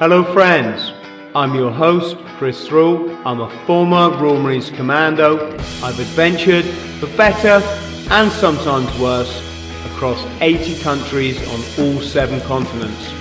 Hello, 0.00 0.24
friends. 0.32 0.94
I'm 1.34 1.54
your 1.54 1.70
host, 1.70 2.16
Chris 2.38 2.66
Thrall. 2.66 3.10
I'm 3.26 3.42
a 3.42 3.50
former 3.66 4.08
Royal 4.16 4.40
Marines 4.40 4.70
Commando. 4.70 5.52
I've 5.82 6.00
adventured 6.00 6.64
for 6.98 7.06
better 7.18 7.62
and 8.10 8.32
sometimes 8.32 8.88
worse 8.98 9.42
across 9.92 10.24
80 10.40 10.80
countries 10.80 11.36
on 11.48 11.84
all 11.84 12.00
seven 12.00 12.40
continents. 12.48 13.12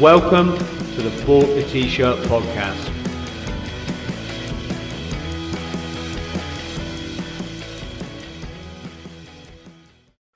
Welcome 0.00 0.56
to 0.56 1.02
the 1.02 1.10
Bought 1.26 1.46
the 1.46 1.64
T-Shirt 1.64 2.18
podcast. 2.28 2.78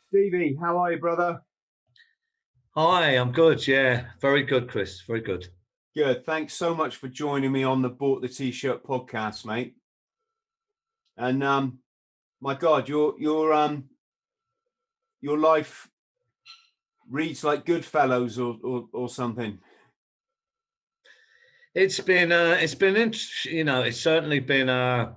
Stevie, 0.09 0.59
how 0.61 0.77
are 0.79 0.91
you, 0.91 0.99
brother? 0.99 1.41
Hi, 2.71 3.11
I'm 3.11 3.31
good. 3.31 3.65
Yeah, 3.69 4.07
very 4.21 4.43
good, 4.43 4.69
Chris. 4.69 5.01
Very 5.03 5.21
good. 5.21 5.47
Good. 5.97 6.27
Thanks 6.27 6.55
so 6.55 6.75
much 6.75 6.97
for 6.97 7.07
joining 7.07 7.53
me 7.53 7.63
on 7.63 7.81
the 7.81 7.89
Bought 7.89 8.21
the 8.21 8.29
T-Shirt 8.29 8.85
podcast, 8.85 9.47
mate. 9.47 9.77
And 11.17 11.45
um, 11.45 11.79
my 12.41 12.55
God, 12.55 12.89
your 12.89 13.15
your 13.17 13.53
um 13.53 13.85
your 15.21 15.39
life 15.39 15.89
reads 17.09 17.45
like 17.45 17.65
Goodfellas 17.65 18.39
or 18.39 18.59
or, 18.69 18.89
or 18.93 19.09
something. 19.09 19.57
It's 21.77 22.01
been 22.01 22.33
uh, 22.33 22.59
it's 22.61 22.75
been 22.75 23.15
you 23.45 23.63
know 23.63 23.83
it's 23.83 24.01
certainly 24.01 24.41
been 24.41 24.69
uh 24.69 25.13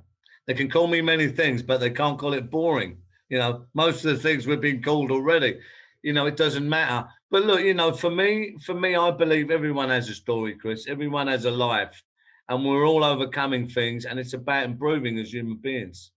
they 0.46 0.54
can 0.54 0.70
call 0.70 0.86
me 0.86 1.02
many 1.02 1.28
things, 1.28 1.64
but 1.64 1.80
they 1.80 1.90
can't 1.90 2.20
call 2.20 2.34
it 2.34 2.52
boring. 2.52 3.00
You 3.30 3.40
know, 3.40 3.66
most 3.73 4.06
of 4.06 4.16
the 4.16 4.22
things 4.22 4.46
we've 4.46 4.62
been 4.62 4.84
called 4.84 5.09
already. 5.09 5.59
You 6.04 6.14
know, 6.14 6.28
it 6.28 6.38
doesn't 6.38 6.70
matter. 6.70 7.09
But 7.30 7.44
look, 7.44 7.62
you 7.62 7.73
know, 7.73 7.91
for 7.91 8.09
me, 8.09 8.58
for 8.66 8.73
me, 8.73 8.95
I 8.95 9.12
believe 9.12 9.52
everyone 9.52 9.90
has 9.90 10.09
a 10.09 10.16
story, 10.16 10.55
Chris. 10.55 10.88
Everyone 10.88 11.27
has 11.27 11.45
a 11.45 11.52
life, 11.52 12.02
and 12.48 12.63
we're 12.63 12.86
all 12.88 13.03
overcoming 13.03 13.67
things, 13.67 14.06
and 14.06 14.17
it's 14.17 14.34
about 14.34 14.64
improving 14.64 15.17
as 15.19 15.34
human 15.34 15.58
beings. 15.58 16.11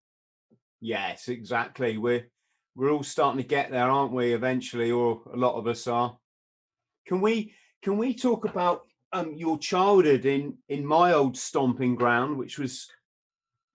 Yes, 0.80 1.28
exactly. 1.28 1.98
We're 1.98 2.28
we're 2.76 2.92
all 2.92 3.02
starting 3.02 3.42
to 3.42 3.48
get 3.48 3.70
there, 3.70 3.90
aren't 3.90 4.12
we? 4.12 4.32
Eventually, 4.32 4.92
or 4.92 5.22
a 5.32 5.36
lot 5.36 5.56
of 5.56 5.66
us 5.66 5.86
are. 5.88 6.16
Can 7.06 7.20
we 7.20 7.54
can 7.82 7.98
we 7.98 8.14
talk 8.14 8.44
about 8.44 8.82
um, 9.12 9.34
your 9.34 9.58
childhood 9.58 10.24
in 10.26 10.58
in 10.68 10.86
my 10.86 11.12
old 11.12 11.36
stomping 11.36 11.96
ground, 11.96 12.36
which 12.36 12.56
was 12.56 12.88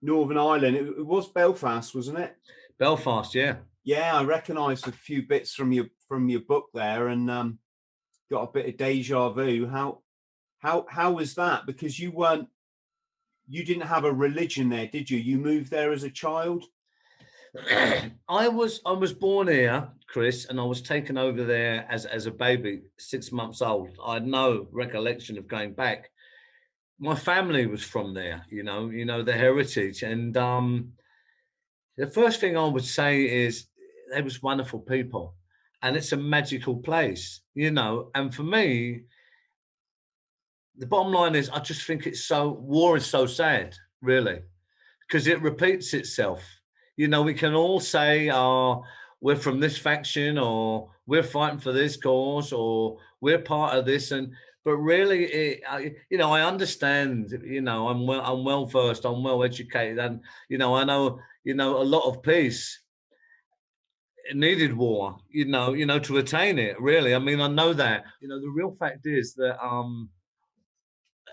Northern 0.00 0.38
Ireland? 0.38 0.76
It, 0.76 0.86
it 0.86 1.06
was 1.06 1.28
Belfast, 1.28 1.94
wasn't 1.94 2.18
it? 2.18 2.34
Belfast, 2.78 3.34
yeah. 3.34 3.56
Yeah, 3.84 4.16
I 4.16 4.24
recognised 4.24 4.88
a 4.88 4.92
few 4.92 5.26
bits 5.26 5.54
from 5.54 5.70
your 5.70 5.86
from 6.08 6.28
your 6.28 6.40
book 6.40 6.66
there, 6.74 7.08
and 7.08 7.30
um, 7.30 7.58
got 8.30 8.48
a 8.48 8.52
bit 8.52 8.68
of 8.68 8.76
deja 8.76 9.30
vu. 9.30 9.66
How 9.66 10.00
how 10.58 10.86
how 10.88 11.12
was 11.12 11.34
that? 11.34 11.66
Because 11.66 11.98
you 11.98 12.10
weren't 12.10 12.48
you 13.48 13.64
didn't 13.64 13.86
have 13.86 14.04
a 14.04 14.12
religion 14.12 14.68
there, 14.68 14.86
did 14.86 15.10
you? 15.10 15.18
You 15.18 15.38
moved 15.38 15.70
there 15.70 15.92
as 15.92 16.04
a 16.04 16.10
child. 16.10 16.64
I 18.28 18.48
was 18.48 18.80
I 18.84 18.92
was 18.92 19.12
born 19.12 19.48
here, 19.48 19.88
Chris, 20.08 20.46
and 20.46 20.60
I 20.60 20.64
was 20.64 20.82
taken 20.82 21.16
over 21.16 21.44
there 21.44 21.86
as 21.88 22.04
as 22.04 22.26
a 22.26 22.30
baby, 22.30 22.82
six 22.98 23.32
months 23.32 23.62
old. 23.62 23.96
I 24.04 24.14
had 24.14 24.26
no 24.26 24.66
recollection 24.72 25.38
of 25.38 25.48
going 25.48 25.72
back. 25.72 26.10
My 26.98 27.14
family 27.14 27.66
was 27.66 27.82
from 27.82 28.14
there, 28.14 28.44
you 28.50 28.62
know, 28.62 28.88
you 28.88 29.04
know 29.04 29.22
the 29.22 29.32
heritage, 29.32 30.02
and 30.02 30.36
um, 30.36 30.92
the 31.96 32.06
first 32.06 32.40
thing 32.40 32.56
I 32.56 32.66
would 32.66 32.84
say 32.84 33.24
is 33.24 33.66
they 34.12 34.22
was 34.22 34.42
wonderful 34.42 34.80
people, 34.80 35.34
and 35.86 35.96
it's 35.96 36.12
a 36.12 36.16
magical 36.16 36.76
place, 36.76 37.40
you 37.54 37.70
know. 37.70 38.10
And 38.14 38.34
for 38.34 38.42
me, 38.42 39.02
the 40.76 40.86
bottom 40.86 41.12
line 41.12 41.34
is, 41.34 41.48
I 41.50 41.60
just 41.60 41.86
think 41.86 42.06
it's 42.06 42.24
so 42.24 42.50
war 42.50 42.96
is 42.96 43.06
so 43.06 43.26
sad, 43.26 43.74
really, 44.02 44.40
because 45.06 45.26
it 45.26 45.40
repeats 45.42 45.94
itself 45.94 46.42
you 46.96 47.08
know, 47.08 47.22
we 47.22 47.34
can 47.34 47.54
all 47.54 47.78
say, 47.78 48.30
oh, 48.32 48.82
we're 49.20 49.36
from 49.36 49.60
this 49.60 49.78
faction 49.78 50.38
or 50.38 50.90
we're 51.06 51.22
fighting 51.22 51.58
for 51.58 51.72
this 51.72 51.96
cause 51.96 52.52
or 52.52 52.98
we're 53.20 53.38
part 53.38 53.76
of 53.76 53.84
this. 53.84 54.10
And, 54.10 54.32
but 54.64 54.76
really, 54.76 55.24
it, 55.24 55.62
I, 55.68 55.94
you 56.10 56.18
know, 56.18 56.32
I 56.32 56.42
understand, 56.42 57.38
you 57.44 57.60
know, 57.60 57.88
I'm 57.88 58.06
well, 58.06 58.22
I'm 58.24 58.44
well 58.44 58.66
versed, 58.66 59.04
I'm 59.04 59.22
well 59.22 59.44
educated. 59.44 59.98
And, 59.98 60.20
you 60.48 60.58
know, 60.58 60.74
I 60.74 60.84
know, 60.84 61.20
you 61.44 61.54
know, 61.54 61.80
a 61.80 61.84
lot 61.84 62.08
of 62.08 62.22
peace 62.22 62.80
needed 64.34 64.76
war, 64.76 65.18
you 65.30 65.44
know, 65.44 65.72
you 65.72 65.86
know, 65.86 65.98
to 66.00 66.18
attain 66.18 66.58
it 66.58 66.80
really. 66.80 67.14
I 67.14 67.18
mean, 67.18 67.40
I 67.40 67.48
know 67.48 67.72
that, 67.72 68.04
you 68.20 68.28
know, 68.28 68.40
the 68.40 68.48
real 68.48 68.76
fact 68.78 69.06
is 69.06 69.34
that, 69.34 69.62
um, 69.64 70.08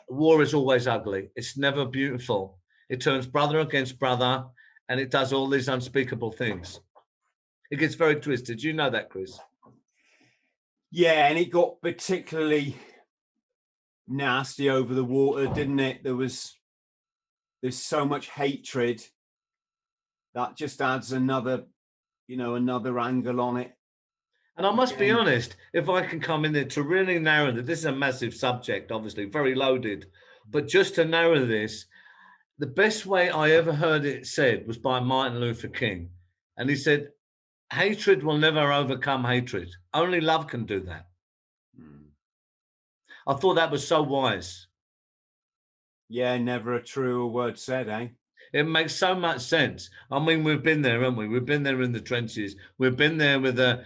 war 0.10 0.42
is 0.42 0.54
always 0.54 0.88
ugly. 0.88 1.30
It's 1.36 1.58
never 1.58 1.86
beautiful. 1.86 2.60
It 2.90 3.02
turns 3.02 3.26
brother 3.26 3.60
against 3.60 4.00
brother 4.00 4.46
and 4.90 5.00
it 5.00 5.12
does 5.12 5.34
all 5.34 5.48
these 5.48 5.70
unspeakable 5.70 6.32
things. 6.32 6.80
It 7.72 7.78
gets 7.78 7.96
very 7.96 8.16
twisted. 8.16 8.62
You 8.62 8.74
know 8.74 8.90
that, 8.90 9.10
Chris. 9.10 9.40
Yeah, 10.92 11.28
and 11.28 11.40
it 11.40 11.50
got 11.50 11.82
particularly 11.82 12.76
nasty 14.08 14.70
over 14.70 14.94
the 14.94 15.04
water, 15.04 15.48
didn't 15.48 15.80
it? 15.80 16.04
There 16.04 16.16
was 16.16 16.56
there's 17.62 17.80
so 17.80 18.06
much 18.06 18.30
hatred 18.30 19.02
that 20.36 20.58
just 20.58 20.82
adds 20.82 21.14
another, 21.14 21.64
you 22.34 22.40
know, 22.40 22.56
another 22.56 23.00
angle 23.00 23.40
on 23.40 23.58
it. 23.58 23.72
And 24.58 24.66
I 24.66 24.72
must 24.72 24.98
be 24.98 25.12
honest, 25.12 25.56
if 25.72 25.88
I 25.88 26.04
can 26.04 26.20
come 26.20 26.46
in 26.46 26.54
there 26.54 26.66
to 26.66 26.82
really 26.82 27.20
narrow 27.20 27.52
that, 27.52 27.68
this 27.68 27.78
is 27.78 27.86
a 27.86 27.92
massive 27.92 28.34
subject, 28.34 28.92
obviously, 28.92 29.26
very 29.26 29.54
loaded, 29.54 30.08
but 30.50 30.68
just 30.68 30.96
to 30.96 31.06
narrow 31.06 31.46
this, 31.46 31.86
the 32.58 32.66
best 32.66 33.06
way 33.06 33.30
I 33.30 33.52
ever 33.52 33.72
heard 33.72 34.04
it 34.04 34.26
said 34.26 34.66
was 34.66 34.80
by 34.80 35.00
Martin 35.00 35.40
Luther 35.40 35.68
King. 35.68 36.10
And 36.58 36.72
he 36.72 36.76
said, 36.76 37.10
hatred 37.72 38.24
will 38.24 38.40
never 38.40 38.74
overcome 38.74 39.26
hatred. 39.26 39.70
Only 39.94 40.20
love 40.20 40.48
can 40.48 40.66
do 40.66 40.80
that. 40.86 41.06
Mm. 41.80 42.06
I 43.28 43.36
thought 43.36 43.56
that 43.56 43.72
was 43.72 43.88
so 43.88 44.02
wise. 44.02 44.66
Yeah, 46.10 46.36
never 46.40 46.74
a 46.74 46.84
truer 46.84 47.28
word 47.28 47.60
said, 47.60 47.90
eh? 47.90 48.08
It 48.54 48.68
makes 48.68 48.96
so 48.96 49.16
much 49.16 49.42
sense. 49.42 49.90
I 50.12 50.20
mean, 50.20 50.44
we've 50.44 50.62
been 50.62 50.84
there, 50.84 51.02
haven't 51.02 51.18
we? 51.18 51.28
We've 51.28 51.46
been 51.46 51.64
there 51.64 51.82
in 51.82 51.92
the 51.92 52.00
trenches. 52.00 52.56
We've 52.78 52.96
been 52.96 53.18
there 53.18 53.40
with 53.40 53.56
the 53.56 53.84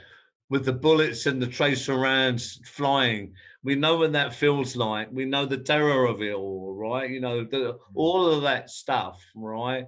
with 0.49 0.65
the 0.65 0.73
bullets 0.73 1.25
and 1.25 1.41
the 1.41 1.47
tracer 1.47 1.95
rounds 1.95 2.61
flying. 2.65 3.33
We 3.63 3.75
know 3.75 3.97
what 3.97 4.13
that 4.13 4.33
feels 4.33 4.75
like. 4.75 5.09
We 5.11 5.25
know 5.25 5.45
the 5.45 5.57
terror 5.57 6.05
of 6.05 6.21
it 6.21 6.33
all, 6.33 6.73
right? 6.73 7.09
You 7.09 7.19
know, 7.19 7.43
the, 7.43 7.57
mm. 7.57 7.77
all 7.95 8.27
of 8.27 8.43
that 8.43 8.69
stuff, 8.69 9.21
right? 9.35 9.87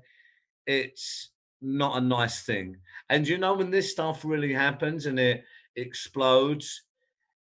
It's 0.67 1.29
not 1.61 1.97
a 1.97 2.01
nice 2.01 2.43
thing. 2.43 2.77
And 3.09 3.27
you 3.27 3.37
know, 3.37 3.53
when 3.53 3.71
this 3.71 3.91
stuff 3.91 4.25
really 4.25 4.53
happens 4.53 5.05
and 5.05 5.19
it 5.19 5.43
explodes, 5.75 6.83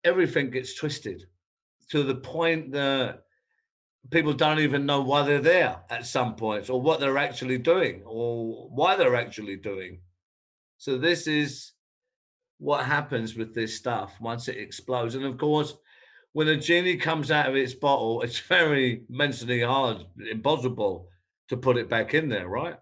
everything 0.02 0.50
gets 0.50 0.74
twisted 0.74 1.24
to 1.90 2.02
the 2.02 2.16
point 2.16 2.72
that 2.72 3.23
people 4.10 4.32
don't 4.32 4.60
even 4.60 4.86
know 4.86 5.00
why 5.00 5.22
they're 5.22 5.40
there 5.40 5.76
at 5.90 6.06
some 6.06 6.36
points 6.36 6.70
or 6.70 6.80
what 6.80 7.00
they're 7.00 7.18
actually 7.18 7.58
doing 7.58 8.02
or 8.04 8.68
why 8.68 8.96
they're 8.96 9.16
actually 9.16 9.56
doing. 9.56 10.00
So 10.78 10.98
this 10.98 11.26
is 11.26 11.72
what 12.58 12.84
happens 12.84 13.36
with 13.36 13.54
this 13.54 13.76
stuff 13.76 14.14
once 14.20 14.48
it 14.48 14.56
explodes. 14.56 15.14
And 15.14 15.24
of 15.24 15.38
course, 15.38 15.74
when 16.32 16.48
a 16.48 16.56
genie 16.56 16.96
comes 16.96 17.30
out 17.30 17.48
of 17.48 17.56
its 17.56 17.74
bottle, 17.74 18.22
it's 18.22 18.38
very 18.48 19.04
mentally 19.08 19.62
hard, 19.62 20.04
impossible 20.30 21.08
to 21.48 21.56
put 21.56 21.76
it 21.76 21.88
back 21.88 22.14
in 22.14 22.28
there, 22.28 22.48
right? 22.48 22.76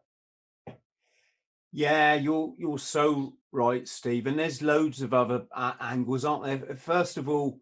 Yeah, 1.72 2.14
you're 2.14 2.52
you're 2.58 2.78
so 2.78 3.34
right, 3.50 3.88
Steve. 3.88 4.26
And 4.26 4.38
there's 4.38 4.60
loads 4.60 5.00
of 5.00 5.14
other 5.14 5.46
uh, 5.54 5.72
angles, 5.80 6.24
aren't 6.24 6.44
there? 6.44 6.76
First 6.76 7.16
of 7.16 7.28
all, 7.28 7.60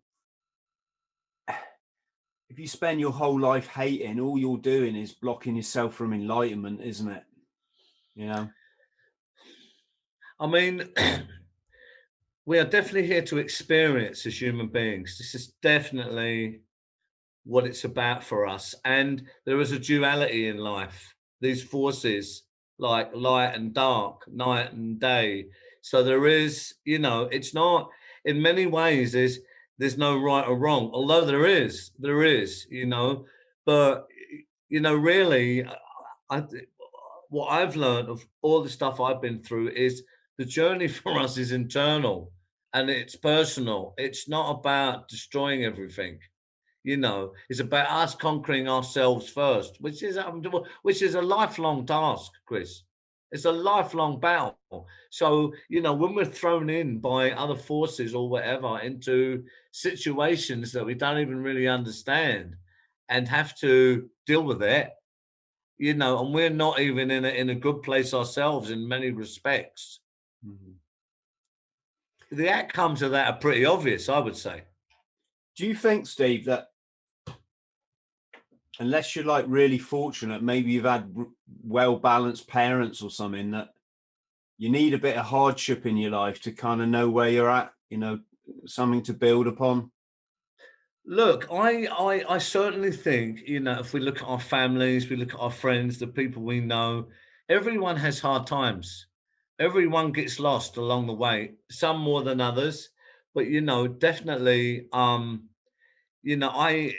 if 2.51 2.59
you 2.59 2.67
spend 2.67 2.99
your 2.99 3.13
whole 3.13 3.39
life 3.39 3.69
hating, 3.69 4.19
all 4.19 4.37
you're 4.37 4.59
doing 4.59 4.97
is 4.97 5.13
blocking 5.13 5.55
yourself 5.55 5.95
from 5.95 6.13
enlightenment, 6.13 6.81
isn't 6.83 7.09
it? 7.09 7.23
You 8.17 8.27
know. 8.27 8.51
I 10.41 10.47
mean, 10.49 10.89
we 12.47 12.59
are 12.59 12.65
definitely 12.65 13.07
here 13.07 13.23
to 13.23 13.39
experience 13.39 14.27
as 14.27 14.41
human 14.41 14.67
beings. 14.67 15.17
This 15.17 15.37
is 15.37 15.53
definitely 15.63 16.63
what 17.45 17.67
it's 17.67 17.85
about 17.85 18.25
for 18.25 18.49
us. 18.49 18.75
And 18.85 19.23
there 19.47 19.61
is 19.61 19.71
a 19.71 19.79
duality 19.79 20.49
in 20.49 20.59
life, 20.59 21.15
these 21.41 21.63
forces 21.63 22.43
like 22.79 23.15
light 23.15 23.55
and 23.55 23.73
dark, 23.73 24.25
night 24.27 24.73
and 24.73 24.99
day. 24.99 25.47
So 25.83 26.03
there 26.03 26.27
is, 26.27 26.75
you 26.85 26.99
know, 26.99 27.29
it's 27.31 27.55
not 27.55 27.91
in 28.25 28.43
many 28.43 28.67
ways 28.67 29.13
there's 29.13 29.39
there's 29.81 29.97
no 29.97 30.21
right 30.21 30.47
or 30.47 30.59
wrong, 30.59 30.91
although 30.93 31.25
there 31.25 31.47
is, 31.47 31.91
there 31.99 32.23
is, 32.23 32.67
you 32.71 32.85
know, 32.85 33.25
but 33.65 34.07
you 34.69 34.81
know, 34.81 34.95
really 34.95 35.65
I 36.29 36.45
what 37.31 37.47
I've 37.49 37.77
learned 37.77 38.11
of 38.11 38.23
all 38.43 38.63
the 38.63 38.69
stuff 38.69 39.01
I've 39.01 39.23
been 39.23 39.43
through 39.43 39.71
is 39.71 40.03
the 40.37 40.45
journey 40.45 40.87
for 40.99 41.19
us 41.19 41.39
is 41.39 41.53
internal 41.53 42.31
and 42.75 42.91
it's 42.91 43.17
personal. 43.17 43.95
It's 43.97 44.29
not 44.29 44.59
about 44.59 45.09
destroying 45.09 45.65
everything. 45.65 46.19
You 46.85 46.99
know, 46.99 47.33
it's 47.49 47.61
about 47.61 47.91
us 47.91 48.15
conquering 48.15 48.69
ourselves 48.69 49.31
first, 49.31 49.79
which 49.81 50.03
is 50.03 50.19
um, 50.19 50.45
which 50.83 51.01
is 51.01 51.15
a 51.15 51.23
lifelong 51.23 51.87
task, 51.87 52.33
Chris. 52.47 52.83
It's 53.33 53.45
a 53.45 53.53
lifelong 53.53 54.19
battle. 54.19 54.59
So, 55.11 55.53
you 55.69 55.83
know, 55.83 55.95
when 55.95 56.15
we're 56.15 56.25
thrown 56.25 56.69
in 56.69 56.99
by 56.99 57.31
other 57.31 57.55
forces 57.55 58.15
or 58.15 58.29
whatever 58.29 58.81
into 58.81 59.45
situations 59.71 60.73
that 60.73 60.85
we 60.85 60.95
don't 60.95 61.19
even 61.19 61.43
really 61.43 61.69
understand 61.69 62.57
and 63.09 63.29
have 63.29 63.57
to 63.59 64.09
deal 64.27 64.43
with 64.43 64.63
it, 64.63 64.91
you 65.79 65.95
know, 65.95 66.25
and 66.25 66.35
we're 66.35 66.51
not 66.51 66.81
even 66.81 67.11
in 67.11 67.25
a, 67.25 67.29
in 67.29 67.51
a 67.51 67.55
good 67.55 67.83
place 67.83 68.13
ourselves 68.13 68.71
in 68.71 68.87
many 68.87 69.11
respects. 69.11 70.01
Mm-hmm. 70.47 72.37
The 72.37 72.51
outcomes 72.51 73.03
of 73.03 73.13
that 73.13 73.33
are 73.33 73.39
pretty 73.39 73.65
obvious, 73.65 74.09
I 74.09 74.19
would 74.19 74.37
say. 74.37 74.65
Do 75.57 75.67
you 75.67 75.75
think, 75.75 76.07
Steve, 76.07 76.47
that 76.47 76.70
unless 78.81 79.15
you're 79.15 79.27
like 79.27 79.45
really 79.47 79.79
fortunate, 79.79 80.43
maybe 80.43 80.73
you've 80.73 80.85
had 80.85 81.15
well 81.63 81.97
balanced 81.97 82.49
parents 82.49 83.03
or 83.03 83.11
something 83.11 83.51
that 83.53 83.69
you 84.57 84.71
need 84.71 84.95
a 84.95 84.99
bit 84.99 85.17
of 85.17 85.27
hardship 85.27 85.87
in 85.87 85.97
your 85.97 86.11
life 86.11 86.41
to 86.43 86.53
kind 86.53 86.81
of 86.83 86.89
know 86.89 87.09
where 87.09 87.29
you're 87.29 87.51
at, 87.51 87.73
you 87.91 87.99
know, 87.99 88.19
something 88.67 89.03
to 89.03 89.13
build 89.13 89.47
upon? 89.47 89.91
Look, 91.07 91.47
I, 91.53 91.87
I 91.87 92.35
I 92.35 92.39
certainly 92.39 92.93
think, 92.93 93.47
you 93.47 93.61
know, 93.61 93.79
if 93.81 93.93
we 93.93 94.01
look 94.01 94.23
at 94.23 94.29
our 94.29 94.41
families, 94.41 95.09
we 95.09 95.17
look 95.17 95.35
at 95.35 95.41
our 95.41 95.51
friends, 95.51 95.99
the 95.99 96.07
people 96.07 96.43
we 96.43 96.61
know, 96.61 97.09
everyone 97.49 97.97
has 97.97 98.19
hard 98.19 98.47
times. 98.47 99.07
Everyone 99.59 100.11
gets 100.13 100.41
lost 100.41 100.79
along 100.79 101.07
the 101.07 101.13
way, 101.13 101.53
some 101.71 102.01
more 102.01 102.23
than 102.23 102.41
others, 102.41 102.91
but 103.35 103.47
you 103.47 103.61
know, 103.61 103.87
definitely 103.87 104.87
um, 104.93 105.51
you 106.23 106.37
know, 106.37 106.51
I 106.53 106.95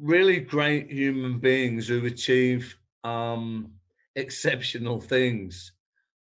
really 0.00 0.40
great 0.40 0.90
human 0.90 1.38
beings 1.38 1.88
who 1.88 2.04
achieve 2.06 2.76
um, 3.04 3.70
exceptional 4.16 5.00
things 5.00 5.72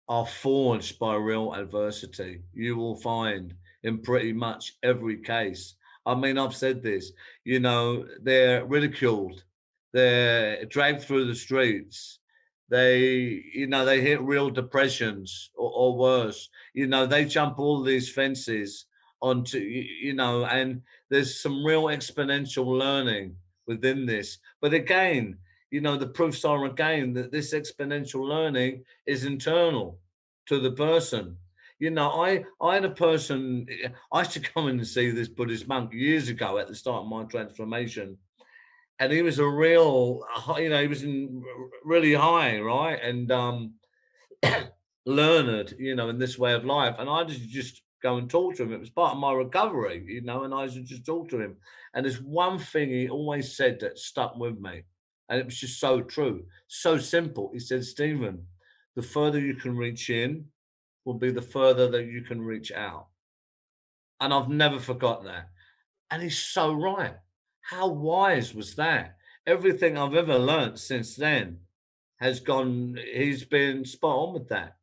are 0.08 0.26
forged 0.26 0.98
by 1.00 1.16
real 1.16 1.54
adversity. 1.54 2.42
You 2.54 2.78
will 2.78 2.96
find 2.96 3.54
in 3.84 4.02
pretty 4.02 4.34
much 4.34 4.74
every 4.84 5.18
case. 5.18 5.76
I 6.06 6.16
mean, 6.16 6.38
I've 6.38 6.56
said 6.56 6.84
this, 6.84 7.12
you 7.44 7.60
know, 7.60 8.06
they're 8.22 8.66
ridiculed, 8.66 9.44
they're 9.92 10.64
dragged 10.66 11.02
through 11.02 11.26
the 11.26 11.36
streets, 11.36 12.20
they, 12.70 13.44
you 13.54 13.68
know, 13.68 13.86
they 13.86 14.02
hit 14.02 14.22
real 14.22 14.50
depressions 14.50 15.50
or, 15.56 15.72
or 15.72 15.98
worse. 15.98 16.50
You 16.74 16.88
know, 16.88 17.06
they 17.06 17.26
jump 17.26 17.60
all 17.60 17.82
these 17.82 18.12
fences 18.12 18.86
onto, 19.22 19.60
you 19.60 20.14
know, 20.14 20.46
and 20.46 20.82
there's 21.10 21.42
some 21.42 21.66
real 21.66 21.86
exponential 21.86 22.66
learning 22.66 23.36
within 23.68 24.06
this. 24.06 24.38
But 24.62 24.74
again, 24.74 25.38
you 25.72 25.82
know, 25.82 25.98
the 25.98 26.08
proofs 26.08 26.46
are 26.46 26.66
again 26.66 27.14
that 27.14 27.32
this 27.32 27.54
exponential 27.54 28.28
learning 28.28 28.84
is 29.06 29.26
internal 29.26 30.00
to 30.48 30.60
the 30.60 30.72
person. 30.72 31.38
You 31.80 31.90
know, 31.90 32.10
I 32.10 32.46
I 32.62 32.76
had 32.76 32.86
a 32.86 32.90
person. 32.90 33.68
I 34.12 34.20
used 34.20 34.32
to 34.32 34.40
come 34.40 34.70
in 34.70 34.78
and 34.78 34.88
see 34.88 35.12
this 35.12 35.28
Buddhist 35.28 35.68
monk 35.68 35.94
years 35.94 36.30
ago 36.30 36.58
at 36.58 36.68
the 36.68 36.76
start 36.76 37.04
of 37.04 37.10
my 37.10 37.26
transformation, 37.26 38.18
and 39.00 39.12
he 39.12 39.22
was 39.22 39.40
a 39.40 39.48
real, 39.48 40.22
you 40.58 40.70
know, 40.70 40.82
he 40.82 40.88
was 40.88 41.04
in 41.04 41.44
really 41.84 42.14
high, 42.14 42.60
right, 42.60 43.00
and 43.02 43.30
um, 43.32 43.74
learned, 45.06 45.76
you 45.78 45.96
know, 45.96 46.08
in 46.08 46.18
this 46.18 46.40
way 46.40 46.54
of 46.54 46.64
life. 46.64 46.96
And 46.98 47.10
I 47.10 47.26
just 47.26 47.50
just 47.50 47.82
go 48.06 48.18
and 48.18 48.30
talk 48.30 48.56
to 48.56 48.64
him. 48.64 48.72
It 48.72 48.80
was 48.80 48.92
part 48.92 49.14
of 49.14 49.20
my 49.20 49.34
recovery, 49.34 50.06
you 50.08 50.22
know, 50.22 50.44
and 50.44 50.54
I 50.54 50.64
used 50.64 50.76
to 50.76 50.84
just 50.84 51.06
talk 51.06 51.28
to 51.30 51.40
him. 51.40 51.58
And 51.94 52.06
there's 52.06 52.22
one 52.22 52.60
thing 52.60 52.90
he 52.90 53.10
always 53.10 53.58
said 53.58 53.80
that 53.80 53.98
stuck 53.98 54.38
with 54.38 54.60
me. 54.60 54.84
And 55.28 55.40
it 55.40 55.46
was 55.46 55.58
just 55.58 55.80
so 55.80 56.02
true, 56.02 56.46
so 56.68 57.00
simple. 57.00 57.50
He 57.52 57.60
said, 57.60 57.84
Stephen, 57.84 58.46
the 58.96 59.02
further 59.02 59.40
you 59.40 59.56
can 59.56 59.76
reach 59.76 60.12
in 60.12 60.46
will 61.04 61.16
be 61.16 61.32
the 61.32 61.42
further 61.42 61.90
that 61.90 62.06
you 62.06 62.22
can 62.22 62.42
reach 62.42 62.72
out. 62.72 63.08
And 64.22 64.32
I've 64.32 64.50
never 64.50 64.80
forgot 64.80 65.24
that. 65.24 65.50
And 66.12 66.22
he's 66.22 66.38
so 66.38 66.74
right. 66.74 67.16
How 67.62 67.88
wise 67.88 68.54
was 68.54 68.76
that? 68.76 69.18
Everything 69.48 69.98
I've 69.98 70.14
ever 70.14 70.38
learned 70.38 70.78
since 70.78 71.16
then 71.16 71.58
has 72.18 72.40
gone, 72.40 73.00
he's 73.14 73.44
been 73.44 73.84
spot 73.84 74.16
on 74.16 74.34
with 74.36 74.50
that. 74.50 74.76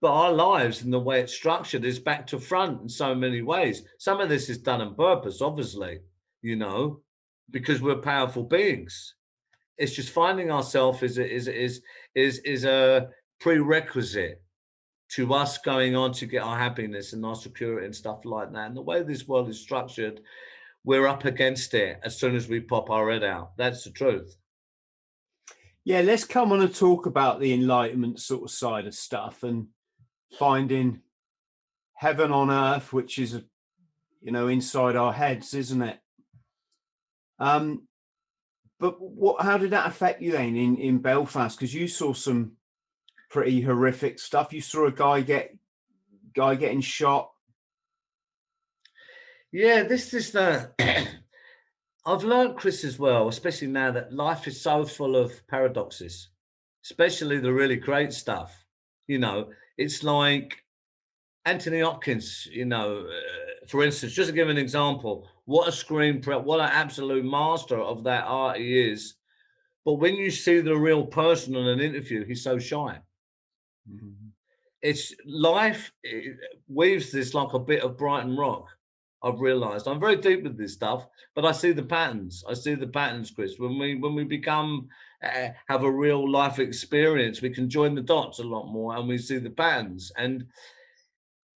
But 0.00 0.12
our 0.12 0.32
lives 0.32 0.82
and 0.82 0.92
the 0.92 1.00
way 1.00 1.20
it's 1.20 1.34
structured 1.34 1.84
is 1.84 1.98
back 1.98 2.26
to 2.28 2.38
front 2.38 2.82
in 2.82 2.88
so 2.88 3.14
many 3.14 3.42
ways. 3.42 3.82
Some 3.98 4.20
of 4.20 4.28
this 4.28 4.48
is 4.48 4.58
done 4.58 4.80
on 4.80 4.94
purpose, 4.94 5.42
obviously, 5.42 6.00
you 6.40 6.54
know, 6.54 7.00
because 7.50 7.82
we're 7.82 7.96
powerful 7.96 8.44
beings. 8.44 9.14
It's 9.76 9.94
just 9.94 10.10
finding 10.10 10.50
ourselves 10.50 11.02
is 11.02 11.18
is 11.18 11.48
is 11.48 11.82
is 12.14 12.38
is 12.40 12.64
a 12.64 13.08
prerequisite 13.40 14.42
to 15.10 15.32
us 15.32 15.58
going 15.58 15.96
on 15.96 16.12
to 16.12 16.26
get 16.26 16.42
our 16.42 16.58
happiness 16.58 17.12
and 17.12 17.24
our 17.24 17.34
security 17.34 17.86
and 17.86 17.94
stuff 17.94 18.24
like 18.24 18.52
that. 18.52 18.66
And 18.66 18.76
the 18.76 18.82
way 18.82 19.02
this 19.02 19.26
world 19.26 19.48
is 19.48 19.60
structured, 19.60 20.20
we're 20.84 21.06
up 21.06 21.24
against 21.24 21.74
it 21.74 21.98
as 22.02 22.18
soon 22.18 22.36
as 22.36 22.48
we 22.48 22.60
pop 22.60 22.90
our 22.90 23.10
head 23.10 23.24
out. 23.24 23.56
That's 23.56 23.84
the 23.84 23.90
truth. 23.90 24.36
Yeah, 25.84 26.02
let's 26.02 26.24
come 26.24 26.52
on 26.52 26.60
and 26.60 26.74
talk 26.74 27.06
about 27.06 27.40
the 27.40 27.54
enlightenment 27.54 28.20
sort 28.20 28.42
of 28.42 28.50
side 28.50 28.86
of 28.86 28.94
stuff 28.94 29.42
and 29.42 29.68
finding 30.38 31.00
heaven 31.94 32.32
on 32.32 32.50
earth, 32.50 32.92
which 32.92 33.18
is, 33.18 33.40
you 34.20 34.32
know, 34.32 34.48
inside 34.48 34.96
our 34.96 35.12
heads, 35.12 35.54
isn't 35.54 35.82
it? 35.82 35.98
Um, 37.38 37.88
but 38.80 39.00
what? 39.00 39.42
How 39.42 39.58
did 39.58 39.70
that 39.70 39.86
affect 39.86 40.22
you 40.22 40.32
then 40.32 40.56
in 40.56 40.76
in 40.76 40.98
Belfast? 40.98 41.56
Because 41.56 41.74
you 41.74 41.88
saw 41.88 42.12
some 42.12 42.52
pretty 43.28 43.60
horrific 43.60 44.18
stuff. 44.18 44.52
You 44.52 44.60
saw 44.60 44.86
a 44.86 44.92
guy 44.92 45.20
get 45.20 45.56
guy 46.34 46.54
getting 46.54 46.80
shot. 46.80 47.30
Yeah, 49.50 49.82
this 49.82 50.14
is 50.14 50.30
the. 50.30 50.70
I've 52.06 52.24
learned, 52.24 52.56
Chris, 52.56 52.84
as 52.84 52.98
well, 52.98 53.28
especially 53.28 53.68
now 53.68 53.90
that 53.92 54.12
life 54.12 54.46
is 54.46 54.60
so 54.60 54.84
full 54.84 55.14
of 55.16 55.46
paradoxes, 55.46 56.28
especially 56.84 57.38
the 57.38 57.52
really 57.52 57.76
great 57.76 58.12
stuff. 58.12 58.64
You 59.06 59.18
know, 59.18 59.48
it's 59.78 60.02
like 60.02 60.62
Anthony 61.44 61.80
Hopkins, 61.80 62.46
you 62.50 62.66
know, 62.66 63.06
uh, 63.06 63.66
for 63.68 63.84
instance, 63.84 64.12
just 64.12 64.28
to 64.28 64.34
give 64.34 64.48
an 64.48 64.58
example, 64.58 65.26
what 65.44 65.68
a 65.68 65.70
screenplay, 65.70 66.42
what 66.42 66.60
an 66.60 66.70
absolute 66.70 67.24
master 67.24 67.78
of 67.78 68.04
that 68.04 68.24
art 68.26 68.58
he 68.58 68.90
is. 68.90 69.14
But 69.84 69.94
when 69.94 70.16
you 70.16 70.30
see 70.30 70.60
the 70.60 70.76
real 70.76 71.06
person 71.06 71.54
in 71.56 71.66
an 71.66 71.80
interview, 71.80 72.24
he's 72.24 72.42
so 72.42 72.58
shy. 72.58 72.98
Mm-hmm. 73.90 74.10
It's 74.82 75.14
life 75.24 75.90
it 76.02 76.36
weaves 76.68 77.10
this 77.10 77.32
like 77.34 77.52
a 77.54 77.58
bit 77.58 77.82
of 77.82 77.96
Brighton 77.96 78.36
Rock. 78.36 78.66
I've 79.22 79.40
realized 79.40 79.88
I'm 79.88 80.00
very 80.00 80.16
deep 80.16 80.44
with 80.44 80.56
this 80.56 80.74
stuff, 80.74 81.06
but 81.34 81.44
I 81.44 81.52
see 81.52 81.72
the 81.72 81.82
patterns. 81.82 82.44
I 82.48 82.54
see 82.54 82.74
the 82.74 82.86
patterns, 82.86 83.30
Chris. 83.30 83.58
When 83.58 83.78
we 83.78 83.96
when 83.96 84.14
we 84.14 84.24
become 84.24 84.88
uh, 85.22 85.48
have 85.68 85.82
a 85.82 85.90
real 85.90 86.30
life 86.30 86.58
experience, 86.58 87.42
we 87.42 87.50
can 87.50 87.68
join 87.68 87.94
the 87.94 88.02
dots 88.02 88.38
a 88.38 88.44
lot 88.44 88.70
more, 88.70 88.96
and 88.96 89.08
we 89.08 89.18
see 89.18 89.38
the 89.38 89.50
patterns. 89.50 90.12
And 90.16 90.46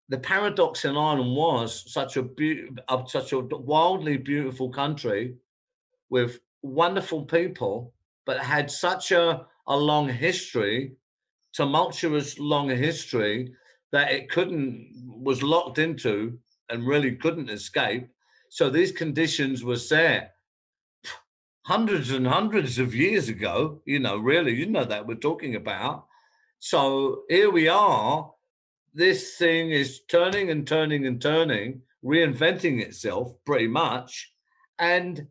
the 0.08 0.20
paradox 0.20 0.86
in 0.86 0.96
Ireland 0.96 1.36
was 1.36 1.92
such 1.92 2.18
a 2.18 2.24
be- 2.24 2.70
of 2.88 3.12
such 3.12 3.34
a 3.34 3.40
wildly 3.40 4.18
beautiful 4.18 4.70
country 4.70 5.36
with 6.10 6.40
wonderful 6.62 7.24
people, 7.26 7.94
but 8.26 8.40
had 8.40 8.72
such 8.72 9.12
a, 9.12 9.46
a 9.68 9.76
long 9.76 10.10
history, 10.10 10.94
tumultuous 11.54 12.40
long 12.40 12.70
history 12.70 13.54
that 13.92 14.12
it 14.12 14.30
couldn't 14.30 14.92
was 15.06 15.44
locked 15.44 15.78
into 15.78 16.40
and 16.70 16.88
really 16.88 17.16
couldn't 17.16 17.50
escape. 17.50 18.08
So 18.50 18.70
these 18.70 18.92
conditions 18.92 19.64
were 19.64 19.78
set 19.78 20.36
hundreds 21.66 22.12
and 22.12 22.26
hundreds 22.26 22.80
of 22.80 22.96
years 22.96 23.30
ago, 23.30 23.82
you 23.86 24.00
know, 24.00 24.18
really, 24.18 24.56
you 24.56 24.66
know 24.66 24.86
that 24.86 25.06
we're 25.06 25.16
talking 25.16 25.56
about. 25.56 26.08
So 26.60 27.24
here 27.30 27.52
we 27.52 27.68
are. 27.68 28.32
This 28.94 29.38
thing 29.38 29.70
is 29.70 30.02
turning 30.10 30.50
and 30.50 30.66
turning 30.66 31.06
and 31.06 31.22
turning, 31.22 31.82
reinventing 32.04 32.82
itself 32.82 33.34
pretty 33.46 33.68
much. 33.68 34.34
And 34.80 35.28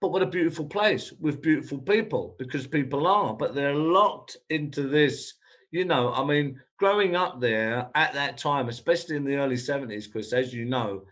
but 0.00 0.12
what 0.12 0.22
a 0.22 0.26
beautiful 0.26 0.64
place 0.64 1.12
with 1.20 1.42
beautiful 1.42 1.78
people 1.78 2.34
because 2.38 2.66
people 2.66 3.06
are, 3.06 3.34
but 3.34 3.54
they're 3.54 3.74
locked 3.74 4.36
into 4.48 4.82
this. 4.82 5.34
You 5.70 5.84
know, 5.84 6.12
I 6.12 6.24
mean, 6.24 6.60
growing 6.78 7.14
up 7.14 7.40
there 7.40 7.88
at 7.94 8.14
that 8.14 8.38
time, 8.38 8.68
especially 8.68 9.16
in 9.16 9.24
the 9.24 9.36
early 9.36 9.56
70s, 9.56 10.10
Chris, 10.10 10.32
as 10.32 10.52
you 10.52 10.64
know, 10.64 11.02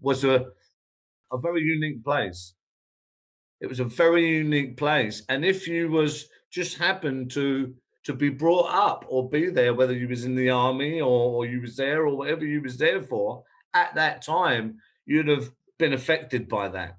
was 0.00 0.24
a, 0.24 0.46
a 1.32 1.38
very 1.38 1.62
unique 1.62 2.04
place. 2.04 2.54
It 3.60 3.68
was 3.68 3.80
a 3.80 3.84
very 3.84 4.28
unique 4.28 4.76
place. 4.76 5.22
And 5.28 5.44
if 5.44 5.66
you 5.66 5.90
was 5.90 6.28
just 6.52 6.78
happened 6.78 7.30
to 7.32 7.74
to 8.04 8.12
be 8.12 8.28
brought 8.28 8.68
up 8.70 9.04
or 9.08 9.28
be 9.30 9.48
there, 9.48 9.72
whether 9.72 9.94
you 9.94 10.06
was 10.06 10.26
in 10.26 10.34
the 10.34 10.50
army 10.50 11.00
or, 11.00 11.32
or 11.36 11.46
you 11.46 11.60
was 11.62 11.74
there 11.74 12.06
or 12.06 12.14
whatever 12.14 12.44
you 12.44 12.60
was 12.60 12.76
there 12.76 13.02
for, 13.02 13.42
at 13.72 13.94
that 13.94 14.20
time, 14.20 14.76
you'd 15.06 15.28
have 15.28 15.50
been 15.78 15.94
affected 15.94 16.46
by 16.46 16.68
that, 16.68 16.98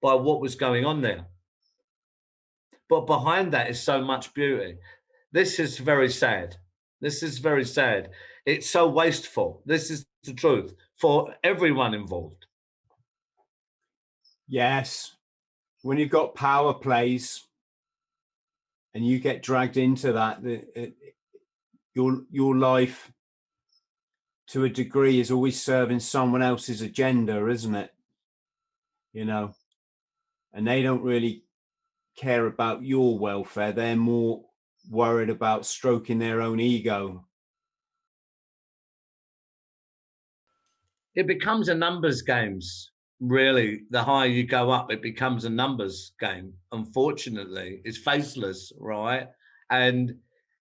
by 0.00 0.14
what 0.14 0.40
was 0.40 0.54
going 0.54 0.84
on 0.84 1.00
there. 1.00 1.26
But 2.88 3.06
behind 3.06 3.52
that 3.52 3.68
is 3.68 3.82
so 3.82 4.00
much 4.02 4.32
beauty. 4.32 4.76
This 5.34 5.58
is 5.58 5.78
very 5.78 6.10
sad. 6.10 6.54
This 7.00 7.24
is 7.24 7.38
very 7.38 7.64
sad. 7.64 8.10
It's 8.46 8.70
so 8.70 8.88
wasteful. 8.88 9.62
This 9.66 9.90
is 9.90 10.06
the 10.22 10.32
truth 10.32 10.74
for 10.96 11.34
everyone 11.42 11.92
involved. 11.92 12.46
Yes. 14.46 15.16
When 15.82 15.98
you've 15.98 16.10
got 16.10 16.36
power 16.36 16.72
plays 16.72 17.42
and 18.94 19.04
you 19.04 19.18
get 19.18 19.42
dragged 19.42 19.76
into 19.76 20.12
that, 20.12 20.38
uh, 20.46 20.86
your 21.96 22.22
your 22.30 22.56
life 22.56 23.10
to 24.50 24.62
a 24.62 24.68
degree 24.68 25.18
is 25.18 25.32
always 25.32 25.60
serving 25.60 25.98
someone 25.98 26.42
else's 26.42 26.80
agenda, 26.80 27.48
isn't 27.48 27.74
it? 27.74 27.92
You 29.12 29.24
know, 29.24 29.56
and 30.52 30.64
they 30.64 30.80
don't 30.82 31.02
really 31.02 31.42
care 32.16 32.46
about 32.46 32.84
your 32.84 33.18
welfare. 33.18 33.72
They're 33.72 33.96
more 33.96 34.44
worried 34.90 35.30
about 35.30 35.66
stroking 35.66 36.18
their 36.18 36.40
own 36.40 36.60
ego. 36.60 37.24
It 41.14 41.26
becomes 41.26 41.68
a 41.68 41.74
numbers 41.74 42.22
games. 42.22 42.90
Really, 43.20 43.82
the 43.90 44.02
higher 44.02 44.28
you 44.28 44.44
go 44.44 44.70
up, 44.70 44.92
it 44.92 45.00
becomes 45.00 45.44
a 45.44 45.50
numbers 45.50 46.12
game. 46.18 46.52
Unfortunately, 46.72 47.80
it's 47.84 47.98
faceless, 47.98 48.72
right? 48.78 49.28
And 49.70 50.16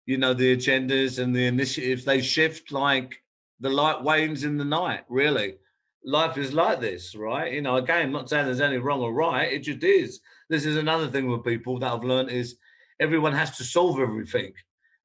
you 0.05 0.17
know 0.17 0.33
the 0.33 0.55
agendas 0.55 1.19
and 1.19 1.33
the 1.35 1.45
initiatives 1.45 2.03
they 2.03 2.21
shift 2.21 2.71
like 2.71 3.15
the 3.61 3.69
light 3.69 4.03
wanes 4.03 4.43
in 4.43 4.57
the 4.57 4.65
night. 4.65 5.05
Really, 5.07 5.55
life 6.03 6.37
is 6.37 6.53
like 6.53 6.81
this, 6.81 7.15
right? 7.15 7.53
You 7.53 7.61
know, 7.61 7.77
again, 7.77 8.07
I'm 8.07 8.11
not 8.11 8.29
saying 8.29 8.45
there's 8.45 8.61
any 8.61 8.77
wrong 8.77 9.01
or 9.01 9.13
right. 9.13 9.51
It 9.51 9.59
just 9.59 9.83
is. 9.83 10.19
This 10.49 10.65
is 10.65 10.75
another 10.75 11.07
thing 11.07 11.27
with 11.27 11.45
people 11.45 11.79
that 11.79 11.91
I've 11.91 12.03
learned 12.03 12.29
is 12.29 12.57
everyone 13.01 13.33
has 13.33 13.57
to 13.57 13.63
solve 13.63 13.99
everything, 13.99 14.53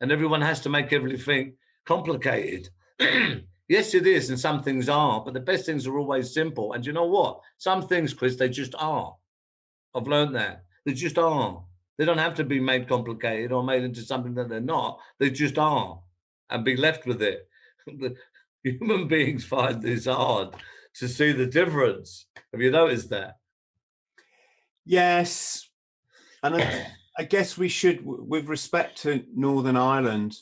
and 0.00 0.12
everyone 0.12 0.42
has 0.42 0.60
to 0.60 0.68
make 0.68 0.92
everything 0.92 1.54
complicated. 1.84 2.68
yes, 3.68 3.94
it 3.94 4.06
is, 4.06 4.30
and 4.30 4.38
some 4.38 4.62
things 4.62 4.88
are, 4.88 5.24
but 5.24 5.34
the 5.34 5.40
best 5.40 5.66
things 5.66 5.86
are 5.86 5.98
always 5.98 6.32
simple. 6.32 6.74
And 6.74 6.86
you 6.86 6.92
know 6.92 7.06
what? 7.06 7.40
Some 7.58 7.82
things, 7.88 8.14
Chris, 8.14 8.36
they 8.36 8.48
just 8.48 8.74
are. 8.78 9.16
I've 9.94 10.06
learned 10.06 10.36
that 10.36 10.64
they 10.84 10.92
just 10.92 11.18
are. 11.18 11.64
They 11.98 12.04
don't 12.04 12.18
have 12.18 12.34
to 12.34 12.44
be 12.44 12.60
made 12.60 12.88
complicated 12.88 13.50
or 13.50 13.64
made 13.64 13.82
into 13.82 14.02
something 14.02 14.34
that 14.34 14.50
they're 14.50 14.60
not. 14.60 15.00
They 15.18 15.30
just 15.30 15.58
are, 15.58 16.00
and 16.50 16.64
be 16.64 16.76
left 16.76 17.06
with 17.06 17.22
it. 17.22 17.48
Human 18.62 19.08
beings 19.08 19.44
find 19.44 19.80
this 19.80 20.06
hard 20.06 20.54
to 20.94 21.08
see 21.08 21.32
the 21.32 21.46
difference. 21.46 22.26
Have 22.52 22.60
you 22.60 22.70
noticed 22.70 23.10
that? 23.10 23.36
Yes, 24.84 25.68
and 26.42 26.56
I, 27.18 27.25
guess 27.25 27.56
we 27.56 27.68
should, 27.68 28.00
with 28.04 28.49
respect 28.49 29.02
to 29.02 29.25
Northern 29.35 29.76
Ireland, 29.76 30.37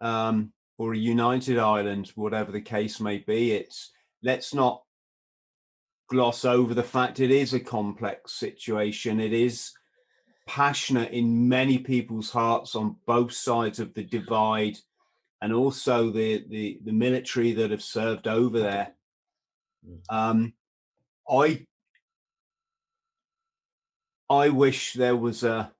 um, 0.00 0.52
or 0.78 0.94
a 0.94 0.98
united 0.98 1.58
Ireland, 1.58 2.12
whatever 2.14 2.52
the 2.52 2.60
case 2.60 3.00
may 3.00 3.18
be, 3.18 3.52
it's 3.52 3.90
let's 4.22 4.54
not 4.54 4.82
gloss 6.08 6.44
over 6.44 6.72
the 6.72 6.82
fact 6.82 7.20
it 7.20 7.30
is 7.30 7.52
a 7.52 7.60
complex 7.60 8.32
situation. 8.32 9.20
It 9.20 9.32
is 9.32 9.72
passionate 10.46 11.12
in 11.12 11.48
many 11.48 11.78
people's 11.78 12.30
hearts 12.30 12.74
on 12.74 12.96
both 13.06 13.32
sides 13.32 13.80
of 13.80 13.92
the 13.94 14.04
divide, 14.04 14.78
and 15.42 15.52
also 15.52 16.10
the 16.10 16.44
the, 16.48 16.78
the 16.84 16.92
military 16.92 17.52
that 17.52 17.70
have 17.70 17.82
served 17.82 18.26
over 18.26 18.58
there. 18.58 18.94
Mm. 19.86 20.00
Um, 20.08 20.52
I 21.28 21.66
I 24.30 24.50
wish 24.50 24.92
there 24.92 25.16
was 25.16 25.42
a 25.42 25.72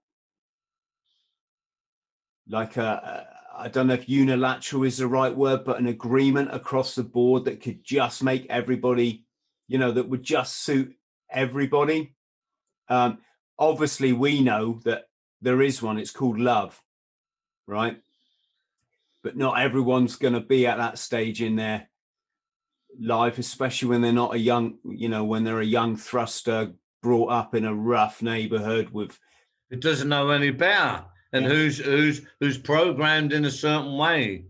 like 2.48 2.76
a 2.76 3.26
I 3.56 3.68
don't 3.68 3.88
know 3.88 3.94
if 3.94 4.08
unilateral 4.08 4.84
is 4.84 4.98
the 4.98 5.08
right 5.08 5.34
word, 5.34 5.64
but 5.64 5.78
an 5.78 5.88
agreement 5.88 6.54
across 6.54 6.94
the 6.94 7.02
board 7.02 7.44
that 7.46 7.60
could 7.60 7.82
just 7.82 8.22
make 8.22 8.46
everybody, 8.48 9.26
you 9.66 9.78
know, 9.78 9.90
that 9.92 10.08
would 10.08 10.22
just 10.22 10.62
suit 10.62 10.94
everybody. 11.30 12.14
Um, 12.88 13.18
obviously 13.58 14.12
we 14.12 14.40
know 14.40 14.80
that 14.84 15.08
there 15.42 15.62
is 15.62 15.82
one 15.82 15.98
it's 15.98 16.10
called 16.10 16.38
love 16.38 16.80
right 17.66 18.00
but 19.22 19.36
not 19.36 19.60
everyone's 19.60 20.16
going 20.16 20.34
to 20.34 20.40
be 20.40 20.66
at 20.66 20.78
that 20.78 20.98
stage 20.98 21.42
in 21.42 21.56
their 21.56 21.88
life 23.00 23.38
especially 23.38 23.88
when 23.88 24.00
they're 24.00 24.12
not 24.12 24.34
a 24.34 24.38
young 24.38 24.78
you 24.84 25.08
know 25.08 25.24
when 25.24 25.44
they're 25.44 25.60
a 25.60 25.66
young 25.66 25.96
thruster 25.96 26.72
brought 27.02 27.30
up 27.30 27.54
in 27.54 27.64
a 27.64 27.74
rough 27.74 28.22
neighborhood 28.22 28.90
with 28.90 29.18
it 29.70 29.80
doesn't 29.80 30.08
know 30.08 30.30
any 30.30 30.50
better 30.50 31.04
and 31.32 31.44
yeah. 31.44 31.50
who's 31.50 31.78
who's 31.78 32.22
who's 32.40 32.58
programmed 32.58 33.32
in 33.32 33.44
a 33.44 33.50
certain 33.50 33.96
way 33.96 34.44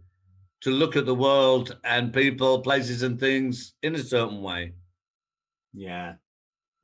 to 0.60 0.70
look 0.70 0.96
at 0.96 1.06
the 1.06 1.14
world 1.14 1.76
and 1.84 2.12
people 2.12 2.60
places 2.60 3.02
and 3.02 3.20
things 3.20 3.74
in 3.82 3.94
a 3.94 4.02
certain 4.02 4.42
way 4.42 4.72
yeah 5.74 6.14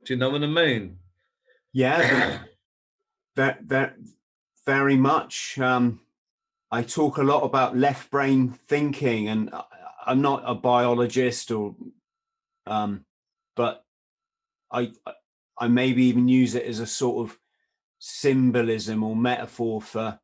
do 0.05 0.13
you 0.13 0.19
know 0.19 0.29
what 0.29 0.43
i 0.43 0.47
mean 0.47 0.97
yeah, 1.75 2.39
that 3.35 3.67
that 3.67 3.95
very 4.65 4.95
much. 4.95 5.59
Um, 5.59 5.99
I 6.71 6.83
talk 6.83 7.17
a 7.17 7.23
lot 7.23 7.43
about 7.43 7.77
left 7.77 8.09
brain 8.09 8.57
thinking, 8.69 9.27
and 9.27 9.53
I'm 10.07 10.21
not 10.21 10.43
a 10.45 10.55
biologist, 10.55 11.51
or 11.51 11.75
um, 12.65 13.03
but 13.57 13.83
I 14.71 14.93
I 15.05 15.11
maybe 15.61 16.05
even 16.05 16.27
use 16.27 16.55
it 16.55 16.65
as 16.65 16.79
a 16.79 16.87
sort 16.87 17.27
of 17.29 17.37
symbolism 17.99 19.03
or 19.03 19.15
metaphor 19.15 19.81
for 19.81 20.19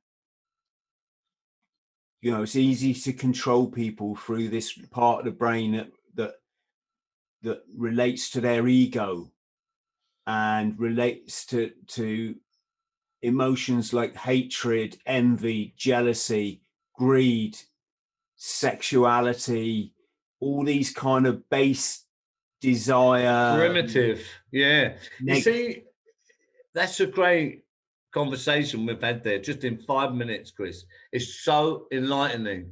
you 2.21 2.31
know 2.31 2.43
it's 2.43 2.55
easy 2.55 2.93
to 2.93 3.13
control 3.13 3.67
people 3.67 4.15
through 4.15 4.50
this 4.50 4.73
part 4.91 5.19
of 5.19 5.25
the 5.25 5.31
brain 5.31 5.71
that 5.71 5.91
that 6.15 6.33
that 7.41 7.63
relates 7.75 8.29
to 8.29 8.41
their 8.41 8.67
ego 8.67 9.31
and 10.27 10.77
relates 10.79 11.45
to 11.45 11.71
to 11.88 12.35
emotions 13.21 13.93
like 13.93 14.15
hatred, 14.15 14.97
envy, 15.05 15.73
jealousy, 15.77 16.61
greed, 16.95 17.57
sexuality, 18.35 19.93
all 20.39 20.63
these 20.63 20.91
kind 20.91 21.27
of 21.27 21.47
base 21.50 22.05
desire 22.61 23.57
primitive 23.57 24.25
yeah. 24.51 24.93
Neg- 25.19 25.35
you 25.37 25.41
see 25.41 25.83
that's 26.73 26.99
a 26.99 27.07
great 27.07 27.63
conversation 28.11 28.85
we've 28.85 29.01
had 29.01 29.23
there 29.23 29.39
just 29.39 29.63
in 29.63 29.77
five 29.77 30.13
minutes 30.13 30.51
chris. 30.51 30.85
It's 31.11 31.43
so 31.43 31.87
enlightening. 31.91 32.71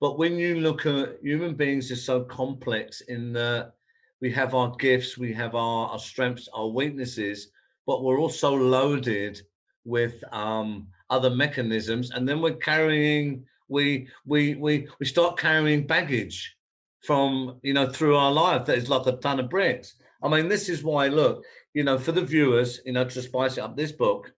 But 0.00 0.18
when 0.18 0.38
you 0.38 0.60
look 0.60 0.86
at 0.86 1.18
human 1.22 1.54
beings 1.54 1.90
are 1.90 1.96
so 1.96 2.22
complex 2.22 3.00
in 3.02 3.32
that 3.32 3.72
we 4.20 4.30
have 4.32 4.54
our 4.54 4.74
gifts, 4.76 5.18
we 5.18 5.32
have 5.34 5.54
our, 5.54 5.88
our 5.88 5.98
strengths, 5.98 6.48
our 6.52 6.68
weaknesses, 6.68 7.48
but 7.86 8.02
we're 8.02 8.20
also 8.20 8.54
loaded 8.54 9.40
with 9.84 10.22
um, 10.32 10.86
other 11.10 11.30
mechanisms, 11.30 12.10
and 12.10 12.28
then 12.28 12.40
we're 12.40 12.52
carrying 12.54 13.44
we 13.68 14.08
we 14.24 14.54
we 14.54 14.88
we 14.98 15.06
start 15.06 15.38
carrying 15.38 15.86
baggage 15.86 16.56
from 17.04 17.58
you 17.62 17.72
know 17.72 17.88
through 17.90 18.16
our 18.16 18.32
life 18.32 18.66
that 18.66 18.78
is 18.78 18.88
like 18.88 19.06
a 19.06 19.16
ton 19.18 19.40
of 19.40 19.50
bricks. 19.50 19.94
I 20.22 20.28
mean, 20.28 20.48
this 20.48 20.68
is 20.68 20.82
why 20.82 21.08
look, 21.08 21.44
you 21.74 21.84
know, 21.84 21.98
for 21.98 22.12
the 22.12 22.24
viewers, 22.24 22.80
you 22.84 22.92
know, 22.92 23.04
to 23.04 23.22
spice 23.22 23.56
it 23.56 23.60
up, 23.60 23.76
this 23.76 23.92
book, 23.92 24.32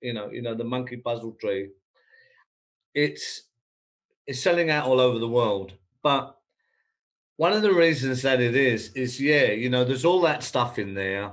you 0.00 0.12
know, 0.12 0.30
you 0.30 0.42
know, 0.42 0.54
the 0.54 0.64
Monkey 0.64 0.96
Puzzle 0.96 1.36
Tree, 1.40 1.70
it's 2.94 3.42
it's 4.26 4.40
selling 4.40 4.70
out 4.70 4.86
all 4.86 5.00
over 5.00 5.18
the 5.18 5.28
world, 5.28 5.74
but 6.02 6.36
one 7.36 7.52
of 7.52 7.62
the 7.62 7.74
reasons 7.74 8.22
that 8.22 8.40
it 8.40 8.54
is 8.54 8.92
is 8.94 9.20
yeah, 9.20 9.46
you 9.46 9.68
know, 9.68 9.84
there's 9.84 10.04
all 10.04 10.20
that 10.22 10.42
stuff 10.42 10.78
in 10.78 10.94
there 10.94 11.32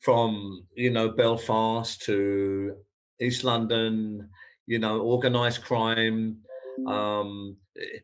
from 0.00 0.66
you 0.76 0.90
know 0.90 1.10
Belfast 1.10 2.02
to 2.02 2.76
East 3.20 3.42
London, 3.42 4.28
you 4.66 4.78
know, 4.78 5.00
organized 5.00 5.64
crime, 5.64 6.38
um, 6.86 7.56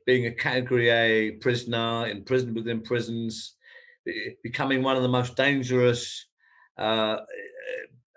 being 0.07 0.27
a 0.27 0.33
category 0.33 0.89
A 0.91 1.33
prisoner 1.33 2.07
in 2.07 2.25
prison 2.25 2.55
within 2.55 2.81
prisons, 2.81 3.57
becoming 4.43 4.83
one 4.83 4.97
of 4.97 5.03
the 5.03 5.09
most 5.09 5.37
dangerous, 5.37 6.27
uh, 6.79 7.19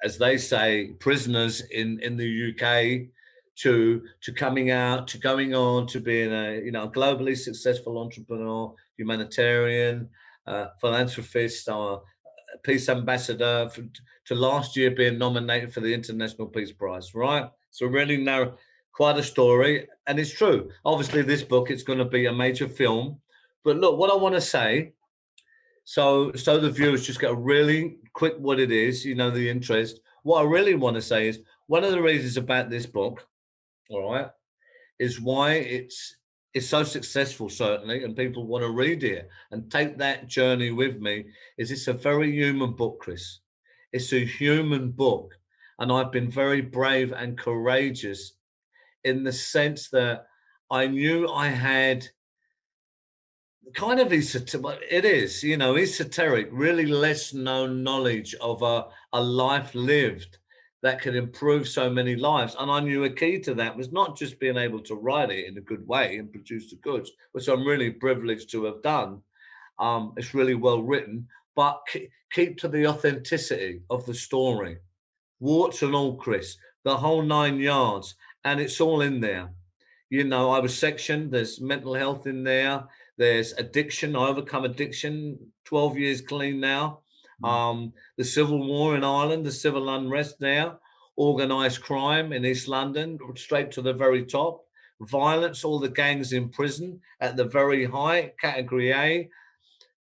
as 0.03 0.17
they 0.17 0.37
say, 0.37 0.91
prisoners 0.99 1.61
in 1.71 1.99
in 2.01 2.17
the 2.17 2.51
UK. 2.51 3.09
To 3.57 4.01
to 4.21 4.33
coming 4.33 4.71
out 4.71 5.07
to 5.09 5.19
going 5.19 5.53
on 5.53 5.85
to 5.87 5.99
being 5.99 6.33
a 6.33 6.59
you 6.59 6.71
know 6.71 6.89
globally 6.89 7.37
successful 7.37 7.99
entrepreneur, 7.99 8.73
humanitarian, 8.97 10.09
uh, 10.47 10.69
philanthropist, 10.81 11.69
or 11.69 12.01
peace 12.63 12.89
ambassador 12.89 13.69
for, 13.69 13.83
to 14.25 14.35
last 14.35 14.75
year 14.75 14.91
being 14.91 15.17
nominated 15.17 15.73
for 15.73 15.81
the 15.81 15.93
International 15.93 16.47
Peace 16.47 16.71
Prize, 16.71 17.13
right? 17.13 17.49
So 17.71 17.85
really 17.87 18.17
now 18.17 18.55
quite 18.93 19.17
a 19.17 19.23
story, 19.23 19.87
and 20.07 20.19
it's 20.19 20.33
true. 20.33 20.69
Obviously, 20.85 21.21
this 21.23 21.43
book 21.43 21.69
it's 21.71 21.83
going 21.83 21.99
to 21.99 22.05
be 22.05 22.27
a 22.27 22.33
major 22.33 22.67
film 22.69 23.21
But 23.63 23.77
look, 23.77 23.97
what 23.97 24.11
I 24.11 24.15
want 24.15 24.35
to 24.35 24.41
say, 24.41 24.93
so 25.85 26.31
so 26.33 26.59
the 26.59 26.71
viewers 26.71 27.05
just 27.05 27.19
get 27.19 27.31
a 27.31 27.35
really 27.35 27.97
quick 28.13 28.35
what 28.39 28.59
it 28.59 28.71
is, 28.71 29.05
you 29.05 29.15
know, 29.15 29.31
the 29.31 29.49
interest. 29.49 29.99
What 30.23 30.41
I 30.41 30.45
really 30.49 30.75
want 30.75 30.95
to 30.95 31.01
say 31.01 31.27
is 31.27 31.39
one 31.67 31.83
of 31.83 31.91
the 31.91 32.01
reasons 32.01 32.37
about 32.37 32.69
this 32.69 32.85
book, 32.85 33.25
all 33.89 34.11
right, 34.13 34.29
is 34.99 35.19
why 35.21 35.53
it's 35.55 36.17
it's 36.53 36.67
so 36.69 36.83
successful, 36.83 37.49
certainly, 37.49 38.03
and 38.03 38.15
people 38.15 38.45
want 38.47 38.63
to 38.63 38.71
read 38.71 39.03
it 39.03 39.27
and 39.51 39.71
take 39.71 39.97
that 39.97 40.27
journey 40.27 40.71
with 40.71 40.99
me. 40.99 41.25
Is 41.57 41.71
it's 41.71 41.87
a 41.87 41.93
very 41.93 42.31
human 42.31 42.73
book, 42.73 42.99
Chris. 42.99 43.39
It's 43.93 44.13
a 44.13 44.25
human 44.25 44.91
book, 44.91 45.33
and 45.79 45.91
I've 45.91 46.11
been 46.11 46.29
very 46.31 46.61
brave 46.61 47.13
and 47.13 47.37
courageous 47.37 48.33
in 49.03 49.23
the 49.23 49.33
sense 49.33 49.89
that 49.89 50.25
I 50.69 50.87
knew 50.87 51.29
I 51.29 51.47
had 51.47 52.07
kind 53.73 53.99
of 53.99 54.11
esoteric 54.11 54.79
it 54.89 55.05
is 55.05 55.41
you 55.41 55.55
know 55.55 55.77
esoteric 55.77 56.49
really 56.51 56.85
less 56.85 57.33
known 57.33 57.81
knowledge 57.81 58.35
of 58.35 58.61
a, 58.61 58.85
a 59.13 59.21
life 59.21 59.73
lived 59.73 60.37
that 60.81 61.01
could 61.01 61.15
improve 61.15 61.65
so 61.65 61.89
many 61.89 62.15
lives. 62.15 62.55
And 62.59 62.69
i 62.69 62.79
knew 62.79 63.05
a 63.05 63.09
key 63.09 63.39
to 63.39 63.53
that 63.55 63.75
was 63.75 63.91
not 63.91 64.17
just 64.17 64.39
being 64.39 64.57
able 64.57 64.81
to 64.81 64.95
write 64.95 65.31
it 65.31 65.47
in 65.47 65.57
a 65.57 65.61
good 65.61 65.87
way 65.87 66.17
and 66.17 66.31
produce 66.31 66.69
the 66.69 66.75
goods 66.77 67.11
which 67.31 67.47
i'm 67.47 67.65
really 67.65 67.91
privileged 67.91 68.51
to 68.51 68.65
have 68.65 68.81
done. 68.83 69.21
Um, 69.79 70.13
it's 70.17 70.33
really 70.33 70.55
well 70.55 70.83
written 70.83 71.27
but 71.55 71.81
keep 72.31 72.57
to 72.57 72.67
the 72.67 72.87
authenticity 72.87 73.81
of 73.89 74.05
the 74.05 74.13
story. 74.13 74.77
Warts 75.39 75.83
and 75.83 75.95
all 75.95 76.15
chris. 76.17 76.57
The 76.83 76.97
whole 76.97 77.21
nine 77.21 77.59
yards 77.59 78.15
and 78.45 78.59
it's 78.59 78.81
all 78.81 79.01
in 79.01 79.19
there 79.19 79.49
you 80.09 80.23
know 80.23 80.51
i 80.51 80.59
was 80.59 80.77
sectioned 80.77 81.31
there's 81.31 81.61
mental 81.61 81.93
health 81.93 82.27
in 82.27 82.43
there 82.43 82.83
there's 83.17 83.53
addiction. 83.53 84.15
I 84.15 84.27
overcome 84.27 84.65
addiction. 84.65 85.37
Twelve 85.65 85.97
years 85.97 86.21
clean 86.21 86.59
now. 86.59 87.01
Mm. 87.43 87.49
Um, 87.49 87.93
the 88.17 88.23
civil 88.23 88.65
war 88.65 88.95
in 88.95 89.03
Ireland, 89.03 89.45
the 89.45 89.51
civil 89.51 89.89
unrest 89.89 90.41
now, 90.41 90.79
organised 91.17 91.81
crime 91.81 92.33
in 92.33 92.45
East 92.45 92.67
London, 92.67 93.19
straight 93.35 93.71
to 93.71 93.81
the 93.81 93.93
very 93.93 94.25
top. 94.25 94.65
Violence, 95.01 95.63
all 95.63 95.79
the 95.79 95.89
gangs 95.89 96.33
in 96.33 96.49
prison 96.49 97.01
at 97.19 97.35
the 97.35 97.43
very 97.43 97.85
high 97.85 98.31
category 98.39 98.91
A. 98.93 99.29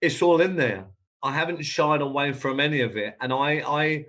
It's 0.02 0.22
all 0.22 0.42
in 0.42 0.56
there. 0.56 0.88
I 1.24 1.34
haven't 1.34 1.64
shied 1.64 2.02
away 2.02 2.34
from 2.34 2.60
any 2.60 2.82
of 2.82 2.98
it, 2.98 3.16
and 3.22 3.32
I, 3.32 3.62
I, 3.66 4.06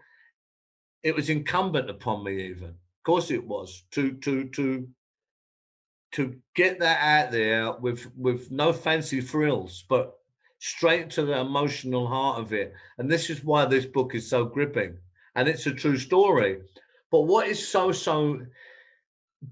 it 1.02 1.14
was 1.14 1.28
incumbent 1.28 1.90
upon 1.90 2.24
me, 2.24 2.46
even, 2.46 2.74
course, 3.04 3.30
it 3.30 3.44
was 3.44 3.84
to 3.92 4.12
to 4.12 4.44
to 4.50 4.88
to 6.12 6.36
get 6.54 6.78
that 6.80 7.00
out 7.00 7.32
there 7.32 7.72
with 7.72 8.10
with 8.16 8.50
no 8.50 8.72
fancy 8.72 9.20
frills, 9.20 9.84
but 9.88 10.18
straight 10.62 11.10
to 11.10 11.24
the 11.24 11.40
emotional 11.40 12.06
heart 12.06 12.38
of 12.38 12.52
it. 12.52 12.72
And 12.98 13.10
this 13.10 13.30
is 13.30 13.42
why 13.42 13.64
this 13.64 13.84
book 13.84 14.14
is 14.14 14.30
so 14.30 14.44
gripping. 14.44 14.96
And 15.34 15.48
it's 15.48 15.66
a 15.66 15.74
true 15.74 15.98
story. 15.98 16.60
But 17.10 17.22
what 17.22 17.48
is 17.48 17.66
so, 17.66 17.90
so 17.90 18.46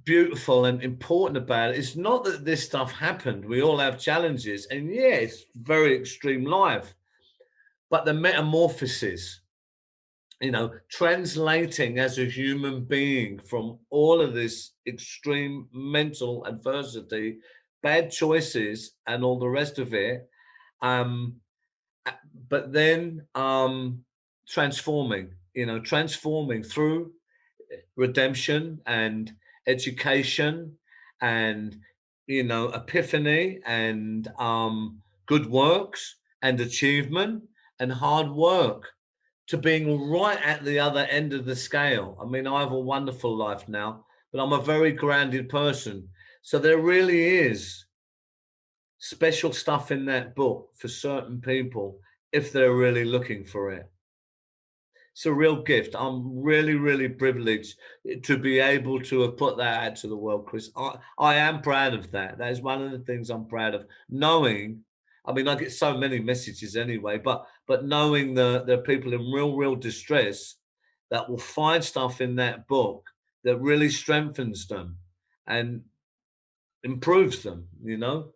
beautiful 0.04 0.66
and 0.66 0.80
important 0.85 1.37
about 1.37 1.71
it 1.71 1.78
is 1.78 1.97
not 1.97 2.23
that 2.25 2.45
this 2.45 2.64
stuff 2.64 2.92
happened. 2.92 3.45
We 3.45 3.61
all 3.61 3.78
have 3.78 3.99
challenges. 3.99 4.66
And 4.66 4.95
yeah, 4.95 5.16
it's 5.16 5.47
very 5.57 5.97
extreme 5.97 6.45
life. 6.45 6.95
But 7.90 8.04
the 8.04 8.14
metamorphosis 8.14 9.40
you 10.40 10.50
know, 10.50 10.73
translating 10.88 11.99
as 11.99 12.18
a 12.18 12.25
human 12.25 12.85
being 12.85 13.38
from 13.38 13.78
all 13.90 14.20
of 14.20 14.32
this 14.32 14.73
extreme 14.87 15.68
mental 15.73 16.44
adversity, 16.47 17.38
bad 17.82 18.11
choices, 18.11 18.92
and 19.06 19.23
all 19.23 19.38
the 19.38 19.49
rest 19.49 19.78
of 19.78 19.92
it. 19.92 20.28
Um, 20.80 21.37
but 22.49 22.73
then 22.73 23.26
um, 23.35 24.02
transforming, 24.49 25.35
you 25.54 25.66
know, 25.66 25.78
transforming 25.78 26.62
through 26.62 27.12
redemption 27.96 28.81
and 28.87 29.33
education 29.66 30.74
and, 31.20 31.79
you 32.26 32.44
know, 32.44 32.70
epiphany 32.70 33.61
and 33.66 34.29
um, 34.38 35.03
good 35.26 35.46
works 35.50 36.16
and 36.40 36.59
achievement 36.61 37.42
and 37.79 37.92
hard 37.92 38.31
work 38.31 38.88
to 39.51 39.59
being 39.59 40.09
right 40.09 40.41
at 40.45 40.65
the 40.65 40.79
other 40.79 41.01
end 41.11 41.33
of 41.33 41.45
the 41.45 41.57
scale. 41.57 42.17
I 42.23 42.25
mean, 42.25 42.47
I 42.47 42.61
have 42.61 42.71
a 42.71 42.79
wonderful 42.79 43.37
life 43.37 43.69
now, 43.69 44.05
but 44.33 44.41
I'm 44.41 44.53
a 44.53 44.63
very 44.63 44.93
grounded 44.93 45.49
person. 45.49 46.09
So 46.43 46.61
there 46.61 46.79
really 46.79 47.25
is 47.37 47.85
special 48.99 49.53
stuff 49.53 49.91
in 49.91 50.05
that 50.05 50.37
book 50.37 50.71
for 50.77 50.87
certain 50.87 51.41
people 51.41 51.99
if 52.31 52.53
they're 52.53 52.77
really 52.77 53.05
looking 53.05 53.45
for 53.45 53.73
it. 53.73 53.91
It's 55.15 55.27
a 55.27 55.33
real 55.33 55.65
gift. 55.65 55.97
I'm 55.99 56.41
really, 56.41 56.75
really 56.75 57.09
privileged 57.09 57.77
to 58.23 58.39
be 58.39 58.61
able 58.61 59.01
to 59.01 59.23
have 59.23 59.37
put 59.37 59.57
that 59.57 59.83
out 59.83 59.97
to 59.97 60.07
the 60.07 60.17
world, 60.17 60.47
Chris. 60.47 60.71
I, 60.77 60.95
I 61.19 61.35
am 61.35 61.61
proud 61.61 61.95
of 61.95 62.13
that. 62.13 62.39
That 62.39 62.53
is 62.53 62.63
one 62.63 62.83
of 62.83 62.93
the 62.93 63.01
things 63.01 63.31
I'm 63.31 63.49
proud 63.49 63.75
of, 63.75 63.85
knowing 64.09 64.85
I 65.25 65.33
mean, 65.33 65.49
I 65.49 65.55
get 65.55 65.73
so 65.73 65.97
many 65.97 66.19
messages 66.19 66.77
anyway, 66.77 67.19
but 67.19 67.47
but 67.70 67.85
knowing 67.85 68.35
that 68.35 68.66
there 68.66 68.80
are 68.80 68.83
people 68.83 69.12
in 69.12 69.30
real, 69.30 69.54
real 69.54 69.76
distress 69.76 70.56
that 71.12 71.30
will 71.30 71.38
find 71.38 71.85
stuff 71.85 72.20
in 72.20 72.35
that 72.35 72.66
book 72.66 73.09
that 73.44 73.61
really 73.61 73.88
strengthens 73.88 74.66
them 74.66 74.96
and 75.46 75.83
improves 76.83 77.44
them, 77.44 77.68
you 77.85 77.96
know. 77.96 78.33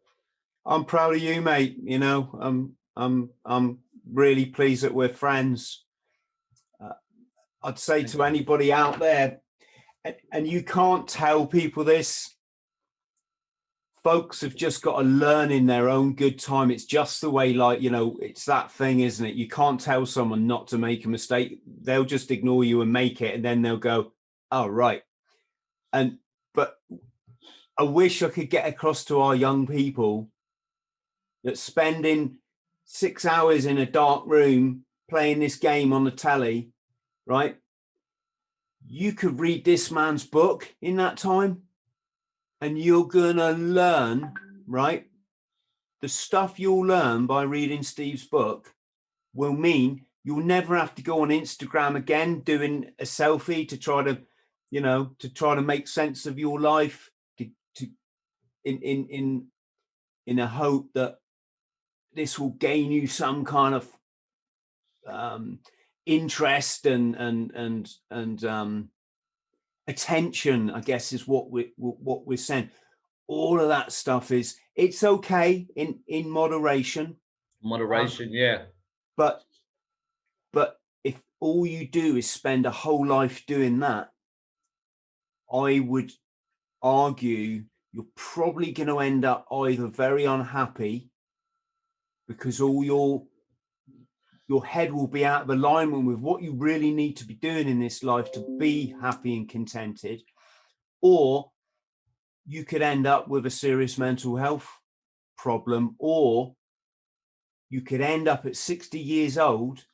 I'm 0.64 0.84
proud 0.84 1.16
of 1.16 1.20
you, 1.20 1.42
mate. 1.42 1.74
You 1.82 1.98
know, 1.98 2.30
I'm 2.40 2.76
I'm 2.94 3.30
I'm 3.44 3.80
really 4.08 4.46
pleased 4.46 4.84
that 4.84 4.94
we're 4.94 5.08
friends. 5.08 5.84
Uh, 6.80 6.92
I'd 7.64 7.80
say 7.80 8.02
Thank 8.02 8.10
to 8.10 8.18
you. 8.18 8.22
anybody 8.22 8.72
out 8.72 9.00
there, 9.00 9.40
and, 10.04 10.14
and 10.30 10.46
you 10.46 10.62
can't 10.62 11.08
tell 11.08 11.44
people 11.44 11.82
this 11.82 12.33
folks 14.04 14.42
have 14.42 14.54
just 14.54 14.82
got 14.82 14.98
to 14.98 15.04
learn 15.04 15.50
in 15.50 15.64
their 15.64 15.88
own 15.88 16.14
good 16.14 16.38
time. 16.38 16.70
It's 16.70 16.84
just 16.84 17.22
the 17.22 17.30
way, 17.30 17.54
like, 17.54 17.80
you 17.80 17.90
know, 17.90 18.18
it's 18.20 18.44
that 18.44 18.70
thing, 18.70 19.00
isn't 19.00 19.24
it? 19.24 19.34
You 19.34 19.48
can't 19.48 19.80
tell 19.80 20.04
someone 20.04 20.46
not 20.46 20.68
to 20.68 20.78
make 20.78 21.06
a 21.06 21.08
mistake. 21.08 21.60
They'll 21.80 22.04
just 22.04 22.30
ignore 22.30 22.64
you 22.64 22.82
and 22.82 22.92
make 22.92 23.22
it, 23.22 23.34
and 23.34 23.42
then 23.42 23.62
they'll 23.62 23.78
go, 23.78 24.12
oh, 24.52 24.66
right. 24.66 25.02
And, 25.94 26.18
but 26.52 26.76
I 27.78 27.84
wish 27.84 28.22
I 28.22 28.28
could 28.28 28.50
get 28.50 28.68
across 28.68 29.06
to 29.06 29.20
our 29.20 29.34
young 29.34 29.66
people 29.66 30.28
that 31.42 31.56
spending 31.56 32.36
six 32.84 33.24
hours 33.24 33.64
in 33.64 33.78
a 33.78 33.86
dark 33.86 34.24
room 34.26 34.84
playing 35.08 35.40
this 35.40 35.56
game 35.56 35.94
on 35.94 36.04
the 36.04 36.10
telly, 36.10 36.70
right? 37.26 37.56
You 38.86 39.14
could 39.14 39.40
read 39.40 39.64
this 39.64 39.90
man's 39.90 40.24
book 40.24 40.72
in 40.82 40.96
that 40.96 41.16
time 41.16 41.62
and 42.60 42.78
you're 42.78 43.06
going 43.06 43.36
to 43.36 43.50
learn, 43.50 44.32
right? 44.66 45.06
The 46.02 46.08
stuff 46.08 46.58
you'll 46.58 46.86
learn 46.86 47.26
by 47.26 47.42
reading 47.42 47.82
Steve's 47.82 48.24
book 48.24 48.74
will 49.34 49.52
mean 49.52 50.06
you'll 50.22 50.44
never 50.44 50.76
have 50.76 50.94
to 50.94 51.02
go 51.02 51.22
on 51.22 51.28
Instagram 51.28 51.96
again 51.96 52.40
doing 52.40 52.90
a 52.98 53.04
selfie 53.04 53.68
to 53.68 53.76
try 53.76 54.02
to, 54.02 54.18
you 54.70 54.80
know, 54.80 55.12
to 55.18 55.28
try 55.28 55.54
to 55.54 55.62
make 55.62 55.88
sense 55.88 56.26
of 56.26 56.38
your 56.38 56.60
life 56.60 57.10
to, 57.38 57.48
to 57.76 57.86
in 58.64 58.78
in 58.78 59.06
in 59.08 59.46
in 60.26 60.38
a 60.38 60.46
hope 60.46 60.88
that 60.94 61.18
this 62.14 62.38
will 62.38 62.50
gain 62.50 62.90
you 62.90 63.06
some 63.06 63.44
kind 63.44 63.74
of 63.74 63.88
um 65.06 65.58
interest 66.06 66.86
and 66.86 67.14
and 67.16 67.50
and 67.52 67.90
and 68.10 68.44
um 68.44 68.88
attention 69.86 70.70
i 70.70 70.80
guess 70.80 71.12
is 71.12 71.28
what 71.28 71.50
we 71.50 71.72
what 71.76 72.26
we're 72.26 72.36
saying. 72.36 72.70
All 73.26 73.58
of 73.58 73.68
that 73.68 73.90
stuff 73.90 74.32
is 74.32 74.56
it's 74.76 75.02
okay 75.02 75.66
in 75.76 76.00
in 76.08 76.28
moderation 76.28 77.06
um, 77.06 77.16
moderation 77.62 78.28
um, 78.28 78.34
yeah. 78.34 78.62
but 79.16 79.42
but 80.52 80.78
if 81.04 81.20
all 81.40 81.64
you 81.64 81.86
do 81.88 82.16
is 82.16 82.30
spend 82.30 82.66
a 82.66 82.70
whole 82.70 83.06
life 83.06 83.44
doing 83.46 83.78
that 83.80 84.10
i 85.52 85.80
would 85.80 86.12
argue 86.82 87.64
you're 87.92 88.04
probably 88.14 88.72
going 88.72 88.88
to 88.88 88.98
end 88.98 89.24
up 89.24 89.46
either 89.52 89.86
very 89.86 90.24
unhappy 90.24 91.08
because 92.26 92.60
all 92.60 92.82
your 92.82 93.22
your 94.48 94.64
head 94.64 94.92
will 94.92 95.06
be 95.06 95.24
out 95.24 95.42
of 95.42 95.50
alignment 95.50 96.06
with 96.06 96.18
what 96.18 96.42
you 96.42 96.54
really 96.54 96.92
need 96.92 97.16
to 97.16 97.26
be 97.26 97.34
doing 97.34 97.68
in 97.68 97.80
this 97.80 98.02
life 98.02 98.30
to 98.32 98.56
be 98.58 98.94
happy 99.00 99.36
and 99.36 99.48
contented 99.48 100.22
or 101.00 101.50
you 102.46 102.64
could 102.64 102.82
end 102.82 103.06
up 103.06 103.28
with 103.28 103.46
a 103.46 103.50
serious 103.50 103.96
mental 103.98 104.36
health 104.36 104.68
problem 105.38 105.96
or 105.98 106.54
you 107.70 107.80
could 107.80 108.00
end 108.00 108.28
up 108.28 108.44
at 108.46 108.56
60 108.56 108.98
years 108.98 109.38
old 109.38 109.84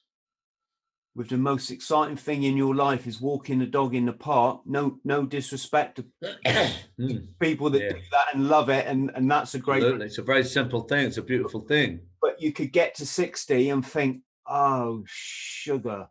with 1.14 1.28
the 1.28 1.36
most 1.36 1.70
exciting 1.70 2.16
thing 2.16 2.44
in 2.44 2.56
your 2.56 2.74
life 2.74 3.06
is 3.06 3.20
walking 3.20 3.60
a 3.62 3.66
dog 3.66 3.94
in 3.94 4.06
the 4.06 4.12
park. 4.12 4.60
No, 4.64 4.98
no 5.04 5.26
disrespect 5.26 5.96
to 5.96 6.06
Mm, 7.00 7.28
people 7.40 7.70
that 7.70 7.80
Yeah. 7.82 7.92
do 7.92 8.00
that 8.10 8.34
and 8.34 8.48
love 8.48 8.68
it, 8.68 8.86
and 8.86 9.10
and 9.14 9.30
that's 9.30 9.54
a 9.54 9.58
great. 9.58 9.82
absolutely. 9.82 10.06
It's 10.06 10.18
a 10.18 10.22
very 10.22 10.44
simple 10.44 10.82
thing. 10.82 11.06
It's 11.06 11.16
a 11.16 11.22
beautiful 11.22 11.62
thing. 11.62 12.00
But 12.20 12.40
you 12.42 12.52
could 12.52 12.72
get 12.72 12.94
to 12.96 13.06
sixty 13.06 13.70
and 13.70 13.84
think, 13.86 14.20
"Oh, 14.46 15.04
sugar, 15.06 16.08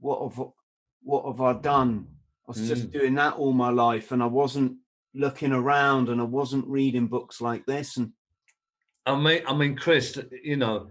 what 0.00 0.22
have 0.22 0.52
what 1.02 1.26
have 1.26 1.40
I 1.40 1.52
done? 1.60 2.06
I 2.46 2.50
was 2.52 2.66
just 2.68 2.88
Mm. 2.88 2.92
doing 2.92 3.14
that 3.14 3.34
all 3.34 3.52
my 3.52 3.70
life, 3.70 4.10
and 4.12 4.22
I 4.22 4.26
wasn't 4.26 4.78
looking 5.14 5.52
around, 5.52 6.08
and 6.08 6.20
I 6.20 6.24
wasn't 6.24 6.66
reading 6.66 7.06
books 7.08 7.40
like 7.40 7.66
this." 7.66 7.96
And 7.96 8.12
I 9.06 9.16
mean, 9.16 9.42
I 9.46 9.54
mean, 9.54 9.76
Chris, 9.76 10.18
you 10.42 10.56
know, 10.56 10.90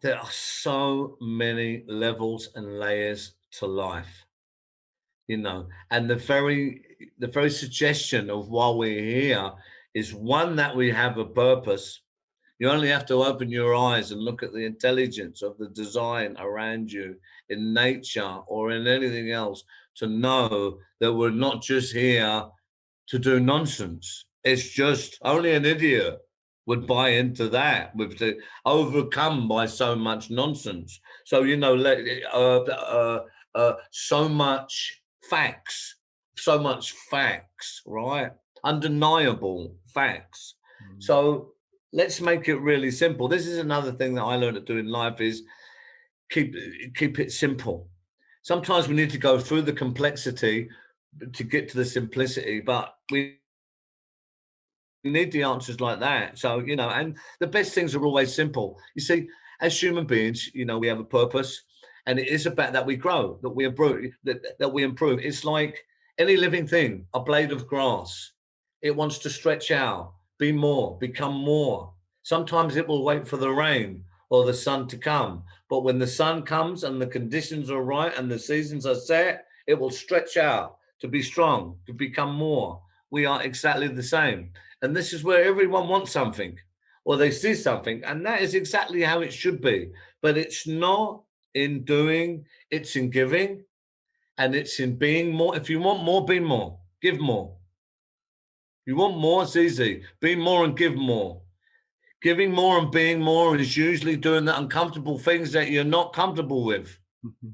there 0.00 0.18
are 0.18 0.30
so 0.30 1.16
many 1.20 1.84
levels 1.86 2.48
and 2.54 2.78
layers 2.78 3.34
to 3.52 3.66
life. 3.66 4.24
You 5.28 5.38
know, 5.38 5.68
and 5.90 6.08
the 6.08 6.16
very 6.16 6.84
the 7.18 7.26
very 7.26 7.50
suggestion 7.50 8.30
of 8.30 8.48
why 8.48 8.70
we're 8.70 9.02
here 9.02 9.52
is 9.94 10.14
one 10.14 10.56
that 10.56 10.76
we 10.76 10.90
have 10.90 11.18
a 11.18 11.24
purpose. 11.24 12.02
You 12.58 12.70
only 12.70 12.88
have 12.88 13.04
to 13.06 13.22
open 13.22 13.50
your 13.50 13.74
eyes 13.74 14.12
and 14.12 14.20
look 14.20 14.42
at 14.42 14.52
the 14.52 14.64
intelligence 14.64 15.42
of 15.42 15.58
the 15.58 15.68
design 15.68 16.36
around 16.38 16.90
you 16.90 17.16
in 17.50 17.74
nature 17.74 18.38
or 18.46 18.70
in 18.70 18.86
anything 18.86 19.30
else 19.30 19.62
to 19.96 20.06
know 20.06 20.78
that 21.00 21.12
we're 21.12 21.30
not 21.30 21.62
just 21.62 21.92
here 21.92 22.44
to 23.08 23.18
do 23.18 23.40
nonsense. 23.40 24.24
It's 24.42 24.68
just 24.68 25.18
only 25.22 25.54
an 25.54 25.64
idiot 25.64 26.18
would 26.66 26.86
buy 26.86 27.10
into 27.10 27.48
that 27.48 27.94
with 27.94 28.18
the 28.18 28.38
overcome 28.64 29.48
by 29.48 29.66
so 29.66 29.94
much 29.94 30.30
nonsense. 30.30 31.00
So 31.24 31.42
you 31.42 31.56
know, 31.56 31.74
let 31.74 31.98
uh, 32.32 32.62
uh, 32.62 33.24
uh, 33.54 33.72
so 33.90 34.28
much 34.28 35.02
facts, 35.30 35.96
so 36.36 36.58
much 36.58 36.92
facts, 37.10 37.82
right? 37.86 38.32
Undeniable 38.64 39.76
facts. 39.94 40.54
So 40.98 41.52
let's 41.92 42.20
make 42.20 42.48
it 42.48 42.56
really 42.56 42.90
simple. 42.90 43.28
This 43.28 43.46
is 43.46 43.58
another 43.58 43.92
thing 43.92 44.14
that 44.14 44.24
I 44.24 44.36
learned 44.36 44.56
to 44.56 44.60
do 44.60 44.78
in 44.78 44.88
life 44.88 45.20
is 45.20 45.42
keep 46.30 46.54
keep 46.94 47.18
it 47.18 47.32
simple. 47.32 47.88
Sometimes 48.42 48.88
we 48.88 48.94
need 48.94 49.10
to 49.10 49.18
go 49.18 49.38
through 49.38 49.62
the 49.62 49.72
complexity 49.72 50.68
to 51.32 51.44
get 51.44 51.68
to 51.70 51.76
the 51.76 51.84
simplicity, 51.84 52.60
but 52.60 52.94
we 53.10 53.38
need 55.04 55.32
the 55.32 55.42
answers 55.42 55.80
like 55.80 56.00
that. 56.00 56.38
So, 56.38 56.58
you 56.58 56.76
know, 56.76 56.88
and 56.90 57.16
the 57.40 57.46
best 57.46 57.74
things 57.74 57.94
are 57.94 58.04
always 58.04 58.34
simple. 58.34 58.78
You 58.94 59.02
see, 59.02 59.28
as 59.60 59.80
human 59.80 60.06
beings, 60.06 60.50
you 60.54 60.64
know, 60.64 60.78
we 60.78 60.88
have 60.88 61.00
a 61.00 61.04
purpose 61.04 61.62
and 62.06 62.18
it 62.18 62.28
is 62.28 62.46
about 62.46 62.72
that 62.72 62.86
we 62.86 62.96
grow, 62.96 63.38
that 63.42 63.50
we 63.50 63.64
improve, 63.64 64.12
that, 64.24 64.58
that 64.58 64.72
we 64.72 64.84
improve. 64.84 65.20
It's 65.20 65.44
like 65.44 65.84
any 66.18 66.36
living 66.36 66.66
thing, 66.66 67.06
a 67.14 67.20
blade 67.20 67.52
of 67.52 67.66
grass. 67.66 68.32
It 68.82 68.94
wants 68.94 69.18
to 69.18 69.30
stretch 69.30 69.70
out, 69.70 70.14
be 70.38 70.52
more, 70.52 70.98
become 70.98 71.34
more. 71.34 71.92
Sometimes 72.22 72.76
it 72.76 72.86
will 72.86 73.04
wait 73.04 73.26
for 73.26 73.36
the 73.36 73.50
rain 73.50 74.04
or 74.30 74.44
the 74.44 74.54
sun 74.54 74.88
to 74.88 74.96
come. 74.96 75.44
But 75.68 75.84
when 75.84 75.98
the 75.98 76.06
sun 76.06 76.42
comes 76.42 76.84
and 76.84 77.00
the 77.00 77.06
conditions 77.06 77.70
are 77.70 77.82
right 77.82 78.16
and 78.16 78.30
the 78.30 78.38
seasons 78.38 78.86
are 78.86 78.94
set, 78.94 79.46
it 79.66 79.78
will 79.78 79.90
stretch 79.90 80.36
out 80.36 80.78
to 81.00 81.08
be 81.08 81.22
strong, 81.22 81.78
to 81.86 81.92
become 81.92 82.34
more. 82.34 82.80
We 83.10 83.26
are 83.26 83.42
exactly 83.42 83.88
the 83.88 84.02
same. 84.02 84.50
And 84.82 84.94
this 84.94 85.12
is 85.12 85.24
where 85.24 85.44
everyone 85.44 85.88
wants 85.88 86.12
something 86.12 86.58
or 87.04 87.16
they 87.16 87.30
see 87.30 87.54
something. 87.54 88.02
And 88.04 88.26
that 88.26 88.42
is 88.42 88.54
exactly 88.54 89.02
how 89.02 89.20
it 89.20 89.32
should 89.32 89.60
be. 89.60 89.90
But 90.22 90.36
it's 90.36 90.66
not 90.66 91.22
in 91.54 91.84
doing, 91.84 92.44
it's 92.70 92.96
in 92.96 93.10
giving, 93.10 93.64
and 94.38 94.54
it's 94.54 94.80
in 94.80 94.96
being 94.96 95.32
more. 95.32 95.56
If 95.56 95.70
you 95.70 95.80
want 95.80 96.02
more, 96.02 96.24
be 96.24 96.40
more, 96.40 96.78
give 97.00 97.20
more. 97.20 97.56
You 98.86 98.94
want 98.94 99.18
more, 99.18 99.42
it's 99.42 99.56
easy. 99.56 100.04
Be 100.20 100.36
more 100.36 100.64
and 100.64 100.76
give 100.76 100.94
more. 100.94 101.42
Giving 102.22 102.52
more 102.52 102.78
and 102.78 102.90
being 102.90 103.20
more 103.20 103.56
is 103.56 103.76
usually 103.76 104.16
doing 104.16 104.44
the 104.44 104.56
uncomfortable 104.56 105.18
things 105.18 105.52
that 105.52 105.70
you're 105.70 105.84
not 105.84 106.12
comfortable 106.12 106.64
with. 106.64 106.98
Mm-hmm. 107.24 107.50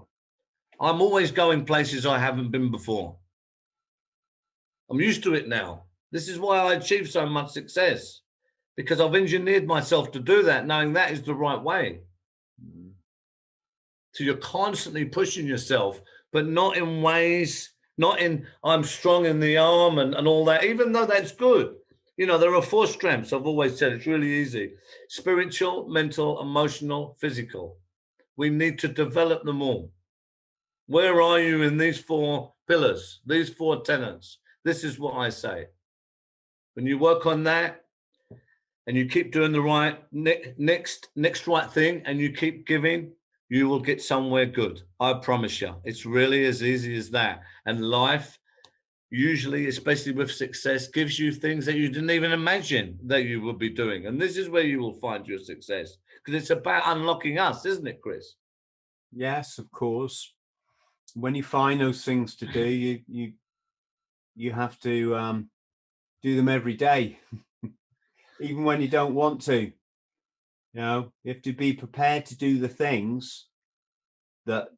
I'm 0.81 1.01
always 1.01 1.31
going 1.31 1.65
places 1.65 2.07
I 2.07 2.19
haven't 2.19 2.51
been 2.51 2.71
before. 2.71 3.17
I'm 4.91 5.01
used 5.01 5.23
to 5.25 5.35
it 5.35 5.49
now. 5.49 5.85
This 6.11 6.29
is 6.29 6.39
why 6.39 6.59
I 6.59 6.75
achieve 6.75 7.09
so 7.09 7.25
much 7.25 7.51
success 7.51 8.21
because 8.77 9.01
I've 9.01 9.15
engineered 9.15 9.67
myself 9.67 10.13
to 10.13 10.21
do 10.21 10.43
that, 10.45 10.67
knowing 10.67 10.93
that 10.93 11.13
is 11.13 11.23
the 11.23 11.35
right 11.35 11.61
way. 11.61 12.01
Mm-hmm. 12.63 12.89
So 14.13 14.25
you're 14.25 14.37
constantly 14.37 15.05
pushing 15.07 15.47
yourself, 15.47 16.01
but 16.33 16.47
not 16.47 16.77
in 16.77 17.01
ways, 17.01 17.72
not 17.99 18.21
in 18.21 18.47
I'm 18.65 18.85
strong 18.85 19.27
in 19.27 19.41
the 19.41 19.57
arm 19.57 19.99
and, 19.99 20.15
and 20.15 20.27
all 20.27 20.45
that, 20.47 20.65
even 20.65 20.93
though 20.93 21.07
that's 21.07 21.33
good. 21.33 21.75
You 22.17 22.27
know, 22.27 22.39
there 22.39 22.55
are 22.55 22.63
four 22.63 22.87
strengths. 22.87 23.33
I've 23.33 23.47
always 23.47 23.79
said 23.79 23.93
it's 23.93 24.07
really 24.07 24.33
easy 24.33 24.73
spiritual, 25.09 25.89
mental, 25.89 26.41
emotional, 26.41 27.17
physical. 27.21 27.79
We 28.37 28.51
need 28.51 28.79
to 28.81 28.89
develop 28.89 29.45
them 29.45 29.63
all. 29.63 29.93
Where 30.87 31.23
are 31.23 31.41
you 31.41 31.63
in 31.63 31.77
these 31.77 31.99
four 31.99 32.53
pillars, 32.69 33.21
these 33.27 33.51
four 33.51 33.83
tenets? 33.83 34.39
This 34.65 34.85
is 34.85 34.99
what 34.99 35.15
I 35.15 35.29
say. 35.29 35.67
When 36.75 36.87
you 36.87 36.99
work 36.99 37.27
on 37.27 37.45
that 37.45 37.85
and 38.87 38.97
you 38.97 39.07
keep 39.07 39.33
doing 39.33 39.53
the 39.53 39.61
right 39.61 40.03
ne- 40.13 40.55
next 40.59 41.09
next 41.15 41.47
right 41.47 41.71
thing 41.71 42.03
and 42.05 42.19
you 42.19 42.33
keep 42.33 42.67
giving, 42.67 43.13
you 43.53 43.69
will 43.69 43.81
get 43.81 44.01
somewhere 44.01 44.47
good. 44.47 44.81
I 44.99 45.13
promise 45.13 45.61
you. 45.61 45.75
It's 45.85 46.07
really 46.07 46.47
as 46.47 46.63
easy 46.63 46.97
as 46.97 47.11
that. 47.11 47.43
And 47.67 47.85
life 47.85 48.39
usually, 49.11 49.69
especially 49.69 50.13
with 50.13 50.33
success, 50.33 50.89
gives 50.89 51.19
you 51.19 51.31
things 51.31 51.67
that 51.67 51.77
you 51.77 51.91
didn't 51.91 52.13
even 52.13 52.33
imagine 52.33 52.99
that 53.05 53.25
you 53.25 53.43
would 53.43 53.59
be 53.59 53.69
doing. 53.69 54.07
And 54.07 54.19
this 54.19 54.39
is 54.39 54.49
where 54.49 54.63
you 54.63 54.79
will 54.79 54.95
find 54.95 55.27
your 55.27 55.39
success. 55.39 55.99
Because 56.25 56.41
it's 56.41 56.49
about 56.49 56.85
unlocking 56.87 57.39
us, 57.39 57.67
isn't 57.67 57.87
it, 57.87 58.01
Chris? 58.01 58.37
yes, 59.15 59.59
of 59.59 59.71
course. 59.71 60.33
When 61.15 61.35
you 61.35 61.43
find 61.43 61.79
those 61.79 62.03
things 62.07 62.37
to 62.37 62.47
do, 62.47 62.65
you 62.65 63.01
you 63.07 63.33
you 64.35 64.53
have 64.53 64.81
to 64.81 65.15
um, 65.15 65.51
do 66.23 66.37
them 66.37 66.49
every 66.49 66.73
day, 66.73 67.19
even 68.41 68.65
when 68.65 68.81
you 68.81 68.89
don't 68.89 69.15
want 69.15 69.43
to. 69.43 69.73
You 70.75 70.81
know, 70.81 71.13
you 71.23 71.35
have 71.35 71.43
to 71.43 71.53
be 71.53 71.75
prepared 71.75 72.27
to 72.27 72.37
do 72.37 72.59
the 72.59 72.69
things 72.69 73.47
that 74.47 74.69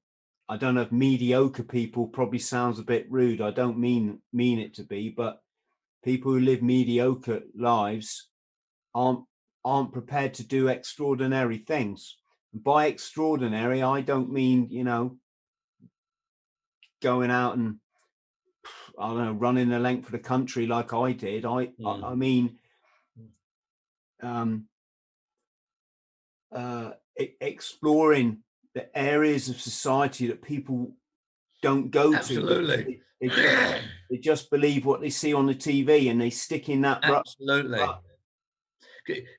I 0.48 0.56
don't 0.56 0.74
know 0.74 0.82
if 0.82 0.92
mediocre 0.92 1.62
people 1.62 2.08
probably 2.08 2.38
sounds 2.38 2.78
a 2.78 2.84
bit 2.84 3.10
rude. 3.10 3.40
I 3.40 3.50
don't 3.50 3.78
mean 3.78 4.20
mean 4.32 4.58
it 4.58 4.74
to 4.74 4.82
be, 4.82 5.08
but 5.08 5.40
people 6.04 6.32
who 6.32 6.40
live 6.40 6.62
mediocre 6.62 7.42
lives 7.56 8.28
aren't 8.94 9.24
aren't 9.64 9.92
prepared 9.92 10.34
to 10.34 10.46
do 10.46 10.68
extraordinary 10.68 11.58
things. 11.58 12.16
And 12.52 12.62
by 12.62 12.86
extraordinary, 12.86 13.82
I 13.82 14.02
don't 14.02 14.30
mean, 14.30 14.68
you 14.70 14.84
know, 14.84 15.16
going 17.00 17.30
out 17.30 17.56
and 17.56 17.76
I 18.98 19.08
don't 19.08 19.24
know, 19.24 19.32
running 19.32 19.68
the 19.68 19.78
length 19.78 20.06
of 20.06 20.12
the 20.12 20.18
country 20.18 20.66
like 20.66 20.92
I 20.92 21.12
did. 21.12 21.44
I 21.46 21.68
Mm. 21.80 22.04
I, 22.04 22.08
I 22.08 22.14
mean 22.14 22.58
um 24.22 24.66
uh 26.54 26.90
exploring 27.40 28.38
the 28.74 28.96
areas 28.96 29.48
of 29.48 29.60
society 29.60 30.26
that 30.26 30.42
people 30.42 30.92
don't 31.62 31.90
go 31.90 32.10
to. 32.10 32.16
Absolutely. 32.16 33.00
They, 33.20 33.28
they, 33.28 33.34
just, 33.34 33.82
they 34.10 34.16
just 34.18 34.50
believe 34.50 34.84
what 34.84 35.00
they 35.00 35.10
see 35.10 35.32
on 35.32 35.46
the 35.46 35.54
TV 35.54 36.10
and 36.10 36.20
they 36.20 36.30
stick 36.30 36.68
in 36.68 36.82
that. 36.82 37.04
Absolutely. 37.04 37.78
rut. 37.78 38.02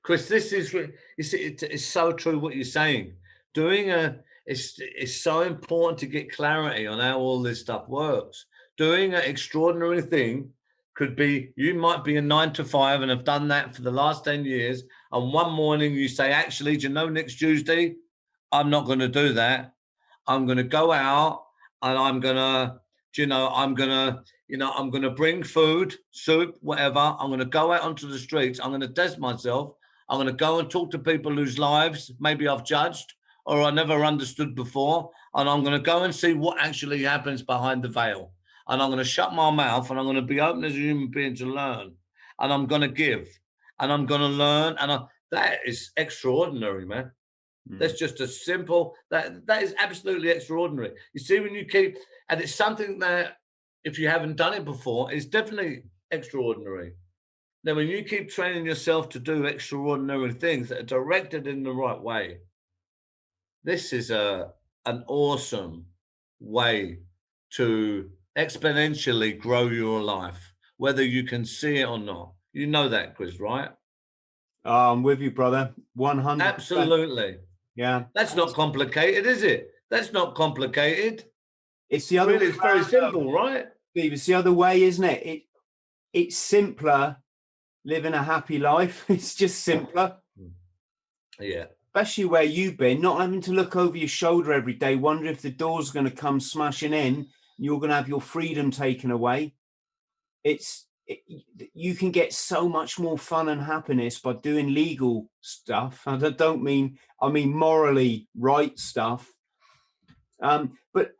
Chris, 0.03 0.27
this 0.27 0.53
is 0.53 0.73
re- 0.73 0.91
you 1.17 1.23
see, 1.23 1.37
it, 1.37 1.63
it's 1.63 1.85
so 1.85 2.11
true 2.11 2.39
what 2.39 2.55
you're 2.55 2.63
saying. 2.63 3.13
Doing 3.53 3.89
a 3.89 4.19
it's 4.45 4.75
it's 4.77 5.15
so 5.15 5.41
important 5.41 5.97
to 5.99 6.05
get 6.05 6.31
clarity 6.31 6.85
on 6.85 6.99
how 6.99 7.19
all 7.19 7.41
this 7.41 7.61
stuff 7.61 7.87
works. 7.87 8.45
Doing 8.77 9.13
an 9.13 9.23
extraordinary 9.23 10.01
thing 10.01 10.51
could 10.95 11.15
be 11.15 11.51
you 11.55 11.73
might 11.73 12.03
be 12.03 12.17
a 12.17 12.21
nine 12.21 12.53
to 12.53 12.63
five 12.63 13.01
and 13.01 13.09
have 13.09 13.23
done 13.23 13.47
that 13.47 13.75
for 13.75 13.81
the 13.81 13.91
last 13.91 14.23
10 14.23 14.45
years. 14.45 14.83
And 15.15 15.31
one 15.31 15.53
morning 15.53 15.93
you 15.93 16.09
say, 16.09 16.33
actually, 16.33 16.75
do 16.75 16.87
you 16.87 16.93
know 16.93 17.07
next 17.07 17.35
Tuesday, 17.35 17.95
I'm 18.51 18.69
not 18.69 18.85
going 18.85 18.99
to 18.99 19.07
do 19.07 19.31
that. 19.31 19.73
I'm 20.27 20.45
going 20.45 20.57
to 20.57 20.63
go 20.63 20.91
out 20.91 21.45
and 21.81 21.97
I'm 21.97 22.19
going 22.19 22.35
to, 22.35 22.81
you 23.15 23.25
know, 23.25 23.47
I'm 23.47 23.75
going 23.75 23.91
to, 23.91 24.23
you 24.49 24.57
know, 24.57 24.73
I'm 24.73 24.89
going 24.89 25.03
to 25.03 25.11
bring 25.11 25.41
food, 25.41 25.95
soup, 26.11 26.57
whatever. 26.59 26.99
I'm 26.99 27.29
going 27.29 27.39
to 27.39 27.45
go 27.45 27.71
out 27.71 27.83
onto 27.83 28.09
the 28.09 28.19
streets. 28.19 28.59
I'm 28.59 28.71
going 28.71 28.81
to 28.81 28.89
test 28.89 29.17
myself. 29.17 29.75
I'm 30.09 30.17
going 30.17 30.27
to 30.27 30.33
go 30.33 30.59
and 30.59 30.69
talk 30.69 30.91
to 30.91 30.99
people 30.99 31.33
whose 31.33 31.57
lives 31.57 32.11
maybe 32.19 32.49
I've 32.49 32.65
judged 32.65 33.13
or 33.45 33.61
I 33.61 33.71
never 33.71 34.03
understood 34.03 34.53
before. 34.53 35.11
And 35.33 35.47
I'm 35.47 35.63
going 35.63 35.77
to 35.77 35.85
go 35.85 36.03
and 36.03 36.13
see 36.13 36.33
what 36.33 36.59
actually 36.59 37.03
happens 37.03 37.41
behind 37.41 37.83
the 37.83 37.87
veil. 37.87 38.33
And 38.67 38.81
I'm 38.81 38.89
going 38.89 38.97
to 38.97 39.09
shut 39.09 39.33
my 39.33 39.49
mouth 39.49 39.89
and 39.89 39.97
I'm 39.97 40.07
going 40.07 40.17
to 40.17 40.21
be 40.21 40.41
open 40.41 40.65
as 40.65 40.73
a 40.73 40.75
human 40.75 41.09
being 41.09 41.35
to 41.35 41.45
learn. 41.45 41.93
And 42.37 42.51
I'm 42.51 42.65
going 42.65 42.81
to 42.81 42.89
give 42.89 43.29
and 43.79 43.91
I'm 43.91 44.05
going 44.05 44.21
to 44.21 44.27
learn. 44.27 44.75
And 44.79 44.91
I, 44.91 44.99
that 45.31 45.59
is 45.65 45.91
extraordinary, 45.97 46.85
man. 46.85 47.11
Mm. 47.69 47.79
That's 47.79 47.99
just 47.99 48.21
a 48.21 48.27
simple 48.27 48.95
that 49.09 49.45
that 49.47 49.63
is 49.63 49.73
absolutely 49.79 50.29
extraordinary. 50.29 50.93
You 51.13 51.19
see, 51.19 51.39
when 51.39 51.53
you 51.53 51.65
keep 51.65 51.97
and 52.29 52.41
it's 52.41 52.55
something 52.55 52.99
that 52.99 53.37
if 53.83 53.99
you 53.99 54.07
haven't 54.07 54.35
done 54.35 54.53
it 54.53 54.65
before, 54.65 55.11
it's 55.11 55.25
definitely 55.25 55.83
extraordinary. 56.11 56.93
Now, 57.63 57.73
when 57.73 57.87
you 57.87 58.03
keep 58.03 58.29
training 58.29 58.65
yourself 58.65 59.09
to 59.09 59.19
do 59.19 59.45
extraordinary 59.45 60.31
things 60.33 60.69
that 60.69 60.79
are 60.79 60.83
directed 60.83 61.47
in 61.47 61.63
the 61.63 61.71
right 61.71 61.99
way, 61.99 62.37
this 63.63 63.93
is 63.93 64.11
a 64.11 64.51
an 64.85 65.03
awesome 65.07 65.85
way 66.39 66.99
to 67.53 68.11
exponentially 68.37 69.39
grow 69.39 69.67
your 69.67 70.01
life, 70.01 70.53
whether 70.77 71.03
you 71.03 71.23
can 71.23 71.43
see 71.43 71.77
it 71.77 71.87
or 71.87 71.97
not. 71.97 72.34
You 72.55 72.67
know 72.67 72.87
that, 72.87 73.15
Chris, 73.15 73.37
right? 73.37 73.69
Oh, 74.63 74.93
I'm 74.93 75.03
with 75.03 75.19
you, 75.19 75.29
brother. 75.29 75.73
100 75.95 76.41
Absolutely. 76.41 77.39
Yeah. 77.75 78.05
That's 78.15 78.33
not 78.33 78.53
complicated, 78.53 79.25
is 79.25 79.43
it? 79.43 79.71
That's 79.91 80.13
not 80.13 80.35
complicated. 80.35 81.25
It's 81.89 82.07
the 82.07 82.19
other 82.19 82.31
really, 82.31 82.45
it's 82.45 82.57
very 82.57 82.85
simple, 82.85 83.29
right? 83.29 83.65
Steve, 83.91 84.13
it's 84.13 84.25
the 84.25 84.35
other 84.35 84.53
way, 84.53 84.83
isn't 84.83 85.03
it? 85.03 85.25
It 85.25 85.43
it's 86.13 86.37
simpler 86.37 87.17
living 87.83 88.13
a 88.13 88.23
happy 88.23 88.57
life. 88.57 89.03
It's 89.09 89.35
just 89.35 89.61
simpler. 89.65 90.15
Hmm. 90.39 90.47
Yeah. 91.41 91.65
Especially 91.93 92.23
where 92.23 92.43
you've 92.43 92.77
been, 92.77 93.01
not 93.01 93.19
having 93.19 93.41
to 93.41 93.51
look 93.51 93.75
over 93.75 93.97
your 93.97 94.07
shoulder 94.07 94.53
every 94.53 94.75
day, 94.75 94.95
wonder 94.95 95.25
if 95.25 95.41
the 95.41 95.49
door's 95.49 95.91
going 95.91 96.05
to 96.05 96.11
come 96.11 96.39
smashing 96.39 96.93
in, 96.93 97.27
you're 97.57 97.79
going 97.79 97.89
to 97.89 97.97
have 97.97 98.07
your 98.07 98.21
freedom 98.21 98.71
taken 98.71 99.11
away. 99.11 99.55
It's 100.45 100.84
you 101.73 101.93
can 101.93 102.11
get 102.11 102.33
so 102.33 102.67
much 102.67 102.97
more 102.99 103.17
fun 103.17 103.49
and 103.49 103.61
happiness 103.61 104.19
by 104.19 104.33
doing 104.33 104.73
legal 104.73 105.29
stuff. 105.41 106.01
And 106.05 106.25
I 106.25 106.31
don't 106.31 106.63
mean 106.63 106.97
I 107.21 107.29
mean 107.29 107.55
morally 107.55 108.27
right 108.37 108.77
stuff. 108.79 109.31
Um, 110.41 110.77
but 110.93 111.11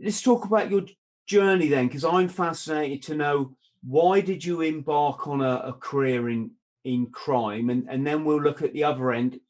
let's 0.00 0.22
talk 0.22 0.44
about 0.44 0.70
your 0.70 0.84
journey 1.26 1.68
then, 1.68 1.86
because 1.86 2.04
I'm 2.04 2.28
fascinated 2.28 3.02
to 3.04 3.14
know 3.14 3.56
why 3.84 4.20
did 4.20 4.44
you 4.44 4.60
embark 4.60 5.26
on 5.26 5.40
a, 5.40 5.56
a 5.66 5.72
career 5.72 6.28
in 6.28 6.52
in 6.84 7.06
crime, 7.06 7.70
and 7.70 7.88
and 7.88 8.06
then 8.06 8.24
we'll 8.24 8.40
look 8.40 8.62
at 8.62 8.72
the 8.72 8.84
other 8.84 9.12
end. 9.12 9.40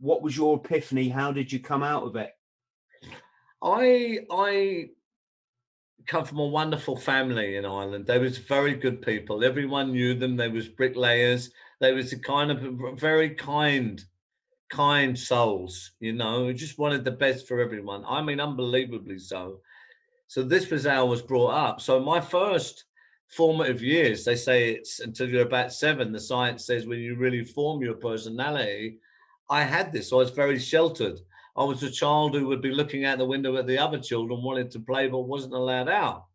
What 0.00 0.22
was 0.22 0.36
your 0.36 0.56
epiphany? 0.56 1.08
How 1.08 1.32
did 1.32 1.52
you 1.52 1.60
come 1.60 1.82
out 1.82 2.04
of 2.04 2.16
it? 2.16 2.30
I 3.62 4.20
I 4.30 4.90
come 6.06 6.24
from 6.24 6.38
a 6.38 6.46
wonderful 6.46 6.96
family 6.96 7.56
in 7.56 7.64
Ireland. 7.64 8.06
They 8.06 8.18
was 8.18 8.38
very 8.38 8.74
good 8.74 9.02
people. 9.02 9.44
Everyone 9.44 9.92
knew 9.92 10.14
them. 10.14 10.36
They 10.36 10.48
was 10.48 10.68
bricklayers. 10.68 11.50
They 11.80 11.92
was 11.92 12.12
a 12.12 12.18
kind 12.18 12.50
of 12.50 12.98
very 12.98 13.30
kind, 13.30 14.02
kind 14.70 15.18
souls. 15.18 15.92
You 16.00 16.12
know, 16.12 16.52
just 16.52 16.78
wanted 16.78 17.04
the 17.04 17.10
best 17.10 17.48
for 17.48 17.60
everyone. 17.60 18.04
I 18.06 18.22
mean, 18.22 18.40
unbelievably 18.40 19.18
so. 19.18 19.60
So 20.26 20.42
this 20.42 20.70
was 20.70 20.86
how 20.86 21.00
I 21.00 21.08
was 21.08 21.22
brought 21.22 21.54
up. 21.54 21.80
So 21.80 22.00
my 22.00 22.20
first 22.20 22.84
formative 23.28 23.82
years, 23.82 24.24
they 24.24 24.36
say 24.36 24.70
it's 24.70 25.00
until 25.00 25.28
you're 25.28 25.46
about 25.46 25.72
seven. 25.72 26.12
The 26.12 26.20
science 26.20 26.66
says 26.66 26.86
when 26.86 26.98
you 26.98 27.16
really 27.16 27.44
form 27.44 27.82
your 27.82 27.94
personality. 27.94 28.98
I 29.50 29.62
had 29.62 29.92
this. 29.92 30.08
So 30.08 30.16
I 30.16 30.20
was 30.20 30.30
very 30.30 30.58
sheltered. 30.58 31.20
I 31.56 31.64
was 31.64 31.82
a 31.82 31.90
child 31.90 32.34
who 32.34 32.48
would 32.48 32.60
be 32.60 32.72
looking 32.72 33.04
out 33.04 33.18
the 33.18 33.24
window 33.24 33.56
at 33.56 33.66
the 33.66 33.78
other 33.78 33.98
children, 33.98 34.42
wanted 34.42 34.70
to 34.72 34.80
play, 34.80 35.08
but 35.08 35.20
wasn't 35.20 35.54
allowed 35.54 35.88
out. 35.88 36.26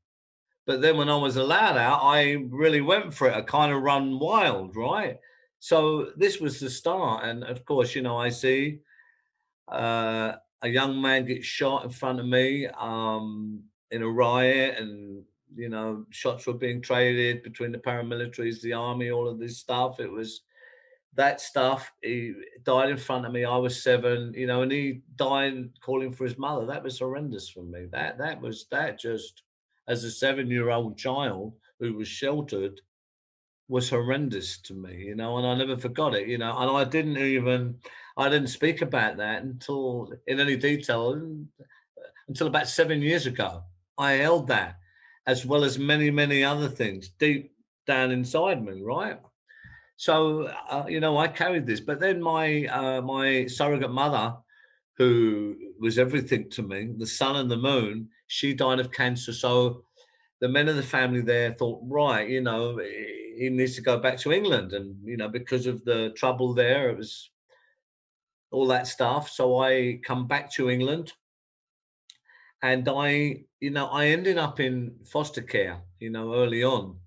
But 0.65 0.81
then 0.81 0.97
when 0.97 1.09
I 1.09 1.17
was 1.17 1.35
allowed 1.35 1.77
out, 1.77 2.01
I 2.03 2.45
really 2.49 2.81
went 2.81 3.13
for 3.13 3.27
it. 3.27 3.35
I 3.35 3.41
kind 3.41 3.73
of 3.73 3.81
run 3.81 4.19
wild, 4.19 4.75
right? 4.75 5.19
So 5.59 6.11
this 6.15 6.39
was 6.39 6.59
the 6.59 6.69
start. 6.69 7.25
And 7.25 7.43
of 7.43 7.65
course, 7.65 7.95
you 7.95 8.01
know, 8.01 8.17
I 8.17 8.29
see 8.29 8.79
uh, 9.67 10.33
a 10.61 10.69
young 10.69 11.01
man 11.01 11.25
get 11.25 11.43
shot 11.43 11.83
in 11.83 11.89
front 11.89 12.19
of 12.19 12.25
me. 12.25 12.67
Um, 12.67 13.63
in 13.91 14.03
a 14.03 14.09
riot 14.09 14.77
and 14.77 15.23
you 15.55 15.69
know 15.69 16.05
shots 16.09 16.45
were 16.45 16.53
being 16.53 16.81
traded 16.81 17.43
between 17.43 17.71
the 17.71 17.77
paramilitaries 17.77 18.61
the 18.61 18.73
army 18.73 19.09
all 19.09 19.27
of 19.27 19.39
this 19.39 19.57
stuff 19.57 19.99
it 19.99 20.11
was 20.11 20.41
that 21.15 21.41
stuff 21.41 21.91
he 22.01 22.33
died 22.63 22.89
in 22.89 22.97
front 22.97 23.25
of 23.25 23.31
me 23.31 23.43
i 23.43 23.57
was 23.57 23.83
seven 23.83 24.33
you 24.35 24.47
know 24.47 24.61
and 24.61 24.71
he 24.71 25.01
died 25.15 25.69
calling 25.81 26.11
for 26.11 26.23
his 26.23 26.37
mother. 26.37 26.65
That 26.65 26.83
was 26.83 26.99
horrendous 26.99 27.49
for 27.49 27.63
me. 27.63 27.87
That 27.91 28.17
that 28.19 28.39
was 28.39 28.67
that 28.71 28.99
just 28.99 29.43
as 29.87 30.03
a 30.03 30.11
seven 30.11 30.49
year 30.49 30.69
old 30.69 30.97
child 30.97 31.53
who 31.79 31.93
was 31.93 32.07
sheltered 32.07 32.79
was 33.67 33.89
horrendous 33.89 34.59
to 34.61 34.73
me 34.73 34.95
you 34.95 35.15
know 35.15 35.37
and 35.37 35.45
i 35.45 35.53
never 35.53 35.77
forgot 35.77 36.15
it 36.15 36.27
you 36.27 36.39
know 36.39 36.57
and 36.57 36.71
i 36.75 36.83
didn't 36.83 37.17
even 37.17 37.75
i 38.17 38.27
didn't 38.27 38.47
speak 38.47 38.81
about 38.81 39.17
that 39.17 39.43
until 39.43 40.11
in 40.25 40.39
any 40.39 40.57
detail 40.57 41.13
until 42.29 42.47
about 42.47 42.67
seven 42.69 43.01
years 43.01 43.25
ago. 43.25 43.63
I 43.97 44.13
held 44.13 44.47
that, 44.47 44.77
as 45.27 45.45
well 45.45 45.65
as 45.65 45.77
many, 45.77 46.09
many 46.09 46.43
other 46.43 46.69
things 46.69 47.09
deep 47.09 47.51
down 47.85 48.11
inside 48.11 48.63
me, 48.63 48.81
right? 48.81 49.19
So, 49.99 50.43
uh, 50.45 50.85
you 50.87 51.01
know, 51.01 51.17
I 51.17 51.27
carried 51.27 51.65
this. 51.67 51.81
But 51.81 51.99
then 51.99 52.21
my 52.21 52.65
uh, 52.67 53.01
my 53.01 53.47
surrogate 53.47 53.91
mother, 53.91 54.37
who 54.97 55.57
was 55.77 55.99
everything 55.99 56.49
to 56.51 56.63
me, 56.63 56.93
the 56.97 57.05
sun 57.05 57.35
and 57.35 57.51
the 57.51 57.57
moon, 57.57 58.07
she 58.27 58.53
died 58.53 58.79
of 58.79 58.93
cancer. 58.93 59.33
So 59.33 59.83
the 60.39 60.47
men 60.47 60.69
of 60.69 60.77
the 60.77 60.83
family 60.83 61.19
there 61.19 61.51
thought, 61.53 61.81
right, 61.83 62.29
you 62.29 62.39
know, 62.39 62.79
he 62.79 63.49
needs 63.49 63.75
to 63.75 63.81
go 63.81 63.99
back 63.99 64.17
to 64.19 64.31
England. 64.31 64.71
And, 64.71 64.95
you 65.03 65.17
know, 65.17 65.27
because 65.27 65.67
of 65.67 65.83
the 65.83 66.11
trouble 66.11 66.53
there, 66.53 66.89
it 66.89 66.97
was 66.97 67.29
all 68.51 68.67
that 68.67 68.87
stuff. 68.87 69.29
So 69.29 69.59
I 69.59 69.99
come 70.05 70.27
back 70.27 70.49
to 70.53 70.69
England 70.69 71.11
and 72.61 72.87
I, 72.87 73.43
you 73.59 73.71
know, 73.71 73.87
I 73.87 74.05
ended 74.07 74.37
up 74.37 74.61
in 74.61 74.95
foster 75.11 75.41
care, 75.41 75.81
you 75.99 76.09
know, 76.09 76.35
early 76.35 76.63
on, 76.63 76.99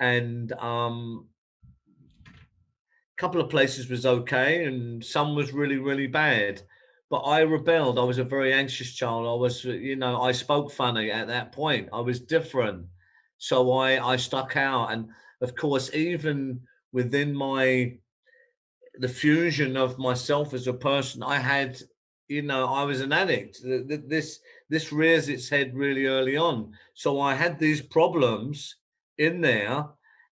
and 0.00 0.52
um, 0.52 1.28
couple 3.16 3.40
of 3.40 3.50
places 3.50 3.88
was 3.88 4.06
okay, 4.06 4.64
and 4.64 5.04
some 5.04 5.34
was 5.34 5.52
really, 5.52 5.78
really 5.78 6.06
bad. 6.06 6.62
But 7.08 7.20
I 7.20 7.40
rebelled. 7.40 7.98
I 7.98 8.02
was 8.02 8.18
a 8.18 8.24
very 8.24 8.52
anxious 8.52 8.94
child. 8.94 9.26
I 9.26 9.40
was, 9.40 9.64
uh, 9.64 9.70
you 9.70 9.96
know, 9.96 10.20
I 10.20 10.32
spoke 10.32 10.72
funny 10.72 11.10
at 11.10 11.28
that 11.28 11.52
point. 11.52 11.88
I 11.92 12.00
was 12.00 12.20
different, 12.20 12.86
so 13.38 13.72
I 13.72 14.12
I 14.12 14.16
stuck 14.16 14.56
out, 14.56 14.92
and 14.92 15.08
of 15.40 15.54
course, 15.54 15.92
even 15.94 16.60
within 16.92 17.34
my 17.34 17.98
the 18.98 19.08
fusion 19.08 19.76
of 19.76 19.98
myself 19.98 20.54
as 20.54 20.66
a 20.66 20.72
person, 20.72 21.22
I 21.22 21.38
had 21.38 21.80
you 22.28 22.42
know, 22.42 22.66
I 22.66 22.82
was 22.84 23.00
an 23.00 23.12
addict. 23.12 23.60
This 23.62 24.40
this 24.68 24.92
rears 24.92 25.28
its 25.28 25.48
head 25.48 25.74
really 25.74 26.06
early 26.06 26.36
on. 26.36 26.72
So 26.94 27.20
I 27.20 27.34
had 27.34 27.58
these 27.58 27.80
problems 27.80 28.76
in 29.18 29.40
there, 29.40 29.84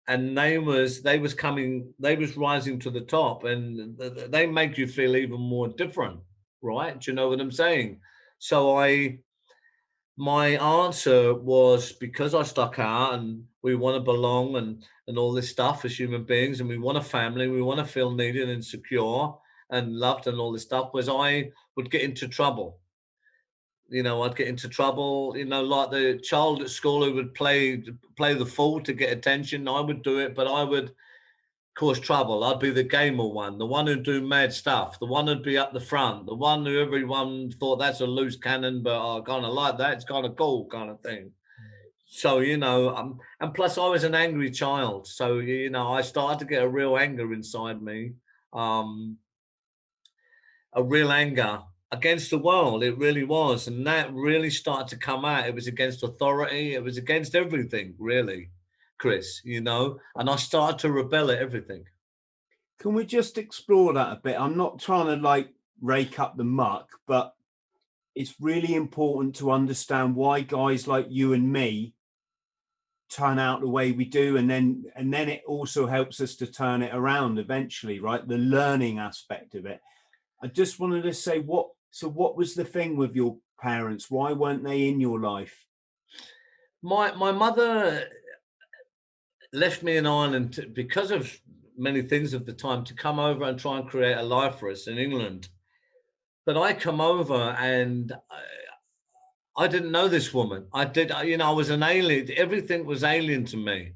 and 0.08 0.36
they 0.36 0.58
was 0.58 1.02
they 1.02 1.18
was 1.18 1.34
coming, 1.34 1.92
they 1.98 2.16
was 2.16 2.36
rising 2.36 2.78
to 2.80 2.90
the 2.90 3.02
top, 3.02 3.44
and 3.44 3.98
they 4.28 4.46
make 4.46 4.76
you 4.78 4.86
feel 4.86 5.16
even 5.16 5.40
more 5.40 5.68
different, 5.68 6.20
right? 6.62 6.98
Do 7.00 7.10
you 7.10 7.14
know 7.14 7.28
what 7.28 7.40
I'm 7.40 7.52
saying? 7.52 8.00
So 8.38 8.76
I, 8.78 9.18
my 10.16 10.48
answer 10.56 11.34
was 11.34 11.92
because 11.92 12.34
I 12.34 12.42
stuck 12.42 12.78
out, 12.78 13.14
and 13.14 13.44
we 13.62 13.74
want 13.76 13.96
to 13.96 14.00
belong, 14.00 14.56
and 14.56 14.84
and 15.06 15.18
all 15.18 15.32
this 15.32 15.50
stuff 15.50 15.84
as 15.84 15.98
human 15.98 16.24
beings, 16.24 16.60
and 16.60 16.68
we 16.68 16.78
want 16.78 16.98
a 16.98 17.02
family, 17.02 17.48
we 17.48 17.62
want 17.62 17.78
to 17.78 17.84
feel 17.84 18.10
needed 18.12 18.48
and 18.48 18.64
secure 18.64 19.38
and 19.70 19.96
loved 19.96 20.26
and 20.26 20.38
all 20.38 20.52
this 20.52 20.62
stuff 20.62 20.90
was 20.92 21.08
I 21.08 21.50
would 21.76 21.90
get 21.90 22.02
into 22.02 22.28
trouble. 22.28 22.79
You 23.90 24.02
know, 24.04 24.22
I'd 24.22 24.36
get 24.36 24.48
into 24.48 24.68
trouble. 24.68 25.34
You 25.36 25.44
know, 25.44 25.62
like 25.62 25.90
the 25.90 26.20
child 26.22 26.62
at 26.62 26.70
school 26.70 27.04
who 27.04 27.12
would 27.14 27.34
play 27.34 27.82
play 28.16 28.34
the 28.34 28.46
fool 28.46 28.80
to 28.82 28.92
get 28.92 29.12
attention. 29.12 29.68
I 29.68 29.80
would 29.80 30.02
do 30.02 30.18
it, 30.20 30.34
but 30.34 30.46
I 30.46 30.62
would 30.62 30.94
cause 31.74 31.98
trouble. 31.98 32.44
I'd 32.44 32.60
be 32.60 32.70
the 32.70 32.82
gamer 32.82 33.26
one, 33.26 33.58
the 33.58 33.66
one 33.66 33.86
who'd 33.86 34.02
do 34.02 34.20
mad 34.20 34.52
stuff, 34.52 34.98
the 34.98 35.06
one 35.06 35.26
who'd 35.26 35.42
be 35.42 35.56
up 35.56 35.72
the 35.72 35.80
front, 35.80 36.26
the 36.26 36.34
one 36.34 36.64
who 36.64 36.78
everyone 36.80 37.50
thought 37.52 37.76
that's 37.76 38.00
a 38.00 38.06
loose 38.06 38.36
cannon, 38.36 38.82
but 38.82 38.98
I 39.00 39.20
kind 39.22 39.44
of 39.44 39.54
like 39.54 39.78
that. 39.78 39.94
It's 39.94 40.04
kind 40.04 40.26
of 40.26 40.36
cool, 40.36 40.66
kind 40.66 40.90
of 40.90 41.00
thing. 41.00 41.32
So 42.06 42.40
you 42.40 42.56
know, 42.56 42.94
um, 42.94 43.18
and 43.40 43.54
plus 43.54 43.78
I 43.78 43.86
was 43.86 44.04
an 44.04 44.14
angry 44.14 44.50
child, 44.50 45.06
so 45.06 45.38
you 45.38 45.70
know 45.70 45.92
I 45.92 46.02
started 46.02 46.40
to 46.40 46.44
get 46.44 46.62
a 46.62 46.68
real 46.68 46.96
anger 46.96 47.32
inside 47.32 47.80
me. 47.80 48.12
Um, 48.52 49.16
a 50.72 50.82
real 50.82 51.10
anger 51.12 51.60
against 51.92 52.30
the 52.30 52.38
world. 52.38 52.82
It 52.82 52.98
really 52.98 53.24
was. 53.24 53.66
And 53.66 53.86
that 53.86 54.12
really 54.12 54.50
started 54.50 54.88
to 54.88 54.96
come 54.96 55.24
out. 55.24 55.46
It 55.46 55.54
was 55.54 55.66
against 55.66 56.02
authority, 56.02 56.74
it 56.74 56.82
was 56.82 56.96
against 56.96 57.34
everything, 57.34 57.94
really, 57.98 58.50
Chris, 58.98 59.40
you 59.44 59.60
know. 59.60 59.98
And 60.16 60.30
I 60.30 60.36
started 60.36 60.78
to 60.80 60.92
rebel 60.92 61.30
at 61.30 61.38
everything. 61.38 61.84
Can 62.78 62.94
we 62.94 63.04
just 63.04 63.38
explore 63.38 63.92
that 63.94 64.12
a 64.12 64.20
bit? 64.22 64.40
I'm 64.40 64.56
not 64.56 64.80
trying 64.80 65.06
to 65.06 65.16
like 65.16 65.50
rake 65.82 66.18
up 66.18 66.36
the 66.36 66.44
muck, 66.44 66.88
but 67.06 67.34
it's 68.14 68.34
really 68.40 68.74
important 68.74 69.36
to 69.36 69.50
understand 69.50 70.16
why 70.16 70.40
guys 70.40 70.86
like 70.86 71.06
you 71.10 71.32
and 71.32 71.52
me 71.52 71.94
turn 73.10 73.38
out 73.38 73.60
the 73.60 73.68
way 73.68 73.90
we 73.90 74.04
do 74.04 74.36
and 74.36 74.48
then 74.48 74.84
and 74.94 75.12
then 75.12 75.28
it 75.28 75.42
also 75.44 75.84
helps 75.84 76.20
us 76.20 76.36
to 76.36 76.46
turn 76.46 76.80
it 76.80 76.94
around 76.94 77.40
eventually 77.40 77.98
right 77.98 78.28
the 78.28 78.38
learning 78.38 79.00
aspect 79.00 79.56
of 79.56 79.66
it 79.66 79.80
I 80.42 80.46
just 80.46 80.80
wanted 80.80 81.02
to 81.02 81.12
say 81.12 81.40
what. 81.40 81.68
So, 81.90 82.08
what 82.08 82.36
was 82.36 82.54
the 82.54 82.64
thing 82.64 82.96
with 82.96 83.14
your 83.14 83.36
parents? 83.60 84.10
Why 84.10 84.32
weren't 84.32 84.64
they 84.64 84.88
in 84.88 85.00
your 85.00 85.20
life? 85.20 85.66
My 86.82 87.12
my 87.12 87.32
mother 87.32 88.06
left 89.52 89.82
me 89.82 89.96
in 89.96 90.06
Ireland 90.06 90.54
to, 90.54 90.66
because 90.66 91.10
of 91.10 91.40
many 91.76 92.02
things 92.02 92.34
of 92.34 92.46
the 92.46 92.52
time 92.52 92.84
to 92.84 92.94
come 92.94 93.18
over 93.18 93.44
and 93.44 93.58
try 93.58 93.78
and 93.78 93.88
create 93.88 94.16
a 94.16 94.22
life 94.22 94.56
for 94.56 94.70
us 94.70 94.86
in 94.86 94.98
England. 94.98 95.48
But 96.46 96.56
I 96.56 96.72
come 96.72 97.00
over 97.00 97.56
and 97.58 98.12
I, 98.30 99.64
I 99.64 99.66
didn't 99.66 99.92
know 99.92 100.08
this 100.08 100.32
woman. 100.32 100.66
I 100.72 100.84
did, 100.84 101.12
you 101.24 101.36
know, 101.36 101.50
I 101.50 101.52
was 101.52 101.70
an 101.70 101.82
alien. 101.82 102.28
Everything 102.36 102.84
was 102.86 103.04
alien 103.04 103.44
to 103.46 103.56
me. 103.56 103.92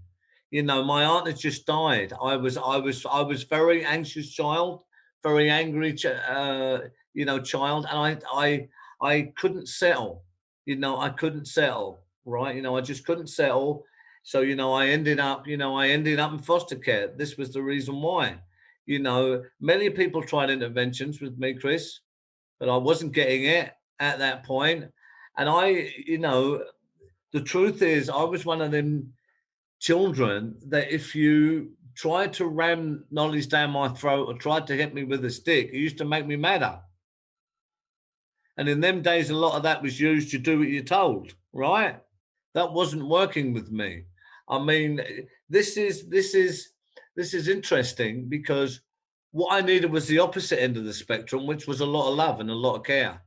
You 0.50 0.62
know, 0.62 0.84
my 0.84 1.04
aunt 1.04 1.26
had 1.26 1.38
just 1.38 1.66
died. 1.66 2.12
I 2.20 2.36
was, 2.36 2.56
I 2.56 2.76
was, 2.76 3.04
I 3.06 3.20
was 3.20 3.44
very 3.44 3.84
anxious 3.84 4.30
child, 4.30 4.82
very 5.22 5.50
angry, 5.50 5.96
uh, 6.04 6.78
you 7.14 7.24
know, 7.24 7.40
child, 7.40 7.86
and 7.90 7.98
I, 7.98 8.18
I, 8.32 8.68
I 9.00 9.32
couldn't 9.36 9.68
settle. 9.68 10.24
You 10.66 10.76
know, 10.76 10.98
I 10.98 11.08
couldn't 11.10 11.46
settle. 11.46 12.00
Right. 12.26 12.56
You 12.56 12.62
know, 12.62 12.76
I 12.76 12.80
just 12.80 13.04
couldn't 13.06 13.28
settle 13.28 13.84
so, 14.26 14.40
you 14.40 14.56
know, 14.56 14.72
I 14.72 14.86
ended 14.86 15.20
up, 15.20 15.46
you 15.46 15.58
know, 15.58 15.76
I 15.76 15.88
ended 15.88 16.18
up 16.18 16.32
in 16.32 16.38
foster 16.38 16.76
care. 16.76 17.08
This 17.08 17.36
was 17.36 17.52
the 17.52 17.62
reason 17.62 18.00
why. 18.00 18.38
You 18.86 18.98
know, 18.98 19.44
many 19.60 19.90
people 19.90 20.22
tried 20.22 20.48
interventions 20.48 21.20
with 21.20 21.38
me, 21.38 21.52
Chris, 21.52 22.00
but 22.58 22.70
I 22.70 22.76
wasn't 22.78 23.12
getting 23.12 23.44
it 23.44 23.74
at 24.00 24.18
that 24.18 24.44
point. 24.44 24.86
And 25.36 25.46
I, 25.46 25.92
you 26.06 26.16
know, 26.16 26.64
the 27.32 27.42
truth 27.42 27.82
is, 27.82 28.08
I 28.08 28.22
was 28.22 28.46
one 28.46 28.62
of 28.62 28.70
them 28.70 29.12
children 29.78 30.56
that 30.68 30.90
if 30.90 31.14
you 31.14 31.72
tried 31.94 32.32
to 32.34 32.46
ram 32.46 33.04
knowledge 33.10 33.48
down 33.48 33.72
my 33.72 33.88
throat 33.88 34.26
or 34.26 34.38
tried 34.38 34.66
to 34.68 34.76
hit 34.76 34.94
me 34.94 35.04
with 35.04 35.22
a 35.26 35.30
stick, 35.30 35.68
it 35.68 35.76
used 35.76 35.98
to 35.98 36.06
make 36.06 36.26
me 36.26 36.36
madder. 36.36 36.80
And 38.56 38.68
in 38.68 38.80
them 38.80 39.02
days, 39.02 39.30
a 39.30 39.36
lot 39.36 39.56
of 39.56 39.64
that 39.64 39.82
was 39.82 40.00
used 40.00 40.30
to 40.30 40.38
do 40.38 40.58
what 40.58 40.68
you're 40.68 40.82
told, 40.82 41.34
right? 41.52 42.00
That 42.54 42.72
wasn't 42.72 43.08
working 43.08 43.52
with 43.52 43.70
me. 43.70 44.04
I 44.48 44.62
mean, 44.62 45.00
this 45.48 45.76
is 45.76 46.08
this 46.08 46.34
is 46.34 46.70
this 47.16 47.34
is 47.34 47.48
interesting 47.48 48.28
because 48.28 48.80
what 49.32 49.52
I 49.52 49.66
needed 49.66 49.90
was 49.90 50.06
the 50.06 50.20
opposite 50.20 50.62
end 50.62 50.76
of 50.76 50.84
the 50.84 50.92
spectrum, 50.92 51.46
which 51.46 51.66
was 51.66 51.80
a 51.80 51.86
lot 51.86 52.10
of 52.10 52.16
love 52.16 52.40
and 52.40 52.50
a 52.50 52.54
lot 52.54 52.76
of 52.76 52.84
care. 52.84 53.22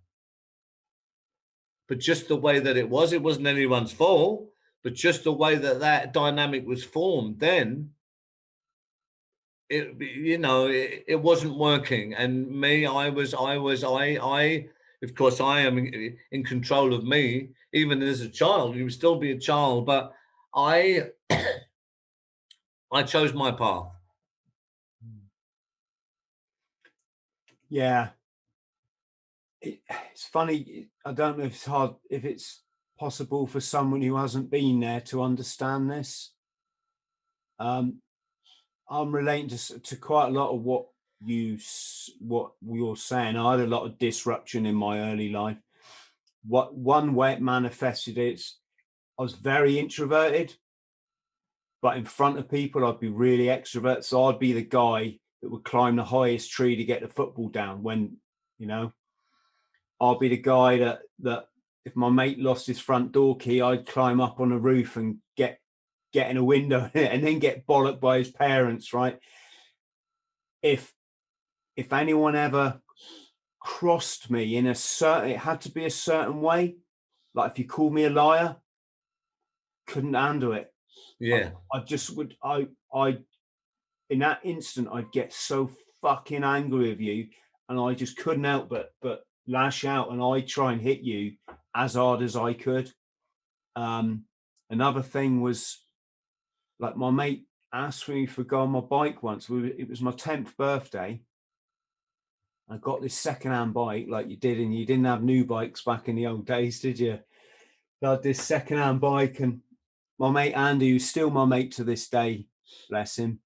But 1.87 1.99
just 1.99 2.27
the 2.27 2.35
way 2.35 2.59
that 2.59 2.77
it 2.77 2.89
was, 2.89 3.11
it 3.11 3.23
wasn't 3.23 3.47
anyone's 3.47 3.91
fault. 3.91 4.49
But 4.83 4.93
just 4.93 5.23
the 5.23 5.33
way 5.33 5.55
that 5.55 5.81
that 5.81 6.13
dynamic 6.13 6.65
was 6.65 6.83
formed, 6.83 7.39
then 7.39 7.91
it 9.69 9.99
you 9.99 10.37
know 10.37 10.67
it, 10.67 11.03
it 11.07 11.21
wasn't 11.21 11.57
working. 11.57 12.13
And 12.13 12.49
me, 12.49 12.85
I 12.85 13.09
was, 13.09 13.33
I 13.33 13.57
was, 13.57 13.83
I, 13.83 14.17
I. 14.21 14.69
Of 15.03 15.13
course, 15.13 15.39
I 15.39 15.61
am 15.61 15.77
in, 15.77 16.43
control 16.43 16.93
of 16.93 17.03
me. 17.03 17.49
Even 17.73 18.01
as 18.01 18.21
a 18.21 18.29
child, 18.29 18.75
you 18.75 18.83
would 18.85 18.93
still 18.93 19.17
be 19.17 19.31
a 19.31 19.37
child, 19.37 19.85
but 19.85 20.13
I 20.55 21.09
I 22.91 23.03
chose 23.03 23.33
my 23.33 23.51
path. 23.51 23.91
Yeah. 27.69 28.09
It, 29.61 29.81
it's 30.11 30.25
funny. 30.25 30.89
I 31.05 31.11
don't 31.11 31.37
know 31.37 31.45
if 31.45 31.53
it's 31.53 31.65
hard, 31.65 31.95
if 32.09 32.25
it's 32.25 32.63
possible 32.97 33.45
for 33.45 33.59
someone 33.59 34.01
who 34.01 34.15
hasn't 34.15 34.49
been 34.49 34.79
there 34.79 35.01
to 35.01 35.21
understand 35.21 35.91
this. 35.91 36.31
Um, 37.59 38.01
I'm 38.89 39.13
relating 39.13 39.49
to, 39.49 39.79
to 39.79 39.95
quite 39.97 40.29
a 40.29 40.31
lot 40.31 40.51
of 40.51 40.61
what 40.61 40.87
you 41.23 41.57
what 42.19 42.51
you're 42.61 42.95
saying. 42.95 43.37
I 43.37 43.51
had 43.51 43.61
a 43.61 43.67
lot 43.67 43.85
of 43.85 43.97
disruption 43.97 44.65
in 44.65 44.75
my 44.75 45.11
early 45.11 45.29
life. 45.29 45.57
What 46.45 46.75
one 46.75 47.15
way 47.15 47.33
it 47.33 47.41
manifested 47.41 48.17
is 48.17 48.55
I 49.19 49.23
was 49.23 49.33
very 49.33 49.79
introverted, 49.79 50.55
but 51.81 51.97
in 51.97 52.05
front 52.05 52.37
of 52.37 52.49
people, 52.49 52.85
I'd 52.85 52.99
be 52.99 53.09
really 53.09 53.45
extrovert. 53.45 54.03
So 54.03 54.25
I'd 54.25 54.39
be 54.39 54.53
the 54.53 54.63
guy 54.63 55.19
that 55.41 55.49
would 55.49 55.63
climb 55.63 55.95
the 55.95 56.03
highest 56.03 56.51
tree 56.51 56.75
to 56.75 56.83
get 56.83 57.01
the 57.01 57.07
football 57.07 57.49
down. 57.49 57.83
When 57.83 58.17
you 58.59 58.67
know, 58.67 58.93
I'll 59.99 60.19
be 60.19 60.29
the 60.29 60.37
guy 60.37 60.77
that 60.79 60.99
that 61.19 61.47
if 61.85 61.95
my 61.95 62.09
mate 62.09 62.39
lost 62.39 62.67
his 62.67 62.79
front 62.79 63.11
door 63.11 63.37
key, 63.37 63.61
I'd 63.61 63.85
climb 63.85 64.21
up 64.21 64.39
on 64.39 64.51
a 64.51 64.59
roof 64.59 64.97
and 64.97 65.17
get 65.35 65.59
get 66.13 66.29
in 66.29 66.37
a 66.37 66.43
window 66.43 66.89
and 66.93 67.23
then 67.23 67.39
get 67.39 67.67
bollocked 67.67 67.99
by 67.99 68.19
his 68.19 68.29
parents. 68.29 68.93
Right? 68.93 69.19
If 70.61 70.93
if 71.77 71.93
anyone 71.93 72.35
ever 72.35 72.81
crossed 73.59 74.29
me 74.31 74.57
in 74.57 74.65
a 74.65 74.75
certain, 74.75 75.29
it 75.29 75.37
had 75.37 75.61
to 75.61 75.71
be 75.71 75.85
a 75.85 75.91
certain 75.91 76.41
way. 76.41 76.77
Like 77.35 77.51
if 77.51 77.59
you 77.59 77.67
call 77.67 77.91
me 77.91 78.05
a 78.05 78.09
liar, 78.09 78.57
couldn't 79.85 80.15
handle 80.15 80.53
it. 80.53 80.73
Yeah. 81.19 81.51
I, 81.71 81.77
I 81.77 81.83
just 81.83 82.15
would 82.17 82.35
I 82.43 82.67
I 82.93 83.19
in 84.09 84.19
that 84.19 84.39
instant 84.43 84.89
I'd 84.91 85.11
get 85.11 85.31
so 85.31 85.69
fucking 86.01 86.43
angry 86.43 86.89
with 86.89 86.99
you 86.99 87.27
and 87.69 87.79
I 87.79 87.93
just 87.93 88.17
couldn't 88.17 88.43
help 88.43 88.69
but 88.69 88.91
but 89.01 89.21
lash 89.47 89.85
out 89.85 90.11
and 90.11 90.21
I 90.21 90.41
try 90.41 90.73
and 90.73 90.81
hit 90.81 91.01
you 91.01 91.33
as 91.75 91.93
hard 91.93 92.23
as 92.23 92.35
I 92.35 92.53
could. 92.53 92.91
Um 93.75 94.25
another 94.71 95.03
thing 95.03 95.41
was 95.41 95.79
like 96.79 96.97
my 96.97 97.11
mate 97.11 97.45
asked 97.71 98.09
me 98.09 98.25
for 98.25 98.43
go 98.43 98.61
on 98.61 98.71
my 98.71 98.79
bike 98.79 99.21
once. 99.21 99.49
It 99.49 99.89
was 99.89 100.01
my 100.01 100.11
10th 100.11 100.55
birthday. 100.57 101.21
I 102.69 102.77
got 102.77 103.01
this 103.01 103.15
second-hand 103.15 103.73
bike 103.73 104.07
like 104.09 104.29
you 104.29 104.35
did, 104.35 104.59
and 104.59 104.75
you 104.75 104.85
didn't 104.85 105.05
have 105.05 105.23
new 105.23 105.45
bikes 105.45 105.83
back 105.83 106.09
in 106.09 106.15
the 106.15 106.27
old 106.27 106.45
days, 106.45 106.79
did 106.79 106.99
you? 106.99 107.19
I 108.03 108.11
had 108.11 108.23
this 108.23 108.43
second-hand 108.43 108.99
bike 108.99 109.39
and 109.39 109.61
my 110.19 110.31
mate 110.31 110.53
Andy, 110.53 110.91
who's 110.91 111.07
still 111.07 111.29
my 111.29 111.45
mate 111.45 111.73
to 111.73 111.83
this 111.83 112.09
day, 112.09 112.47
bless 112.89 113.17
him, 113.17 113.39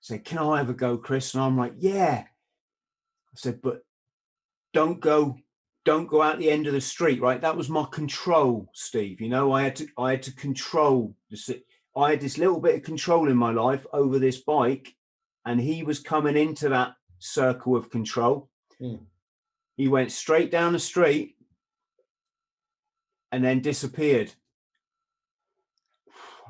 said, 0.00 0.24
Can 0.24 0.38
I 0.38 0.60
ever 0.60 0.72
go, 0.72 0.96
Chris? 0.96 1.34
And 1.34 1.42
I'm 1.42 1.56
like, 1.56 1.74
Yeah. 1.78 2.24
I 2.24 3.36
said, 3.36 3.60
But 3.62 3.82
don't 4.72 5.00
go, 5.00 5.36
don't 5.84 6.06
go 6.06 6.22
out 6.22 6.38
the 6.38 6.50
end 6.50 6.66
of 6.66 6.72
the 6.72 6.80
street, 6.80 7.20
right? 7.20 7.40
That 7.40 7.56
was 7.56 7.68
my 7.68 7.84
control, 7.90 8.70
Steve. 8.72 9.20
You 9.20 9.28
know, 9.28 9.52
I 9.52 9.62
had 9.62 9.76
to 9.76 9.86
I 9.98 10.12
had 10.12 10.22
to 10.24 10.34
control 10.34 11.14
the 11.30 11.62
I 11.96 12.10
had 12.10 12.20
this 12.20 12.38
little 12.38 12.60
bit 12.60 12.76
of 12.76 12.82
control 12.82 13.28
in 13.28 13.36
my 13.36 13.52
life 13.52 13.86
over 13.92 14.18
this 14.18 14.40
bike, 14.40 14.94
and 15.44 15.60
he 15.60 15.82
was 15.82 16.00
coming 16.00 16.36
into 16.36 16.70
that 16.70 16.94
circle 17.22 17.76
of 17.76 17.90
control. 17.90 18.50
Mm. 18.80 19.00
He 19.76 19.88
went 19.88 20.12
straight 20.12 20.50
down 20.50 20.72
the 20.72 20.78
street 20.78 21.36
and 23.30 23.44
then 23.44 23.60
disappeared. 23.60 24.32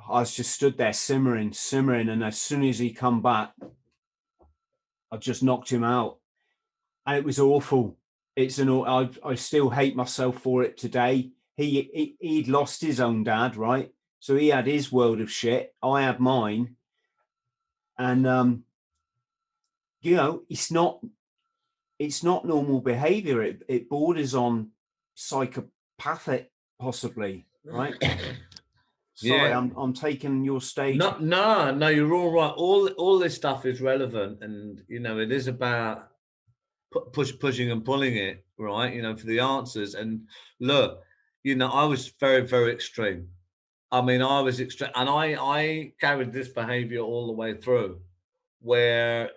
I 0.08 0.20
was 0.20 0.34
just 0.34 0.50
stood 0.50 0.76
there 0.76 0.92
simmering, 0.92 1.52
simmering, 1.52 2.08
and 2.08 2.24
as 2.24 2.40
soon 2.40 2.64
as 2.64 2.78
he 2.78 2.92
come 2.92 3.22
back, 3.22 3.52
I 5.10 5.16
just 5.18 5.42
knocked 5.42 5.70
him 5.70 5.84
out, 5.84 6.18
and 7.06 7.16
it 7.16 7.24
was 7.24 7.38
awful. 7.38 7.96
It's 8.34 8.58
an 8.58 8.68
I 8.68 9.08
I 9.24 9.34
still 9.36 9.70
hate 9.70 9.94
myself 9.94 10.38
for 10.38 10.64
it 10.64 10.76
today. 10.76 11.30
He, 11.56 11.90
he 11.94 12.16
he'd 12.18 12.48
lost 12.48 12.80
his 12.80 12.98
own 12.98 13.22
dad, 13.22 13.56
right? 13.56 13.90
So 14.20 14.36
he 14.36 14.48
had 14.48 14.66
his 14.66 14.90
world 14.90 15.20
of 15.20 15.30
shit. 15.30 15.74
I 15.82 16.02
had 16.02 16.18
mine, 16.18 16.76
and 17.96 18.26
um, 18.26 18.64
you 20.02 20.16
know, 20.16 20.42
it's 20.50 20.70
not 20.70 21.00
it's 21.98 22.22
not 22.22 22.44
normal 22.44 22.80
behavior. 22.80 23.42
It 23.42 23.62
it 23.68 23.88
borders 23.88 24.34
on 24.34 24.70
psychopathic, 25.14 26.50
possibly, 26.80 27.46
mm. 27.66 27.72
right? 27.72 27.94
Sorry, 29.14 29.50
yeah. 29.50 29.56
I'm 29.56 29.72
I'm 29.76 29.92
taking 29.92 30.44
your 30.44 30.60
stage. 30.60 30.96
No, 30.96 31.16
no, 31.18 31.72
no, 31.72 31.88
you're 31.88 32.14
all 32.14 32.32
right. 32.32 32.52
All 32.56 32.88
all 32.98 33.18
this 33.18 33.36
stuff 33.36 33.66
is 33.66 33.80
relevant, 33.80 34.42
and 34.42 34.82
you 34.88 35.00
know 35.00 35.18
it 35.18 35.30
is 35.30 35.46
about 35.46 36.08
push 37.12 37.32
pushing 37.38 37.70
and 37.70 37.84
pulling 37.84 38.16
it, 38.16 38.44
right? 38.58 38.92
You 38.92 39.02
know, 39.02 39.16
for 39.16 39.26
the 39.26 39.40
answers. 39.40 39.94
And 39.94 40.28
look, 40.60 41.02
you 41.44 41.54
know, 41.54 41.68
I 41.68 41.84
was 41.84 42.12
very 42.18 42.46
very 42.46 42.72
extreme. 42.72 43.28
I 43.92 44.00
mean, 44.00 44.22
I 44.22 44.40
was 44.40 44.60
extreme, 44.60 44.90
and 44.96 45.08
I 45.08 45.36
I 45.38 45.92
carried 46.00 46.32
this 46.32 46.48
behaviour 46.48 47.00
all 47.00 47.26
the 47.26 47.34
way 47.34 47.54
through, 47.54 48.00
where 48.60 49.30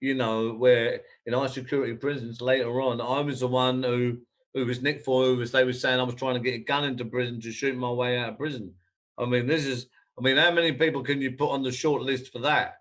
you 0.00 0.14
know, 0.14 0.52
where 0.52 1.00
in 1.26 1.34
our 1.34 1.48
security 1.48 1.94
prisons 1.94 2.40
later 2.40 2.80
on, 2.80 3.00
I 3.00 3.20
was 3.20 3.40
the 3.40 3.48
one 3.48 3.82
who 3.82 4.18
who 4.54 4.64
was 4.64 4.80
Nick 4.80 5.04
for 5.04 5.24
who 5.24 5.36
was 5.36 5.52
they 5.52 5.64
were 5.64 5.72
saying 5.72 6.00
I 6.00 6.04
was 6.04 6.14
trying 6.14 6.34
to 6.34 6.40
get 6.40 6.54
a 6.54 6.64
gun 6.64 6.84
into 6.84 7.04
prison 7.04 7.40
to 7.42 7.52
shoot 7.52 7.76
my 7.76 7.90
way 7.90 8.18
out 8.18 8.30
of 8.30 8.38
prison 8.38 8.72
I 9.18 9.24
mean, 9.24 9.46
this 9.46 9.64
is, 9.64 9.86
I 10.18 10.22
mean, 10.22 10.36
how 10.36 10.50
many 10.50 10.72
people 10.72 11.02
can 11.02 11.20
you 11.20 11.32
put 11.32 11.50
on 11.50 11.62
the 11.62 11.72
short 11.72 12.02
list 12.02 12.32
for 12.32 12.40
that? 12.40 12.76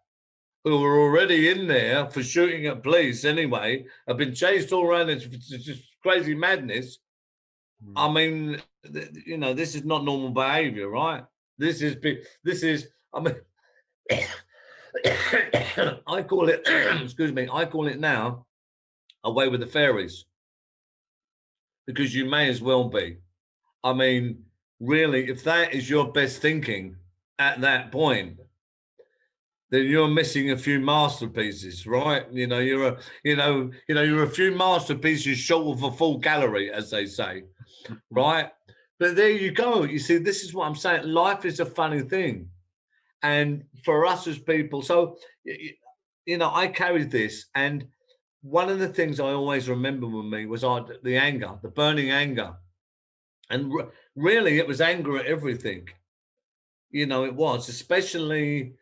Who 0.64 0.84
are 0.84 1.00
already 1.00 1.50
in 1.50 1.68
there 1.68 2.10
for 2.10 2.24
shooting 2.24 2.66
at 2.66 2.84
police 2.84 3.24
anyway, 3.24 3.86
have 4.08 4.18
been 4.18 4.34
chased 4.34 4.74
all 4.74 4.86
around. 4.86 5.10
It's, 5.10 5.26
it's 5.26 5.66
just 5.66 5.84
crazy 6.02 6.34
madness. 6.34 6.98
Mm. 7.86 7.94
I 7.96 8.12
mean, 8.12 8.62
you 9.26 9.38
know, 9.38 9.54
this 9.54 9.76
is 9.76 9.86
not 9.86 10.04
normal 10.04 10.32
behavior, 10.32 10.90
right? 10.90 11.24
This 11.58 11.82
is, 11.82 11.98
this 12.44 12.64
is, 12.64 12.88
I 13.14 13.20
mean, 13.20 13.36
I 16.08 16.24
call 16.24 16.50
it, 16.50 16.62
excuse 17.02 17.32
me, 17.32 17.48
I 17.52 17.66
call 17.66 17.88
it 17.88 18.00
now, 18.00 18.46
away 19.24 19.50
with 19.50 19.60
the 19.60 19.68
fairies. 19.68 20.26
Because 21.88 22.16
you 22.16 22.26
may 22.26 22.50
as 22.50 22.62
well 22.62 22.90
be. 22.90 23.18
I 23.84 23.94
mean, 23.94 24.44
really, 24.80 25.30
if 25.30 25.44
that 25.44 25.74
is 25.74 25.90
your 25.90 26.12
best 26.12 26.42
thinking 26.42 26.96
at 27.38 27.62
that 27.62 27.92
point, 27.92 28.38
then 29.70 29.86
you're 29.86 30.08
missing 30.08 30.52
a 30.52 30.58
few 30.58 30.80
masterpieces, 30.80 31.86
right? 31.86 32.26
You 32.32 32.48
know, 32.48 32.60
you're 32.60 32.88
a, 32.88 32.98
you 33.24 33.36
know, 33.36 33.72
you 33.88 33.96
know, 33.96 34.04
you're 34.04 34.24
a 34.24 34.30
few 34.30 34.52
masterpieces 34.52 35.38
short 35.38 35.78
of 35.78 35.84
a 35.84 35.92
full 35.92 36.18
gallery, 36.18 36.72
as 36.72 36.90
they 36.90 37.06
say, 37.06 37.44
right? 38.10 38.50
But 39.00 39.16
there 39.16 39.32
you 39.32 39.52
go. 39.52 39.84
You 39.84 40.00
see, 40.00 40.18
this 40.18 40.44
is 40.44 40.54
what 40.54 40.66
I'm 40.68 40.76
saying. 40.76 41.08
Life 41.08 41.46
is 41.46 41.60
a 41.60 41.66
funny 41.66 42.02
thing, 42.02 42.48
and 43.26 43.64
for 43.84 44.06
us 44.06 44.28
as 44.28 44.38
people, 44.38 44.82
so 44.84 45.18
you 46.26 46.38
know, 46.38 46.52
I 46.54 46.68
carried 46.68 47.10
this, 47.10 47.46
and 47.56 47.88
one 48.42 48.70
of 48.70 48.78
the 48.80 48.88
things 48.88 49.20
I 49.20 49.32
always 49.32 49.68
remember 49.68 50.08
with 50.08 50.26
me 50.26 50.46
was 50.46 50.64
I, 50.64 50.82
the 51.04 51.18
anger, 51.18 51.52
the 51.64 51.70
burning 51.70 52.12
anger, 52.12 52.56
and 53.50 53.74
re- 53.74 53.90
really, 54.16 54.60
it 54.60 54.68
was 54.68 54.80
anger 54.80 55.18
at 55.18 55.26
everything. 55.26 55.88
You 56.92 57.08
know, 57.08 57.26
it 57.26 57.34
was 57.36 57.68
especially 57.68 58.76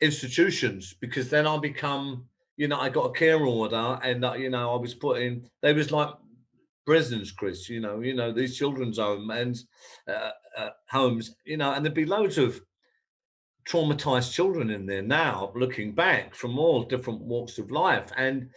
institutions 0.00 0.94
because 1.00 1.28
then 1.28 1.46
I 1.46 1.58
become, 1.58 2.24
you 2.56 2.68
know, 2.68 2.80
I 2.80 2.88
got 2.88 3.10
a 3.10 3.12
care 3.12 3.44
order 3.44 3.98
and 4.02 4.24
uh, 4.24 4.34
you 4.34 4.50
know 4.50 4.72
I 4.72 4.80
was 4.80 4.94
put 4.94 5.20
in. 5.20 5.48
They 5.62 5.74
was 5.74 5.90
like 5.92 6.10
prisons, 6.86 7.32
Chris. 7.32 7.68
You 7.68 7.80
know, 7.80 8.00
you 8.00 8.14
know 8.14 8.32
these 8.32 8.56
children's 8.56 8.98
home 8.98 9.30
and 9.30 9.58
uh, 10.08 10.30
uh, 10.56 10.70
homes. 10.88 11.36
You 11.44 11.58
know, 11.58 11.72
and 11.72 11.84
there'd 11.84 11.94
be 11.94 12.06
loads 12.06 12.38
of 12.38 12.60
traumatized 13.68 14.32
children 14.32 14.70
in 14.70 14.86
there 14.86 15.02
now, 15.02 15.52
looking 15.54 15.92
back 15.92 16.34
from 16.34 16.58
all 16.58 16.84
different 16.84 17.20
walks 17.20 17.58
of 17.58 17.70
life. 17.70 18.10
And 18.16 18.50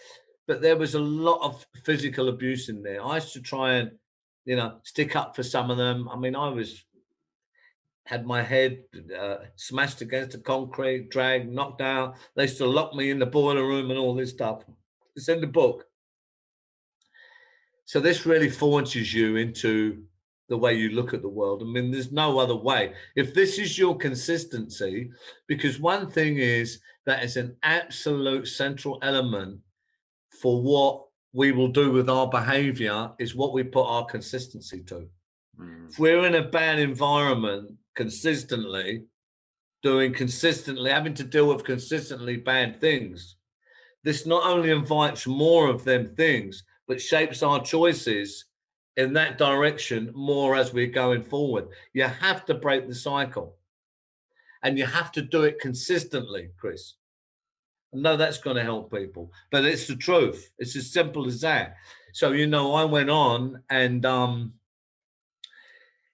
but 0.48 0.62
there 0.62 0.78
was 0.78 0.96
a 0.96 1.00
lot 1.00 1.42
of 1.42 1.66
physical 1.86 2.30
abuse 2.30 2.70
in 2.70 2.82
there. 2.82 3.04
I 3.04 3.16
used 3.16 3.34
to 3.34 3.42
try 3.42 3.74
and, 3.74 3.92
you 4.46 4.56
know, 4.56 4.78
stick 4.84 5.16
up 5.16 5.36
for 5.36 5.44
some 5.44 5.70
of 5.70 5.78
them. 5.78 6.10
I 6.10 6.18
mean, 6.18 6.36
I 6.36 6.50
was 6.50 6.84
had 8.06 8.26
my 8.26 8.42
head 8.42 8.80
uh, 9.18 9.38
smashed 9.56 10.02
against 10.02 10.32
the 10.32 10.40
concrete, 10.40 11.10
dragged, 11.12 11.50
knocked 11.50 11.82
out. 11.82 12.16
They 12.36 12.44
used 12.44 12.58
to 12.58 12.66
lock 12.66 12.94
me 12.96 13.12
in 13.12 13.20
the 13.20 13.26
boiler 13.26 13.66
room 13.66 13.90
and 13.92 14.00
all 14.00 14.16
this 14.16 14.32
stuff. 14.32 14.64
It's 15.16 15.30
in 15.30 15.40
the 15.40 15.48
book. 15.48 15.86
So 17.86 18.00
this 18.00 18.26
really 18.26 18.50
forces 18.50 19.14
you 19.14 19.36
into 19.36 20.04
the 20.52 20.58
way 20.58 20.74
you 20.74 20.90
look 20.90 21.14
at 21.14 21.22
the 21.22 21.30
world. 21.30 21.64
I 21.64 21.66
mean, 21.66 21.92
there's 21.92 22.12
no 22.12 22.38
other 22.38 22.58
way. 22.58 22.94
If 23.16 23.34
this 23.34 23.58
is 23.58 23.78
your 23.78 23.98
consistency, 23.98 25.10
because 25.48 25.80
one 25.80 26.12
thing 26.12 26.40
is 26.40 26.82
that 27.06 27.24
it's 27.24 27.38
an 27.38 27.56
absolute 27.64 28.50
central 28.50 29.00
element 29.02 29.62
for 30.42 30.62
what 30.62 31.06
we 31.32 31.54
will 31.54 31.70
do 31.70 31.90
with 31.90 32.10
our 32.10 32.28
behavior 32.28 33.12
is 33.18 33.34
what 33.34 33.54
we 33.54 33.64
put 33.64 33.86
our 33.86 34.06
consistency 34.06 34.84
to. 34.84 35.08
Mm. 35.58 35.90
If 35.90 35.98
we're 35.98 36.28
in 36.28 36.36
a 36.36 36.50
bad 36.50 36.80
environment, 36.80 37.72
consistently, 37.96 39.06
doing 39.82 40.14
consistently, 40.14 40.92
having 40.92 41.14
to 41.14 41.24
deal 41.24 41.48
with 41.48 41.64
consistently 41.64 42.36
bad 42.36 42.82
things. 42.82 43.38
This 44.04 44.26
not 44.26 44.46
only 44.46 44.72
invites 44.72 45.26
more 45.26 45.70
of 45.70 45.86
them 45.86 46.14
things, 46.16 46.66
but 46.90 47.00
shapes 47.00 47.42
our 47.42 47.64
choices 47.64 48.48
in 48.98 49.14
that 49.14 49.38
direction 49.38 50.12
more 50.14 50.56
as 50.56 50.74
we're 50.74 50.88
going 50.88 51.24
forward. 51.24 51.68
You 51.94 52.04
have 52.04 52.46
to 52.46 52.54
break 52.54 52.88
the 52.88 52.96
cycle 52.96 53.56
and 54.64 54.78
you 54.78 54.86
have 54.86 55.12
to 55.14 55.22
do 55.22 55.44
it 55.44 55.60
consistently, 55.60 56.50
Chris. 56.58 56.94
No, 57.94 58.16
that's 58.16 58.38
going 58.38 58.56
to 58.56 58.64
help 58.64 58.92
people, 58.92 59.32
but 59.52 59.66
it's 59.66 59.88
the 59.88 59.96
truth. 59.96 60.50
It's 60.60 60.76
as 60.76 60.92
simple 60.92 61.28
as 61.28 61.42
that. 61.42 61.76
So, 62.14 62.32
you 62.32 62.48
know, 62.48 62.74
I 62.74 62.86
went 62.86 63.10
on 63.10 63.62
and 63.70 64.06
um, 64.06 64.54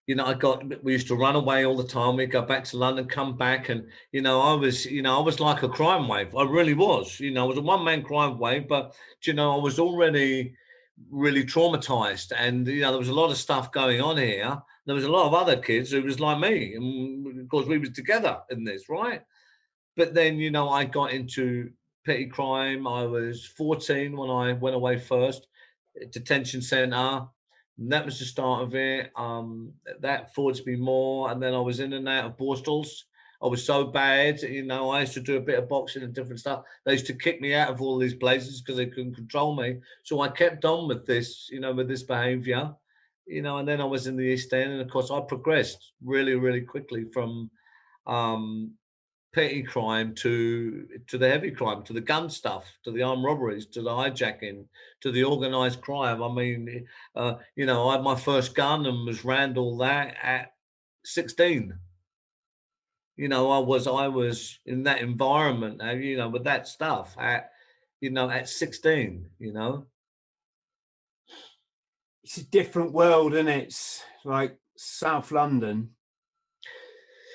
you 0.08 0.16
know, 0.16 0.26
I 0.26 0.34
got 0.34 0.84
we 0.84 0.94
used 0.94 1.08
to 1.10 1.16
run 1.16 1.36
away 1.36 1.66
all 1.66 1.76
the 1.76 1.84
time. 1.84 2.16
We'd 2.16 2.32
go 2.32 2.42
back 2.42 2.64
to 2.66 2.78
London, 2.78 3.06
come 3.08 3.38
back, 3.38 3.68
and 3.68 3.86
you 4.14 4.22
know, 4.22 4.40
I 4.40 4.54
was, 4.54 4.86
you 4.86 5.02
know, 5.02 5.20
I 5.20 5.22
was 5.22 5.42
like 5.42 5.64
a 5.64 5.70
crime 5.70 6.08
wave. 6.08 6.34
I 6.34 6.44
really 6.44 6.74
was. 6.74 7.20
You 7.20 7.32
know, 7.32 7.44
I 7.44 7.48
was 7.48 7.58
a 7.58 7.62
one 7.62 7.84
man 7.84 8.04
crime 8.04 8.40
wave, 8.40 8.70
but 8.70 8.96
you 9.24 9.34
know, 9.34 9.60
I 9.60 9.62
was 9.62 9.80
already 9.80 10.56
really 11.10 11.44
traumatized, 11.44 12.32
and 12.36 12.68
you 12.68 12.82
know, 12.82 12.92
there 12.92 13.00
was 13.00 13.10
a 13.10 13.14
lot 13.14 13.32
of 13.32 13.38
stuff 13.38 13.72
going 13.72 14.02
on 14.02 14.18
here. 14.18 14.58
There 14.86 14.96
was 14.96 15.06
a 15.06 15.12
lot 15.12 15.28
of 15.28 15.34
other 15.34 15.58
kids 15.58 15.92
who 15.92 16.02
was 16.02 16.20
like 16.20 16.40
me, 16.40 16.76
and 16.76 17.42
of 17.42 17.50
course, 17.50 17.68
we 17.68 17.78
was 17.78 17.92
together 17.92 18.40
in 18.50 18.64
this, 18.64 18.90
right? 18.90 19.22
But 19.96 20.14
then, 20.14 20.38
you 20.38 20.52
know, 20.52 20.70
I 20.70 20.86
got 20.86 21.12
into 21.12 21.72
petty 22.06 22.28
crime. 22.28 22.88
I 22.88 23.06
was 23.06 23.46
14 23.46 24.16
when 24.16 24.30
I 24.30 24.54
went 24.54 24.76
away 24.76 24.98
first, 24.98 25.48
detention 26.12 26.62
center 26.62 27.28
and 27.78 27.92
that 27.92 28.06
was 28.06 28.20
the 28.20 28.26
start 28.26 28.64
of 28.64 28.76
it. 28.76 29.12
Um, 29.16 29.74
that 30.00 30.34
forged 30.34 30.66
me 30.66 30.76
more, 30.76 31.32
and 31.32 31.42
then 31.42 31.54
I 31.54 31.60
was 31.60 31.80
in 31.80 31.94
and 31.94 32.08
out 32.08 32.26
of 32.26 32.38
Borstals. 32.38 33.04
I 33.42 33.48
was 33.48 33.64
so 33.64 33.86
bad, 33.86 34.42
you 34.42 34.64
know. 34.64 34.90
I 34.90 35.02
used 35.02 35.14
to 35.14 35.22
do 35.22 35.38
a 35.38 35.42
bit 35.42 35.60
of 35.60 35.70
boxing 35.70 36.04
and 36.04 36.14
different 36.14 36.40
stuff. 36.40 36.64
They 36.86 36.94
used 36.94 37.06
to 37.08 37.14
kick 37.14 37.40
me 37.40 37.54
out 37.54 37.70
of 37.70 37.82
all 37.82 37.98
these 37.98 38.16
places 38.16 38.62
because 38.62 38.78
they 38.78 38.88
couldn't 38.88 39.16
control 39.16 39.56
me. 39.56 39.78
So 40.04 40.22
I 40.22 40.30
kept 40.30 40.66
on 40.66 40.88
with 40.88 41.06
this, 41.06 41.48
you 41.52 41.60
know, 41.60 41.74
with 41.74 41.88
this 41.88 42.04
behaviour, 42.04 42.74
you 43.28 43.44
know. 43.44 43.58
And 43.58 43.68
then 43.68 43.80
I 43.80 43.86
was 43.86 44.08
in 44.08 44.16
the 44.16 44.24
East 44.24 44.54
End, 44.54 44.72
and 44.72 44.82
of 44.82 44.90
course, 44.90 45.12
I 45.12 45.20
progressed 45.22 45.94
really, 46.04 46.36
really 46.36 46.62
quickly 46.62 47.06
from 47.14 47.52
um, 48.08 48.72
petty 49.34 49.62
crime 49.62 50.16
to 50.16 50.88
to 51.06 51.20
the 51.20 51.30
heavy 51.30 51.52
crime, 51.52 51.84
to 51.84 51.94
the 51.94 52.02
gun 52.02 52.32
stuff, 52.32 52.66
to 52.84 52.92
the 52.92 53.04
armed 53.04 53.24
robberies, 53.24 53.68
to 53.68 53.84
the 53.84 53.90
hijacking, 53.92 54.66
to 55.02 55.12
the 55.12 55.24
organized 55.24 55.82
crime. 55.82 56.24
I 56.24 56.34
mean, 56.34 56.88
uh, 57.16 57.36
you 57.56 57.68
know, 57.68 57.90
I 57.90 57.94
had 57.94 58.04
my 58.04 58.16
first 58.16 58.56
gun 58.56 58.88
and 58.88 59.06
was 59.06 59.24
Randall 59.24 59.78
that 59.78 60.16
at 60.24 60.54
16. 61.06 61.78
You 63.18 63.28
know, 63.28 63.52
I 63.52 63.60
was 63.60 63.88
I 63.88 64.08
was 64.08 64.60
in 64.66 64.84
that 64.84 65.02
environment, 65.02 65.82
uh, 65.84 65.92
you 65.92 66.18
know, 66.18 66.30
with 66.30 66.46
that 66.46 66.68
stuff 66.68 67.16
at 67.20 67.52
you 68.00 68.12
know 68.12 68.30
at 68.30 68.48
16. 68.48 69.26
You 69.40 69.54
know, 69.54 69.86
it's 72.24 72.38
a 72.38 72.46
different 72.46 72.94
world, 72.94 73.34
and 73.34 73.50
it? 73.50 73.66
it's 73.66 74.04
like 74.24 74.58
South 74.78 75.32
London 75.32 75.90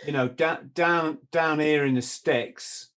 you 0.06 0.12
know, 0.12 0.28
down 0.28 0.70
down 0.74 1.18
down 1.30 1.60
here 1.60 1.84
in 1.84 1.94
the 1.94 2.02
sticks, 2.02 2.90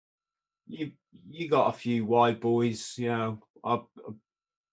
you 0.67 0.93
you 1.29 1.49
got 1.49 1.75
a 1.75 1.79
few 1.79 2.05
wide 2.05 2.41
boys. 2.41 2.95
You 2.97 3.09
know, 3.09 3.39
I've, 3.65 3.81
I've 4.07 4.15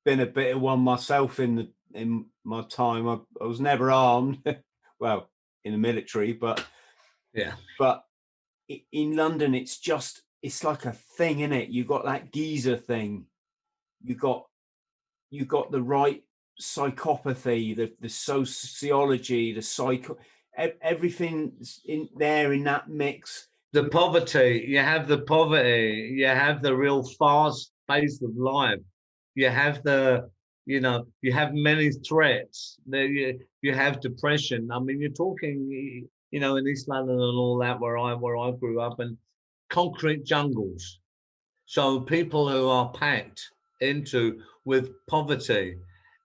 been 0.05 0.20
a 0.20 0.26
bit 0.26 0.55
of 0.55 0.62
one 0.62 0.80
myself 0.80 1.39
in 1.39 1.55
the 1.55 1.70
in 1.93 2.26
my 2.43 2.64
time. 2.64 3.07
I, 3.07 3.20
I 3.41 3.45
was 3.45 3.59
never 3.59 3.91
armed, 3.91 4.39
well, 4.99 5.30
in 5.64 5.74
the 5.74 5.78
military, 5.78 6.34
but 6.34 6.66
yeah, 7.34 7.53
but 7.79 8.03
in 8.91 9.15
London, 9.15 9.55
it's 9.55 9.77
just 9.77 10.21
it's 10.41 10.63
like 10.63 10.86
a 10.86 10.93
thing 10.93 11.39
in 11.39 11.53
it. 11.53 11.69
You 11.69 11.86
got 11.86 12.05
that 12.05 12.32
geezer 12.34 12.77
thing. 12.77 13.25
You 14.03 14.15
got 14.15 14.45
you 15.29 15.45
got 15.45 15.71
the 15.71 15.82
right 15.82 16.23
psychopathy, 16.61 17.75
the 17.75 17.93
the 17.99 18.09
sociology, 18.09 19.53
the 19.53 19.61
psycho 19.61 20.17
everything's 20.82 21.82
in 21.86 22.09
there 22.15 22.53
in 22.53 22.63
that 22.65 22.89
mix. 22.89 23.47
The 23.73 23.86
poverty, 23.86 24.65
you 24.67 24.79
have 24.79 25.07
the 25.07 25.19
poverty, 25.19 26.13
you 26.15 26.27
have 26.27 26.61
the 26.61 26.75
real 26.75 27.03
fast 27.03 27.71
pace 27.89 28.21
of 28.21 28.36
life, 28.36 28.79
you 29.36 29.49
have 29.49 29.82
the, 29.84 30.29
you 30.65 30.82
know, 30.82 31.07
you 31.21 31.32
have 31.32 31.53
many 31.53 31.89
threats. 31.91 32.77
You 32.86 33.39
you 33.61 33.73
have 33.73 34.01
depression. 34.01 34.69
I 34.71 34.79
mean, 34.79 34.99
you're 34.99 35.11
talking, 35.11 36.07
you 36.32 36.39
know, 36.39 36.55
in 36.57 36.67
East 36.67 36.88
London 36.88 37.15
and 37.15 37.38
all 37.38 37.57
that, 37.59 37.79
where 37.79 37.97
I 37.97 38.13
where 38.13 38.38
I 38.38 38.51
grew 38.51 38.82
up, 38.82 38.99
and 38.99 39.17
concrete 39.69 40.25
jungles. 40.25 40.99
So 41.65 42.01
people 42.01 42.49
who 42.49 42.67
are 42.67 42.89
packed 42.89 43.49
into 43.79 44.41
with 44.65 44.89
poverty, 45.07 45.77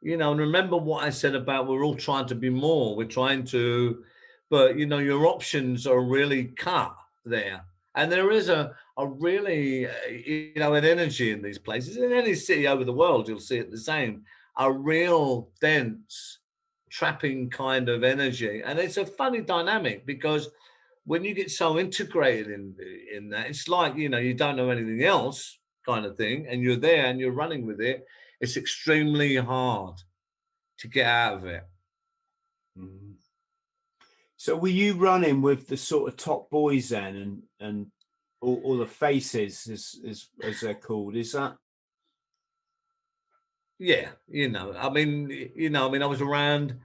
you 0.03 0.17
know, 0.17 0.33
and 0.33 0.41
remember 0.41 0.77
what 0.77 1.05
I 1.05 1.11
said 1.11 1.35
about 1.35 1.67
we're 1.67 1.85
all 1.85 1.95
trying 1.95 2.27
to 2.27 2.35
be 2.35 2.51
more. 2.51 2.97
We're 2.97 3.07
trying 3.07 3.45
to 3.47 4.05
but 4.51 4.79
you 4.79 4.87
know 4.87 4.99
your 4.99 5.27
options 5.27 5.87
are 5.87 6.01
really 6.01 6.45
cut 6.45 6.95
there 7.25 7.65
and 7.95 8.11
there 8.11 8.31
is 8.31 8.49
a 8.49 8.73
a 8.99 9.07
really 9.07 9.87
uh, 9.87 10.09
you 10.09 10.53
know 10.57 10.75
an 10.75 10.85
energy 10.85 11.33
in 11.33 11.43
these 11.43 11.59
places 11.59 11.97
in 11.97 12.13
any 12.13 12.35
city 12.35 12.67
over 12.67 12.85
the 12.85 12.93
world 12.93 13.29
you'll 13.29 13.41
see 13.41 13.59
it 13.59 13.71
the 13.71 13.79
same 13.79 14.23
a 14.59 14.73
real 14.73 15.51
dense 15.61 16.39
trapping 16.97 17.51
kind 17.51 17.89
of 17.89 18.03
energy 18.03 18.63
and 18.65 18.79
it's 18.79 18.97
a 18.97 19.05
funny 19.05 19.41
dynamic 19.41 20.07
because 20.07 20.49
when 21.05 21.23
you 21.25 21.35
get 21.35 21.51
so 21.51 21.79
integrated 21.79 22.49
in 22.49 22.75
in 23.15 23.29
that 23.29 23.47
it's 23.47 23.69
like 23.69 23.97
you 23.97 24.09
know 24.09 24.19
you 24.19 24.35
don't 24.35 24.57
know 24.57 24.71
anything 24.71 25.03
else 25.05 25.59
kind 25.85 26.07
of 26.07 26.17
thing 26.17 26.47
and 26.49 26.63
you're 26.63 26.85
there 26.89 27.07
and 27.07 27.21
you're 27.21 27.41
running 27.43 27.67
with 27.67 27.81
it 27.81 28.07
it's 28.41 28.57
extremely 28.57 29.37
hard 29.37 29.97
to 30.79 30.89
get 30.89 31.07
out 31.07 31.35
of 31.35 31.45
it 31.45 31.65
mm. 32.79 33.07
So 34.47 34.55
were 34.55 34.69
you 34.69 34.95
running 34.95 35.43
with 35.43 35.67
the 35.67 35.77
sort 35.77 36.09
of 36.09 36.17
top 36.17 36.51
boys 36.51 36.91
then, 36.91 37.17
and 37.17 37.43
and 37.59 37.87
all, 38.41 38.61
all 38.65 38.77
the 38.77 38.87
faces, 38.87 39.67
as, 39.67 39.97
as 40.07 40.29
as 40.43 40.61
they're 40.61 40.75
called? 40.75 41.17
Is 41.17 41.33
that? 41.33 41.57
Yeah, 43.79 44.11
you 44.29 44.49
know, 44.49 44.73
I 44.77 44.89
mean, 44.89 45.51
you 45.55 45.69
know, 45.69 45.89
I 45.89 45.91
mean, 45.93 46.03
I 46.03 46.07
was 46.07 46.23
around 46.23 46.79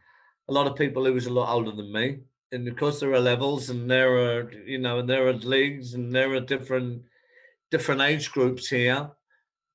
a 0.50 0.54
lot 0.54 0.68
of 0.68 0.76
people 0.76 1.06
who 1.06 1.14
was 1.14 1.26
a 1.26 1.34
lot 1.34 1.54
older 1.54 1.72
than 1.72 1.92
me, 1.92 2.20
and 2.52 2.68
of 2.68 2.76
course 2.76 3.00
there 3.00 3.14
are 3.14 3.20
levels, 3.20 3.70
and 3.70 3.90
there 3.90 4.18
are, 4.18 4.52
you 4.52 4.78
know, 4.78 5.00
and 5.00 5.10
there 5.10 5.28
are 5.28 5.34
leagues, 5.34 5.94
and 5.94 6.14
there 6.14 6.34
are 6.34 6.42
different 6.42 7.04
different 7.72 8.02
age 8.02 8.32
groups 8.32 8.68
here. 8.68 9.10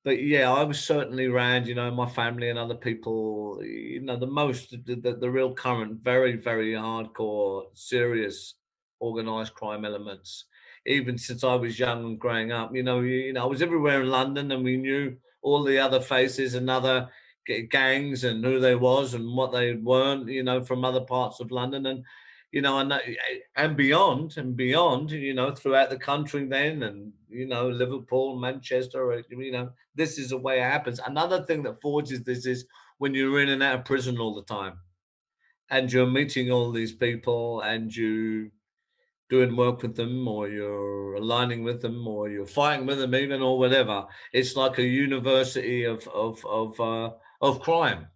But 0.05 0.21
yeah, 0.23 0.51
I 0.51 0.63
was 0.63 0.79
certainly 0.79 1.25
around, 1.25 1.67
you 1.67 1.75
know, 1.75 1.91
my 1.91 2.07
family 2.07 2.49
and 2.49 2.59
other 2.59 2.75
people, 2.75 3.59
you 3.63 4.01
know, 4.01 4.15
the 4.17 4.27
most, 4.27 4.71
the, 4.85 4.95
the, 4.95 5.29
real 5.29 5.53
current, 5.53 6.01
very, 6.03 6.37
very 6.37 6.73
hardcore, 6.73 7.65
serious 7.73 8.55
organized 8.99 9.53
crime 9.55 9.83
elements. 9.83 10.45
Even 10.85 11.17
since 11.17 11.43
I 11.43 11.55
was 11.55 11.77
young 11.79 12.05
and 12.05 12.19
growing 12.19 12.51
up, 12.53 12.73
you 12.75 12.83
know, 12.83 13.01
you, 13.01 13.15
you 13.17 13.33
know, 13.33 13.43
I 13.43 13.47
was 13.47 13.61
everywhere 13.61 14.01
in 14.01 14.09
London, 14.09 14.51
and 14.51 14.63
we 14.63 14.77
knew 14.77 15.17
all 15.47 15.63
the 15.63 15.79
other 15.79 15.99
faces 15.99 16.53
and 16.55 16.69
other 16.69 17.09
gangs 17.69 18.23
and 18.23 18.43
who 18.43 18.59
they 18.59 18.75
was 18.75 19.13
and 19.13 19.35
what 19.35 19.51
they 19.51 19.73
weren't, 19.73 20.27
you 20.27 20.43
know, 20.43 20.61
from 20.63 20.83
other 20.83 21.01
parts 21.01 21.39
of 21.39 21.51
London 21.51 21.85
and 21.85 22.03
you 22.51 22.61
know, 22.61 22.79
and 22.79 22.91
eh, 22.93 23.15
and 23.55 23.75
beyond 23.75 24.37
and 24.37 24.55
beyond, 24.55 25.11
you 25.11 25.33
know, 25.33 25.53
throughout 25.53 25.89
the 25.89 25.97
country 25.97 26.45
then, 26.45 26.83
and 26.83 27.11
you 27.29 27.45
know, 27.45 27.67
Liverpool, 27.67 28.37
Manchester, 28.37 29.11
eh, 29.13 29.21
you 29.29 29.51
know, 29.51 29.69
this 29.95 30.17
is 30.17 30.29
the 30.29 30.37
way 30.37 30.59
it 30.59 30.63
happens. 30.63 30.99
Another 31.05 31.43
thing 31.43 31.63
that 31.63 31.81
forges 31.81 32.23
this 32.23 32.45
is 32.45 32.65
when 32.99 33.13
you're 33.13 33.41
in 33.41 33.49
and 33.49 33.61
out 33.61 33.79
of 33.79 33.85
prison 33.85 34.17
all 34.17 34.33
the 34.33 34.43
time, 34.43 34.79
and 35.69 35.91
you're 35.91 36.07
meeting 36.07 36.51
all 36.51 36.71
these 36.71 36.93
people, 36.93 37.61
and 37.61 37.93
you 37.95 38.49
doing 39.29 39.55
work 39.55 39.81
with 39.81 39.95
them 39.95 40.27
or 40.27 40.47
you're 40.47 41.15
aligning 41.15 41.63
with 41.63 41.81
them 41.81 42.07
or 42.07 42.29
you're 42.29 42.45
fighting 42.45 42.85
with 42.85 42.99
them 42.99 43.13
even 43.15 43.41
or 43.41 43.59
whatever. 43.59 44.05
It's 44.33 44.55
like 44.55 44.77
a 44.77 44.83
university 44.83 45.83
of 45.83 46.07
of 46.07 46.45
of 46.45 46.79
uh, 46.79 47.11
of 47.41 47.59
crime. 47.61 48.07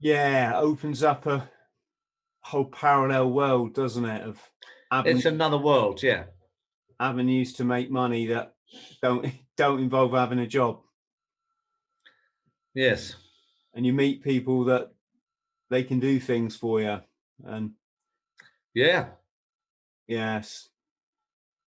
Yeah 0.00 0.52
opens 0.56 1.02
up 1.02 1.26
a 1.26 1.48
whole 2.40 2.66
parallel 2.66 3.30
world 3.30 3.74
doesn't 3.74 4.04
it 4.04 4.22
of 4.22 4.38
it's 5.06 5.24
another 5.24 5.56
world 5.56 6.02
yeah. 6.02 6.24
avenues 7.00 7.54
to 7.54 7.64
make 7.64 7.90
money 7.90 8.26
that 8.26 8.54
don't 9.02 9.26
don't 9.56 9.80
involve 9.80 10.12
having 10.12 10.40
a 10.40 10.46
job. 10.46 10.80
Yes. 12.74 13.14
And 13.74 13.86
you 13.86 13.92
meet 13.92 14.22
people 14.22 14.64
that 14.64 14.92
they 15.70 15.84
can 15.84 16.00
do 16.00 16.18
things 16.18 16.56
for 16.56 16.80
you 16.80 17.00
and 17.44 17.70
yeah. 18.74 19.06
Yes. 20.06 20.68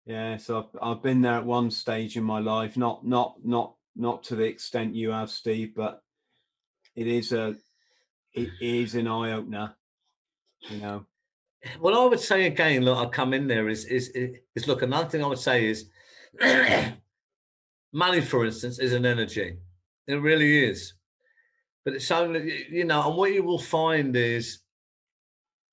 Yeah. 0.05 0.37
So 0.37 0.59
I've, 0.59 0.81
I've 0.83 1.03
been 1.03 1.23
there 1.23 1.35
at 1.35 1.47
one 1.47 1.71
stage 1.71 2.17
in 2.17 2.25
my 2.25 2.41
life, 2.41 2.77
not 2.77 3.07
not 3.07 3.37
not 3.45 3.75
not 3.95 4.23
to 4.25 4.37
the 4.37 4.45
extent 4.45 4.95
you 4.95 5.11
have, 5.11 5.31
Steve, 5.31 5.75
but 5.75 6.03
it 6.95 7.07
is 7.07 7.33
a 7.33 7.57
it 8.35 8.51
is 8.61 8.95
an 8.95 9.09
eye 9.09 9.33
opener. 9.33 9.75
You 10.69 10.79
know. 10.79 11.07
Well, 11.81 11.99
I 11.99 12.05
would 12.05 12.21
say 12.21 12.47
again, 12.47 12.85
look, 12.85 12.99
I 12.99 13.07
come 13.09 13.35
in 13.35 13.47
there 13.47 13.69
is 13.69 13.85
is 13.87 14.11
is 14.55 14.69
look. 14.69 14.83
Another 14.83 15.09
thing 15.09 15.25
I 15.25 15.29
would 15.29 15.39
say 15.39 15.67
is 15.67 15.89
money, 17.93 18.21
for 18.21 18.45
instance, 18.45 18.79
is 18.79 18.93
an 18.93 19.07
energy. 19.07 19.57
It 20.07 20.15
really 20.15 20.65
is. 20.65 20.95
But 21.85 21.95
it's 21.95 22.11
only 22.11 22.67
you 22.71 22.85
know, 22.85 23.09
and 23.09 23.17
what 23.17 23.33
you 23.33 23.43
will 23.43 23.59
find 23.59 24.15
is 24.15 24.61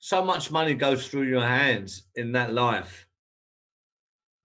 so 0.03 0.21
much 0.21 0.51
money 0.51 0.73
goes 0.73 1.07
through 1.07 1.23
your 1.29 1.47
hands 1.47 2.03
in 2.15 2.33
that 2.33 2.53
life. 2.53 3.07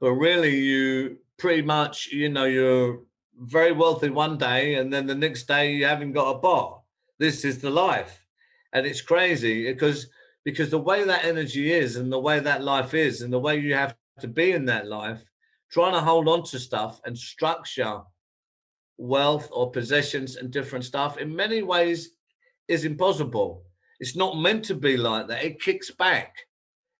But 0.00 0.12
really, 0.12 0.56
you 0.56 1.18
pretty 1.36 1.62
much, 1.62 2.06
you 2.12 2.28
know, 2.28 2.44
you're 2.44 3.00
very 3.40 3.72
wealthy 3.72 4.08
one 4.08 4.38
day, 4.38 4.74
and 4.76 4.92
then 4.92 5.04
the 5.04 5.16
next 5.16 5.48
day 5.48 5.72
you 5.72 5.84
haven't 5.84 6.12
got 6.12 6.30
a 6.30 6.38
bar. 6.38 6.78
This 7.18 7.44
is 7.44 7.58
the 7.58 7.70
life, 7.70 8.24
and 8.72 8.86
it's 8.86 9.00
crazy 9.00 9.64
because 9.64 10.06
because 10.44 10.70
the 10.70 10.78
way 10.78 11.02
that 11.02 11.24
energy 11.24 11.72
is, 11.72 11.96
and 11.96 12.12
the 12.12 12.20
way 12.20 12.38
that 12.38 12.62
life 12.62 12.94
is, 12.94 13.22
and 13.22 13.32
the 13.32 13.40
way 13.40 13.58
you 13.58 13.74
have 13.74 13.96
to 14.20 14.28
be 14.28 14.52
in 14.52 14.64
that 14.66 14.86
life, 14.86 15.24
trying 15.72 15.94
to 15.94 16.00
hold 16.00 16.28
on 16.28 16.44
to 16.44 16.60
stuff 16.60 17.00
and 17.04 17.18
structure 17.18 18.02
wealth 18.96 19.48
or 19.50 19.72
possessions 19.72 20.36
and 20.36 20.52
different 20.52 20.84
stuff 20.84 21.18
in 21.18 21.34
many 21.34 21.62
ways 21.62 22.10
is 22.68 22.84
impossible 22.84 23.64
it's 24.00 24.16
not 24.16 24.38
meant 24.38 24.64
to 24.66 24.74
be 24.74 24.96
like 24.96 25.28
that. 25.28 25.44
It 25.44 25.60
kicks 25.60 25.90
back. 25.90 26.36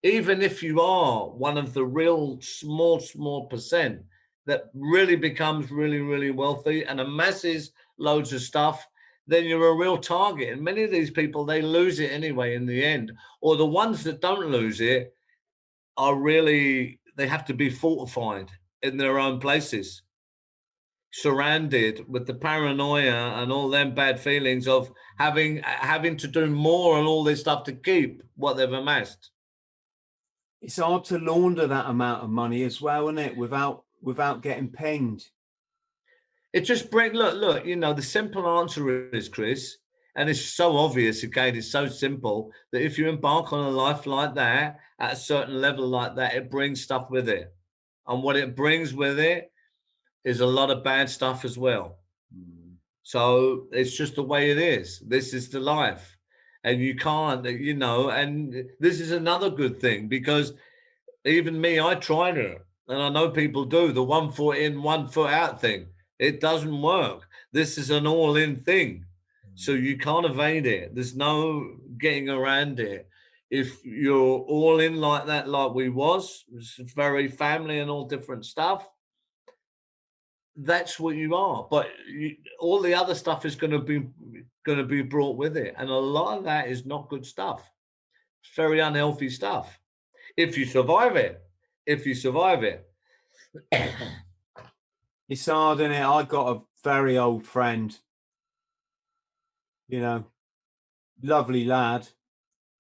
Even 0.03 0.43
if 0.43 0.63
you 0.63 0.81
are 0.81 1.29
one 1.29 1.59
of 1.59 1.75
the 1.75 1.85
real 1.85 2.39
small, 2.41 3.01
small 3.01 3.47
percent 3.47 4.01
that 4.47 4.65
really 4.75 5.17
becomes 5.17 5.71
really, 5.71 6.01
really 6.01 6.31
wealthy 6.31 6.85
and 6.85 7.01
amasses 7.01 7.73
loads 7.99 8.33
of 8.33 8.41
stuff, 8.41 8.87
then 9.27 9.45
you're 9.45 9.69
a 9.69 9.77
real 9.77 9.99
target. 9.99 10.53
And 10.53 10.63
many 10.63 10.83
of 10.83 10.91
these 10.91 11.11
people, 11.11 11.45
they 11.45 11.61
lose 11.61 12.01
it 12.01 12.13
anyway 12.13 12.55
in 12.55 12.65
the 12.65 12.83
end. 12.83 13.13
Or 13.41 13.57
the 13.57 13.67
ones 13.67 14.03
that 14.05 14.21
don't 14.21 14.51
lose 14.51 14.81
it 14.81 15.13
are 15.97 16.15
really, 16.15 17.01
they 17.17 17.27
have 17.27 17.45
to 17.47 17.55
be 17.55 17.69
fortified 17.69 18.49
in 18.83 18.97
their 18.97 19.19
own 19.19 19.41
places 19.41 20.03
surrounded 21.13 22.05
with 22.09 22.27
the 22.27 22.35
paranoia 22.35 23.43
and 23.43 23.51
all 23.51 23.69
them 23.69 23.95
bad 23.95 24.21
feelings 24.21 24.69
of 24.69 24.91
having 25.19 25.59
having 25.65 26.17
to 26.19 26.29
do 26.29 26.47
more 26.47 26.99
and 26.99 27.07
all 27.07 27.25
this 27.25 27.41
stuff 27.41 27.65
to 27.65 27.73
keep 27.73 28.23
what 28.37 28.57
they've 28.57 28.73
amassed. 28.73 29.31
It's 30.61 30.77
hard 30.77 31.05
to 31.05 31.19
launder 31.19 31.67
that 31.67 31.87
amount 31.87 32.25
of 32.25 32.31
money 32.31 32.63
as 32.65 32.81
well 32.81 33.09
isn't 33.09 33.19
it? 33.19 33.37
Without 33.37 33.85
without 34.03 34.43
getting 34.43 34.69
pinged. 34.69 35.25
It 36.53 36.61
just 36.63 36.91
bring 36.91 37.13
look 37.13 37.35
look 37.35 37.65
you 37.65 37.77
know 37.77 37.93
the 37.93 38.03
simple 38.03 38.47
answer 38.61 39.15
is 39.15 39.29
chris 39.29 39.79
and 40.17 40.29
it's 40.29 40.45
so 40.45 40.77
obvious 40.77 41.23
again 41.23 41.55
it's 41.55 41.71
so 41.71 41.87
simple 41.87 42.51
that 42.73 42.83
if 42.83 42.99
you 42.99 43.09
embark 43.09 43.53
on 43.53 43.67
a 43.67 43.71
life 43.71 44.07
like 44.07 44.35
that 44.35 44.79
at 44.99 45.13
a 45.13 45.17
certain 45.17 45.61
level 45.61 45.87
like 45.87 46.17
that 46.17 46.35
it 46.35 46.51
brings 46.51 46.83
stuff 46.83 47.11
with 47.11 47.29
it. 47.29 47.55
And 48.07 48.23
what 48.23 48.37
it 48.37 48.57
brings 48.57 48.95
with 48.95 49.19
it 49.19 49.51
is 50.25 50.41
a 50.41 50.47
lot 50.47 50.71
of 50.71 50.85
bad 50.85 51.09
stuff 51.09 51.45
as 51.45 51.59
well. 51.59 51.99
Mm. 52.37 52.75
So 53.03 53.67
it's 53.73 53.97
just 53.97 54.17
the 54.17 54.23
way 54.23 54.51
it 54.51 54.59
is. 54.59 55.01
This 55.07 55.33
is 55.33 55.49
the 55.49 55.61
life. 55.61 56.17
And 56.65 56.81
you 56.81 56.97
can't, 56.97 57.45
you 57.47 57.75
know, 57.75 58.11
and 58.11 58.65
this 58.81 59.01
is 59.01 59.13
another 59.13 59.49
good 59.49 59.81
thing 59.81 60.09
because 60.09 60.53
even 61.25 61.61
me, 61.61 61.81
I 61.81 61.95
tried 61.95 62.37
it. 62.37 62.59
And 62.89 63.03
I 63.03 63.09
know 63.11 63.31
people 63.31 63.65
do 63.65 63.93
the 63.93 64.03
one 64.03 64.31
foot 64.33 64.59
in, 64.59 64.83
one 64.83 65.09
foot 65.09 65.31
out 65.31 65.61
thing. 65.61 65.87
It 66.19 66.41
doesn't 66.41 66.83
work. 66.83 67.29
This 67.53 67.79
is 67.79 67.91
an 67.91 68.07
all 68.07 68.37
in 68.37 68.57
thing. 68.65 69.05
So 69.55 69.73
mm. 69.73 69.83
you 69.83 69.99
can't 69.99 70.27
evade 70.27 70.67
it. 70.67 70.95
There's 70.95 71.17
no 71.17 71.77
getting 71.99 72.29
around 72.29 72.81
it. 72.81 73.09
If 73.51 73.85
you're 73.85 74.41
all 74.41 74.81
in 74.81 74.97
like 75.01 75.27
that, 75.27 75.49
like 75.49 75.73
we 75.73 75.89
was, 75.89 76.45
it's 76.53 76.93
very 76.93 77.29
family 77.29 77.79
and 77.79 77.91
all 77.91 78.05
different 78.05 78.45
stuff, 78.45 78.87
that's 80.59 80.99
what 80.99 81.17
you 81.17 81.35
are. 81.35 81.67
But 81.71 81.89
you, 82.09 82.37
all 82.59 82.81
the 82.81 82.95
other 82.95 83.15
stuff 83.15 83.45
is 83.45 83.55
going 83.55 83.71
to 83.71 83.79
be 83.79 84.07
going 84.67 84.79
to 84.79 84.85
be 84.85 85.03
brought 85.03 85.37
with 85.37 85.57
it, 85.57 85.75
and 85.79 85.89
a 85.89 85.95
lot 85.95 86.39
of 86.39 86.45
that 86.45 86.69
is 86.69 86.85
not 86.85 87.09
good 87.09 87.25
stuff. 87.25 87.71
It's 88.43 88.55
very 88.55 88.81
unhealthy 88.81 89.31
stuff. 89.31 89.79
If 90.37 90.59
you 90.59 90.67
survive 90.67 91.17
it, 91.17 91.41
if 91.87 92.07
you 92.07 92.15
survive 92.15 92.65
it, 92.65 92.89
it's 95.29 95.47
hard, 95.47 95.81
isn't 95.81 95.93
it? 95.93 96.05
I 96.05 96.23
got 96.25 96.57
a 96.57 96.61
very 96.83 97.19
old 97.19 97.47
friend. 97.47 97.97
You 99.89 100.01
know, 100.01 100.25
lovely 101.23 101.65
lad. 101.65 102.09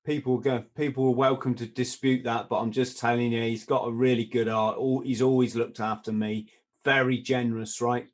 People 0.05 0.39
go. 0.39 0.64
People 0.76 1.07
are 1.07 1.14
welcome 1.14 1.55
to 1.55 1.66
dispute 1.66 2.24
that, 2.24 2.49
but 2.49 2.57
I'm 2.57 2.72
just 2.72 2.99
telling 2.99 3.33
you, 3.33 3.43
he's 3.43 3.64
got 3.64 3.87
a 3.87 3.93
really 3.93 4.24
good 4.24 4.49
art. 4.49 4.79
He's 5.05 5.22
always 5.22 5.55
looked 5.55 5.81
after 5.81 6.12
me 6.12 6.49
very 6.85 7.18
generous, 7.18 7.81
right? 7.81 8.07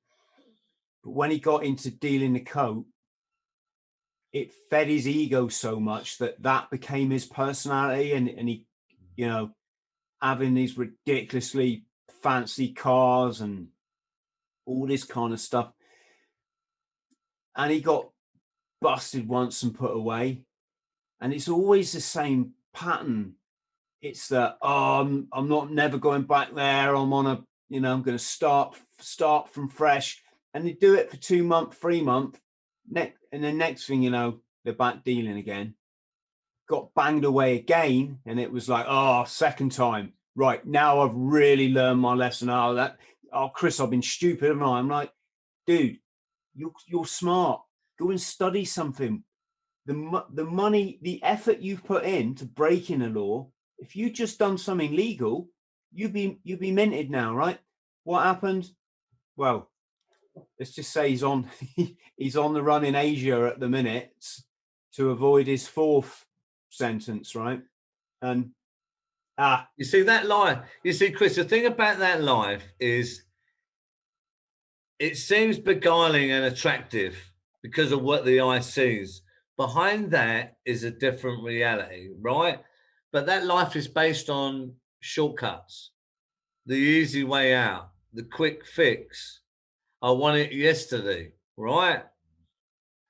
But 1.03 1.11
when 1.11 1.31
he 1.31 1.39
got 1.39 1.65
into 1.65 1.91
dealing 1.91 2.33
the 2.33 2.41
coat, 2.41 2.87
it 4.33 4.53
fed 4.71 4.89
his 4.89 5.07
ego 5.07 5.49
so 5.49 5.79
much 5.79 6.19
that 6.19 6.43
that 6.43 6.71
became 6.71 7.11
his 7.11 7.27
personality, 7.27 8.13
and 8.13 8.29
and 8.29 8.49
he, 8.49 8.67
you 9.17 9.29
know, 9.29 9.51
having 10.21 10.55
these 10.55 10.77
ridiculously 10.77 11.85
fancy 12.23 12.73
cars 12.73 13.41
and 13.41 13.69
all 14.67 14.87
this 14.87 15.05
kind 15.05 15.33
of 15.33 15.41
stuff. 15.41 15.71
And 17.57 17.71
he 17.71 17.81
got 17.81 18.09
busted 18.81 19.29
once 19.29 19.63
and 19.63 19.75
put 19.75 19.95
away. 19.95 20.43
And 21.21 21.33
it's 21.33 21.49
always 21.49 21.93
the 21.93 22.01
same 22.01 22.53
pattern. 22.73 23.35
It's 24.03 24.29
that 24.29 24.59
oh, 24.61 25.01
I'm, 25.01 25.29
I'm 25.33 25.49
not 25.49 25.71
never 25.71 25.99
going 25.99 26.23
back 26.23 26.55
there. 26.55 26.95
I'm 26.95 27.13
on 27.13 27.27
a 27.27 27.43
you 27.69 27.81
know, 27.81 27.93
I'm 27.93 28.03
going 28.03 28.17
to 28.17 28.23
start 28.23 28.77
start 28.99 29.49
from 29.49 29.69
fresh, 29.69 30.23
and 30.53 30.67
they 30.67 30.73
do 30.73 30.95
it 30.95 31.11
for 31.11 31.17
two 31.17 31.43
month, 31.43 31.77
three 31.77 32.03
month, 32.03 32.41
next, 32.89 33.19
and 33.33 33.43
then 33.43 33.59
next 33.59 33.87
thing 33.87 34.03
you 34.03 34.11
know, 34.11 34.41
they're 34.65 34.75
back 34.75 35.05
dealing 35.05 35.39
again. 35.39 35.75
Got 36.69 36.95
banged 36.95 37.25
away 37.25 37.57
again, 37.57 38.19
and 38.27 38.41
it 38.41 38.51
was 38.51 38.69
like, 38.69 38.87
oh, 38.89 39.25
second 39.25 39.73
time. 39.73 40.13
Right 40.37 40.65
now, 40.67 41.03
I've 41.03 41.15
really 41.15 41.71
learned 41.71 42.01
my 42.01 42.15
lesson. 42.15 42.51
Oh, 42.51 42.75
that, 42.75 42.99
oh, 43.33 43.51
Chris, 43.51 43.79
I've 43.79 43.91
been 43.91 44.03
stupid, 44.03 44.49
haven't 44.49 44.63
I? 44.63 44.79
I'm 44.79 44.89
like, 44.89 45.13
dude, 45.67 45.99
you're 46.55 46.73
you're 46.87 47.07
smart. 47.07 47.61
Go 47.99 48.11
and 48.11 48.21
study 48.21 48.65
something. 48.65 49.23
The 49.87 50.25
the 50.33 50.45
money, 50.45 50.99
the 51.03 51.23
effort 51.23 51.61
you've 51.61 51.85
put 51.85 52.05
in 52.05 52.35
to 52.37 52.47
break 52.47 52.91
in 52.91 53.03
a 53.03 53.09
law. 53.09 53.49
If 53.79 53.95
you 53.97 54.11
just 54.11 54.39
done 54.39 54.57
something 54.57 54.95
legal, 54.95 55.49
you'd 55.95 56.13
be 56.13 56.39
you'd 56.45 56.61
be 56.61 56.73
minted 56.73 57.11
now, 57.11 57.35
right? 57.35 57.59
What 58.05 58.25
happened? 58.25 58.69
Well, 59.37 59.71
let's 60.59 60.75
just 60.75 60.93
say 60.93 61.11
he's 61.11 61.23
on 61.23 61.49
he's 62.17 62.37
on 62.37 62.55
the 62.55 62.63
run 62.63 62.85
in 62.85 62.95
Asia 62.95 63.51
at 63.53 63.61
the 63.61 63.69
minute 63.69 64.13
to 64.95 65.11
avoid 65.11 65.47
his 65.47 65.67
fourth 65.67 66.25
sentence, 66.71 67.35
right? 67.35 67.63
And 68.23 68.51
ah, 69.39 69.69
You 69.77 69.85
see 69.85 70.03
that 70.03 70.27
life. 70.27 70.59
You 70.83 70.93
see, 70.93 71.11
Chris. 71.11 71.37
The 71.37 71.45
thing 71.45 71.67
about 71.67 71.99
that 71.99 72.23
life 72.23 72.65
is, 72.79 73.23
it 74.99 75.17
seems 75.17 75.59
beguiling 75.59 76.31
and 76.31 76.45
attractive 76.45 77.17
because 77.63 77.93
of 77.93 78.03
what 78.03 78.25
the 78.25 78.41
eye 78.41 78.61
sees. 78.61 79.23
Behind 79.57 80.11
that 80.11 80.57
is 80.65 80.85
a 80.85 80.91
different 80.91 81.45
reality, 81.45 82.11
right? 82.21 82.61
But 83.13 83.27
that 83.27 83.47
life 83.47 83.77
is 83.77 83.87
based 83.87 84.29
on 84.29 84.75
shortcuts, 85.05 85.91
the 86.67 86.75
easy 86.75 87.25
way 87.25 87.55
out, 87.55 87.91
the 88.15 88.23
quick 88.23 88.65
fix. 88.67 89.41
I 90.01 90.11
won 90.11 90.37
it 90.37 90.53
yesterday, 90.53 91.33
right? 91.57 92.03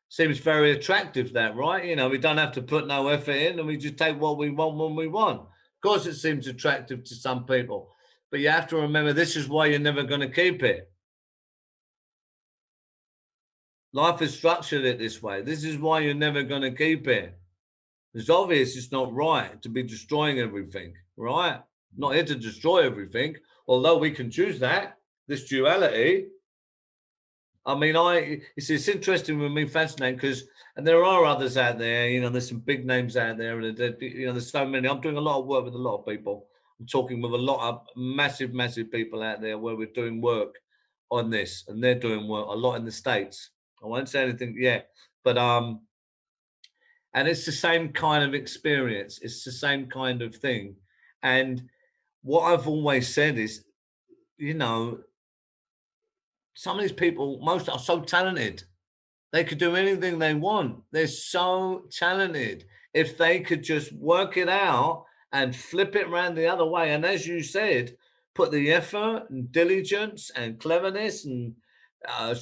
Seems 0.09 0.39
very 0.39 0.73
attractive, 0.73 1.33
that, 1.33 1.57
right? 1.57 1.85
You 1.85 1.97
know, 1.97 2.09
we 2.09 2.19
don't 2.19 2.39
have 2.39 2.53
to 2.53 2.63
put 2.63 2.87
no 2.87 3.09
effort 3.09 3.37
in 3.37 3.59
and 3.59 3.67
we 3.67 3.77
just 3.77 3.97
take 3.97 4.21
what 4.21 4.39
we 4.39 4.51
want 4.51 4.77
when 4.77 4.97
we 4.97 5.07
want. 5.07 5.41
Of 5.41 5.81
course, 5.83 6.07
it 6.07 6.15
seems 6.15 6.47
attractive 6.47 7.05
to 7.05 7.15
some 7.15 7.47
people, 7.47 7.93
but 8.31 8.41
you 8.41 8.49
have 8.49 8.69
to 8.69 8.77
remember 8.77 9.13
this 9.13 9.37
is 9.37 9.49
why 9.49 9.67
you're 9.67 9.79
never 9.79 10.03
going 10.03 10.21
to 10.21 10.29
keep 10.29 10.63
it. 10.63 10.91
Life 13.93 14.19
has 14.19 14.37
structured 14.37 14.85
it 14.85 14.99
this 14.99 15.23
way. 15.23 15.43
This 15.43 15.63
is 15.63 15.79
why 15.79 16.01
you're 16.01 16.15
never 16.15 16.43
going 16.43 16.63
to 16.63 16.73
keep 16.73 17.07
it. 17.07 17.39
It's 18.15 18.31
obvious 18.31 18.77
it's 18.77 18.93
not 18.93 19.13
right 19.13 19.61
to 19.63 19.69
be 19.69 19.85
destroying 19.85 20.41
everything, 20.41 20.95
right? 21.17 21.61
Not 21.97 22.15
here 22.15 22.25
to 22.25 22.35
destroy 22.35 22.85
everything, 22.85 23.37
although 23.69 23.99
we 23.99 24.11
can 24.11 24.31
choose 24.31 24.59
that, 24.61 24.99
this 25.29 25.45
duality. 25.45 26.27
I 27.67 27.75
mean, 27.75 27.97
I 27.97 28.41
it's, 28.57 28.69
it's 28.71 28.89
interesting 28.89 29.39
with 29.39 29.53
me, 29.53 29.67
fascinating 29.67 30.17
because, 30.17 30.45
and 30.77 30.87
there 30.87 31.05
are 31.05 31.25
others 31.25 31.57
out 31.57 31.79
there. 31.79 32.09
You 32.09 32.21
know, 32.21 32.29
there's 32.29 32.49
some 32.49 32.61
big 32.61 32.85
names 32.85 33.17
out 33.17 33.39
there, 33.39 33.59
and 33.59 33.79
you 33.79 34.27
know, 34.27 34.33
there's 34.33 34.51
so 34.51 34.67
many. 34.67 34.89
I'm 34.89 35.01
doing 35.01 35.17
a 35.17 35.21
lot 35.21 35.41
of 35.41 35.47
work 35.47 35.65
with 35.65 35.75
a 35.75 35.79
lot 35.79 35.99
of 35.99 36.07
people. 36.07 36.47
I'm 36.79 36.87
talking 36.87 37.23
with 37.23 37.33
a 37.33 37.39
lot 37.39 37.67
of 37.69 37.87
massive, 37.97 38.53
massive 38.53 38.91
people 38.91 39.23
out 39.23 39.41
there 39.41 39.57
where 39.59 39.77
we're 39.77 39.87
doing 39.95 40.21
work 40.21 40.57
on 41.11 41.31
this, 41.31 41.65
and 41.69 41.83
they're 41.83 41.95
doing 41.95 42.29
work 42.29 42.47
a 42.49 42.53
lot 42.53 42.75
in 42.75 42.85
the 42.85 42.93
states. 42.93 43.51
I 43.83 43.87
won't 43.87 44.09
say 44.09 44.23
anything 44.23 44.57
yet, 44.59 44.91
but 45.23 45.39
um, 45.39 45.81
and 47.15 47.29
it's 47.29 47.47
the 47.47 47.53
same 47.53 47.93
kind 47.93 48.25
of 48.25 48.35
experience. 48.35 49.21
It's 49.23 49.45
the 49.45 49.53
same 49.53 49.87
kind 49.87 50.21
of 50.21 50.35
thing, 50.35 50.77
and 51.23 51.63
what 52.25 52.43
I've 52.43 52.67
always 52.67 53.13
said 53.15 53.39
is, 53.39 53.65
you 54.39 54.55
know, 54.55 54.99
some 56.55 56.77
of 56.77 56.83
these 56.83 56.93
people, 56.93 57.39
most 57.43 57.69
are 57.69 57.79
so 57.79 58.01
talented. 58.01 58.65
They 59.33 59.45
could 59.45 59.59
do 59.59 59.77
anything 59.77 60.19
they 60.19 60.35
want. 60.35 60.83
They're 60.91 61.07
so 61.07 61.85
talented. 61.91 62.65
If 62.95 63.19
they 63.19 63.41
could 63.41 63.63
just 63.63 63.93
work 63.93 64.37
it 64.37 64.49
out 64.49 65.05
and 65.33 65.55
flip 65.55 65.97
it 65.97 66.07
around 66.07 66.35
the 66.35 66.47
other 66.47 66.65
way, 66.65 66.93
and 66.93 67.05
as 67.05 67.27
you 67.27 67.43
said, 67.43 67.97
put 68.35 68.51
the 68.51 68.73
effort 68.73 69.25
and 69.29 69.53
diligence 69.53 70.31
and 70.35 70.59
cleverness 70.59 71.27
and 71.27 71.55
uh, 72.09 72.35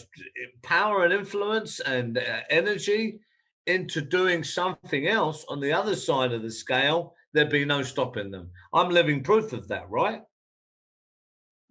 power 0.62 1.04
and 1.04 1.12
influence 1.12 1.80
and 1.80 2.18
uh, 2.18 2.40
energy 2.50 3.18
into 3.66 4.00
doing 4.00 4.44
something 4.44 5.08
else 5.08 5.44
on 5.48 5.60
the 5.60 5.72
other 5.72 5.96
side 5.96 6.32
of 6.32 6.42
the 6.42 6.50
scale, 6.50 7.14
there'd 7.32 7.50
be 7.50 7.64
no 7.64 7.82
stopping 7.82 8.30
them. 8.30 8.50
I'm 8.72 8.90
living 8.90 9.22
proof 9.22 9.52
of 9.52 9.68
that, 9.68 9.88
right? 9.90 10.20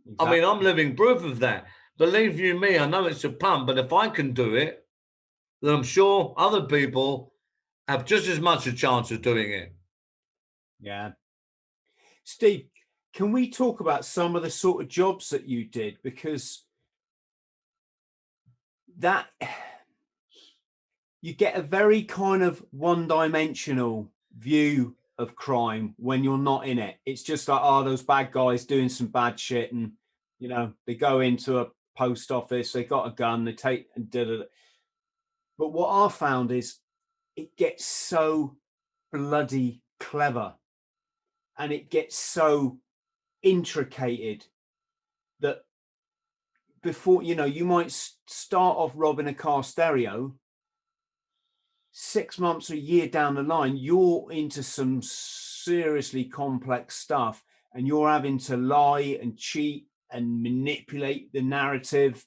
Exactly. 0.05 0.27
I 0.27 0.31
mean, 0.31 0.43
I'm 0.43 0.61
living 0.61 0.95
proof 0.95 1.23
of 1.23 1.39
that. 1.39 1.65
Believe 1.97 2.39
you 2.39 2.59
me, 2.59 2.79
I 2.79 2.87
know 2.87 3.05
it's 3.05 3.23
a 3.23 3.29
pun, 3.29 3.65
but 3.65 3.77
if 3.77 3.93
I 3.93 4.09
can 4.09 4.33
do 4.33 4.55
it, 4.55 4.85
then 5.61 5.75
I'm 5.75 5.83
sure 5.83 6.33
other 6.37 6.63
people 6.63 7.33
have 7.87 8.05
just 8.05 8.27
as 8.27 8.39
much 8.39 8.65
a 8.65 8.73
chance 8.73 9.11
of 9.11 9.21
doing 9.21 9.51
it. 9.51 9.75
Yeah. 10.79 11.11
Steve, 12.23 12.65
can 13.13 13.31
we 13.31 13.49
talk 13.49 13.79
about 13.81 14.05
some 14.05 14.35
of 14.35 14.41
the 14.41 14.49
sort 14.49 14.81
of 14.81 14.89
jobs 14.89 15.29
that 15.29 15.47
you 15.47 15.65
did? 15.65 15.97
Because 16.01 16.63
that 18.97 19.27
you 21.21 21.33
get 21.33 21.55
a 21.55 21.61
very 21.61 22.03
kind 22.03 22.41
of 22.41 22.63
one 22.71 23.07
dimensional 23.07 24.11
view 24.35 24.95
of 25.17 25.35
crime 25.35 25.93
when 25.97 26.23
you're 26.23 26.37
not 26.37 26.67
in 26.67 26.79
it. 26.79 26.95
It's 27.05 27.23
just 27.23 27.47
like, 27.47 27.61
oh, 27.63 27.83
those 27.83 28.03
bad 28.03 28.31
guys 28.31 28.65
doing 28.65 28.89
some 28.89 29.07
bad 29.07 29.39
shit, 29.39 29.71
and 29.71 29.91
you 30.39 30.47
know, 30.47 30.73
they 30.87 30.95
go 30.95 31.19
into 31.19 31.59
a 31.59 31.67
post 31.97 32.31
office, 32.31 32.71
they 32.71 32.83
got 32.83 33.07
a 33.07 33.11
gun, 33.11 33.45
they 33.45 33.53
take 33.53 33.87
and 33.95 34.09
did 34.09 34.29
it. 34.29 34.49
But 35.57 35.73
what 35.73 35.89
I 35.89 36.09
found 36.09 36.51
is 36.51 36.77
it 37.35 37.55
gets 37.55 37.85
so 37.85 38.55
bloody 39.11 39.81
clever 39.99 40.55
and 41.57 41.71
it 41.71 41.91
gets 41.91 42.17
so 42.17 42.79
intricated 43.43 44.45
that 45.39 45.59
before 46.81 47.21
you 47.21 47.35
know 47.35 47.45
you 47.45 47.65
might 47.65 47.91
start 47.91 48.77
off 48.77 48.91
robbing 48.95 49.27
a 49.27 49.33
car 49.33 49.63
stereo 49.63 50.33
six 51.91 52.39
months 52.39 52.69
or 52.69 52.75
a 52.75 52.77
year 52.77 53.07
down 53.07 53.35
the 53.35 53.43
line 53.43 53.75
you're 53.75 54.31
into 54.31 54.63
some 54.63 55.01
seriously 55.01 56.23
complex 56.23 56.95
stuff 56.95 57.43
and 57.73 57.87
you're 57.87 58.09
having 58.09 58.37
to 58.37 58.57
lie 58.57 59.17
and 59.21 59.37
cheat 59.37 59.87
and 60.11 60.41
manipulate 60.41 61.31
the 61.33 61.41
narrative 61.41 62.25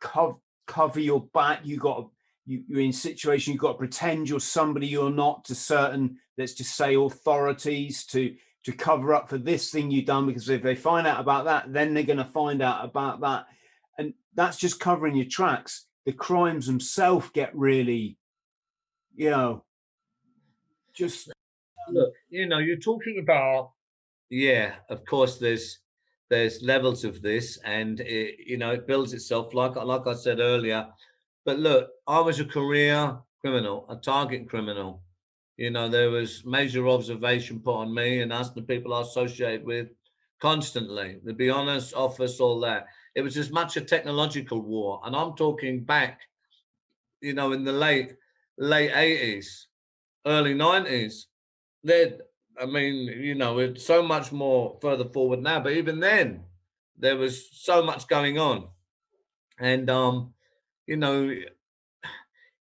cover, 0.00 0.34
cover 0.66 1.00
your 1.00 1.22
back 1.34 1.60
you 1.64 1.78
got 1.78 2.08
you, 2.46 2.62
you're 2.68 2.80
in 2.80 2.90
a 2.90 2.92
situation 2.92 3.52
you've 3.52 3.60
got 3.60 3.72
to 3.72 3.78
pretend 3.78 4.28
you're 4.28 4.40
somebody 4.40 4.86
you're 4.86 5.10
not 5.10 5.44
to 5.44 5.54
certain 5.54 6.16
let's 6.38 6.54
just 6.54 6.76
say 6.76 6.94
authorities 6.94 8.04
to 8.04 8.34
to 8.64 8.72
cover 8.72 9.14
up 9.14 9.28
for 9.28 9.38
this 9.38 9.70
thing 9.70 9.90
you've 9.90 10.06
done 10.06 10.26
because 10.26 10.48
if 10.48 10.62
they 10.62 10.74
find 10.74 11.06
out 11.06 11.20
about 11.20 11.44
that 11.44 11.72
then 11.72 11.94
they're 11.94 12.02
going 12.02 12.16
to 12.16 12.24
find 12.24 12.62
out 12.62 12.84
about 12.84 13.20
that 13.20 13.46
and 13.98 14.14
that's 14.34 14.56
just 14.56 14.80
covering 14.80 15.16
your 15.16 15.26
tracks. 15.26 15.86
The 16.04 16.12
crimes 16.12 16.66
themselves 16.66 17.30
get 17.30 17.56
really, 17.56 18.18
you 19.16 19.30
know, 19.30 19.64
just 20.94 21.30
look. 21.90 22.12
You 22.28 22.46
know, 22.46 22.58
you're 22.58 22.78
talking 22.78 23.18
about, 23.22 23.72
yeah. 24.30 24.76
Of 24.90 25.04
course, 25.04 25.38
there's 25.38 25.80
there's 26.30 26.62
levels 26.62 27.04
of 27.04 27.22
this, 27.22 27.58
and 27.64 28.00
it, 28.00 28.40
you 28.46 28.58
know, 28.58 28.72
it 28.72 28.86
builds 28.86 29.12
itself. 29.12 29.54
Like 29.54 29.76
like 29.76 30.06
I 30.06 30.14
said 30.14 30.40
earlier, 30.40 30.88
but 31.44 31.58
look, 31.58 31.90
I 32.06 32.20
was 32.20 32.40
a 32.40 32.44
career 32.44 33.18
criminal, 33.40 33.86
a 33.88 33.96
target 33.96 34.48
criminal. 34.48 35.02
You 35.56 35.70
know, 35.70 35.88
there 35.88 36.10
was 36.10 36.44
major 36.44 36.86
observation 36.88 37.60
put 37.60 37.76
on 37.76 37.94
me 37.94 38.20
and 38.20 38.32
us, 38.32 38.50
the 38.50 38.62
people 38.62 38.92
I 38.92 39.02
associate 39.02 39.64
with, 39.64 39.88
constantly. 40.40 41.20
To 41.26 41.32
be 41.32 41.48
honest, 41.50 41.94
office, 41.94 42.40
all 42.40 42.60
that 42.60 42.86
it 43.14 43.22
was 43.22 43.38
as 43.38 43.50
much 43.50 43.78
a 43.78 43.80
technological 43.80 44.60
war. 44.60 45.00
And 45.04 45.16
I'm 45.16 45.34
talking 45.36 45.84
back, 45.84 46.20
you 47.22 47.32
know, 47.34 47.52
in 47.52 47.64
the 47.64 47.72
late 47.72 48.16
late 48.58 48.92
80s, 48.92 49.66
early 50.26 50.54
90s. 50.54 51.24
There, 51.84 52.18
I 52.60 52.66
mean, 52.66 53.06
you 53.06 53.34
know, 53.34 53.58
it's 53.58 53.84
so 53.84 54.02
much 54.02 54.32
more 54.32 54.78
further 54.80 55.04
forward 55.04 55.40
now, 55.40 55.60
but 55.60 55.72
even 55.72 56.00
then, 56.00 56.44
there 56.98 57.16
was 57.16 57.48
so 57.52 57.82
much 57.82 58.08
going 58.08 58.38
on. 58.38 58.68
And 59.58 59.88
um, 59.90 60.34
you 60.86 60.96
know, 60.96 61.32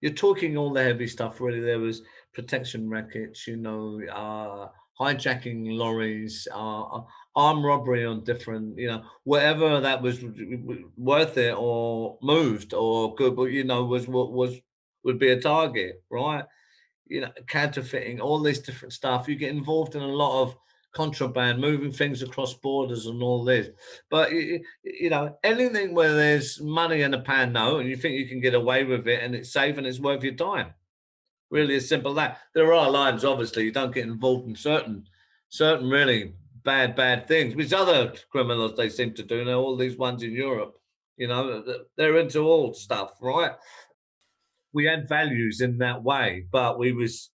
you're 0.01 0.13
talking 0.13 0.57
all 0.57 0.73
the 0.73 0.83
heavy 0.83 1.07
stuff 1.07 1.39
really. 1.41 1.61
There 1.61 1.79
was 1.79 2.01
protection 2.33 2.89
rackets, 2.89 3.47
you 3.47 3.57
know, 3.57 4.01
uh 4.11 4.69
hijacking 4.99 5.75
lorries, 5.77 6.47
uh, 6.53 7.01
armed 7.35 7.63
robbery 7.63 8.05
on 8.05 8.23
different, 8.23 8.77
you 8.77 8.87
know, 8.87 9.03
whatever 9.23 9.79
that 9.79 10.01
was 10.01 10.23
worth 10.95 11.37
it 11.37 11.55
or 11.57 12.19
moved 12.21 12.73
or 12.73 13.15
good, 13.15 13.35
but 13.35 13.45
you 13.45 13.63
know, 13.63 13.83
was 13.85 14.07
what 14.07 14.31
was 14.31 14.59
would 15.04 15.20
be 15.20 15.32
a 15.32 15.41
target, 15.41 16.04
right? 16.10 16.45
You 17.08 17.22
know, 17.22 17.32
counterfeiting, 17.47 18.22
all 18.22 18.39
this 18.39 18.60
different 18.60 18.93
stuff. 18.93 19.28
You 19.28 19.36
get 19.36 19.49
involved 19.49 19.95
in 19.95 20.02
a 20.02 20.08
lot 20.08 20.41
of 20.41 20.56
contraband, 20.93 21.60
moving 21.60 21.91
things 21.91 22.22
across 22.22 22.54
borders 22.54 23.06
and 23.06 23.22
all 23.24 23.43
this. 23.43 23.70
But 24.10 24.32
you 24.32 25.10
know, 25.10 25.38
anything 25.43 25.93
where 25.93 26.14
there's 26.14 26.62
money 26.62 27.02
in 27.02 27.14
a 27.14 27.22
pan 27.22 27.54
note 27.54 27.80
and 27.80 27.89
you 27.89 27.95
think 27.95 28.18
you 28.18 28.28
can 28.28 28.41
get 28.41 28.54
away 28.56 28.84
with 28.84 29.08
it 29.08 29.24
and 29.24 29.36
it's 29.36 29.54
safe 29.54 29.78
and 29.78 29.88
it's 29.88 29.99
worth 29.99 30.24
your 30.24 30.34
time. 30.34 30.74
Really 31.49 31.76
as 31.76 31.88
simple 31.89 32.14
that. 32.14 32.39
There 32.54 32.74
are 32.74 32.89
lines, 32.89 33.26
obviously, 33.26 33.64
you 33.66 33.72
don't 33.72 33.93
get 33.93 34.06
involved 34.06 34.47
in 34.47 34.56
certain 34.56 35.06
certain 35.52 35.89
really 35.89 36.34
bad, 36.64 36.95
bad 36.95 37.28
things, 37.28 37.56
which 37.56 37.74
other 37.74 38.14
criminals 38.32 38.76
they 38.76 38.89
seem 38.89 39.14
to 39.14 39.24
do. 39.24 39.43
Now, 39.43 39.60
all 39.60 39.76
these 39.76 39.97
ones 39.97 40.24
in 40.24 40.32
Europe, 40.32 40.76
You 41.18 41.28
know, 41.28 41.64
they're 41.97 42.18
into 42.18 42.39
all 42.41 42.74
stuff, 42.74 43.12
right? 43.22 43.52
We 44.74 44.86
had 44.86 45.09
values 45.09 45.61
in 45.61 45.78
that 45.80 46.03
way, 46.03 46.45
but 46.51 46.80
we 46.80 46.91
was 46.91 47.30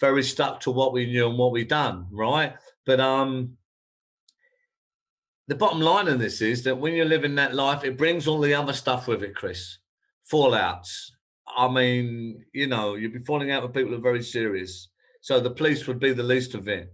very 0.00 0.22
stuck 0.22 0.60
to 0.60 0.70
what 0.70 0.92
we 0.92 1.06
knew 1.06 1.28
and 1.28 1.38
what 1.38 1.52
we 1.52 1.64
done, 1.64 2.06
right? 2.10 2.54
But 2.84 3.00
um, 3.00 3.56
the 5.48 5.54
bottom 5.54 5.80
line 5.80 6.08
of 6.08 6.18
this 6.18 6.40
is 6.40 6.64
that 6.64 6.78
when 6.78 6.94
you're 6.94 7.04
living 7.04 7.34
that 7.36 7.54
life, 7.54 7.84
it 7.84 7.98
brings 7.98 8.26
all 8.26 8.40
the 8.40 8.54
other 8.54 8.72
stuff 8.72 9.06
with 9.06 9.22
it, 9.22 9.34
Chris. 9.34 9.78
Fallouts. 10.30 11.10
I 11.56 11.68
mean, 11.68 12.44
you 12.52 12.66
know, 12.66 12.94
you'd 12.94 13.12
be 13.12 13.18
falling 13.20 13.50
out 13.50 13.62
with 13.62 13.74
people 13.74 13.90
who 13.90 13.98
are 13.98 14.10
very 14.12 14.22
serious. 14.22 14.88
So 15.20 15.40
the 15.40 15.50
police 15.50 15.86
would 15.86 16.00
be 16.00 16.12
the 16.12 16.22
least 16.22 16.54
of 16.54 16.68
it. 16.68 16.92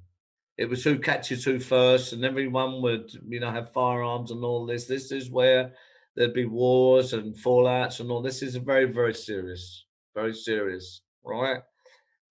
It 0.59 0.69
was 0.69 0.85
who 0.85 0.99
catches 0.99 1.45
who 1.45 1.59
first, 1.59 2.13
and 2.13 2.25
everyone 2.25 2.83
would, 2.83 3.11
you 3.27 3.41
know, 3.41 3.51
have 3.51 3.73
firearms 3.73 4.31
and 4.31 4.45
all 4.45 4.67
this. 4.67 4.87
This 4.87 5.11
is 5.11 5.31
where 5.31 5.73
there'd 6.17 6.35
be 6.35 6.47
wars 6.47 7.13
and 7.13 7.35
fallouts 7.35 8.01
and 8.01 8.11
all. 8.11 8.23
This 8.23 8.43
is 8.43 8.57
very, 8.57 8.87
very 8.87 9.15
serious, 9.15 9.87
very 10.15 10.35
serious, 10.35 11.03
right? 11.25 11.63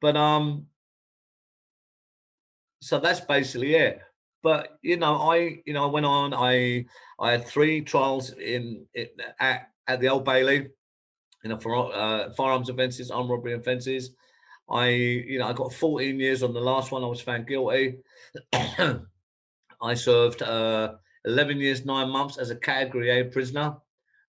But 0.01 0.15
um, 0.15 0.67
so 2.81 2.99
that's 2.99 3.21
basically 3.21 3.75
it 3.75 4.01
but 4.41 4.77
you 4.81 4.97
know, 4.97 5.15
I 5.15 5.61
you 5.65 5.73
know 5.73 5.83
I 5.83 5.91
went 5.91 6.05
on. 6.05 6.33
I 6.33 6.85
I 7.19 7.31
had 7.31 7.45
three 7.45 7.81
trials 7.81 8.31
in, 8.33 8.85
at 9.39 9.69
at 9.87 9.99
the 9.99 10.09
Old 10.09 10.25
Bailey, 10.25 10.67
you 11.43 11.49
know, 11.49 11.57
for 11.57 11.93
uh, 11.93 12.31
firearms 12.33 12.69
offences, 12.69 13.11
armed 13.11 13.29
robbery 13.29 13.53
offences. 13.53 14.11
I 14.69 14.89
you 14.89 15.39
know 15.39 15.47
I 15.47 15.53
got 15.53 15.73
14 15.73 16.19
years 16.19 16.43
on 16.43 16.53
the 16.53 16.61
last 16.61 16.91
one. 16.91 17.03
I 17.03 17.07
was 17.07 17.21
found 17.21 17.47
guilty. 17.47 17.97
I 19.81 19.93
served 19.95 20.41
uh, 20.41 20.93
11 21.25 21.59
years 21.59 21.85
nine 21.85 22.09
months 22.09 22.37
as 22.37 22.49
a 22.49 22.55
Category 22.55 23.09
A 23.09 23.25
prisoner. 23.25 23.75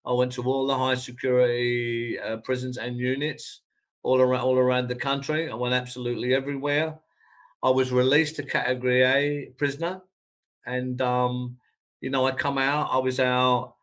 I 0.05 0.13
went 0.13 0.33
to 0.33 0.43
all 0.43 0.67
the 0.67 0.77
high 0.77 0.95
security 0.95 2.19
uh, 2.19 2.39
prisons 2.39 2.79
and 2.79 2.97
units 2.97 3.61
all 4.03 4.21
around 4.21 4.41
all 4.41 4.59
around 4.59 4.89
the 4.89 4.95
country. 4.95 5.51
I 5.51 5.55
went 5.55 5.75
absolutely 5.75 6.35
everywhere. 6.35 6.99
I 7.63 7.71
was 7.71 7.93
released 7.93 8.39
a 8.39 8.43
category 8.43 9.03
A 9.03 9.47
prisoner, 9.59 10.01
and 10.67 11.01
um, 11.03 11.59
you 12.01 12.11
know, 12.11 12.27
I 12.27 12.33
come 12.33 12.59
out. 12.59 12.89
I 12.91 12.99
was 12.99 13.21
out 13.21 13.75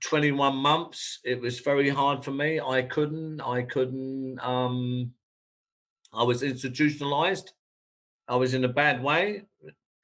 21 0.00 0.56
months. 0.56 1.20
It 1.24 1.40
was 1.40 1.60
very 1.60 1.88
hard 1.88 2.24
for 2.24 2.32
me. 2.32 2.60
I 2.60 2.82
couldn't. 2.82 3.40
I 3.40 3.62
couldn't. 3.62 4.38
Um, 4.40 5.12
I 6.12 6.22
was 6.22 6.42
institutionalized. 6.42 7.52
I 8.28 8.36
was 8.36 8.54
in 8.54 8.64
a 8.64 8.68
bad 8.68 9.02
way, 9.02 9.44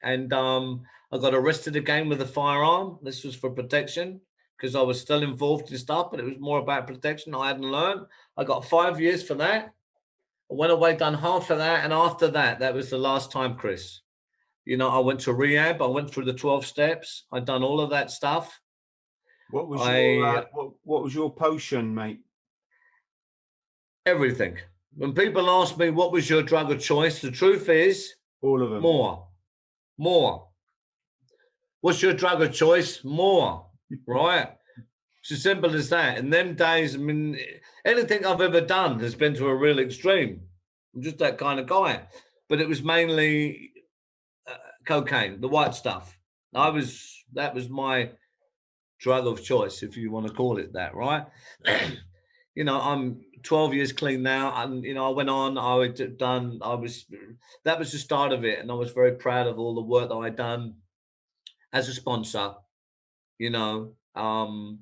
and 0.03 0.33
um, 0.33 0.83
I 1.13 1.19
got 1.19 1.35
arrested 1.35 1.77
again 1.77 2.09
with 2.09 2.23
a 2.23 2.27
firearm. 2.27 2.99
This 3.03 3.23
was 3.23 3.35
for 3.35 3.51
protection 3.51 4.21
because 4.57 4.75
I 4.75 4.81
was 4.81 5.01
still 5.01 5.23
involved 5.23 5.71
in 5.71 5.77
stuff, 5.77 6.11
but 6.11 6.21
it 6.21 6.25
was 6.25 6.39
more 6.39 6.59
about 6.59 6.87
protection. 6.87 7.35
I 7.35 7.49
hadn't 7.49 7.71
learned. 7.71 8.07
I 8.37 8.45
got 8.45 8.65
five 8.65 8.99
years 8.99 9.23
for 9.23 9.35
that. 9.35 9.75
I 10.51 10.55
went 10.55 10.73
away, 10.73 10.97
done 10.97 11.15
half 11.15 11.51
of 11.51 11.59
that, 11.59 11.85
and 11.85 11.93
after 11.93 12.29
that, 12.29 12.61
that 12.61 12.75
was 12.75 12.89
the 12.89 12.99
last 12.99 13.31
time, 13.31 13.57
Chris. 13.57 14.01
You 14.65 14.77
know, 14.77 14.89
I 14.89 15.01
went 15.01 15.21
to 15.21 15.35
rehab. 15.35 15.83
I 15.83 15.87
went 15.87 16.11
through 16.11 16.25
the 16.25 16.33
twelve 16.35 16.65
steps. 16.65 17.25
I'd 17.33 17.45
done 17.45 17.63
all 17.63 17.81
of 17.81 17.91
that 17.91 18.11
stuff. 18.11 18.59
What 19.51 19.69
was 19.69 19.83
I, 19.83 20.01
your 20.01 20.27
uh, 20.27 20.45
what, 20.53 20.73
what 20.85 21.03
was 21.03 21.15
your 21.15 21.35
potion, 21.35 21.95
mate? 21.95 22.21
Everything. 24.07 24.57
When 24.97 25.13
people 25.13 25.51
ask 25.51 25.77
me 25.77 25.91
what 25.91 26.13
was 26.13 26.31
your 26.31 26.43
drug 26.43 26.71
of 26.71 26.81
choice, 26.81 27.21
the 27.21 27.31
truth 27.31 27.69
is 27.69 28.15
all 28.41 28.63
of 28.63 28.71
them. 28.71 28.83
More, 28.83 29.27
more. 29.99 30.49
What's 31.83 32.01
your 32.01 32.15
drug 32.15 32.41
of 32.41 32.53
choice? 32.53 33.03
More, 33.03 33.67
right? 34.07 34.49
It's 35.21 35.33
as 35.33 35.43
simple 35.43 35.75
as 35.75 35.89
that. 35.89 36.17
In 36.17 36.31
them 36.31 36.55
days, 36.55 36.95
I 36.95 36.99
mean, 36.99 37.37
anything 37.85 38.25
I've 38.25 38.41
ever 38.41 38.61
done 38.61 39.01
has 39.01 39.17
been 39.17 39.35
to 39.35 39.49
a 39.49 39.55
real 39.55 39.81
extreme. 39.81 40.43
I'm 40.95 41.03
just 41.03 41.19
that 41.19 41.39
kind 41.39 41.59
of 41.59 41.67
guy. 41.67 42.03
But 42.49 42.61
it 42.61 42.69
was 42.69 42.85
mainly 42.85 43.73
uh, 44.49 44.55
cocaine, 44.87 45.41
the 45.41 45.49
white 45.49 45.75
stuff. 45.75 46.17
I 46.55 46.69
was 46.69 47.25
that 47.33 47.53
was 47.53 47.69
my 47.69 48.11
drug 49.01 49.27
of 49.27 49.43
choice, 49.43 49.83
if 49.83 49.97
you 49.97 50.13
want 50.13 50.29
to 50.29 50.33
call 50.33 50.59
it 50.59 50.75
that, 50.75 50.95
right? 50.95 51.27
you 52.55 52.63
know, 52.63 52.81
I'm 52.81 53.23
12 53.43 53.75
years 53.75 53.93
clean 53.93 54.23
now, 54.23 54.53
and 54.63 54.85
you 54.85 54.95
know, 54.95 55.07
I 55.07 55.17
went 55.17 55.31
on. 55.31 55.59
I 55.59 55.83
had 55.83 56.17
done. 56.17 56.61
I 56.63 56.75
was 56.75 57.07
that 57.65 57.81
was 57.81 57.91
the 57.91 57.99
start 57.99 58.33
of 58.33 58.45
it, 58.45 58.61
and 58.61 58.71
I 58.71 58.75
was 58.75 58.93
very 58.93 59.17
proud 59.17 59.49
of 59.49 59.59
all 59.59 59.75
the 59.75 59.83
work 59.83 60.11
that 60.11 60.15
I'd 60.15 60.37
done 60.37 60.75
as 61.73 61.89
a 61.89 61.95
sponsor. 61.95 62.55
You 63.39 63.51
know, 63.51 63.95
um, 64.15 64.81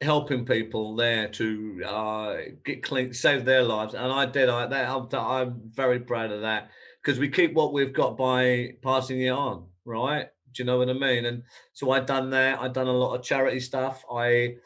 helping 0.00 0.44
people 0.44 0.96
there 0.96 1.28
to 1.28 1.82
uh, 1.86 2.36
get 2.64 2.82
clean, 2.82 3.12
save 3.12 3.44
their 3.44 3.62
lives, 3.62 3.94
and 3.94 4.12
I 4.12 4.26
did. 4.26 4.48
I 4.48 4.66
that 4.66 4.88
I'm, 4.88 5.08
I'm 5.12 5.60
very 5.74 6.00
proud 6.00 6.32
of 6.32 6.42
that 6.42 6.70
because 7.02 7.18
we 7.18 7.28
keep 7.28 7.54
what 7.54 7.72
we've 7.72 7.92
got 7.92 8.16
by 8.16 8.72
passing 8.82 9.20
it 9.20 9.30
on, 9.30 9.66
right? 9.84 10.26
Do 10.52 10.62
you 10.62 10.66
know 10.66 10.78
what 10.78 10.90
I 10.90 10.94
mean? 10.94 11.26
And 11.26 11.42
so 11.72 11.90
I'd 11.92 12.06
done 12.06 12.30
that. 12.30 12.60
I'd 12.60 12.72
done 12.72 12.88
a 12.88 12.92
lot 12.92 13.14
of 13.14 13.22
charity 13.22 13.60
stuff. 13.60 14.04
I 14.10 14.56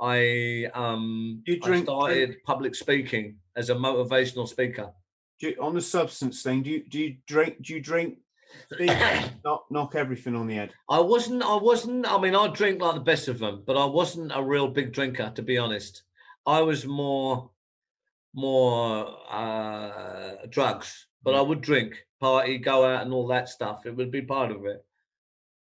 I 0.00 0.66
um 0.74 1.42
you 1.46 1.58
drink, 1.60 1.82
I 1.82 1.84
started 1.84 2.26
drink. 2.26 2.44
public 2.44 2.74
speaking 2.74 3.36
as 3.56 3.70
a 3.70 3.74
motivational 3.74 4.48
speaker. 4.48 4.92
You, 5.40 5.56
on 5.60 5.74
the 5.74 5.80
substance 5.80 6.42
thing, 6.42 6.62
do 6.62 6.70
you 6.70 6.84
do 6.88 7.00
you 7.00 7.16
drink 7.26 7.62
do 7.62 7.74
you 7.74 7.80
drink 7.80 8.18
knock 9.44 9.66
knock 9.70 9.94
everything 9.94 10.34
on 10.34 10.46
the 10.46 10.54
head. 10.54 10.72
I 10.88 11.00
wasn't. 11.00 11.42
I 11.42 11.56
wasn't. 11.56 12.06
I 12.10 12.18
mean, 12.18 12.34
I 12.34 12.48
drink 12.48 12.80
like 12.80 12.94
the 12.94 13.00
best 13.00 13.28
of 13.28 13.38
them, 13.38 13.62
but 13.66 13.76
I 13.76 13.84
wasn't 13.84 14.32
a 14.34 14.42
real 14.42 14.68
big 14.68 14.92
drinker, 14.92 15.32
to 15.34 15.42
be 15.42 15.58
honest. 15.58 16.02
I 16.46 16.60
was 16.60 16.86
more, 16.86 17.50
more 18.34 19.16
uh, 19.30 20.46
drugs, 20.48 21.06
but 21.22 21.34
I 21.34 21.40
would 21.40 21.60
drink, 21.60 22.04
party, 22.20 22.58
go 22.58 22.84
out, 22.84 23.02
and 23.02 23.12
all 23.12 23.28
that 23.28 23.48
stuff. 23.48 23.86
It 23.86 23.96
would 23.96 24.10
be 24.10 24.22
part 24.22 24.50
of 24.50 24.64
it. 24.66 24.84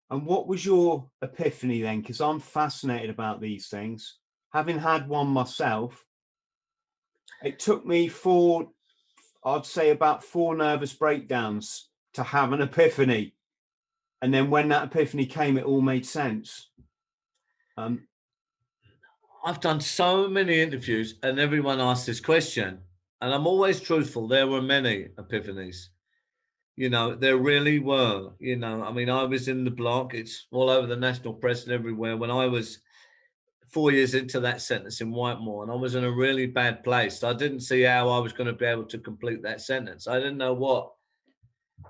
And 0.09 0.25
what 0.25 0.47
was 0.47 0.65
your 0.65 1.09
epiphany 1.21 1.81
then? 1.81 2.01
Because 2.01 2.21
I'm 2.21 2.39
fascinated 2.39 3.09
about 3.09 3.41
these 3.41 3.67
things. 3.67 4.17
Having 4.53 4.79
had 4.79 5.07
one 5.07 5.27
myself, 5.27 6.05
it 7.43 7.59
took 7.59 7.85
me 7.85 8.07
four, 8.07 8.69
I'd 9.43 9.65
say 9.65 9.91
about 9.91 10.23
four 10.23 10.55
nervous 10.55 10.93
breakdowns 10.93 11.86
to 12.17 12.23
have 12.23 12.51
an 12.51 12.61
epiphany. 12.61 13.33
And 14.23 14.33
then 14.33 14.49
when 14.49 14.69
that 14.69 14.85
epiphany 14.85 15.27
came, 15.27 15.55
it 15.55 15.65
all 15.65 15.81
made 15.81 16.03
sense. 16.03 16.69
Um, 17.77 18.07
I've 19.45 19.61
done 19.61 19.79
so 19.79 20.27
many 20.27 20.59
interviews 20.59 21.19
and 21.21 21.39
everyone 21.39 21.79
asks 21.79 22.07
this 22.07 22.19
question, 22.19 22.79
and 23.21 23.33
I'm 23.33 23.45
always 23.45 23.79
truthful. 23.79 24.27
There 24.27 24.47
were 24.47 24.63
many 24.63 25.09
epiphanies. 25.19 25.89
You 26.75 26.89
know, 26.89 27.13
there 27.13 27.37
really 27.37 27.77
were. 27.77 28.31
You 28.39 28.55
know, 28.55 28.83
I 28.83 28.91
mean, 28.91 29.11
I 29.11 29.23
was 29.23 29.47
in 29.47 29.63
the 29.63 29.71
block, 29.71 30.15
it's 30.15 30.47
all 30.51 30.71
over 30.71 30.87
the 30.87 30.95
national 30.95 31.33
press 31.33 31.65
and 31.65 31.71
everywhere. 31.71 32.17
When 32.17 32.31
I 32.31 32.47
was 32.47 32.79
four 33.67 33.91
years 33.91 34.15
into 34.15 34.39
that 34.39 34.61
sentence 34.61 35.01
in 35.01 35.11
Whitemoor, 35.11 35.63
and 35.63 35.71
I 35.71 35.75
was 35.75 35.93
in 35.93 36.03
a 36.03 36.11
really 36.11 36.47
bad 36.47 36.83
place. 36.83 37.23
I 37.23 37.33
didn't 37.33 37.59
see 37.59 37.83
how 37.83 38.09
I 38.09 38.17
was 38.17 38.33
going 38.33 38.47
to 38.47 38.53
be 38.53 38.65
able 38.65 38.85
to 38.85 38.97
complete 38.97 39.43
that 39.43 39.61
sentence. 39.61 40.07
I 40.07 40.17
didn't 40.17 40.37
know 40.37 40.53
what 40.53 40.96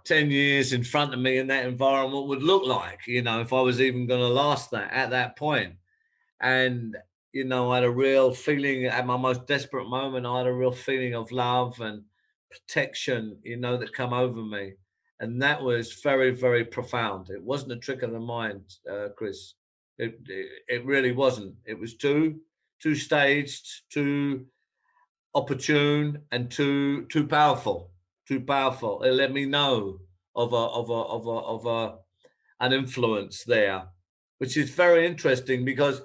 10 0.05 0.31
years 0.31 0.73
in 0.73 0.83
front 0.83 1.13
of 1.13 1.19
me 1.19 1.37
in 1.37 1.47
that 1.47 1.65
environment 1.65 2.27
would 2.27 2.43
look 2.43 2.65
like, 2.65 3.07
you 3.07 3.21
know, 3.21 3.41
if 3.41 3.53
I 3.53 3.61
was 3.61 3.81
even 3.81 4.07
going 4.07 4.21
to 4.21 4.27
last 4.27 4.71
that 4.71 4.91
at 4.91 5.09
that 5.11 5.35
point. 5.35 5.73
And, 6.39 6.95
you 7.33 7.43
know, 7.43 7.71
I 7.71 7.75
had 7.75 7.83
a 7.83 7.91
real 7.91 8.33
feeling 8.33 8.85
at 8.85 9.05
my 9.05 9.17
most 9.17 9.47
desperate 9.47 9.87
moment, 9.87 10.25
I 10.25 10.37
had 10.37 10.47
a 10.47 10.53
real 10.53 10.71
feeling 10.71 11.15
of 11.15 11.31
love 11.31 11.79
and 11.81 12.03
protection, 12.49 13.37
you 13.43 13.57
know, 13.57 13.77
that 13.77 13.93
come 13.93 14.13
over 14.13 14.41
me. 14.41 14.73
And 15.19 15.41
that 15.41 15.61
was 15.61 15.93
very, 15.93 16.31
very 16.31 16.63
profound. 16.63 17.29
It 17.29 17.41
wasn't 17.41 17.71
a 17.73 17.77
trick 17.77 18.03
of 18.03 18.11
the 18.11 18.19
mind, 18.19 18.61
uh, 18.89 19.09
Chris. 19.15 19.55
It, 19.97 20.19
it, 20.27 20.47
it 20.67 20.85
really 20.85 21.11
wasn't. 21.11 21.55
It 21.65 21.77
was 21.77 21.95
too, 21.95 22.39
too 22.79 22.93
staged, 22.93 23.91
too 23.91 24.45
opportune, 25.33 26.19
and 26.31 26.49
too, 26.51 27.05
too 27.07 27.27
powerful 27.27 27.91
too 28.27 28.41
powerful. 28.41 29.03
It 29.03 29.11
let 29.11 29.31
me 29.31 29.45
know 29.45 29.99
of 30.35 30.53
a 30.53 30.55
of 30.55 30.89
a 30.89 30.93
of 30.93 31.25
a 31.27 31.29
of 31.29 31.65
a 31.65 31.97
an 32.59 32.73
influence 32.73 33.43
there, 33.45 33.87
which 34.39 34.57
is 34.57 34.69
very 34.71 35.05
interesting 35.05 35.65
because 35.65 36.01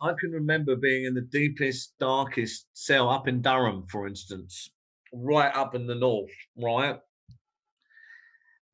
I 0.00 0.12
can 0.18 0.30
remember 0.32 0.76
being 0.76 1.04
in 1.04 1.14
the 1.14 1.22
deepest, 1.22 1.94
darkest 1.98 2.66
cell 2.74 3.08
up 3.08 3.28
in 3.28 3.42
Durham, 3.42 3.86
for 3.88 4.06
instance, 4.06 4.70
right 5.12 5.54
up 5.54 5.74
in 5.74 5.86
the 5.86 5.94
north, 5.94 6.30
right? 6.56 6.98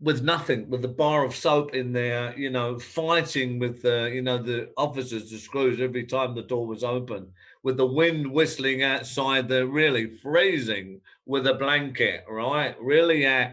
With 0.02 0.22
nothing, 0.22 0.68
with 0.68 0.84
a 0.84 0.88
bar 0.88 1.24
of 1.24 1.34
soap 1.34 1.74
in 1.74 1.92
there, 1.92 2.36
you 2.36 2.50
know, 2.50 2.78
fighting 2.78 3.60
with 3.60 3.82
the, 3.82 4.10
you 4.12 4.20
know, 4.20 4.36
the 4.36 4.70
officers, 4.76 5.30
the 5.30 5.38
screws 5.38 5.80
every 5.80 6.04
time 6.04 6.34
the 6.34 6.42
door 6.42 6.66
was 6.66 6.82
open, 6.82 7.28
with 7.62 7.76
the 7.76 7.86
wind 7.86 8.26
whistling 8.26 8.82
outside, 8.82 9.48
they're 9.48 9.66
really 9.66 10.06
freezing 10.16 11.00
with 11.24 11.46
a 11.46 11.54
blanket, 11.54 12.24
right? 12.28 12.74
Really, 12.80 13.24
uh, 13.24 13.50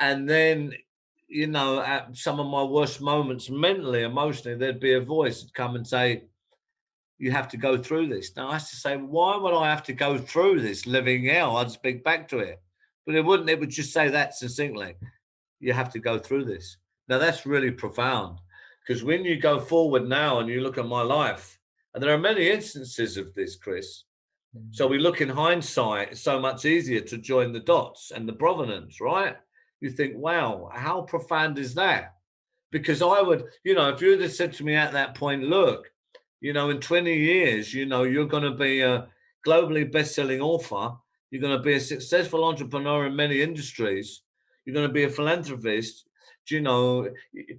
and 0.00 0.28
then 0.28 0.74
you 1.30 1.46
know, 1.46 1.80
at 1.80 2.16
some 2.16 2.40
of 2.40 2.46
my 2.48 2.62
worst 2.62 3.00
moments 3.00 3.48
mentally, 3.48 4.02
emotionally, 4.02 4.58
there'd 4.58 4.80
be 4.80 4.94
a 4.94 5.00
voice 5.00 5.42
that 5.42 5.54
come 5.54 5.76
and 5.76 5.86
say, 5.86 6.24
you 7.18 7.30
have 7.30 7.46
to 7.48 7.56
go 7.56 7.78
through 7.78 8.08
this. 8.08 8.34
Now 8.36 8.48
I 8.48 8.54
used 8.54 8.70
to 8.70 8.76
say, 8.76 8.96
why 8.96 9.36
would 9.36 9.54
I 9.54 9.70
have 9.70 9.84
to 9.84 9.92
go 9.92 10.18
through 10.18 10.60
this 10.60 10.86
living 10.86 11.26
hell? 11.26 11.56
I'd 11.56 11.70
speak 11.70 12.02
back 12.02 12.28
to 12.28 12.38
it. 12.38 12.60
But 13.06 13.14
it 13.14 13.24
wouldn't, 13.24 13.48
it 13.48 13.60
would 13.60 13.70
just 13.70 13.92
say 13.92 14.08
that 14.08 14.34
succinctly. 14.34 14.96
You 15.60 15.72
have 15.72 15.92
to 15.92 15.98
go 15.98 16.18
through 16.18 16.46
this. 16.46 16.76
Now 17.08 17.18
that's 17.18 17.46
really 17.46 17.70
profound. 17.70 18.38
Because 18.86 19.04
when 19.04 19.24
you 19.24 19.36
go 19.38 19.60
forward 19.60 20.08
now 20.08 20.40
and 20.40 20.48
you 20.48 20.62
look 20.62 20.78
at 20.78 20.86
my 20.86 21.02
life, 21.02 21.58
and 21.94 22.02
there 22.02 22.14
are 22.14 22.18
many 22.18 22.48
instances 22.48 23.16
of 23.16 23.34
this, 23.34 23.56
Chris. 23.56 24.04
Mm. 24.56 24.74
So 24.74 24.86
we 24.86 24.98
look 24.98 25.20
in 25.20 25.28
hindsight, 25.28 26.12
it's 26.12 26.22
so 26.22 26.40
much 26.40 26.64
easier 26.64 27.00
to 27.00 27.18
join 27.18 27.52
the 27.52 27.60
dots 27.60 28.10
and 28.10 28.28
the 28.28 28.32
provenance, 28.32 29.00
right? 29.00 29.36
You 29.80 29.90
think, 29.90 30.16
wow, 30.16 30.70
how 30.72 31.02
profound 31.02 31.58
is 31.58 31.74
that? 31.74 32.14
Because 32.70 33.02
I 33.02 33.20
would, 33.20 33.44
you 33.64 33.74
know, 33.74 33.88
if 33.88 34.00
you 34.00 34.18
had 34.18 34.30
said 34.30 34.52
to 34.54 34.64
me 34.64 34.76
at 34.76 34.92
that 34.92 35.14
point, 35.14 35.42
look, 35.42 35.90
you 36.40 36.52
know, 36.52 36.70
in 36.70 36.80
20 36.80 37.12
years, 37.12 37.74
you 37.74 37.86
know, 37.86 38.04
you're 38.04 38.26
going 38.26 38.44
to 38.44 38.52
be 38.52 38.80
a 38.80 39.08
globally 39.46 39.90
best-selling 39.90 40.40
author. 40.40 40.96
You're 41.30 41.42
going 41.42 41.56
to 41.56 41.62
be 41.62 41.74
a 41.74 41.80
successful 41.80 42.44
entrepreneur 42.44 43.06
in 43.06 43.16
many 43.16 43.42
industries. 43.42 44.22
You're 44.70 44.82
going 44.82 44.88
to 44.88 44.94
be 44.94 45.02
a 45.02 45.10
philanthropist. 45.10 46.06
You 46.48 46.60
know, 46.60 47.08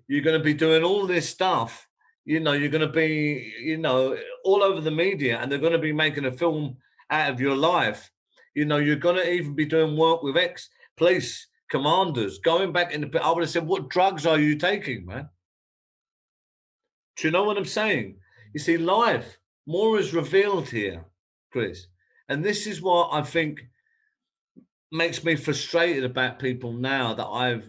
you're 0.08 0.24
going 0.24 0.38
to 0.38 0.44
be 0.44 0.54
doing 0.54 0.82
all 0.82 1.06
this 1.06 1.28
stuff. 1.28 1.90
You 2.24 2.40
know, 2.40 2.54
you're 2.54 2.70
going 2.70 2.88
to 2.88 2.94
be, 2.94 3.54
you 3.62 3.78
know, 3.78 4.18
all 4.46 4.64
over 4.64 4.80
the 4.80 4.92
media, 4.92 5.38
and 5.38 5.52
they're 5.52 5.60
going 5.60 5.74
to 5.74 5.78
be 5.78 5.92
making 5.92 6.24
a 6.24 6.32
film 6.32 6.78
out 7.10 7.30
of 7.30 7.42
your 7.42 7.56
life. 7.56 8.10
You 8.56 8.64
know, 8.64 8.78
you're 8.78 8.96
going 8.96 9.18
to 9.18 9.30
even 9.30 9.56
be 9.56 9.66
doing 9.66 9.98
work 9.98 10.24
with 10.24 10.38
ex-police 10.38 11.48
commanders, 11.70 12.40
going 12.40 12.72
back 12.72 12.94
in 12.94 13.02
the. 13.02 13.22
I 13.22 13.32
would 13.32 13.44
have 13.44 13.50
said, 13.50 13.68
"What 13.68 13.90
drugs 13.90 14.26
are 14.26 14.40
you 14.40 14.56
taking, 14.56 15.06
man?" 15.06 15.28
Do 17.18 17.28
you 17.28 17.32
know 17.32 17.44
what 17.44 17.58
I'm 17.58 17.66
saying? 17.66 18.16
You 18.54 18.62
see, 18.62 18.78
life 18.78 19.38
more 19.68 20.00
is 20.00 20.14
revealed 20.14 20.70
here, 20.70 21.04
Chris. 21.52 21.88
And 22.30 22.42
this 22.42 22.68
is 22.68 22.82
what 22.82 23.10
I 23.12 23.22
think 23.22 23.60
makes 24.92 25.24
me 25.24 25.36
frustrated 25.36 26.04
about 26.04 26.40
people 26.40 26.74
now 26.74 27.14
that 27.14 27.28
I've 27.28 27.66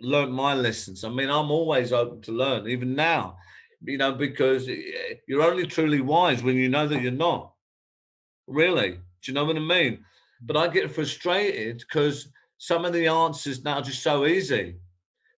learned 0.00 0.32
my 0.32 0.54
lessons. 0.54 1.04
I 1.04 1.08
mean, 1.08 1.30
I'm 1.30 1.50
always 1.50 1.92
open 1.92 2.20
to 2.22 2.32
learn, 2.32 2.68
even 2.68 2.94
now, 2.94 3.38
you 3.82 3.98
know, 3.98 4.12
because 4.12 4.68
eh, 4.68 5.14
you're 5.26 5.42
only 5.42 5.66
truly 5.66 6.00
wise 6.00 6.42
when 6.42 6.56
you 6.56 6.68
know 6.68 6.86
that 6.86 7.02
you're 7.02 7.12
not. 7.12 7.52
Really. 8.46 8.92
Do 8.92 9.00
you 9.32 9.34
know 9.34 9.44
what 9.44 9.56
I 9.56 9.60
mean? 9.60 10.04
But 10.42 10.56
I 10.56 10.68
get 10.68 10.90
frustrated 10.94 11.78
because 11.78 12.28
some 12.58 12.84
of 12.84 12.92
the 12.92 13.06
answers 13.06 13.64
now 13.64 13.76
are 13.78 13.82
just 13.82 14.02
so 14.02 14.26
easy 14.26 14.76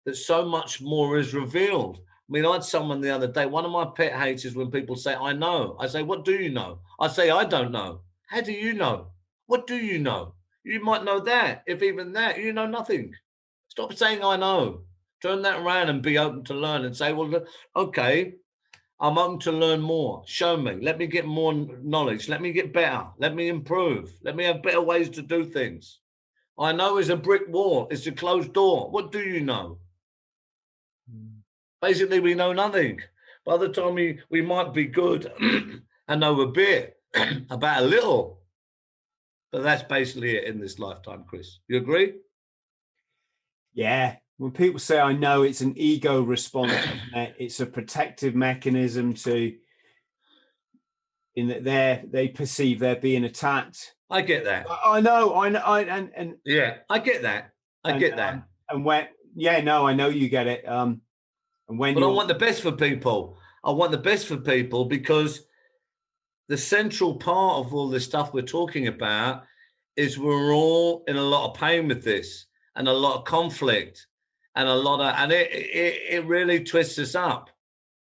that 0.04 0.16
so 0.16 0.44
much 0.44 0.80
more 0.80 1.18
is 1.18 1.34
revealed. 1.34 1.98
I 1.98 2.32
mean, 2.32 2.44
I 2.44 2.54
had 2.54 2.64
someone 2.64 3.00
the 3.00 3.14
other 3.14 3.28
day. 3.28 3.46
One 3.46 3.64
of 3.64 3.70
my 3.70 3.86
pet 3.86 4.12
hates 4.12 4.44
is 4.44 4.54
when 4.54 4.70
people 4.70 4.96
say, 4.96 5.14
I 5.14 5.32
know. 5.32 5.76
I 5.78 5.86
say, 5.86 6.02
What 6.02 6.24
do 6.24 6.32
you 6.32 6.50
know? 6.50 6.80
I 7.00 7.08
say, 7.08 7.30
I 7.30 7.44
don't 7.44 7.72
know. 7.72 8.00
How 8.26 8.40
do 8.40 8.52
you 8.52 8.74
know? 8.74 9.08
What 9.46 9.66
do 9.66 9.76
you 9.76 9.98
know? 9.98 10.34
You 10.68 10.84
might 10.84 11.02
know 11.02 11.20
that. 11.20 11.62
If 11.66 11.82
even 11.82 12.12
that, 12.12 12.38
you 12.38 12.52
know 12.52 12.66
nothing. 12.66 13.14
Stop 13.68 13.94
saying, 13.94 14.22
I 14.22 14.36
know. 14.36 14.82
Turn 15.22 15.40
that 15.42 15.60
around 15.60 15.88
and 15.88 16.02
be 16.02 16.18
open 16.18 16.44
to 16.44 16.54
learn 16.54 16.84
and 16.84 16.94
say, 16.94 17.14
Well, 17.14 17.46
okay, 17.74 18.34
I'm 19.00 19.16
open 19.16 19.38
to 19.40 19.52
learn 19.52 19.80
more. 19.80 20.22
Show 20.26 20.58
me. 20.58 20.76
Let 20.82 20.98
me 20.98 21.06
get 21.06 21.24
more 21.24 21.54
knowledge. 21.54 22.28
Let 22.28 22.42
me 22.42 22.52
get 22.52 22.74
better. 22.74 23.06
Let 23.18 23.34
me 23.34 23.48
improve. 23.48 24.12
Let 24.22 24.36
me 24.36 24.44
have 24.44 24.62
better 24.62 24.82
ways 24.82 25.08
to 25.10 25.22
do 25.22 25.46
things. 25.46 26.00
I 26.58 26.72
know 26.72 26.98
it's 26.98 27.08
a 27.08 27.16
brick 27.16 27.48
wall, 27.48 27.88
it's 27.90 28.06
a 28.06 28.12
closed 28.12 28.52
door. 28.52 28.90
What 28.90 29.10
do 29.10 29.20
you 29.20 29.40
know? 29.40 29.78
Hmm. 31.10 31.38
Basically, 31.80 32.20
we 32.20 32.34
know 32.34 32.52
nothing. 32.52 33.00
By 33.46 33.56
the 33.56 33.70
time 33.70 33.94
we, 33.94 34.18
we 34.28 34.42
might 34.42 34.74
be 34.74 34.84
good 34.84 35.32
and 36.08 36.20
know 36.20 36.40
a 36.42 36.48
bit 36.48 36.96
about 37.50 37.82
a 37.84 37.86
little. 37.86 38.37
But 39.50 39.62
that's 39.62 39.82
basically 39.82 40.36
it 40.36 40.44
in 40.44 40.60
this 40.60 40.78
lifetime, 40.78 41.24
Chris. 41.26 41.58
You 41.68 41.78
agree? 41.78 42.14
Yeah. 43.72 44.16
When 44.36 44.52
people 44.52 44.78
say 44.78 45.00
I 45.00 45.12
know 45.12 45.42
it's 45.42 45.62
an 45.62 45.74
ego 45.76 46.22
response, 46.22 46.72
it's 47.14 47.60
a 47.60 47.66
protective 47.66 48.34
mechanism 48.34 49.14
to 49.14 49.54
in 51.34 51.48
that 51.48 51.64
they 51.64 52.04
they 52.10 52.28
perceive 52.28 52.80
they're 52.80 52.96
being 52.96 53.24
attacked. 53.24 53.94
I 54.10 54.22
get 54.22 54.44
that. 54.44 54.66
I, 54.68 54.98
I 54.98 55.00
know, 55.00 55.34
I 55.36 55.48
know, 55.48 55.60
I, 55.60 55.80
and 55.82 56.10
and 56.16 56.34
yeah, 56.44 56.78
I 56.90 56.98
get 56.98 57.22
that. 57.22 57.52
I 57.84 57.92
and, 57.92 58.00
get 58.00 58.16
that. 58.16 58.34
Um, 58.34 58.44
and 58.70 58.84
when 58.84 59.06
yeah, 59.34 59.60
no, 59.60 59.86
I 59.86 59.94
know 59.94 60.08
you 60.08 60.28
get 60.28 60.46
it. 60.46 60.68
Um, 60.68 61.00
and 61.68 61.78
when 61.78 61.94
but 61.94 62.02
I 62.02 62.06
want 62.06 62.28
the 62.28 62.34
best 62.34 62.62
for 62.62 62.72
people. 62.72 63.38
I 63.64 63.70
want 63.70 63.92
the 63.92 63.98
best 63.98 64.26
for 64.26 64.36
people 64.36 64.84
because 64.84 65.42
the 66.48 66.56
central 66.56 67.14
part 67.14 67.64
of 67.64 67.74
all 67.74 67.88
this 67.88 68.04
stuff 68.04 68.32
we're 68.32 68.42
talking 68.42 68.88
about 68.88 69.44
is 69.96 70.18
we're 70.18 70.52
all 70.52 71.04
in 71.08 71.16
a 71.16 71.22
lot 71.22 71.50
of 71.50 71.58
pain 71.58 71.88
with 71.88 72.04
this 72.04 72.46
and 72.76 72.88
a 72.88 72.92
lot 72.92 73.18
of 73.18 73.24
conflict 73.24 74.06
and 74.54 74.68
a 74.68 74.74
lot 74.74 75.00
of 75.00 75.14
and 75.18 75.32
it 75.32 75.50
it, 75.52 76.02
it 76.10 76.24
really 76.26 76.62
twists 76.62 76.98
us 76.98 77.14
up. 77.14 77.50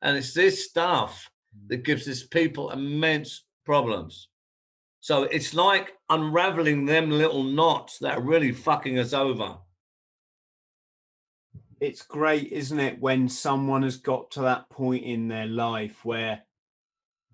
And 0.02 0.16
it's 0.16 0.34
this 0.34 0.64
stuff 0.68 1.30
that 1.68 1.80
mm. 1.80 1.84
gives 1.84 2.04
this 2.04 2.26
people 2.26 2.70
immense 2.70 3.44
problems. 3.64 4.28
So 5.00 5.24
it's 5.24 5.54
like 5.54 5.92
unraveling 6.10 6.84
them 6.84 7.10
little 7.10 7.42
knots 7.42 7.98
that 7.98 8.18
are 8.18 8.22
really 8.22 8.52
fucking 8.52 8.98
us 8.98 9.12
over 9.12 9.58
it's 11.84 12.02
great, 12.02 12.50
isn't 12.50 12.80
it, 12.80 13.00
when 13.00 13.28
someone 13.28 13.82
has 13.82 13.96
got 13.96 14.30
to 14.32 14.42
that 14.42 14.68
point 14.70 15.04
in 15.04 15.28
their 15.28 15.46
life 15.46 16.04
where 16.04 16.42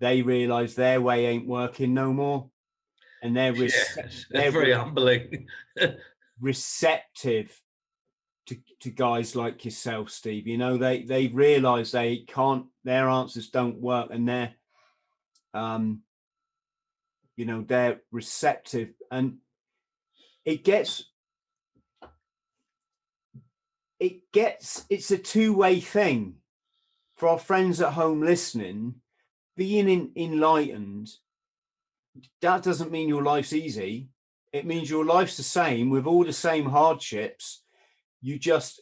they 0.01 0.21
realize 0.21 0.75
their 0.75 0.99
way 0.99 1.27
ain't 1.27 1.47
working 1.47 1.93
no 1.93 2.11
more. 2.11 2.49
And 3.23 3.37
they're, 3.37 3.53
rece- 3.53 3.95
yes, 3.95 4.25
they're 4.31 4.51
very 4.51 4.73
humbling. 4.73 5.47
receptive 6.41 7.61
to, 8.47 8.57
to 8.81 8.89
guys 8.89 9.35
like 9.35 9.63
yourself, 9.63 10.09
Steve. 10.09 10.47
You 10.47 10.57
know, 10.57 10.77
they 10.77 11.03
they 11.03 11.27
realize 11.27 11.91
they 11.91 12.25
can't 12.27 12.65
their 12.83 13.07
answers 13.07 13.49
don't 13.49 13.79
work 13.79 14.09
and 14.11 14.27
they're 14.27 14.53
um 15.53 16.01
you 17.37 17.45
know 17.45 17.63
they're 17.67 18.01
receptive 18.11 18.89
and 19.11 19.37
it 20.45 20.63
gets 20.63 21.03
it 23.99 24.31
gets 24.31 24.85
it's 24.89 25.11
a 25.11 25.17
two-way 25.17 25.79
thing 25.79 26.35
for 27.17 27.29
our 27.29 27.39
friends 27.39 27.81
at 27.81 27.93
home 27.93 28.21
listening 28.21 28.95
being 29.55 29.89
in, 29.89 30.11
enlightened 30.15 31.09
that 32.41 32.63
doesn't 32.63 32.91
mean 32.91 33.07
your 33.07 33.23
life's 33.23 33.53
easy. 33.53 34.09
It 34.51 34.65
means 34.65 34.89
your 34.89 35.05
life's 35.05 35.37
the 35.37 35.43
same 35.43 35.89
with 35.89 36.05
all 36.05 36.25
the 36.25 36.33
same 36.33 36.65
hardships. 36.65 37.63
You 38.21 38.37
just 38.37 38.81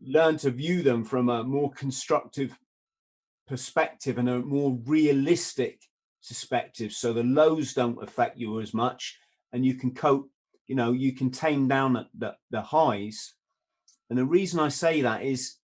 learn 0.00 0.36
to 0.38 0.50
view 0.50 0.82
them 0.82 1.04
from 1.04 1.28
a 1.28 1.42
more 1.42 1.72
constructive 1.72 2.56
perspective 3.48 4.18
and 4.18 4.28
a 4.28 4.38
more 4.38 4.78
realistic 4.84 5.80
perspective. 6.26 6.92
So 6.92 7.12
the 7.12 7.24
lows 7.24 7.74
don't 7.74 8.02
affect 8.02 8.38
you 8.38 8.60
as 8.60 8.72
much 8.72 9.18
and 9.52 9.64
you 9.64 9.74
can 9.74 9.92
cope 9.92 10.30
you 10.66 10.74
know 10.74 10.92
you 10.92 11.12
can 11.12 11.30
tame 11.30 11.66
down 11.66 12.06
the, 12.16 12.34
the 12.50 12.60
highs. 12.60 13.34
And 14.10 14.18
the 14.18 14.24
reason 14.24 14.60
I 14.60 14.68
say 14.68 15.00
that 15.00 15.22
is 15.22 15.56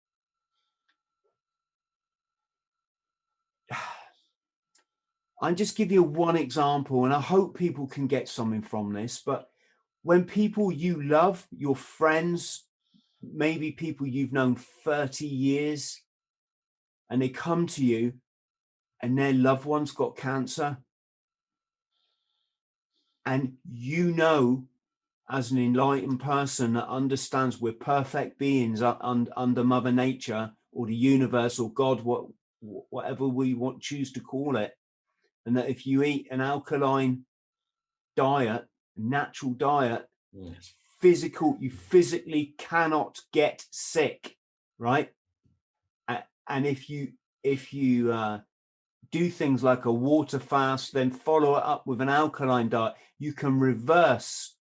I'll 5.45 5.55
just 5.55 5.77
give 5.77 5.93
you 5.93 6.03
one 6.03 6.37
example, 6.37 7.05
and 7.05 7.13
I 7.13 7.21
hope 7.21 7.55
people 7.55 7.87
can 7.87 8.07
get 8.07 8.31
something 8.31 8.63
from 8.63 8.95
this. 8.95 9.21
But 9.25 9.47
when 10.03 10.25
people 10.25 10.73
you 10.73 11.03
love, 11.03 11.47
your 11.55 11.77
friends, 11.77 12.65
maybe 13.23 13.71
people 13.71 14.07
you've 14.07 14.33
known 14.33 14.57
30 14.57 15.27
years, 15.27 16.01
and 17.11 17.21
they 17.21 17.29
come 17.29 17.67
to 17.67 17.85
you 17.85 18.15
and 19.03 19.19
their 19.19 19.35
loved 19.35 19.67
one's 19.67 19.93
got 19.93 20.17
cancer, 20.17 20.79
and 23.27 23.53
you 23.71 24.13
know 24.13 24.65
as 25.29 25.51
an 25.51 25.59
enlightened 25.59 26.21
person 26.21 26.73
that 26.73 26.89
understands 26.89 27.61
we're 27.61 27.75
perfect 27.75 28.39
beings 28.39 28.81
under 28.81 29.63
Mother 29.63 29.93
Nature 29.93 30.53
or 30.73 30.87
the 30.87 30.97
universe 30.97 31.59
or 31.59 31.71
God, 31.71 32.01
what, 32.01 32.25
whatever 32.61 33.29
we 33.29 33.53
want 33.53 33.83
choose 33.83 34.11
to 34.13 34.21
call 34.21 34.57
it, 34.57 34.73
and 35.47 35.57
that 35.57 35.69
if 35.69 35.87
you 35.87 36.03
eat 36.03 36.29
an 36.31 36.41
alkaline 36.41 37.25
diet, 38.17 38.65
natural 38.97 39.53
diet, 39.53 40.09
yes. 40.33 40.75
physical, 41.01 41.57
you 41.61 41.71
physically 41.71 42.55
cannot 42.59 43.21
get 43.33 43.65
sick, 43.71 44.37
right? 44.79 45.11
And 46.49 46.67
if 46.67 46.91
you 46.91 47.13
if 47.43 47.73
you 47.73 48.13
uh, 48.13 48.41
do 49.13 49.31
things 49.31 49.63
like 49.63 49.85
a 49.85 49.93
water 49.93 50.39
fast, 50.39 50.93
then 50.93 51.11
follow 51.11 51.57
it 51.57 51.65
up 51.65 51.87
with 51.87 52.01
an 52.01 52.09
alkaline 52.09 52.69
diet, 52.69 52.95
you 53.19 53.33
can 53.33 53.59
reverse 53.59 54.57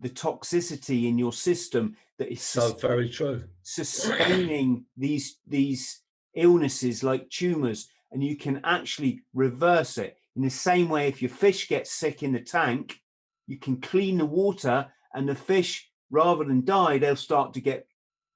the 0.00 0.10
toxicity 0.10 1.08
in 1.08 1.18
your 1.18 1.32
system 1.32 1.96
that 2.18 2.30
is 2.30 2.42
So 2.42 2.72
very 2.74 3.08
true. 3.08 3.44
sustaining 3.62 4.84
these 4.96 5.38
these 5.46 6.02
illnesses 6.34 7.02
like 7.02 7.28
tumors 7.30 7.88
and 8.12 8.22
you 8.22 8.36
can 8.36 8.60
actually 8.64 9.22
reverse 9.34 9.98
it. 9.98 10.16
In 10.36 10.42
the 10.42 10.50
same 10.50 10.88
way 10.88 11.08
if 11.08 11.20
your 11.20 11.30
fish 11.30 11.68
gets 11.68 11.92
sick 11.92 12.22
in 12.22 12.32
the 12.32 12.40
tank 12.40 13.00
you 13.46 13.58
can 13.58 13.80
clean 13.80 14.18
the 14.18 14.26
water 14.26 14.86
and 15.14 15.28
the 15.28 15.34
fish 15.34 15.90
rather 16.10 16.44
than 16.44 16.64
die 16.64 16.98
they'll 16.98 17.16
start 17.16 17.54
to 17.54 17.60
get 17.60 17.86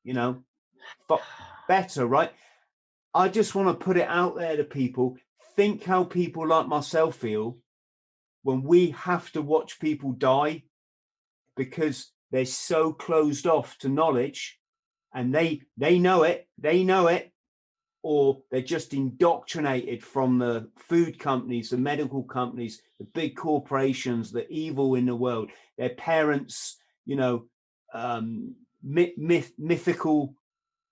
you 0.04 0.14
know 0.14 0.42
better 1.68 2.06
right? 2.06 2.32
I 3.14 3.28
just 3.28 3.54
want 3.54 3.68
to 3.68 3.84
put 3.84 3.98
it 3.98 4.08
out 4.08 4.36
there 4.36 4.56
to 4.56 4.64
people. 4.64 5.16
Think 5.54 5.84
how 5.84 6.04
people 6.04 6.46
like 6.46 6.66
myself 6.66 7.16
feel 7.16 7.58
when 8.42 8.62
we 8.62 8.90
have 8.90 9.30
to 9.32 9.42
watch 9.42 9.78
people 9.80 10.12
die 10.12 10.62
because 11.56 12.10
they're 12.30 12.44
so 12.44 12.92
closed 12.92 13.46
off 13.46 13.76
to 13.78 13.88
knowledge 13.88 14.58
and 15.14 15.34
they 15.34 15.62
they 15.76 15.98
know 15.98 16.22
it 16.22 16.48
they 16.58 16.82
know 16.82 17.06
it 17.06 17.31
or 18.02 18.42
they're 18.50 18.60
just 18.60 18.94
indoctrinated 18.94 20.02
from 20.02 20.38
the 20.38 20.68
food 20.76 21.18
companies 21.18 21.70
the 21.70 21.76
medical 21.76 22.22
companies 22.24 22.82
the 22.98 23.04
big 23.04 23.36
corporations 23.36 24.32
the 24.32 24.50
evil 24.52 24.96
in 24.96 25.06
the 25.06 25.14
world. 25.14 25.50
Their 25.78 25.90
parents 25.90 26.76
you 27.04 27.16
know 27.16 27.46
um 27.94 28.54
myth, 28.82 29.16
myth 29.16 29.52
mythical 29.58 30.34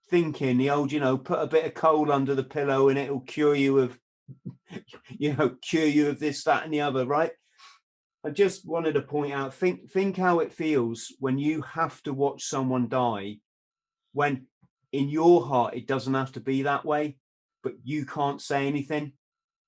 thinking 0.09 0.59
the 0.59 0.71
old 0.71 0.93
you 0.93 1.01
know 1.01 1.19
put 1.19 1.41
a 1.41 1.47
bit 1.47 1.67
of 1.67 1.75
coal 1.75 2.11
under 2.13 2.35
the 2.35 2.45
pillow 2.45 2.89
and 2.89 2.99
it'll 2.99 3.21
cure 3.21 3.55
you 3.55 3.79
of 3.79 3.99
you 5.09 5.35
know 5.35 5.57
cure 5.63 5.87
you 5.87 6.09
of 6.09 6.19
this 6.19 6.45
that 6.45 6.65
and 6.65 6.73
the 6.73 6.81
other 6.81 7.07
right? 7.07 7.33
I 8.25 8.29
just 8.29 8.69
wanted 8.69 8.93
to 8.93 9.03
point 9.03 9.33
out 9.33 9.55
think 9.55 9.91
think 9.91 10.17
how 10.17 10.41
it 10.41 10.53
feels 10.53 11.13
when 11.19 11.39
you 11.39 11.63
have 11.63 12.03
to 12.03 12.13
watch 12.13 12.45
someone 12.45 12.89
die 12.89 13.39
when 14.13 14.47
in 14.93 15.09
your 15.09 15.47
heart 15.47 15.75
it 15.75 15.87
doesn't 15.87 16.15
have 16.15 16.33
to 16.33 16.41
be 16.41 16.63
that 16.63 16.85
way 16.85 17.17
but 17.63 17.75
you 17.85 18.05
can't 18.05 18.41
say 18.41 18.67
anything 18.67 19.13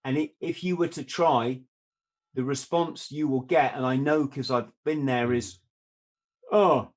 and 0.04 0.18
it, 0.18 0.30
if 0.40 0.64
you 0.64 0.76
were 0.76 0.88
to 0.88 1.04
try 1.04 1.60
the 2.34 2.42
response 2.42 3.10
you 3.10 3.28
will 3.28 3.42
get 3.42 3.74
and 3.74 3.86
i 3.86 3.96
know 3.96 4.24
because 4.24 4.50
i've 4.50 4.70
been 4.84 5.06
there 5.06 5.32
is 5.32 5.58
oh 6.50 6.88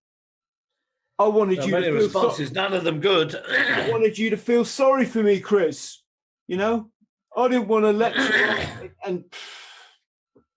i 1.19 1.27
wanted 1.27 1.59
are 1.59 1.67
you 1.67 1.75
to 1.75 1.81
feel 1.81 1.99
so- 1.99 2.05
responses, 2.05 2.51
none 2.51 2.73
of 2.73 2.83
them 2.83 2.99
good. 2.99 3.35
I 3.35 3.89
wanted 3.89 4.17
you 4.17 4.29
to 4.31 4.37
feel 4.37 4.65
sorry 4.65 5.05
for 5.05 5.23
me, 5.23 5.39
Chris. 5.39 6.01
You 6.47 6.57
know, 6.57 6.91
I 7.35 7.47
didn't 7.47 7.67
want 7.67 7.85
to 7.85 7.91
let 7.91 8.15
you 8.15 8.91
and 9.05 9.23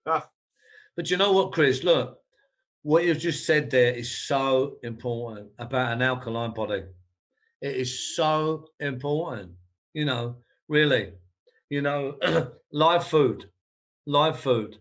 ah, 0.05 0.27
But 0.95 1.09
you 1.09 1.17
know 1.17 1.31
what, 1.31 1.53
Chris? 1.53 1.83
Look, 1.83 2.17
what 2.83 3.05
you've 3.05 3.19
just 3.19 3.45
said 3.45 3.69
there 3.69 3.93
is 3.93 4.11
so 4.11 4.77
important 4.83 5.49
about 5.57 5.93
an 5.93 6.01
alkaline 6.01 6.53
body. 6.53 6.83
It 7.61 7.75
is 7.75 8.15
so 8.15 8.67
important, 8.79 9.51
you 9.93 10.05
know, 10.05 10.37
really. 10.67 11.13
You 11.69 11.81
know, 11.81 12.17
live 12.71 13.05
food, 13.07 13.49
live 14.05 14.39
food, 14.39 14.77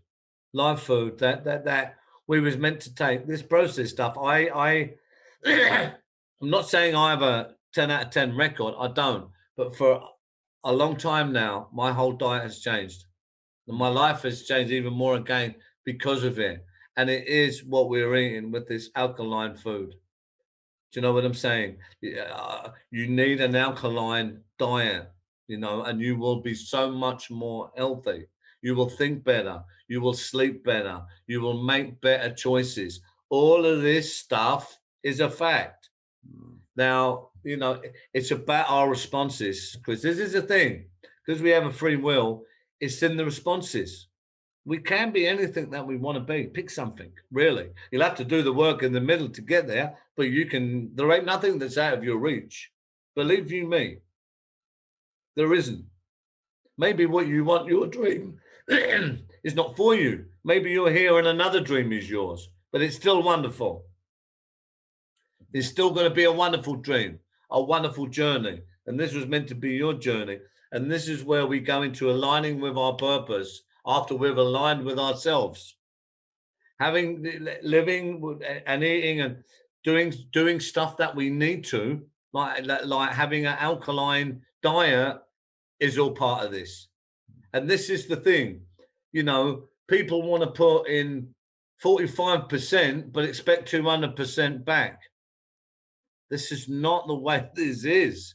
live 0.53 0.81
food 0.81 1.19
that 1.19 1.45
that 1.45 1.65
that 1.65 1.97
we 2.27 2.41
was 2.41 2.57
meant 2.57 2.81
to 2.83 2.95
take 2.95 3.27
this 3.27 3.43
process 3.43 3.91
stuff. 3.91 4.17
I 4.19 4.95
I 5.45 5.93
I'm 6.41 6.51
not 6.51 6.69
saying 6.69 6.95
I 6.95 7.11
have 7.11 7.23
a 7.23 7.55
10 7.75 7.91
out 7.91 8.07
of 8.07 8.11
10 8.11 8.37
record. 8.37 8.75
I 8.79 8.89
don't. 8.89 9.29
But 9.57 9.77
for 9.77 10.03
a 10.65 10.73
long 10.73 10.97
time 10.97 11.33
now, 11.33 11.69
my 11.73 11.93
whole 11.93 12.13
diet 12.13 12.45
has 12.45 12.61
changed. 12.61 13.05
And 13.67 13.77
my 13.77 13.89
life 13.89 14.23
has 14.23 14.45
changed 14.45 14.73
even 14.73 14.93
more 14.93 15.17
again 15.17 15.55
because 15.85 16.25
of 16.25 16.39
it. 16.39 16.65
And 16.97 17.11
it 17.11 17.27
is 17.27 17.65
what 17.65 17.89
we're 17.89 18.15
eating 18.17 18.51
with 18.51 18.67
this 18.67 18.91
alkaline 18.95 19.57
food. 19.57 19.95
Do 20.93 21.01
you 21.01 21.03
know 21.03 21.13
what 21.13 21.25
I'm 21.25 21.35
saying? 21.35 21.77
Yeah, 22.01 22.33
uh, 22.33 22.73
You 22.91 23.09
need 23.09 23.41
an 23.41 23.55
alkaline 23.55 24.41
diet, 24.59 25.11
you 25.47 25.59
know, 25.59 25.83
and 25.83 26.01
you 26.01 26.17
will 26.17 26.41
be 26.41 26.55
so 26.55 26.91
much 26.91 27.31
more 27.31 27.71
healthy. 27.77 28.27
You 28.63 28.75
will 28.75 28.89
think 28.89 29.23
better. 29.25 29.63
You 29.89 30.01
will 30.01 30.15
sleep 30.15 30.65
better. 30.65 31.03
You 31.27 31.41
will 31.41 31.63
make 31.63 32.01
better 32.01 32.35
choices. 32.35 33.01
All 33.31 33.65
of 33.65 33.83
this 33.83 34.17
stuff 34.17 34.79
is 35.03 35.21
a 35.21 35.31
fact. 35.31 35.91
Mm. 36.27 36.57
Now, 36.77 37.31
you 37.45 37.57
know, 37.57 37.81
it's 38.15 38.31
about 38.31 38.71
our 38.71 38.89
responses 38.89 39.77
because 39.77 40.03
this 40.03 40.19
is 40.19 40.33
the 40.33 40.43
thing. 40.43 40.87
Because 41.25 41.43
we 41.43 41.51
have 41.51 41.67
a 41.67 41.73
free 41.73 41.97
will, 41.97 42.45
it's 42.81 43.03
in 43.03 43.17
the 43.17 43.25
responses. 43.25 44.08
We 44.69 44.77
can 44.77 45.13
be 45.13 45.27
anything 45.27 45.71
that 45.71 45.87
we 45.87 45.97
want 45.97 46.19
to 46.19 46.33
be. 46.33 46.45
Pick 46.45 46.69
something, 46.69 47.11
really. 47.33 47.71
You'll 47.91 48.03
have 48.03 48.17
to 48.17 48.25
do 48.25 48.43
the 48.43 48.53
work 48.53 48.83
in 48.83 48.93
the 48.93 49.01
middle 49.01 49.31
to 49.31 49.41
get 49.41 49.67
there, 49.67 49.97
but 50.15 50.25
you 50.25 50.45
can, 50.45 50.95
there 50.95 51.11
ain't 51.11 51.25
nothing 51.25 51.59
that's 51.59 51.79
out 51.79 51.95
of 51.95 52.05
your 52.05 52.19
reach. 52.19 52.71
Believe 53.17 53.51
you 53.51 53.67
me, 53.67 54.01
there 55.37 55.55
isn't. 55.55 55.87
Maybe 56.77 57.07
what 57.07 57.29
you 57.29 57.45
want, 57.45 57.67
your 57.67 57.87
dream, 57.87 58.39
is 58.69 59.55
not 59.55 59.75
for 59.75 59.95
you. 59.95 60.27
Maybe 60.45 60.71
you're 60.71 60.93
here 60.93 61.17
and 61.17 61.29
another 61.29 61.61
dream 61.61 61.91
is 61.91 62.11
yours, 62.11 62.51
but 62.71 62.83
it's 62.83 62.97
still 62.97 63.23
wonderful. 63.23 63.87
It's 65.55 65.69
still 65.69 65.93
going 65.93 66.11
to 66.11 66.15
be 66.15 66.25
a 66.25 66.31
wonderful 66.45 66.75
dream, 66.75 67.21
a 67.51 67.63
wonderful 67.63 68.07
journey. 68.07 68.61
And 68.87 69.01
this 69.01 69.15
was 69.15 69.27
meant 69.27 69.49
to 69.49 69.55
be 69.55 69.71
your 69.71 69.95
journey. 69.95 70.41
And 70.73 70.91
this 70.91 71.09
is 71.09 71.25
where 71.25 71.47
we 71.47 71.59
go 71.59 71.81
into 71.81 72.11
aligning 72.11 72.61
with 72.61 72.77
our 72.77 72.93
purpose 72.93 73.63
after 73.87 74.15
we've 74.15 74.37
aligned 74.37 74.85
with 74.85 74.99
ourselves. 74.99 75.77
Having 76.81 77.27
living 77.63 78.41
and 78.67 78.85
eating 78.85 79.21
and 79.21 79.43
doing 79.85 80.13
doing 80.33 80.61
stuff 80.61 80.97
that 80.99 81.15
we 81.15 81.31
need 81.31 81.65
to, 81.65 82.07
like 82.33 82.65
like- 82.67 83.13
having 83.13 83.47
an 83.47 83.57
alkaline 83.59 84.43
diet, 84.63 85.19
is 85.81 85.99
all 85.99 86.13
part 86.13 86.45
of 86.45 86.53
this. 86.53 86.89
And 87.53 87.69
this 87.69 87.89
is 87.89 88.07
the 88.07 88.17
thing, 88.17 88.63
you 89.13 89.23
know, 89.23 89.65
people 89.89 90.23
want 90.23 90.43
to 90.43 90.51
put 90.51 90.89
in 90.89 91.35
45% 91.83 93.13
but 93.13 93.25
expect 93.25 93.71
200% 93.71 94.65
back. 94.65 95.01
This 96.31 96.53
is 96.53 96.69
not 96.69 97.07
the 97.07 97.15
way 97.15 97.49
this 97.55 97.85
is. 97.85 98.35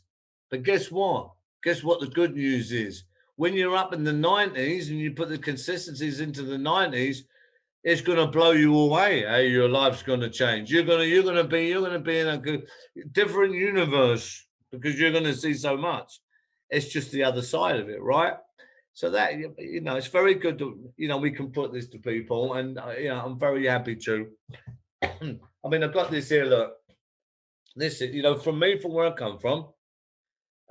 But 0.49 0.63
guess 0.63 0.91
what? 0.91 1.31
Guess 1.63 1.83
what 1.83 1.99
the 1.99 2.07
good 2.07 2.35
news 2.35 2.71
is? 2.71 3.03
When 3.35 3.53
you're 3.53 3.75
up 3.75 3.93
in 3.93 4.03
the 4.03 4.11
90s 4.11 4.89
and 4.89 4.99
you 4.99 5.11
put 5.11 5.29
the 5.29 5.37
consistencies 5.37 6.19
into 6.19 6.43
the 6.43 6.57
90s, 6.57 7.19
it's 7.83 8.01
going 8.01 8.17
to 8.17 8.27
blow 8.27 8.51
you 8.51 8.77
away. 8.77 9.25
How 9.25 9.37
your 9.37 9.67
life's 9.67 10.03
going 10.03 10.21
to 10.21 10.29
change. 10.29 10.71
You're 10.71 10.83
going 10.83 10.99
to 10.99 11.07
you're 11.07 11.23
going 11.23 11.35
to 11.35 11.43
be 11.43 11.67
you're 11.67 11.81
going 11.81 11.93
to 11.93 11.99
be 11.99 12.19
in 12.19 12.27
a 12.27 12.37
good, 12.37 12.67
different 13.11 13.53
universe 13.53 14.45
because 14.71 14.99
you're 14.99 15.11
going 15.11 15.25
to 15.25 15.35
see 15.35 15.53
so 15.53 15.75
much. 15.75 16.19
It's 16.69 16.87
just 16.87 17.11
the 17.11 17.23
other 17.23 17.41
side 17.41 17.79
of 17.79 17.89
it, 17.89 18.01
right? 18.01 18.35
So 18.93 19.09
that 19.09 19.37
you 19.37 19.53
you 19.57 19.81
know, 19.81 19.95
it's 19.95 20.07
very 20.07 20.35
good 20.35 20.57
to 20.59 20.91
you 20.97 21.07
know 21.07 21.17
we 21.17 21.31
can 21.31 21.51
put 21.51 21.73
this 21.73 21.87
to 21.89 21.97
people, 21.97 22.53
and 22.53 22.77
uh, 22.77 22.91
you 22.97 23.09
know 23.09 23.19
I'm 23.25 23.39
very 23.39 23.67
happy 23.67 23.95
to. 23.95 24.27
I 25.03 25.69
mean, 25.69 25.83
I've 25.83 25.93
got 25.93 26.11
this 26.11 26.29
here. 26.29 26.45
Look, 26.45 26.73
this 27.75 28.01
is 28.01 28.13
you 28.13 28.21
know 28.21 28.37
from 28.37 28.59
me 28.59 28.79
from 28.79 28.93
where 28.93 29.07
I 29.07 29.11
come 29.11 29.39
from, 29.39 29.67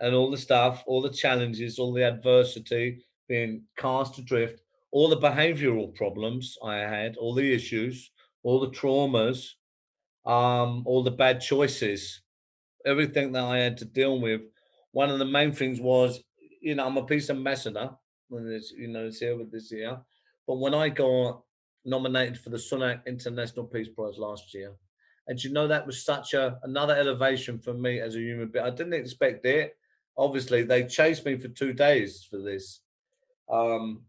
and 0.03 0.15
all 0.15 0.31
the 0.31 0.37
stuff, 0.37 0.83
all 0.87 1.01
the 1.01 1.09
challenges, 1.09 1.79
all 1.79 1.93
the 1.93 2.03
adversity, 2.05 3.03
being 3.29 3.63
cast 3.79 4.19
adrift, 4.19 4.61
all 4.91 5.09
the 5.09 5.17
behavioural 5.17 5.95
problems 5.95 6.59
I 6.63 6.77
had, 6.79 7.17
all 7.17 7.35
the 7.35 7.55
issues, 7.55 8.11
all 8.43 8.61
the 8.61 8.71
traumas, 8.71 9.53
um, 10.27 10.83
all 10.87 11.05
the 11.05 11.11
bad 11.13 11.41
choices, 11.41 12.21
everything 12.85 13.33
that 13.33 13.45
I 13.45 13.59
had 13.59 13.79
to 13.79 13.85
deal 13.85 14.21
with. 14.21 14.43
One 14.91 15.09
of 15.09 15.21
the 15.21 15.25
main 15.25 15.53
things 15.53 15.81
was, 15.81 16.21
you 16.61 16.75
know, 16.75 16.85
I'm 16.85 16.97
a 16.97 17.07
peace 17.07 17.31
ambassador. 17.31 17.91
When 18.29 18.49
it's, 18.49 18.73
you 18.73 18.89
know, 18.89 19.07
it's 19.07 19.21
here 19.21 19.37
with 19.37 19.53
this 19.53 19.71
year. 19.71 19.99
But 20.49 20.57
when 20.57 20.75
I 20.75 20.89
got 20.89 21.43
nominated 21.85 22.39
for 22.39 22.51
the 22.51 22.57
Sunhak 22.57 23.07
International 23.07 23.67
Peace 23.67 23.89
Prize 23.89 24.19
last 24.19 24.53
year, 24.53 24.73
and 25.29 25.43
you 25.43 25.53
know 25.53 25.69
that 25.69 25.87
was 25.87 26.05
such 26.05 26.35
a 26.35 26.59
another 26.65 26.97
elevation 26.97 27.59
for 27.59 27.75
me 27.75 28.01
as 28.01 28.17
a 28.17 28.21
human 28.21 28.49
being. 28.49 28.65
I 28.65 28.71
didn't 28.71 28.95
expect 28.95 29.47
it. 29.47 29.77
Obviously, 30.17 30.63
they 30.63 30.85
chased 30.85 31.25
me 31.25 31.37
for 31.37 31.49
two 31.49 31.73
days 31.73 32.27
for 32.29 32.39
this. 32.39 32.81
Um, 33.51 34.03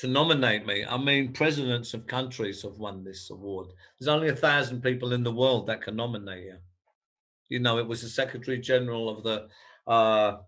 to 0.00 0.08
nominate 0.08 0.64
me. 0.64 0.82
I 0.88 0.96
mean, 0.96 1.34
presidents 1.34 1.92
of 1.92 2.06
countries 2.06 2.62
have 2.62 2.78
won 2.78 3.04
this 3.04 3.28
award. 3.28 3.68
There's 3.98 4.08
only 4.08 4.30
a 4.30 4.34
thousand 4.36 4.82
people 4.82 5.12
in 5.12 5.22
the 5.22 5.32
world 5.32 5.66
that 5.66 5.82
can 5.82 5.94
nominate 5.94 6.44
you. 6.44 6.56
You 7.50 7.58
know, 7.58 7.78
it 7.78 7.86
was 7.86 8.00
the 8.00 8.08
Secretary 8.08 8.58
General 8.58 9.10
of 9.10 9.22
the 9.22 9.48
uh, 9.86 10.38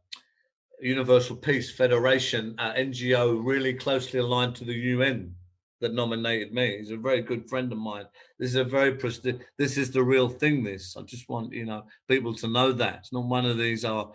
Universal 0.81 1.37
Peace 1.37 1.71
Federation, 1.71 2.55
NGO, 2.59 3.45
really 3.45 3.75
closely 3.75 4.21
aligned 4.21 4.57
to 4.57 4.65
the 4.65 4.73
UN, 4.73 5.35
that 5.83 5.95
nominated 5.95 6.53
me. 6.53 6.79
He's 6.79 6.91
a 6.91 6.97
very 6.97 7.21
good 7.21 7.49
friend 7.49 7.71
of 7.71 7.79
mine. 7.79 8.07
This 8.39 8.51
is 8.51 8.57
a 8.57 8.65
very 8.65 8.95
presti- 8.95 9.41
This 9.59 9.77
is 9.77 9.91
the 9.91 10.03
real 10.03 10.29
thing. 10.29 10.65
This 10.65 10.97
I 10.97 11.03
just 11.03 11.29
want 11.29 11.53
you 11.53 11.67
know 11.67 11.85
people 12.09 12.35
to 12.37 12.49
know 12.49 12.73
that 12.73 13.01
it's 13.01 13.13
not 13.13 13.27
one 13.27 13.45
of 13.45 13.59
these 13.59 13.85
are 13.85 14.11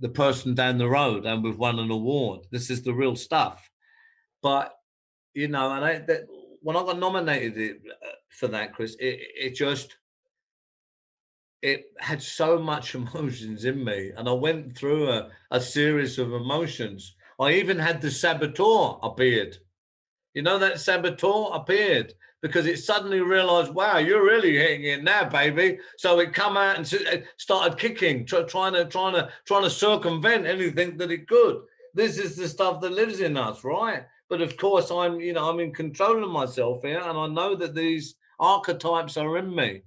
the 0.00 0.08
person 0.08 0.54
down 0.54 0.78
the 0.78 0.88
road 0.88 1.24
and 1.24 1.42
we've 1.42 1.58
won 1.58 1.78
an 1.78 1.90
award. 1.90 2.40
This 2.50 2.68
is 2.68 2.82
the 2.82 2.92
real 2.92 3.16
stuff. 3.16 3.70
But 4.42 4.74
you 5.34 5.48
know, 5.48 5.72
and 5.72 5.84
I 5.84 5.98
that 6.00 6.26
when 6.60 6.76
I 6.76 6.82
got 6.84 6.98
nominated, 6.98 7.80
uh, 7.90 8.08
for 8.32 8.48
that, 8.48 8.74
Chris. 8.74 8.96
It, 8.98 9.20
it 9.36 9.54
just 9.54 9.96
it 11.60 11.84
had 11.98 12.20
so 12.22 12.58
much 12.58 12.94
emotions 12.96 13.64
in 13.64 13.84
me, 13.84 14.12
and 14.16 14.28
I 14.28 14.32
went 14.32 14.76
through 14.76 15.10
a, 15.10 15.30
a 15.50 15.60
series 15.60 16.18
of 16.18 16.32
emotions. 16.32 17.14
I 17.40 17.52
even 17.52 17.78
had 17.78 18.00
the 18.00 18.10
saboteur 18.10 18.98
appeared. 19.02 19.56
You 20.34 20.42
know 20.42 20.58
that 20.58 20.80
saboteur 20.80 21.50
appeared 21.52 22.14
because 22.42 22.66
it 22.66 22.78
suddenly 22.78 23.20
realized, 23.20 23.72
wow, 23.72 23.98
you're 23.98 24.24
really 24.24 24.56
hitting 24.56 24.84
it 24.84 25.04
now, 25.04 25.28
baby. 25.28 25.78
So 25.96 26.18
it 26.18 26.34
come 26.34 26.56
out 26.56 26.76
and 26.76 27.24
started 27.36 27.78
kicking, 27.78 28.26
trying 28.26 28.74
to 28.74 28.84
trying 28.86 29.14
to 29.14 29.30
trying 29.46 29.62
to 29.62 29.70
circumvent 29.70 30.46
anything 30.46 30.96
that 30.96 31.12
it 31.12 31.28
could. 31.28 31.62
This 31.94 32.18
is 32.18 32.36
the 32.36 32.48
stuff 32.48 32.80
that 32.80 32.92
lives 32.92 33.20
in 33.20 33.36
us, 33.36 33.62
right? 33.62 34.04
But 34.28 34.40
of 34.40 34.56
course, 34.56 34.90
I'm 34.90 35.20
you 35.20 35.32
know 35.34 35.48
I'm 35.48 35.60
in 35.60 35.72
control 35.72 36.24
of 36.24 36.30
myself 36.30 36.82
here, 36.82 37.00
and 37.00 37.18
I 37.18 37.26
know 37.28 37.54
that 37.54 37.74
these 37.74 38.16
archetypes 38.40 39.16
are 39.16 39.38
in 39.38 39.54
me, 39.54 39.82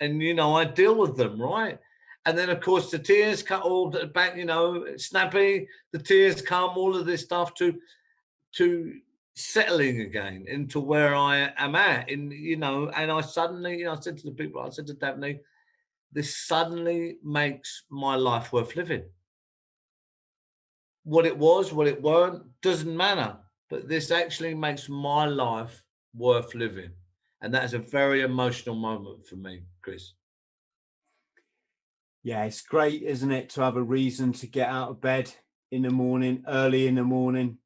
and 0.00 0.22
you 0.22 0.34
know 0.34 0.54
I 0.54 0.66
deal 0.66 0.94
with 0.94 1.16
them, 1.16 1.40
right? 1.40 1.78
And 2.26 2.36
then 2.36 2.50
of 2.50 2.60
course 2.60 2.90
the 2.90 2.98
tears 2.98 3.42
cut 3.42 3.62
all 3.62 3.90
back, 4.12 4.36
you 4.36 4.44
know, 4.44 4.84
snappy. 4.98 5.66
The 5.92 5.98
tears 5.98 6.42
come, 6.42 6.76
all 6.76 6.94
of 6.94 7.06
this 7.06 7.22
stuff 7.22 7.54
to 7.54 7.74
to 8.56 9.00
settling 9.38 10.00
again 10.00 10.44
into 10.48 10.80
where 10.80 11.14
I 11.14 11.52
am 11.56 11.74
at. 11.74 12.08
In 12.08 12.30
you 12.30 12.56
know, 12.56 12.88
and 12.88 13.10
I 13.10 13.20
suddenly, 13.20 13.78
you 13.78 13.84
know, 13.84 13.92
I 13.92 14.00
said 14.00 14.18
to 14.18 14.24
the 14.26 14.32
people, 14.32 14.60
I 14.60 14.70
said 14.70 14.86
to 14.88 14.94
Daphne, 14.94 15.40
this 16.12 16.36
suddenly 16.36 17.18
makes 17.22 17.84
my 17.90 18.16
life 18.16 18.52
worth 18.52 18.76
living. 18.76 19.04
What 21.04 21.26
it 21.26 21.36
was, 21.36 21.72
what 21.72 21.86
it 21.86 22.02
weren't, 22.02 22.42
doesn't 22.62 22.96
matter. 22.96 23.36
But 23.70 23.88
this 23.88 24.10
actually 24.10 24.54
makes 24.54 24.88
my 24.88 25.26
life 25.26 25.82
worth 26.14 26.54
living. 26.54 26.90
And 27.40 27.54
that 27.54 27.64
is 27.64 27.74
a 27.74 27.78
very 27.78 28.22
emotional 28.22 28.74
moment 28.74 29.26
for 29.26 29.36
me, 29.36 29.62
Chris. 29.82 30.14
Yeah, 32.22 32.44
it's 32.44 32.62
great, 32.62 33.02
isn't 33.02 33.30
it, 33.30 33.50
to 33.50 33.62
have 33.62 33.76
a 33.76 33.82
reason 33.82 34.32
to 34.34 34.46
get 34.46 34.68
out 34.68 34.90
of 34.90 35.00
bed 35.00 35.32
in 35.70 35.82
the 35.82 35.90
morning, 35.90 36.44
early 36.48 36.86
in 36.86 36.96
the 36.96 37.04
morning, 37.04 37.58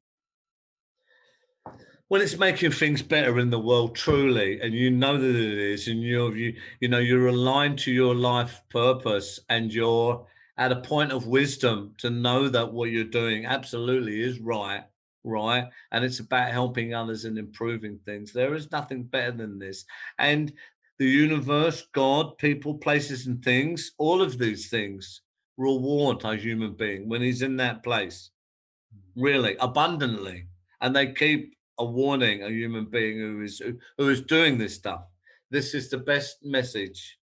when 2.13 2.21
it's 2.21 2.37
making 2.37 2.69
things 2.69 3.01
better 3.01 3.39
in 3.39 3.49
the 3.49 3.57
world 3.57 3.95
truly 3.95 4.61
and 4.61 4.71
you 4.71 4.91
know 4.91 5.17
that 5.17 5.35
it 5.35 5.57
is 5.57 5.87
and 5.87 6.03
you're 6.03 6.37
you, 6.37 6.53
you 6.79 6.87
know 6.87 6.99
you're 6.99 7.25
aligned 7.25 7.79
to 7.79 7.91
your 7.91 8.13
life 8.13 8.61
purpose 8.69 9.39
and 9.49 9.73
you're 9.73 10.23
at 10.59 10.71
a 10.71 10.81
point 10.81 11.11
of 11.11 11.25
wisdom 11.25 11.91
to 11.97 12.11
know 12.11 12.47
that 12.47 12.71
what 12.71 12.91
you're 12.91 13.03
doing 13.03 13.47
absolutely 13.47 14.21
is 14.21 14.39
right 14.41 14.83
right? 15.23 15.65
And 15.91 16.05
it's 16.05 16.19
about 16.19 16.51
helping 16.51 16.93
others 16.93 17.25
and 17.25 17.39
improving 17.39 17.97
things. 18.05 18.31
There 18.31 18.53
is 18.53 18.71
nothing 18.71 19.03
better 19.03 19.31
than 19.31 19.57
this. 19.57 19.83
And 20.19 20.53
the 20.99 21.07
universe 21.07 21.87
god 21.93 22.37
people 22.37 22.75
places 22.75 23.25
and 23.25 23.43
things 23.43 23.93
all 23.97 24.21
of 24.21 24.37
these 24.37 24.69
things 24.69 25.21
reward 25.57 26.23
a 26.25 26.35
human 26.35 26.73
being 26.73 27.09
when 27.09 27.23
he's 27.23 27.41
in 27.41 27.57
that 27.57 27.81
place 27.81 28.29
mm. 28.95 29.23
really 29.23 29.55
abundantly. 29.59 30.45
And 30.79 30.95
they 30.95 31.11
keep 31.11 31.55
a 31.79 31.85
warning 31.85 32.43
a 32.43 32.49
human 32.49 32.85
being 32.85 33.17
who 33.17 33.41
is 33.41 33.61
who 33.97 34.09
is 34.09 34.21
doing 34.21 34.57
this 34.57 34.75
stuff. 34.75 35.05
This 35.49 35.73
is 35.73 35.89
the 35.89 35.97
best 35.97 36.43
message 36.43 37.19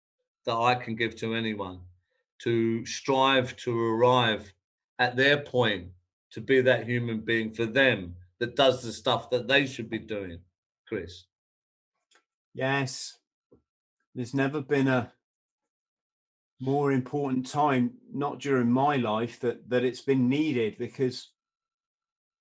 that 0.45 0.55
i 0.55 0.73
can 0.73 0.95
give 0.95 1.15
to 1.15 1.35
anyone 1.35 1.79
to 2.39 2.85
strive 2.85 3.55
to 3.57 3.77
arrive 3.77 4.51
at 4.97 5.15
their 5.15 5.37
point 5.37 5.87
to 6.31 6.41
be 6.41 6.61
that 6.61 6.87
human 6.87 7.19
being 7.19 7.51
for 7.51 7.65
them 7.65 8.15
that 8.39 8.55
does 8.55 8.81
the 8.81 8.91
stuff 8.91 9.29
that 9.29 9.47
they 9.47 9.65
should 9.65 9.89
be 9.89 9.99
doing 9.99 10.39
chris. 10.87 11.25
Yes. 12.53 13.17
There's 14.15 14.33
never 14.33 14.61
been 14.61 14.87
a 14.87 15.11
more 16.59 16.91
important 16.91 17.47
time 17.47 17.91
not 18.11 18.39
during 18.39 18.71
my 18.71 18.95
life 18.95 19.39
that 19.41 19.69
that 19.69 19.83
it's 19.83 20.01
been 20.01 20.27
needed 20.27 20.77
because 20.77 21.29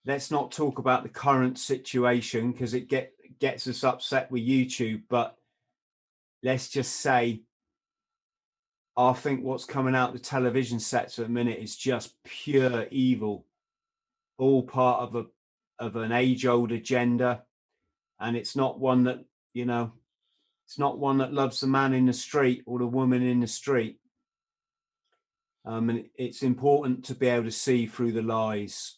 let's 0.08 0.30
not 0.30 0.50
talk 0.50 0.78
about 0.78 1.02
the 1.02 1.08
current 1.10 1.58
situation 1.58 2.50
because 2.50 2.72
it 2.72 2.88
get 2.88 3.12
gets 3.38 3.68
us 3.68 3.84
upset 3.84 4.30
with 4.32 4.42
YouTube. 4.42 5.02
But 5.08 5.36
let's 6.42 6.70
just 6.70 6.96
say, 6.96 7.42
I 8.96 9.12
think 9.12 9.44
what's 9.44 9.66
coming 9.66 9.94
out 9.94 10.14
the 10.14 10.18
television 10.18 10.80
sets 10.80 11.18
at 11.18 11.26
the 11.26 11.32
minute 11.32 11.58
is 11.60 11.76
just 11.76 12.14
pure 12.24 12.86
evil, 12.90 13.44
all 14.38 14.62
part 14.62 15.02
of 15.02 15.14
a 15.14 15.26
of 15.78 15.94
an 15.96 16.10
age 16.10 16.46
old 16.46 16.72
agenda, 16.72 17.42
and 18.18 18.34
it's 18.34 18.56
not 18.56 18.80
one 18.80 19.04
that 19.04 19.22
you 19.52 19.66
know, 19.66 19.92
it's 20.66 20.78
not 20.78 20.98
one 20.98 21.18
that 21.18 21.34
loves 21.34 21.60
the 21.60 21.66
man 21.66 21.92
in 21.92 22.06
the 22.06 22.14
street 22.14 22.62
or 22.64 22.78
the 22.78 22.86
woman 22.86 23.22
in 23.22 23.40
the 23.40 23.46
street. 23.46 23.98
Um, 25.66 25.90
and 25.90 26.06
it's 26.14 26.42
important 26.42 27.04
to 27.06 27.14
be 27.14 27.26
able 27.26 27.44
to 27.44 27.50
see 27.50 27.86
through 27.86 28.12
the 28.12 28.22
lies 28.22 28.97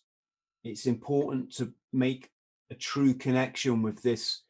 it's 0.64 0.86
important 0.86 1.52
to 1.56 1.72
make 1.92 2.30
a 2.70 2.74
true 2.74 3.14
connection 3.14 3.82
with 3.82 4.02
this 4.02 4.42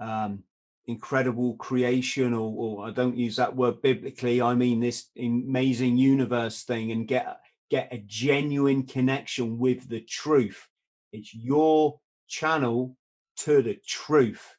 um, 0.00 0.42
incredible 0.86 1.56
creation, 1.56 2.34
or, 2.34 2.52
or, 2.56 2.86
I 2.86 2.90
don't 2.90 3.16
use 3.16 3.36
that 3.36 3.54
word 3.54 3.82
biblically. 3.82 4.40
I 4.42 4.54
mean 4.54 4.80
this 4.80 5.08
amazing 5.18 5.96
universe 5.96 6.62
thing, 6.62 6.92
and 6.92 7.08
get 7.08 7.38
get 7.70 7.88
a 7.92 7.98
genuine 8.06 8.84
connection 8.84 9.58
with 9.58 9.88
the 9.88 10.00
truth. 10.00 10.68
It's 11.12 11.34
your 11.34 12.00
channel 12.28 12.96
to 13.38 13.62
the 13.62 13.78
truth, 13.86 14.56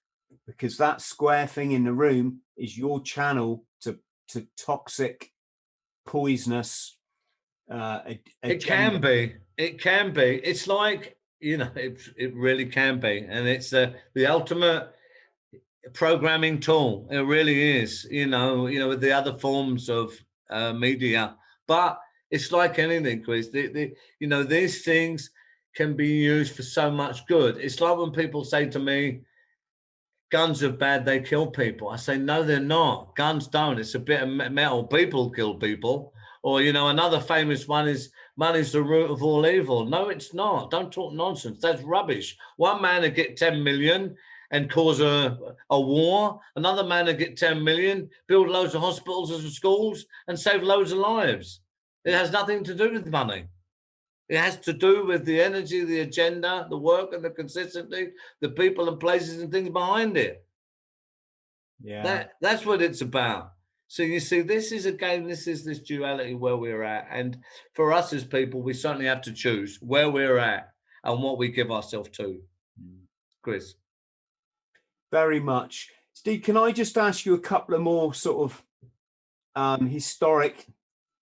because 0.48 0.78
that 0.78 1.02
square 1.02 1.48
thing 1.48 1.72
in 1.72 1.84
the 1.84 1.94
room 1.94 2.40
is 2.58 2.78
your 2.78 3.02
channel 3.02 3.66
to 3.82 4.00
to 4.30 4.48
toxic, 4.58 5.32
poisonous. 6.08 6.98
Uh, 7.70 8.00
it 8.44 8.64
can 8.64 9.02
be 9.02 9.36
it 9.58 9.82
can 9.82 10.14
be. 10.14 10.42
It's 10.44 10.68
like 10.68 11.18
you 11.40 11.58
know, 11.58 11.70
it 11.76 12.02
it 12.18 12.36
really 12.36 12.66
can 12.66 13.00
be, 13.00 13.26
and 13.28 13.48
it's 13.48 13.70
the 13.70 13.96
the 14.14 14.26
ultimate 14.26 14.94
programming 15.94 16.60
tool. 16.60 17.08
It 17.12 17.20
really 17.20 17.80
is. 17.80 18.08
You 18.10 18.28
know, 18.28 18.68
you 18.68 18.80
know, 18.80 18.90
with 18.90 19.02
the 19.02 19.12
other 19.12 19.38
forms 19.38 19.90
of 19.90 20.14
uh, 20.50 20.74
media, 20.74 21.36
but 21.68 22.00
it's 22.32 22.52
like 22.52 22.80
anything, 22.80 23.24
Chris. 23.24 23.50
The, 23.50 23.68
the, 23.68 23.94
you 24.20 24.28
know, 24.28 24.44
these 24.44 24.84
things 24.84 25.30
can 25.76 25.96
be 25.96 26.08
used 26.08 26.56
for 26.56 26.64
so 26.64 26.90
much 26.90 27.26
good. 27.28 27.58
It's 27.58 27.80
like 27.80 27.98
when 27.98 28.12
people 28.12 28.44
say 28.44 28.68
to 28.70 28.80
me, 28.80 29.22
guns 30.32 30.64
are 30.64 30.72
bad, 30.72 31.06
they 31.06 31.20
kill 31.20 31.48
people. 31.48 31.90
I 31.90 31.98
say, 31.98 32.18
no, 32.18 32.44
they're 32.44 32.60
not. 32.60 33.16
Guns 33.16 33.48
don't. 33.48 33.78
It's 33.78 33.96
a 33.96 34.00
bit 34.00 34.24
of 34.24 34.30
metal. 34.30 34.86
People 34.86 35.30
kill 35.30 35.56
people. 35.56 36.15
Or, 36.46 36.62
you 36.62 36.74
know, 36.74 36.90
another 36.90 37.20
famous 37.20 37.68
one 37.68 37.88
is 37.88 38.12
money's 38.38 38.72
the 38.72 38.84
root 38.84 39.10
of 39.10 39.24
all 39.24 39.48
evil. 39.48 39.84
No, 39.84 40.10
it's 40.10 40.32
not. 40.32 40.70
Don't 40.70 40.92
talk 40.92 41.12
nonsense. 41.12 41.60
That's 41.60 41.82
rubbish. 41.82 42.38
One 42.58 42.84
man 42.84 43.02
would 43.02 43.16
get 43.16 43.36
10 43.36 43.64
million 43.64 44.16
and 44.52 44.70
cause 44.70 45.02
a, 45.02 45.40
a 45.72 45.82
war. 45.82 46.40
Another 46.56 46.84
man 46.84 47.08
would 47.08 47.18
get 47.18 47.36
10 47.36 47.64
million, 47.64 48.08
build 48.28 48.48
loads 48.48 48.76
of 48.76 48.82
hospitals 48.82 49.32
and 49.32 49.52
schools, 49.52 50.06
and 50.28 50.40
save 50.40 50.62
loads 50.62 50.92
of 50.92 51.00
lives. 51.00 51.62
It 52.04 52.14
has 52.14 52.32
nothing 52.32 52.64
to 52.66 52.76
do 52.76 52.94
with 52.94 53.08
money. 53.08 53.46
It 54.30 54.38
has 54.38 54.60
to 54.60 54.74
do 54.74 55.04
with 55.04 55.26
the 55.26 55.42
energy, 55.42 55.84
the 55.84 56.02
agenda, 56.02 56.68
the 56.70 56.78
work, 56.78 57.14
and 57.14 57.26
the 57.26 57.32
consistency, 57.32 58.10
the 58.42 58.50
people 58.50 58.88
and 58.88 59.00
places 59.00 59.42
and 59.42 59.52
things 59.52 59.70
behind 59.70 60.16
it. 60.16 60.46
Yeah. 61.82 62.04
That, 62.04 62.34
that's 62.40 62.68
what 62.68 62.84
it's 62.84 63.02
about. 63.02 63.55
So 63.88 64.04
you 64.04 64.20
see, 64.20 64.42
this 64.42 64.72
is 64.72 64.86
again, 64.86 65.28
this 65.28 65.48
is 65.48 65.64
this 65.64 65.80
duality 65.80 66.34
where 66.34 66.58
we're 66.58 66.84
at. 66.84 67.08
And 67.12 67.38
for 67.74 67.94
us 67.94 68.14
as 68.14 68.24
people, 68.24 68.62
we 68.62 68.74
certainly 68.74 69.06
have 69.06 69.22
to 69.24 69.34
choose 69.34 69.78
where 69.82 70.10
we're 70.10 70.38
at 70.38 70.72
and 71.04 71.22
what 71.22 71.38
we 71.38 71.50
give 71.50 71.72
ourselves 71.72 72.10
to. 72.18 72.42
Hmm. 72.80 73.04
Chris. 73.42 73.76
Very 75.12 75.40
much. 75.40 75.92
Steve, 76.14 76.44
can 76.44 76.58
I 76.58 76.72
just 76.72 76.98
ask 76.98 77.26
you 77.26 77.36
a 77.36 77.40
couple 77.40 77.76
of 77.76 77.82
more 77.82 78.14
sort 78.14 78.52
of 78.52 78.64
um, 79.56 79.88
historic 79.88 80.66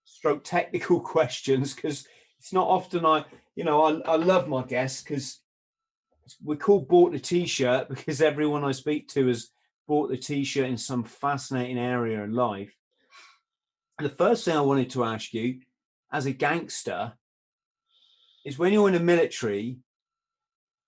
stroke 0.06 0.44
technical 0.44 1.00
questions? 1.16 1.74
Because 1.74 2.08
it's 2.40 2.54
not 2.54 2.68
often 2.68 3.06
I, 3.06 3.26
you 3.56 3.66
know, 3.66 3.84
I, 3.84 4.14
I 4.14 4.16
love 4.16 4.48
my 4.48 4.64
guests 4.64 5.04
because 5.04 5.40
we're 6.42 6.56
called 6.56 6.88
bought 6.88 7.12
the 7.12 7.20
t-shirt 7.20 7.90
because 7.90 8.22
everyone 8.22 8.64
I 8.64 8.72
speak 8.72 9.10
to 9.10 9.28
has 9.28 9.50
bought 9.88 10.10
the 10.10 10.18
t-shirt 10.18 10.70
in 10.70 10.78
some 10.78 11.04
fascinating 11.04 11.78
area 11.78 12.24
of 12.24 12.32
life. 12.32 12.74
The 14.00 14.10
first 14.10 14.46
thing 14.46 14.56
I 14.56 14.62
wanted 14.62 14.90
to 14.92 15.04
ask 15.04 15.34
you, 15.34 15.60
as 16.12 16.26
a 16.26 16.32
gangster, 16.32 17.14
is 18.46 18.58
when 18.58 18.74
you're 18.74 18.88
in 18.88 18.94
the 18.94 19.00
military, 19.00 19.78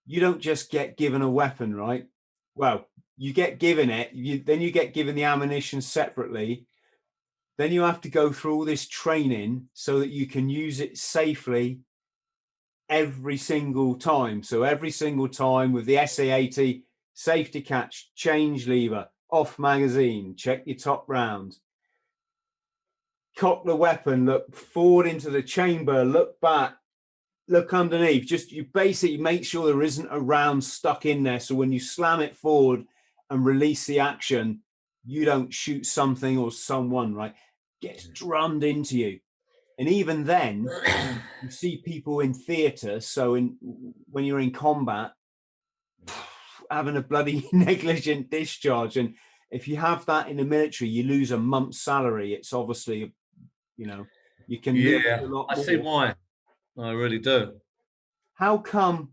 you 0.06 0.20
don't 0.20 0.42
just 0.42 0.72
get 0.72 0.98
given 0.98 1.22
a 1.22 1.30
weapon, 1.30 1.76
right? 1.76 2.06
Well, 2.56 2.88
you 3.18 3.34
get 3.34 3.60
given 3.60 3.90
it, 3.90 4.12
you, 4.14 4.40
then 4.40 4.62
you 4.62 4.72
get 4.72 4.94
given 4.94 5.16
the 5.16 5.24
ammunition 5.24 5.82
separately. 5.82 6.66
Then 7.58 7.72
you 7.72 7.82
have 7.82 8.02
to 8.02 8.10
go 8.10 8.32
through 8.32 8.56
all 8.56 8.66
this 8.66 8.88
training 8.88 9.70
so 9.74 10.00
that 10.00 10.10
you 10.10 10.28
can 10.28 10.50
use 10.50 10.80
it 10.80 10.98
safely 10.98 11.80
every 12.90 13.38
single 13.38 13.96
time. 13.96 14.44
So 14.44 14.64
every 14.64 14.92
single 14.92 15.30
time 15.30 15.72
with 15.72 15.86
the 15.86 15.96
SA80 15.96 16.84
safety 17.16 17.62
catch, 17.62 18.12
change 18.14 18.68
lever, 18.68 19.08
off 19.32 19.58
magazine, 19.58 20.36
check 20.36 20.64
your 20.66 20.76
top 20.76 21.06
round. 21.08 21.56
Cock 23.38 23.66
the 23.66 23.76
weapon, 23.76 24.26
look 24.26 24.56
forward 24.56 25.08
into 25.08 25.30
the 25.30 25.42
chamber, 25.42 26.06
look 26.06 26.40
back, 26.40 26.76
look 27.48 27.74
underneath. 27.74 28.26
Just 28.26 28.52
you 28.52 28.66
basically 28.74 29.18
make 29.18 29.44
sure 29.44 29.66
there 29.66 29.82
isn't 29.82 30.08
a 30.12 30.20
round 30.20 30.64
stuck 30.64 31.06
in 31.06 31.24
there. 31.24 31.40
So 31.40 31.56
when 31.56 31.72
you 31.72 31.80
slam 31.80 32.22
it 32.22 32.36
forward 32.36 32.86
and 33.30 33.46
release 33.46 33.86
the 33.86 34.00
action, 34.00 34.62
you 35.06 35.26
don't 35.26 35.54
shoot 35.54 35.86
something 35.86 36.38
or 36.38 36.52
someone, 36.52 37.14
right? 37.14 37.34
Gets 37.82 38.08
mm. 38.08 38.14
drummed 38.14 38.64
into 38.64 38.98
you. 38.98 39.20
And 39.78 39.90
even 39.90 40.24
then, 40.24 40.70
you 41.44 41.50
see 41.50 41.82
people 41.84 42.22
in 42.22 42.34
theatre. 42.34 43.02
So 43.02 43.36
in 43.36 43.58
when 44.10 44.24
you're 44.24 44.40
in 44.40 44.52
combat, 44.52 45.12
having 46.70 46.98
a 46.98 47.02
bloody 47.02 47.48
negligent 47.54 48.30
discharge, 48.30 48.98
and 48.98 49.16
if 49.52 49.68
you 49.68 49.78
have 49.78 50.06
that 50.06 50.28
in 50.28 50.38
the 50.38 50.44
military, 50.44 50.90
you 50.90 51.04
lose 51.04 51.32
a 51.32 51.38
month's 51.38 51.82
salary. 51.82 52.34
It's 52.34 52.54
obviously, 52.54 53.14
you 53.78 53.86
know, 53.86 54.06
you 54.48 54.60
can. 54.60 54.76
Yeah, 54.76 55.26
I 55.50 55.56
see 55.56 55.78
why. 55.78 56.16
I 56.78 56.92
really 56.92 57.20
do. 57.20 57.54
How 58.34 58.58
come 58.58 59.12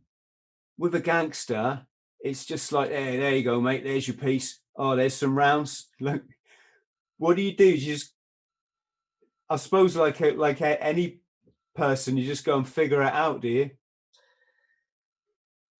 with 0.78 0.94
a 0.94 1.00
gangster, 1.00 1.86
it's 2.20 2.44
just 2.44 2.72
like, 2.72 2.90
hey, 2.90 3.18
there 3.18 3.36
you 3.36 3.44
go, 3.44 3.60
mate. 3.60 3.84
There's 3.84 4.08
your 4.08 4.16
piece. 4.16 4.60
Oh, 4.76 4.96
there's 4.96 5.14
some 5.14 5.36
rounds. 5.36 5.88
Look, 6.00 6.22
what 7.18 7.36
do 7.36 7.42
you 7.42 7.56
do? 7.56 7.66
You 7.66 7.94
just, 7.94 8.12
I 9.48 9.56
suppose, 9.56 9.94
like 9.96 10.20
like 10.20 10.60
any 10.60 11.20
person, 11.74 12.16
you 12.16 12.26
just 12.26 12.44
go 12.44 12.56
and 12.56 12.68
figure 12.68 13.02
it 13.02 13.12
out, 13.12 13.42
do 13.42 13.48
you? 13.48 13.70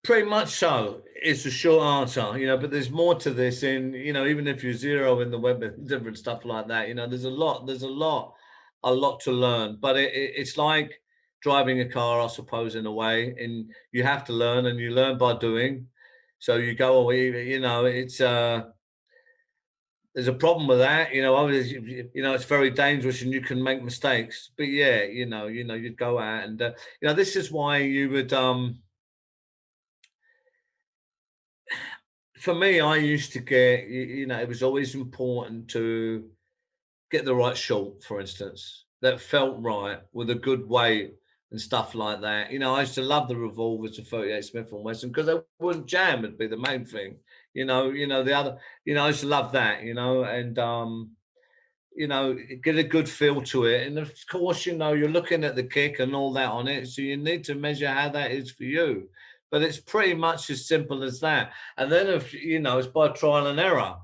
Pretty 0.05 0.29
much 0.29 0.49
so. 0.49 1.03
It's 1.15 1.47
a 1.47 1.51
short 1.51 1.85
answer, 1.85 2.37
you 2.37 2.47
know, 2.49 2.59
but 2.59 2.73
there's 2.73 2.91
more 2.91 3.15
to 3.15 3.31
this 3.31 3.62
in, 3.62 3.93
you 3.93 4.12
know, 4.12 4.27
even 4.27 4.49
if 4.49 4.65
you're 4.65 4.74
zero 4.74 5.20
in 5.20 5.31
the 5.31 5.39
web 5.39 5.62
and 5.62 5.87
different 5.89 6.19
stuff 6.19 6.45
like 6.45 6.66
that, 6.66 6.89
you 6.89 6.95
know, 6.95 7.07
there's 7.07 7.24
a 7.24 7.31
lot, 7.31 7.66
there's 7.66 7.85
a 7.85 7.89
lot, 7.89 8.35
a 8.83 8.93
lot 8.93 9.20
to 9.20 9.31
learn. 9.31 9.79
But 9.81 9.97
it, 9.97 10.12
it, 10.12 10.33
it's 10.35 10.57
like 10.57 11.01
driving 11.41 11.81
a 11.81 11.89
car, 11.89 12.20
I 12.20 12.27
suppose, 12.27 12.74
in 12.74 12.87
a 12.87 12.93
way, 12.93 13.33
and 13.39 13.70
you 13.93 14.03
have 14.03 14.24
to 14.24 14.33
learn 14.33 14.66
and 14.66 14.81
you 14.81 14.91
learn 14.91 15.19
by 15.19 15.37
doing. 15.39 15.87
So 16.41 16.57
you 16.57 16.74
go 16.74 16.99
away, 16.99 17.49
you 17.49 17.61
know, 17.61 17.85
it's, 17.85 18.20
uh, 18.20 18.62
there's 20.16 20.27
a 20.27 20.33
problem 20.33 20.66
with 20.66 20.81
that, 20.81 21.15
you 21.15 21.23
know. 21.23 21.37
Obviously, 21.37 22.11
you 22.12 22.23
know, 22.23 22.35
it's 22.35 22.45
very 22.45 22.70
dangerous, 22.70 23.23
and 23.23 23.33
you 23.33 23.41
can 23.41 23.62
make 23.62 23.83
mistakes. 23.83 24.51
But 24.59 24.65
yeah, 24.65 25.05
you 25.05 25.27
know, 25.27 25.47
you 25.47 25.65
know, 25.65 25.74
you'd 25.74 25.97
go 25.97 26.19
out, 26.19 26.45
and 26.45 26.61
uh, 26.61 26.73
you 27.01 27.09
know, 27.09 27.15
this 27.15 27.37
is 27.37 27.53
why 27.53 27.79
you 27.79 28.11
would. 28.11 28.33
um 28.33 28.81
for 32.43 32.56
me, 32.56 32.81
I 32.81 32.97
used 32.97 33.32
to 33.35 33.39
get, 33.39 33.86
you 33.86 34.27
know, 34.27 34.40
it 34.40 34.48
was 34.48 34.64
always 34.64 34.97
important 34.97 35.69
to 35.69 36.24
get 37.09 37.24
the 37.24 37.35
right 37.35 37.56
shot, 37.56 38.02
for 38.02 38.20
instance, 38.20 38.86
that 39.01 39.20
felt 39.20 39.62
right 39.62 40.01
with 40.12 40.28
a 40.28 40.35
good 40.35 40.69
weight 40.69 41.14
and 41.52 41.60
stuff 41.60 41.94
like 41.94 42.20
that. 42.23 42.51
You 42.51 42.59
know, 42.59 42.74
I 42.74 42.81
used 42.81 42.97
to 42.97 43.02
love 43.02 43.28
the 43.28 43.36
revolvers, 43.36 43.97
the 43.97 44.02
38 44.02 44.44
Smith 44.44 44.73
and 44.73 44.82
Wesson, 44.82 45.10
because 45.10 45.27
they 45.27 45.36
wouldn't 45.60 45.86
jam. 45.86 46.23
Would 46.23 46.36
be 46.36 46.48
the 46.48 46.56
main 46.56 46.85
thing. 46.85 47.19
You 47.55 47.64
know, 47.64 47.90
you 47.90 48.09
know 48.09 48.24
the 48.24 48.36
other. 48.36 48.59
You 48.85 48.94
know, 48.94 49.05
I 49.05 49.09
used 49.09 49.20
to 49.20 49.28
love 49.28 49.52
that. 49.52 49.85
You 49.85 49.94
know, 49.94 50.24
and 50.24 50.59
um, 50.59 51.12
you 51.94 52.09
know, 52.09 52.36
get 52.64 52.77
a 52.77 52.82
good 52.82 53.09
feel 53.09 53.40
to 53.43 53.66
it. 53.66 53.86
And 53.86 53.98
of 53.98 54.12
course, 54.28 54.66
you 54.66 54.77
know, 54.77 54.94
you're 54.94 55.09
looking 55.09 55.44
at 55.44 55.55
the 55.55 55.62
kick 55.62 56.01
and 56.01 56.12
all 56.12 56.32
that 56.32 56.48
on 56.48 56.66
it, 56.66 56.89
so 56.89 57.02
you 57.02 57.19
need 57.19 57.44
to 57.44 57.55
measure 57.55 57.89
how 57.89 58.09
that 58.09 58.32
is 58.32 58.51
for 58.51 58.64
you 58.64 59.09
but 59.53 59.62
it's 59.62 59.79
pretty 59.79 60.15
much 60.15 60.49
as 60.49 60.66
simple 60.66 61.05
as 61.05 61.20
that. 61.20 61.53
And 61.77 61.93
then 61.93 62.09
if 62.09 62.33
you 62.33 62.59
know, 62.59 62.79
it's 62.79 62.89
by 62.89 63.09
trial 63.09 63.47
and 63.47 63.61
error, 63.61 63.97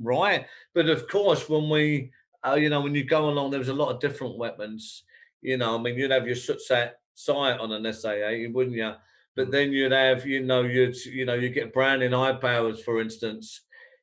right? 0.00 0.44
But 0.74 0.88
of 0.88 1.08
course, 1.08 1.48
when 1.48 1.70
we, 1.70 2.10
uh, 2.44 2.56
you 2.56 2.68
know, 2.68 2.80
when 2.80 2.96
you 2.96 3.04
go 3.04 3.28
along, 3.30 3.52
there 3.52 3.60
was 3.60 3.68
a 3.68 3.74
lot 3.74 3.94
of 3.94 4.00
different 4.00 4.36
weapons. 4.36 5.04
You 5.40 5.56
know, 5.56 5.78
I 5.78 5.80
mean, 5.80 5.94
you'd 5.94 6.10
have 6.10 6.26
your 6.26 6.34
set 6.34 6.98
sight 7.14 7.60
on 7.60 7.70
an 7.70 7.90
SA, 7.92 8.16
wouldn't 8.52 8.76
you? 8.76 8.92
But 9.36 9.52
then 9.52 9.70
you'd 9.70 9.92
have, 9.92 10.26
you 10.26 10.42
know, 10.42 10.62
you'd, 10.62 10.96
you 11.04 11.24
know, 11.24 11.34
you 11.34 11.48
get 11.48 11.72
Browning 11.72 12.10
Hi-Powers, 12.10 12.82
for 12.82 13.00
instance, 13.00 13.60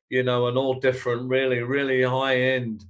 you 0.08 0.22
know, 0.22 0.48
and 0.48 0.56
all 0.56 0.80
different, 0.80 1.28
really, 1.28 1.60
really 1.60 2.02
high 2.02 2.40
end 2.40 2.86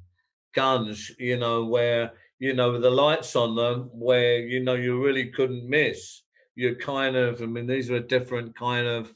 guns, 0.55 1.11
you 1.19 1.39
know, 1.39 1.65
where 1.65 2.12
you 2.39 2.55
know 2.55 2.70
with 2.73 2.83
the 2.83 2.91
lights 2.91 3.35
on 3.35 3.57
them, 3.57 3.91
where 3.93 4.39
you 4.39 4.62
know 4.62 4.74
you 4.74 5.03
really 5.03 5.27
couldn't 5.31 5.69
miss 5.69 6.23
you're 6.57 6.74
kind 6.74 7.15
of, 7.15 7.41
I 7.41 7.47
mean, 7.47 7.66
these 7.66 7.91
are 7.91 8.01
different 8.01 8.57
kind 8.57 8.87
of, 8.87 9.15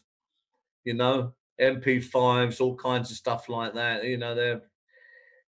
you 0.84 0.94
know, 0.94 1.34
MP5s, 1.60 2.60
all 2.60 2.76
kinds 2.76 3.10
of 3.10 3.16
stuff 3.16 3.48
like 3.48 3.74
that. 3.74 4.04
You 4.04 4.18
know, 4.18 4.34
they're, 4.34 4.62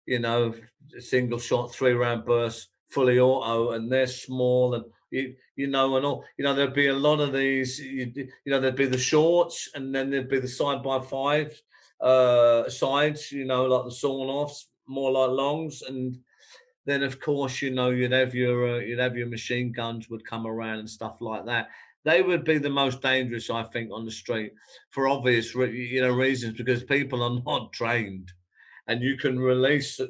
you 0.07 0.21
know, 0.21 0.55
single 0.99 1.39
shot, 1.39 1.75
three 1.75 1.93
round 1.93 2.25
burst, 2.25 2.69
fully 2.89 3.19
auto, 3.19 3.73
and 3.73 3.91
they're 3.91 4.07
small 4.07 4.75
and 4.75 4.85
you, 5.11 5.35
you 5.57 5.67
know, 5.67 5.97
and 5.97 6.07
all, 6.07 6.25
you 6.39 6.45
know, 6.45 6.55
there'd 6.55 6.73
be 6.73 6.87
a 6.87 6.95
lot 6.95 7.21
of 7.21 7.33
these, 7.33 7.81
you, 7.81 8.13
you 8.15 8.29
know, 8.47 8.61
there'd 8.61 8.77
be 8.77 8.87
the 8.87 8.97
shorts 8.97 9.69
and 9.75 9.93
then 9.95 10.11
there'd 10.11 10.29
be 10.29 10.39
the 10.39 10.49
side 10.49 10.83
by 10.83 11.01
five 11.01 11.61
uh 12.01 12.69
sides, 12.71 13.31
you 13.31 13.45
know, 13.45 13.67
like 13.67 13.85
the 13.85 13.91
sawn 13.91 14.29
offs, 14.29 14.69
more 14.87 15.11
like 15.11 15.31
longs. 15.31 15.83
And 15.83 16.19
then 16.91 17.03
of 17.03 17.21
course 17.21 17.63
you 17.63 17.71
know 17.71 17.91
you'd 17.91 18.13
have 18.13 18.35
your 18.35 18.77
uh, 18.77 18.79
you'd 18.79 18.99
have 18.99 19.17
your 19.17 19.27
machine 19.27 19.73
guns 19.73 20.11
would 20.11 20.25
come 20.25 20.47
around 20.47 20.79
and 20.79 20.91
stuff 20.91 21.21
like 21.21 21.47
that. 21.47 21.69
They 22.05 22.23
would 22.23 22.45
be 22.45 22.57
the 22.59 22.71
most 22.71 23.03
dangerous 23.03 23.51
i 23.51 23.63
think 23.63 23.91
on 23.93 24.05
the 24.07 24.11
street 24.11 24.53
for 24.91 25.07
obvious 25.07 25.55
you 25.55 26.01
know 26.01 26.13
reasons 26.13 26.57
because 26.57 26.83
people 26.85 27.23
are 27.23 27.43
not 27.47 27.73
trained 27.73 28.33
and 28.87 29.03
you 29.03 29.17
can 29.19 29.39
release 29.39 30.01
uh, 30.01 30.07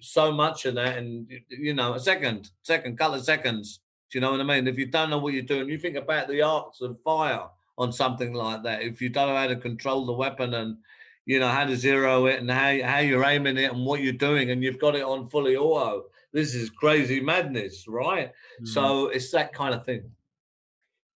so 0.00 0.32
much 0.32 0.64
of 0.64 0.74
that 0.74 0.98
in 0.98 1.26
you 1.48 1.74
know 1.74 1.94
a 1.94 2.00
second 2.00 2.50
second 2.62 2.98
couple 2.98 3.18
of 3.18 3.24
seconds. 3.24 3.80
Do 4.10 4.18
you 4.18 4.20
know 4.20 4.32
what 4.32 4.40
i 4.40 4.44
mean? 4.44 4.66
If 4.68 4.78
you 4.78 4.86
don't 4.86 5.10
know 5.10 5.18
what 5.18 5.34
you're 5.34 5.42
doing 5.42 5.68
you 5.68 5.78
think 5.78 5.96
about 5.96 6.28
the 6.28 6.42
arcs 6.42 6.80
of 6.80 7.00
fire 7.02 7.46
on 7.78 7.92
something 7.92 8.32
like 8.32 8.62
that. 8.62 8.82
If 8.82 9.00
you 9.00 9.08
don't 9.08 9.28
know 9.28 9.36
how 9.36 9.46
to 9.46 9.56
control 9.56 10.04
the 10.04 10.12
weapon 10.12 10.54
and 10.54 10.76
you 11.24 11.38
know 11.38 11.48
how 11.48 11.64
to 11.64 11.76
zero 11.76 12.26
it 12.26 12.40
and 12.40 12.50
how 12.50 12.76
how 12.82 12.98
you're 12.98 13.24
aiming 13.24 13.56
it 13.56 13.72
and 13.72 13.84
what 13.84 14.00
you're 14.00 14.12
doing, 14.12 14.50
and 14.50 14.62
you've 14.62 14.78
got 14.78 14.96
it 14.96 15.02
on 15.02 15.28
fully 15.28 15.56
auto. 15.56 16.04
This 16.32 16.54
is 16.54 16.70
crazy 16.70 17.20
madness, 17.20 17.86
right? 17.86 18.32
Mm. 18.62 18.68
So 18.68 19.08
it's 19.08 19.30
that 19.32 19.52
kind 19.52 19.74
of 19.74 19.84
thing. 19.84 20.10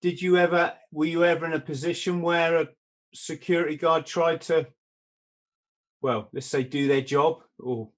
Did 0.02 0.20
you 0.20 0.36
ever? 0.36 0.74
Were 0.92 1.06
you 1.06 1.24
ever 1.24 1.46
in 1.46 1.54
a 1.54 1.60
position 1.60 2.22
where 2.22 2.60
a 2.60 2.68
security 3.14 3.76
guard 3.76 4.06
tried 4.06 4.42
to, 4.42 4.66
well, 6.02 6.28
let's 6.32 6.46
say, 6.46 6.62
do 6.62 6.86
their 6.86 7.00
job 7.00 7.42
or 7.58 7.88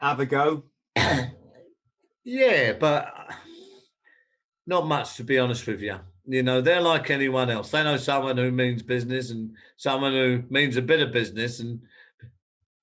have 0.00 0.20
a 0.20 0.26
go? 0.26 0.64
yeah, 2.24 2.72
but 2.72 3.12
not 4.66 4.86
much 4.86 5.16
to 5.16 5.24
be 5.24 5.38
honest 5.38 5.66
with 5.66 5.82
you. 5.82 5.98
You 6.30 6.42
know, 6.42 6.60
they're 6.60 6.82
like 6.82 7.08
anyone 7.08 7.48
else. 7.48 7.70
They 7.70 7.82
know 7.82 7.96
someone 7.96 8.36
who 8.36 8.50
means 8.50 8.82
business 8.82 9.30
and 9.30 9.56
someone 9.78 10.12
who 10.12 10.42
means 10.50 10.76
a 10.76 10.82
bit 10.82 11.00
of 11.00 11.10
business 11.10 11.60
and 11.60 11.80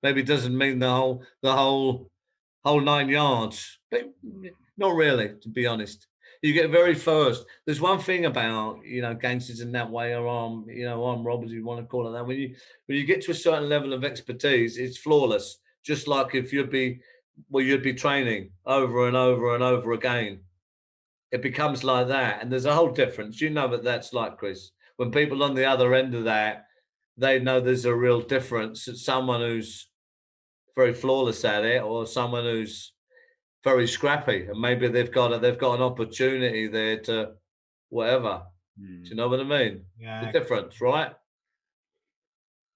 maybe 0.02 0.24
doesn't 0.24 0.58
mean 0.58 0.80
the 0.80 0.90
whole 0.90 1.22
the 1.42 1.52
whole 1.52 2.10
whole 2.64 2.80
nine 2.80 3.08
yards. 3.08 3.78
But 3.88 4.12
not 4.76 4.96
really, 4.96 5.34
to 5.42 5.48
be 5.48 5.64
honest. 5.64 6.08
You 6.42 6.54
get 6.54 6.70
very 6.70 6.94
first. 6.96 7.46
There's 7.64 7.80
one 7.80 8.00
thing 8.00 8.24
about 8.24 8.84
you 8.84 9.00
know 9.00 9.14
gangsters 9.14 9.60
in 9.60 9.70
that 9.72 9.92
way, 9.92 10.16
or 10.16 10.26
arm 10.26 10.66
you 10.68 10.84
know 10.84 11.04
armed 11.04 11.24
robbers, 11.24 11.52
you 11.52 11.64
want 11.64 11.80
to 11.80 11.86
call 11.86 12.08
it 12.08 12.12
that. 12.12 12.26
When 12.26 12.36
you 12.36 12.56
when 12.86 12.98
you 12.98 13.04
get 13.04 13.22
to 13.22 13.30
a 13.30 13.34
certain 13.34 13.68
level 13.68 13.92
of 13.92 14.02
expertise, 14.02 14.76
it's 14.76 14.98
flawless. 14.98 15.58
Just 15.84 16.08
like 16.08 16.34
if 16.34 16.52
you'd 16.52 16.70
be 16.70 16.98
well, 17.48 17.64
you'd 17.64 17.84
be 17.84 17.94
training 17.94 18.50
over 18.66 19.06
and 19.06 19.16
over 19.16 19.54
and 19.54 19.62
over 19.62 19.92
again 19.92 20.40
it 21.36 21.42
becomes 21.42 21.84
like 21.84 22.08
that. 22.08 22.40
And 22.40 22.50
there's 22.50 22.64
a 22.64 22.74
whole 22.74 22.90
difference. 22.90 23.42
You 23.42 23.50
know 23.50 23.68
that 23.68 23.84
that's 23.84 24.14
like, 24.14 24.38
Chris. 24.38 24.70
When 24.96 25.10
people 25.10 25.42
on 25.42 25.54
the 25.54 25.66
other 25.66 25.92
end 25.92 26.14
of 26.14 26.24
that, 26.24 26.64
they 27.18 27.38
know 27.38 27.60
there's 27.60 27.84
a 27.84 27.94
real 27.94 28.22
difference. 28.22 28.88
It's 28.88 29.04
someone 29.04 29.42
who's 29.42 29.90
very 30.74 30.94
flawless 30.94 31.44
at 31.44 31.66
it 31.66 31.82
or 31.82 32.06
someone 32.06 32.44
who's 32.44 32.94
very 33.64 33.86
scrappy 33.86 34.46
and 34.46 34.58
maybe 34.58 34.88
they've 34.88 35.12
got 35.12 35.32
a, 35.32 35.38
they've 35.38 35.58
got 35.58 35.74
an 35.74 35.82
opportunity 35.82 36.68
there 36.68 37.00
to 37.00 37.32
whatever. 37.90 38.42
Hmm. 38.80 39.02
Do 39.02 39.08
you 39.10 39.16
know 39.16 39.28
what 39.28 39.40
I 39.40 39.44
mean? 39.44 39.82
Yeah. 39.98 40.24
The 40.24 40.38
difference, 40.38 40.80
right? 40.80 41.12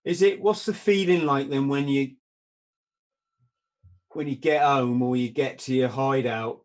Is 0.05 0.21
it 0.21 0.41
what's 0.41 0.67
the 0.67 0.75
feeling 0.75 1.25
like 1.25 1.49
then 1.49 1.69
when 1.69 1.89
you 1.89 2.17
when 4.13 4.29
you 4.29 4.37
get 4.37 4.63
home 4.63 5.01
or 5.03 5.17
you 5.17 5.31
get 5.31 5.61
to 5.61 5.75
your 5.75 5.89
hideout 5.89 6.61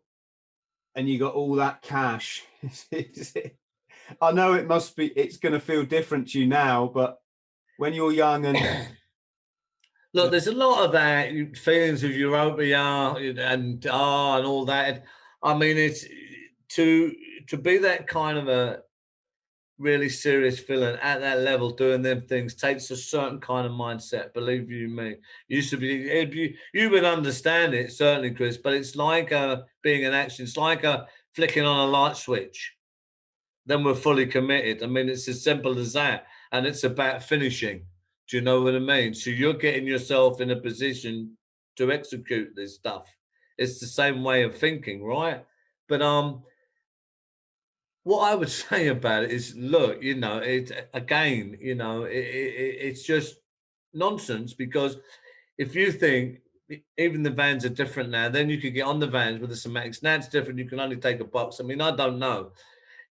and 0.96 1.08
you 1.08 1.18
got 1.18 1.34
all 1.34 1.54
that 1.56 1.82
cash. 1.82 2.42
I 4.20 4.32
know 4.32 4.54
it 4.54 4.66
must 4.66 4.96
be, 4.96 5.08
it's 5.08 5.36
going 5.36 5.52
to 5.52 5.60
feel 5.60 5.84
different 5.84 6.28
to 6.30 6.40
you 6.40 6.46
now, 6.46 6.90
but 6.92 7.20
when 7.76 7.92
you're 7.92 8.12
young 8.12 8.46
and. 8.46 8.58
Look, 10.14 10.30
there's 10.30 10.46
a 10.46 10.52
lot 10.52 10.82
of 10.82 10.92
that 10.92 11.30
feelings 11.58 12.02
of 12.02 12.10
euphoria 12.12 12.78
and 12.78 13.86
ah 13.90 14.38
and 14.38 14.46
all 14.46 14.64
that. 14.64 15.04
I 15.42 15.52
mean, 15.52 15.76
it's 15.76 16.06
to 16.70 17.14
to 17.48 17.58
be 17.58 17.76
that 17.78 18.06
kind 18.06 18.38
of 18.38 18.48
a 18.48 18.80
really 19.78 20.08
serious 20.08 20.58
villain 20.60 20.98
at 21.02 21.20
that 21.20 21.40
level 21.40 21.70
doing 21.70 22.00
them 22.00 22.22
things 22.22 22.54
takes 22.54 22.90
a 22.90 22.96
certain 22.96 23.38
kind 23.40 23.66
of 23.66 23.72
mindset. 23.72 24.32
Believe 24.32 24.70
you 24.70 24.88
me, 24.88 25.16
used 25.48 25.70
to 25.70 25.76
be 25.76 25.86
you 26.32 26.54
you 26.72 26.90
would 26.90 27.04
understand 27.04 27.74
it 27.74 27.92
certainly, 27.92 28.30
Chris. 28.30 28.56
But 28.56 28.74
it's 28.74 28.96
like 28.96 29.32
uh, 29.32 29.62
being 29.82 30.04
an 30.04 30.14
action. 30.14 30.44
It's 30.44 30.56
like 30.56 30.84
a 30.84 30.90
uh, 30.90 31.06
flicking 31.34 31.64
on 31.64 31.88
a 31.88 31.90
light 31.90 32.16
switch. 32.16 32.72
Then 33.66 33.84
we're 33.84 33.94
fully 33.94 34.26
committed. 34.26 34.82
I 34.82 34.86
mean, 34.86 35.08
it's 35.08 35.28
as 35.28 35.42
simple 35.42 35.78
as 35.78 35.92
that, 35.92 36.26
and 36.52 36.66
it's 36.66 36.84
about 36.84 37.22
finishing. 37.22 37.84
Do 38.28 38.36
you 38.36 38.42
know 38.42 38.62
what 38.62 38.74
I 38.74 38.78
mean? 38.80 39.14
So 39.14 39.30
you're 39.30 39.54
getting 39.54 39.86
yourself 39.86 40.40
in 40.40 40.50
a 40.50 40.56
position 40.56 41.36
to 41.76 41.92
execute 41.92 42.54
this 42.56 42.74
stuff. 42.74 43.08
It's 43.58 43.78
the 43.80 43.86
same 43.86 44.24
way 44.24 44.42
of 44.42 44.56
thinking, 44.56 45.04
right? 45.04 45.44
But 45.88 46.02
um, 46.02 46.42
what 48.06 48.30
I 48.30 48.36
would 48.36 48.48
say 48.68 48.86
about 48.88 49.24
it 49.24 49.32
is, 49.32 49.56
look, 49.56 50.00
you 50.00 50.14
know, 50.14 50.38
it 50.38 50.88
again, 50.94 51.58
you 51.60 51.74
know, 51.74 52.04
it, 52.04 52.14
it, 52.14 52.76
it's 52.80 53.02
just 53.02 53.36
nonsense 53.92 54.54
because 54.54 54.96
if 55.58 55.74
you 55.74 55.90
think 55.90 56.38
even 56.96 57.24
the 57.24 57.30
vans 57.30 57.64
are 57.64 57.70
different 57.70 58.10
now, 58.10 58.28
then 58.28 58.48
you 58.48 58.58
could 58.58 58.74
get 58.74 58.86
on 58.86 59.00
the 59.00 59.08
vans 59.08 59.40
with 59.40 59.50
the 59.50 59.56
somatics. 59.56 60.02
Now 60.04 60.14
it's 60.14 60.28
different. 60.28 60.58
You 60.58 60.68
can 60.68 60.78
only 60.78 60.96
take 60.96 61.18
a 61.18 61.24
box. 61.24 61.58
I 61.58 61.64
mean, 61.64 61.80
I 61.80 61.94
don't 61.96 62.20
know. 62.20 62.52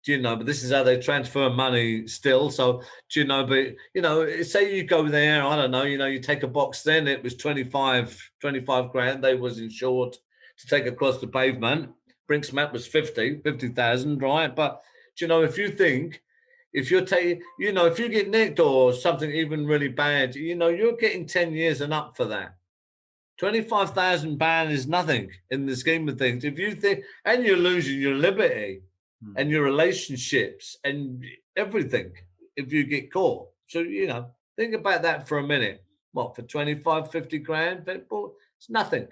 Do 0.05 0.13
you 0.13 0.21
know? 0.21 0.37
But 0.37 0.45
this 0.45 0.63
is 0.63 0.71
how 0.71 0.83
they 0.83 0.99
transfer 0.99 1.49
money 1.49 2.07
still. 2.07 2.49
So 2.49 2.81
do 3.11 3.19
you 3.19 3.25
know? 3.25 3.45
But 3.45 3.75
you 3.93 4.01
know, 4.01 4.41
say 4.43 4.75
you 4.77 4.83
go 4.83 5.07
there, 5.09 5.43
I 5.43 5.55
don't 5.57 5.71
know. 5.71 5.83
You 5.83 5.97
know, 5.97 6.05
you 6.05 6.19
take 6.19 6.43
a 6.43 6.47
box. 6.47 6.83
Then 6.83 7.07
it 7.07 7.23
was 7.23 7.35
25, 7.35 8.31
25 8.39 8.91
grand. 8.91 9.23
They 9.23 9.35
was 9.35 9.59
insured 9.59 10.13
to 10.59 10.67
take 10.67 10.85
across 10.85 11.19
the 11.19 11.27
pavement. 11.27 11.89
Brink's-Mat 12.27 12.73
was 12.73 12.87
50, 12.87 13.41
50,000, 13.41 14.21
right? 14.21 14.55
But 14.55 14.81
do 15.17 15.25
you 15.25 15.29
know, 15.29 15.43
if 15.43 15.57
you 15.57 15.69
think, 15.69 16.21
if 16.73 16.91
you're 16.91 17.05
taking, 17.05 17.41
you 17.57 17.71
know, 17.71 17.85
if 17.85 17.97
you 17.99 18.09
get 18.09 18.29
nicked 18.29 18.59
or 18.59 18.93
something 18.93 19.31
even 19.31 19.65
really 19.65 19.87
bad, 19.87 20.35
you 20.35 20.55
know, 20.55 20.67
you're 20.67 20.97
getting 20.97 21.25
10 21.25 21.53
years 21.53 21.81
and 21.81 21.93
up 21.93 22.17
for 22.17 22.25
that. 22.25 22.55
25,000 23.37 24.37
ban 24.37 24.71
is 24.71 24.87
nothing 24.87 25.29
in 25.51 25.65
the 25.65 25.75
scheme 25.75 26.07
of 26.09 26.17
things. 26.17 26.43
If 26.43 26.57
you 26.57 26.73
think, 26.73 27.03
and 27.25 27.43
you're 27.43 27.57
losing 27.57 27.99
your 27.99 28.15
liberty 28.15 28.81
hmm. 29.23 29.33
and 29.37 29.49
your 29.49 29.63
relationships 29.63 30.77
and 30.83 31.23
everything 31.55 32.11
if 32.55 32.71
you 32.71 32.85
get 32.85 33.11
caught. 33.11 33.47
So, 33.67 33.79
you 33.79 34.07
know, 34.07 34.27
think 34.57 34.73
about 34.73 35.01
that 35.03 35.27
for 35.27 35.39
a 35.39 35.47
minute. 35.47 35.83
What, 36.13 36.35
for 36.35 36.43
25, 36.43 37.11
50 37.11 37.39
grand? 37.39 37.83
It's 37.87 38.69
nothing. 38.69 39.07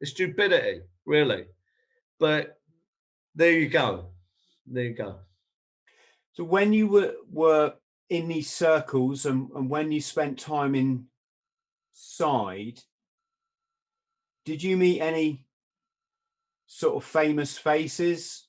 It's 0.00 0.10
stupidity, 0.10 0.80
really. 1.06 1.44
But 2.20 2.58
there 3.34 3.52
you 3.52 3.68
go. 3.68 4.10
There 4.66 4.84
you 4.84 4.94
go. 4.94 5.16
So 6.32 6.44
when 6.44 6.72
you 6.72 6.86
were 6.86 7.14
were 7.32 7.74
in 8.08 8.28
these 8.28 8.50
circles 8.50 9.26
and, 9.26 9.50
and 9.56 9.68
when 9.68 9.90
you 9.90 10.00
spent 10.00 10.38
time 10.38 10.74
inside, 10.74 12.80
did 14.44 14.62
you 14.62 14.76
meet 14.76 15.00
any 15.00 15.44
sort 16.66 16.96
of 16.96 17.04
famous 17.04 17.58
faces? 17.58 18.46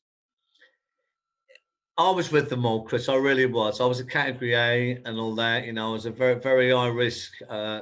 I 1.97 2.09
was 2.11 2.31
with 2.31 2.49
them 2.49 2.65
all, 2.65 2.83
Chris. 2.83 3.09
I 3.09 3.15
really 3.15 3.45
was. 3.45 3.79
I 3.79 3.85
was 3.85 3.99
a 3.99 4.05
category 4.05 4.55
A 4.55 5.01
and 5.05 5.19
all 5.19 5.35
that. 5.35 5.65
You 5.65 5.73
know, 5.73 5.89
I 5.89 5.93
was 5.93 6.05
a 6.05 6.11
very, 6.11 6.39
very 6.39 6.71
high 6.71 6.87
risk 6.87 7.33
uh, 7.49 7.81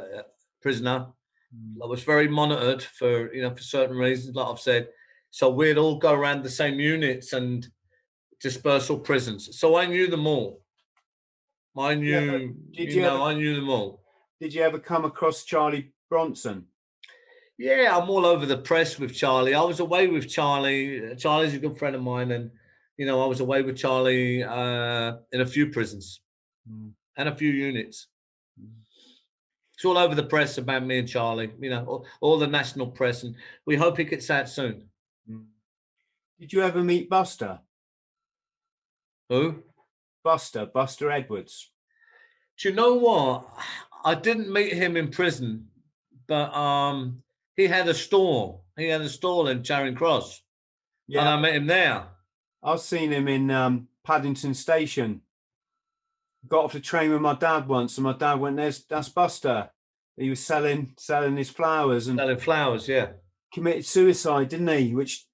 prisoner. 0.62 1.08
Mm. 1.56 1.84
I 1.84 1.88
was 1.88 2.04
very 2.04 2.28
monitored 2.28 2.84
for, 2.84 3.34
you 3.34 3.42
know, 3.42 3.56
for 3.56 3.62
certain 3.62 3.98
reasons, 3.98 4.36
like 4.36 4.48
I've 4.48 4.60
said. 4.60 4.90
So 5.32 5.50
we'd 5.50 5.78
all 5.78 5.98
go 5.98 6.14
around 6.14 6.44
the 6.44 6.50
same 6.50 6.80
units 6.80 7.34
and 7.34 7.68
dispersal 8.42 9.00
prisons. 9.00 9.60
So 9.60 9.78
I 9.78 9.86
knew 9.86 10.08
them 10.08 10.28
all. 10.28 10.62
I 11.78 11.96
knew, 11.96 12.10
yeah, 12.10 12.38
you, 12.72 12.96
you, 12.96 13.02
know, 13.02 13.16
ever, 13.16 13.24
I 13.24 13.34
knew 13.36 13.56
them 13.56 13.70
all. 13.70 14.02
Did 14.42 14.54
you 14.54 14.64
ever 14.64 14.80
come 14.80 15.06
across 15.06 15.44
Charlie 15.44 15.94
Bronson? 16.10 16.66
Yeah, 17.58 17.98
I'm 17.98 18.10
all 18.10 18.26
over 18.26 18.46
the 18.46 18.58
press 18.58 18.98
with 18.98 19.14
Charlie. 19.14 19.54
I 19.54 19.62
was 19.62 19.80
away 19.80 20.08
with 20.08 20.30
Charlie. 20.30 21.16
Charlie's 21.18 21.54
a 21.54 21.60
good 21.60 21.78
friend 21.78 21.96
of 21.96 22.02
mine, 22.02 22.32
and 22.32 22.52
you 22.98 23.06
know, 23.06 23.22
I 23.22 23.28
was 23.28 23.40
away 23.42 23.62
with 23.62 23.78
Charlie 23.78 24.44
uh, 24.44 25.18
in 25.32 25.42
a 25.42 25.46
few 25.46 25.68
prisons 25.68 26.22
mm. 26.70 26.92
and 27.18 27.30
a 27.30 27.36
few 27.36 27.52
units. 27.52 28.08
Mm. 28.60 28.70
It's 29.74 29.86
all 29.86 29.98
over 29.98 30.16
the 30.16 30.24
press 30.24 30.58
about 30.58 30.86
me 30.86 31.00
and 31.00 31.08
Charlie. 31.08 31.52
You 31.60 31.70
know, 31.70 31.86
all, 31.86 32.06
all 32.22 32.40
the 32.40 32.48
national 32.48 32.88
press, 32.88 33.24
and 33.24 33.36
we 33.66 33.76
hope 33.76 33.98
he 33.98 34.06
gets 34.06 34.30
out 34.30 34.50
soon. 34.50 34.89
Did 36.40 36.54
you 36.54 36.62
ever 36.64 36.82
meet 36.82 37.10
Buster? 37.10 37.60
Who? 39.28 39.64
Buster, 40.24 40.66
Buster 40.66 41.12
Edwards. 41.12 41.72
Do 42.58 42.70
you 42.70 42.76
know 42.76 42.96
what? 42.96 43.46
I 44.06 44.16
didn't 44.16 44.52
meet 44.52 44.74
him 44.74 44.96
in 44.96 45.10
prison, 45.10 45.68
but 46.28 46.54
um, 46.56 47.24
he 47.58 47.68
had 47.68 47.88
a 47.90 47.94
stall. 47.94 48.64
He 48.78 48.88
had 48.88 49.02
a 49.02 49.10
stall 49.10 49.50
in 49.50 49.64
Charing 49.64 49.96
Cross. 49.96 50.42
Yeah. 51.08 51.22
And 51.22 51.30
I 51.30 51.40
met 51.40 51.56
him 51.56 51.68
there. 51.68 52.06
I've 52.64 52.80
seen 52.80 53.12
him 53.12 53.28
in 53.28 53.52
um, 53.52 53.88
Paddington 54.06 54.54
Station. 54.54 55.22
Got 56.48 56.66
off 56.66 56.74
the 56.74 56.80
train 56.80 57.12
with 57.12 57.22
my 57.22 57.36
dad 57.36 57.68
once, 57.68 57.98
and 57.98 58.06
my 58.06 58.14
dad 58.14 58.36
went, 58.36 58.56
"There's 58.56 58.86
that's 58.86 59.10
Buster." 59.10 59.70
He 60.16 60.30
was 60.30 60.40
selling 60.40 60.94
selling 60.98 61.36
his 61.36 61.50
flowers 61.50 62.08
and 62.08 62.18
selling 62.18 62.38
flowers. 62.38 62.88
Yeah, 62.88 63.08
committed 63.54 63.86
suicide, 63.86 64.48
didn't 64.48 64.70
he? 64.70 64.96
Which 64.96 65.26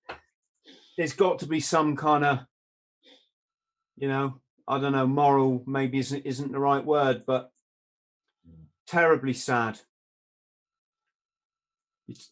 there's 0.98 1.14
got 1.14 1.40
to 1.40 1.48
be 1.48 1.60
some 1.60 1.96
kind 1.96 2.24
of 2.24 2.40
you 3.98 4.08
know, 4.08 4.40
I 4.68 4.80
don't 4.80 4.92
know, 4.92 5.08
moral 5.08 5.64
maybe 5.66 6.00
isn't 6.00 6.26
isn't 6.26 6.52
the 6.52 6.60
right 6.60 6.84
word, 6.84 7.24
but 7.26 7.52
mm. 8.48 8.66
terribly 8.88 9.34
sad. 9.34 9.80
It's, 12.08 12.30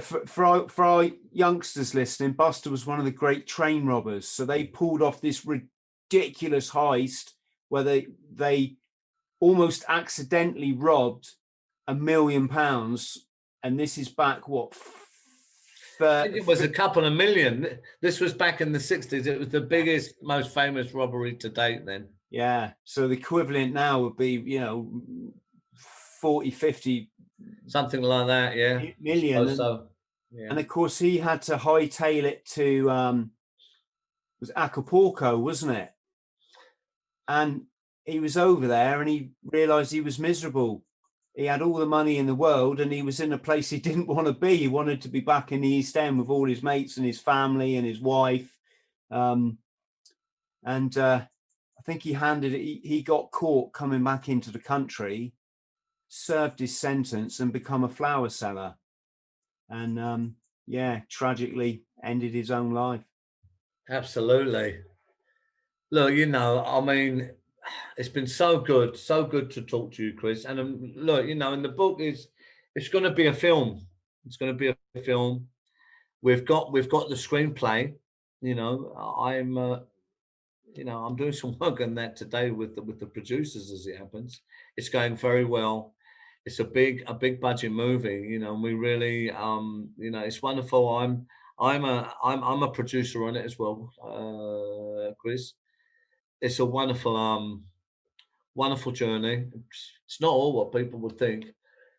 for, 0.00 0.26
for 0.26 0.44
our, 0.44 0.68
for 0.68 0.84
our 0.84 1.10
youngsters 1.30 1.94
listening, 1.94 2.32
Buster 2.32 2.70
was 2.70 2.86
one 2.86 2.98
of 2.98 3.04
the 3.04 3.10
great 3.10 3.46
train 3.46 3.86
robbers. 3.86 4.26
So 4.26 4.44
they 4.44 4.64
mm. 4.64 4.72
pulled 4.72 5.02
off 5.02 5.20
this 5.20 5.46
ridiculous 5.46 6.70
heist 6.70 7.32
where 7.68 7.82
they 7.82 8.08
they 8.32 8.76
almost 9.40 9.84
accidentally 9.88 10.72
robbed 10.72 11.30
a 11.86 11.94
million 11.94 12.48
pounds, 12.48 13.26
and 13.62 13.78
this 13.78 13.98
is 13.98 14.08
back 14.08 14.48
what 14.48 14.74
it 16.00 16.46
was 16.46 16.60
a 16.60 16.68
couple 16.68 17.04
of 17.04 17.12
million. 17.12 17.78
This 18.00 18.20
was 18.20 18.32
back 18.32 18.60
in 18.60 18.72
the 18.72 18.78
60s. 18.78 19.26
It 19.26 19.38
was 19.38 19.48
the 19.48 19.60
biggest, 19.60 20.14
most 20.22 20.54
famous 20.54 20.92
robbery 20.94 21.34
to 21.36 21.48
date 21.48 21.86
then. 21.86 22.08
Yeah. 22.30 22.72
So 22.84 23.08
the 23.08 23.14
equivalent 23.14 23.72
now 23.72 24.00
would 24.02 24.16
be, 24.16 24.32
you 24.32 24.60
know, 24.60 25.02
40, 26.20 26.50
50. 26.50 27.10
Something 27.66 28.02
like 28.02 28.26
that, 28.28 28.56
yeah. 28.56 28.82
Million. 29.00 29.48
And, 29.48 29.56
so. 29.56 29.86
yeah. 30.32 30.48
and 30.50 30.58
of 30.58 30.68
course, 30.68 30.98
he 30.98 31.18
had 31.18 31.42
to 31.42 31.56
hightail 31.56 32.24
it 32.24 32.44
to 32.50 32.90
um, 32.90 33.30
was 34.40 34.50
Acapulco, 34.56 35.38
wasn't 35.38 35.76
it? 35.76 35.90
And 37.28 37.62
he 38.04 38.20
was 38.20 38.36
over 38.36 38.66
there 38.66 39.00
and 39.00 39.08
he 39.08 39.30
realized 39.44 39.92
he 39.92 40.02
was 40.02 40.18
miserable 40.18 40.82
he 41.34 41.46
had 41.46 41.62
all 41.62 41.78
the 41.78 41.86
money 41.86 42.18
in 42.18 42.26
the 42.26 42.34
world 42.34 42.80
and 42.80 42.92
he 42.92 43.02
was 43.02 43.20
in 43.20 43.32
a 43.32 43.38
place 43.38 43.68
he 43.68 43.78
didn't 43.80 44.06
want 44.06 44.26
to 44.26 44.32
be. 44.32 44.56
He 44.56 44.68
wanted 44.68 45.02
to 45.02 45.08
be 45.08 45.20
back 45.20 45.52
in 45.52 45.60
the 45.60 45.68
East 45.68 45.96
End 45.96 46.18
with 46.18 46.30
all 46.30 46.48
his 46.48 46.62
mates 46.62 46.96
and 46.96 47.06
his 47.06 47.20
family 47.20 47.76
and 47.76 47.86
his 47.86 48.00
wife. 48.00 48.56
Um, 49.10 49.58
and 50.64 50.96
uh, 50.96 51.22
I 51.78 51.82
think 51.82 52.02
he 52.02 52.12
handed 52.12 52.52
he, 52.52 52.80
he 52.82 53.02
got 53.02 53.30
caught 53.30 53.72
coming 53.72 54.02
back 54.02 54.28
into 54.28 54.50
the 54.50 54.58
country, 54.58 55.34
served 56.08 56.60
his 56.60 56.78
sentence, 56.78 57.40
and 57.40 57.52
become 57.52 57.84
a 57.84 57.88
flower 57.88 58.30
seller. 58.30 58.74
And 59.68 59.98
um, 59.98 60.36
yeah, 60.66 61.00
tragically 61.10 61.82
ended 62.02 62.32
his 62.32 62.50
own 62.50 62.72
life. 62.72 63.04
Absolutely. 63.90 64.78
Look, 65.90 66.14
you 66.14 66.26
know, 66.26 66.64
I 66.64 66.80
mean, 66.80 67.30
it's 67.96 68.08
been 68.08 68.26
so 68.26 68.58
good, 68.58 68.96
so 68.96 69.24
good 69.24 69.50
to 69.52 69.62
talk 69.62 69.92
to 69.92 70.04
you, 70.04 70.14
Chris. 70.14 70.44
And 70.44 70.60
um, 70.60 70.92
look, 70.96 71.26
you 71.26 71.34
know, 71.34 71.52
in 71.52 71.62
the 71.62 71.68
book 71.68 72.00
is 72.00 72.28
it's 72.74 72.88
going 72.88 73.04
to 73.04 73.10
be 73.10 73.26
a 73.26 73.34
film. 73.34 73.86
It's 74.26 74.36
going 74.36 74.52
to 74.52 74.58
be 74.58 74.68
a 74.68 75.02
film. 75.02 75.48
We've 76.22 76.44
got 76.44 76.72
we've 76.72 76.88
got 76.88 77.08
the 77.08 77.14
screenplay. 77.14 77.94
You 78.40 78.54
know, 78.54 78.94
I'm 79.20 79.58
uh, 79.58 79.78
you 80.74 80.84
know 80.84 81.04
I'm 81.04 81.16
doing 81.16 81.32
some 81.32 81.56
work 81.60 81.80
on 81.80 81.94
that 81.96 82.16
today 82.16 82.50
with 82.50 82.74
the, 82.74 82.82
with 82.82 82.98
the 83.00 83.06
producers 83.06 83.70
as 83.70 83.86
it 83.86 83.98
happens. 83.98 84.40
It's 84.76 84.88
going 84.88 85.16
very 85.16 85.44
well. 85.44 85.94
It's 86.46 86.58
a 86.58 86.64
big 86.64 87.04
a 87.06 87.14
big 87.14 87.40
budget 87.40 87.72
movie. 87.72 88.26
You 88.28 88.38
know, 88.38 88.54
and 88.54 88.62
we 88.62 88.74
really 88.74 89.30
um 89.30 89.90
you 89.96 90.10
know 90.10 90.20
it's 90.20 90.42
wonderful. 90.42 90.96
I'm 90.96 91.26
I'm 91.58 91.84
a 91.84 92.12
I'm 92.22 92.42
I'm 92.42 92.62
a 92.62 92.70
producer 92.70 93.26
on 93.26 93.36
it 93.36 93.44
as 93.44 93.58
well, 93.58 93.90
uh, 94.02 95.14
Chris 95.20 95.52
it's 96.44 96.58
a 96.58 96.64
wonderful 96.66 97.16
um 97.16 97.64
wonderful 98.54 98.92
journey. 98.92 99.46
It's 100.06 100.20
not 100.20 100.30
all 100.30 100.52
what 100.52 100.72
people 100.72 101.00
would 101.00 101.18
think, 101.18 101.46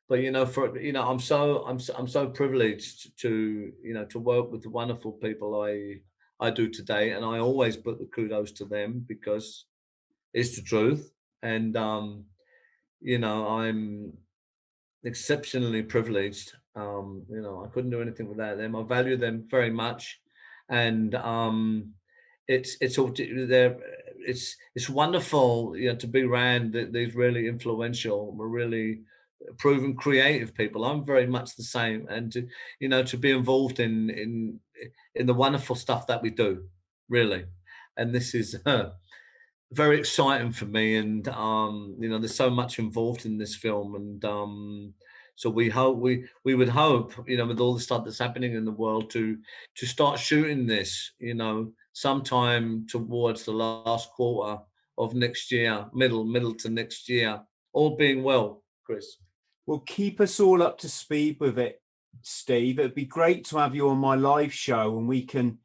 but 0.08 0.22
you 0.22 0.32
know, 0.32 0.46
for 0.46 0.78
you 0.78 0.94
know, 0.94 1.02
I'm 1.02 1.20
so 1.20 1.66
I'm 1.66 1.80
so, 1.80 1.96
I'm 1.98 2.08
so 2.08 2.28
privileged 2.28 3.20
to 3.22 3.74
you 3.84 3.94
know 3.96 4.06
to 4.06 4.20
work 4.20 4.52
with 4.52 4.62
the 4.62 4.70
wonderful 4.70 5.14
people 5.14 5.62
I 5.64 6.02
I 6.40 6.52
do 6.52 6.70
today, 6.70 7.12
and 7.12 7.26
I 7.26 7.40
always 7.40 7.76
put 7.76 7.98
the 7.98 8.06
kudos 8.06 8.52
to 8.54 8.66
them 8.66 9.04
because 9.08 9.66
it's 10.34 10.56
the 10.56 10.62
truth. 10.62 11.12
And 11.42 11.76
um, 11.76 12.26
you 13.02 13.18
know, 13.18 13.48
I'm 13.48 14.14
exceptionally 15.04 15.82
privileged. 15.82 16.54
Um, 16.76 17.26
you 17.32 17.42
know, 17.42 17.66
I 17.66 17.70
couldn't 17.70 17.92
do 17.92 18.02
anything 18.02 18.30
without 18.30 18.58
them. 18.58 18.76
I 18.76 18.84
value 18.84 19.18
them 19.18 19.48
very 19.50 19.72
much, 19.72 20.20
and 20.70 21.16
um, 21.16 21.94
it's 22.48 22.78
it's 22.80 22.98
all 23.00 23.12
they're 23.16 23.78
it's 24.26 24.56
it's 24.76 24.90
wonderful 24.90 25.76
you 25.78 25.90
know 25.90 25.96
to 25.96 26.08
be 26.08 26.24
around 26.24 26.74
these 26.92 27.16
really 27.16 27.48
influential 27.48 28.34
really 28.34 29.02
proven 29.58 29.96
creative 29.96 30.54
people. 30.54 30.86
I'm 30.86 31.06
very 31.06 31.28
much 31.28 31.56
the 31.56 31.64
same 31.64 32.08
and 32.10 32.32
to 32.34 32.48
you 32.80 32.90
know 32.90 33.04
to 33.04 33.18
be 33.18 33.32
involved 33.32 33.80
in 33.80 34.10
in 34.10 34.60
in 35.16 35.26
the 35.26 35.34
wonderful 35.34 35.76
stuff 35.76 36.08
that 36.08 36.22
we 36.22 36.30
do 36.30 36.66
really. 37.10 37.46
And 37.98 38.14
this 38.14 38.34
is 38.34 38.56
uh, 38.66 38.90
very 39.72 39.98
exciting 39.98 40.52
for 40.52 40.66
me 40.66 40.96
and 40.98 41.28
um 41.30 41.96
you 42.00 42.08
know 42.10 42.20
there's 42.20 42.36
so 42.36 42.50
much 42.50 42.80
involved 42.80 43.26
in 43.26 43.38
this 43.38 43.56
film 43.56 43.96
and 43.96 44.24
um 44.24 44.94
so 45.36 45.50
we 45.50 45.70
hope 45.70 45.98
we 45.98 46.24
we 46.44 46.56
would 46.56 46.70
hope 46.70 47.14
you 47.28 47.36
know 47.36 47.46
with 47.46 47.60
all 47.60 47.74
the 47.74 47.80
stuff 47.80 48.06
that's 48.06 48.20
happening 48.20 48.54
in 48.54 48.64
the 48.64 48.72
world 48.72 49.10
to 49.10 49.38
to 49.76 49.86
start 49.86 50.20
shooting 50.20 50.66
this 50.66 51.12
you 51.20 51.34
know 51.34 51.72
sometime 51.96 52.86
towards 52.90 53.46
the 53.46 53.54
last 53.54 54.10
quarter 54.12 54.62
of 54.98 55.16
next 55.16 55.50
year 55.50 55.86
middle 55.94 56.26
middle 56.26 56.54
to 56.54 56.70
next 56.70 57.08
year. 57.08 57.42
All 57.72 57.96
being 57.96 58.22
well 58.22 58.64
chris. 58.86 59.16
Well 59.66 59.80
keep 59.80 60.20
us 60.20 60.42
all 60.42 60.62
up 60.62 60.78
to 60.80 60.90
speed 60.90 61.38
with 61.40 61.58
it 61.58 61.82
steve. 62.22 62.80
It'd 62.80 62.96
be 62.96 63.06
great 63.06 63.46
to 63.46 63.58
have 63.58 63.74
you 63.74 63.88
on 63.90 63.98
my 63.98 64.16
live 64.16 64.54
show 64.54 64.98
and 64.98 65.08
we 65.08 65.22
can 65.22 65.58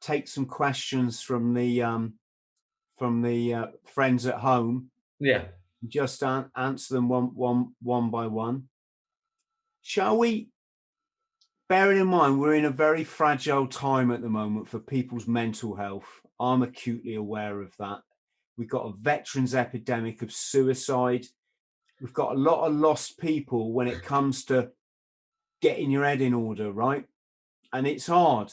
take 0.00 0.26
some 0.26 0.46
questions 0.46 1.22
from 1.22 1.54
the 1.54 1.82
um 1.82 2.14
from 2.98 3.22
the 3.22 3.54
uh, 3.54 3.66
friends 3.84 4.26
at 4.26 4.34
home. 4.34 4.90
Yeah. 5.20 5.44
Just 5.86 6.24
an- 6.24 6.50
answer 6.56 6.94
them 6.94 7.08
one 7.08 7.36
one 7.36 7.76
one 7.82 8.10
by 8.10 8.26
one. 8.26 8.64
Shall 9.82 10.18
we 10.18 10.48
bearing 11.68 12.00
in 12.00 12.06
mind 12.06 12.40
we're 12.40 12.54
in 12.54 12.64
a 12.64 12.70
very 12.70 13.04
fragile 13.04 13.66
time 13.66 14.10
at 14.10 14.22
the 14.22 14.28
moment 14.28 14.68
for 14.68 14.78
people's 14.78 15.26
mental 15.26 15.76
health. 15.76 16.08
I'm 16.40 16.62
acutely 16.62 17.14
aware 17.14 17.60
of 17.60 17.76
that. 17.78 18.00
We've 18.56 18.68
got 18.68 18.86
a 18.86 18.96
veterans 18.96 19.54
epidemic 19.54 20.22
of 20.22 20.32
suicide. 20.32 21.26
We've 22.00 22.12
got 22.14 22.32
a 22.32 22.38
lot 22.38 22.66
of 22.66 22.74
lost 22.74 23.18
people 23.18 23.72
when 23.72 23.88
it 23.88 24.02
comes 24.02 24.44
to 24.46 24.70
getting 25.60 25.90
your 25.90 26.04
head 26.04 26.20
in 26.20 26.34
order 26.34 26.72
right? 26.72 27.04
And 27.72 27.86
it's 27.86 28.06
hard. 28.06 28.52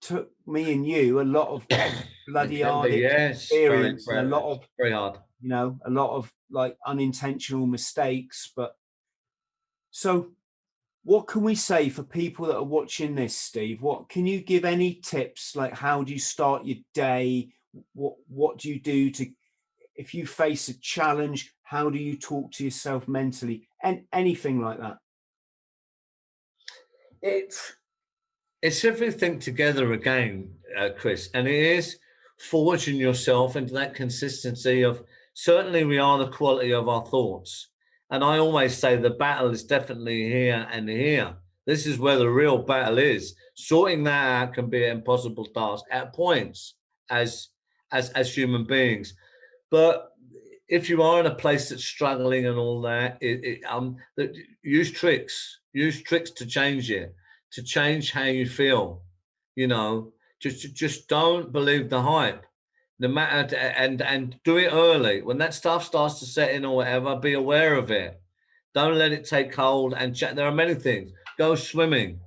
Took 0.00 0.30
me 0.46 0.72
and 0.72 0.86
you 0.86 1.20
a 1.20 1.22
lot 1.22 1.48
of 1.48 1.66
bloody 2.26 2.62
hard 2.62 2.92
yes, 2.92 3.42
experience 3.42 4.06
very, 4.06 4.18
very, 4.18 4.26
a 4.26 4.30
lot 4.30 4.50
of 4.50 4.68
very 4.78 4.92
hard. 4.92 5.18
you 5.40 5.48
know 5.48 5.78
a 5.84 5.90
lot 5.90 6.16
of 6.16 6.32
like 6.50 6.76
unintentional 6.86 7.66
mistakes 7.66 8.52
but 8.54 8.76
so 9.90 10.28
what 11.04 11.26
can 11.26 11.42
we 11.42 11.54
say 11.54 11.90
for 11.90 12.02
people 12.02 12.46
that 12.46 12.56
are 12.56 12.64
watching 12.64 13.14
this 13.14 13.36
steve? 13.36 13.82
What 13.82 14.08
can 14.08 14.26
you 14.26 14.40
give 14.40 14.64
any 14.64 14.94
tips 14.94 15.54
like 15.54 15.74
how 15.74 16.02
do 16.02 16.12
you 16.12 16.18
start 16.18 16.64
your 16.64 16.78
day? 16.94 17.50
What 17.94 18.14
what 18.28 18.58
do 18.58 18.70
you 18.70 18.80
do 18.80 19.10
to 19.10 19.26
if 19.94 20.14
you 20.14 20.26
face 20.26 20.68
a 20.68 20.80
challenge 20.80 21.54
how 21.62 21.90
do 21.90 21.98
you 21.98 22.16
talk 22.16 22.52
to 22.52 22.64
yourself 22.64 23.06
mentally? 23.06 23.68
And 23.82 24.04
anything 24.12 24.62
like 24.62 24.80
that. 24.80 24.98
It's 27.20 27.74
it's 28.62 28.84
everything 28.84 29.38
together 29.38 29.92
again, 29.92 30.50
uh, 30.78 30.90
Chris, 30.96 31.28
and 31.34 31.46
it 31.46 31.76
is 31.76 31.98
forging 32.38 32.96
yourself 32.96 33.56
into 33.56 33.74
that 33.74 33.94
consistency 33.94 34.82
of 34.82 35.04
certainly 35.34 35.84
we 35.84 35.98
are 35.98 36.16
the 36.16 36.28
quality 36.28 36.72
of 36.72 36.88
our 36.88 37.04
thoughts. 37.04 37.68
And 38.10 38.22
I 38.22 38.38
always 38.38 38.76
say 38.76 38.96
the 38.96 39.10
battle 39.10 39.50
is 39.50 39.64
definitely 39.64 40.24
here 40.24 40.68
and 40.70 40.88
here. 40.88 41.34
This 41.66 41.86
is 41.86 41.98
where 41.98 42.18
the 42.18 42.28
real 42.28 42.58
battle 42.58 42.98
is. 42.98 43.34
Sorting 43.54 44.04
that 44.04 44.42
out 44.42 44.54
can 44.54 44.68
be 44.68 44.84
an 44.84 44.98
impossible 44.98 45.46
task 45.46 45.84
at 45.90 46.12
points 46.12 46.74
as 47.10 47.48
as 47.92 48.10
as 48.10 48.34
human 48.34 48.64
beings. 48.64 49.14
But 49.70 50.10
if 50.68 50.88
you 50.88 51.02
are 51.02 51.20
in 51.20 51.26
a 51.26 51.34
place 51.34 51.68
that's 51.68 51.84
struggling 51.84 52.46
and 52.46 52.58
all 52.58 52.80
that, 52.82 53.18
it, 53.20 53.44
it, 53.44 53.60
um, 53.68 53.96
use 54.62 54.90
tricks. 54.90 55.60
Use 55.72 56.02
tricks 56.02 56.30
to 56.32 56.46
change 56.46 56.90
it 56.90 57.14
to 57.54 57.62
change 57.62 58.10
how 58.10 58.24
you 58.24 58.46
feel. 58.46 59.02
You 59.54 59.68
know, 59.68 60.12
just 60.40 60.74
just 60.74 61.08
don't 61.08 61.52
believe 61.52 61.88
the 61.88 62.02
hype. 62.02 62.44
No 62.98 63.08
matter 63.08 63.56
and 63.56 64.00
and 64.02 64.38
do 64.44 64.56
it 64.58 64.72
early 64.72 65.22
when 65.22 65.38
that 65.38 65.54
stuff 65.54 65.84
starts 65.84 66.20
to 66.20 66.26
set 66.26 66.54
in 66.54 66.64
or 66.64 66.76
whatever. 66.76 67.16
Be 67.16 67.34
aware 67.34 67.74
of 67.74 67.90
it. 67.90 68.20
Don't 68.72 68.98
let 68.98 69.12
it 69.12 69.24
take 69.24 69.54
hold. 69.54 69.94
And 69.94 70.14
ch- 70.14 70.34
there 70.34 70.46
are 70.46 70.52
many 70.52 70.74
things. 70.74 71.10
Go 71.36 71.54
swimming, 71.56 72.20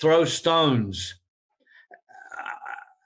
throw 0.00 0.24
stones, 0.24 1.14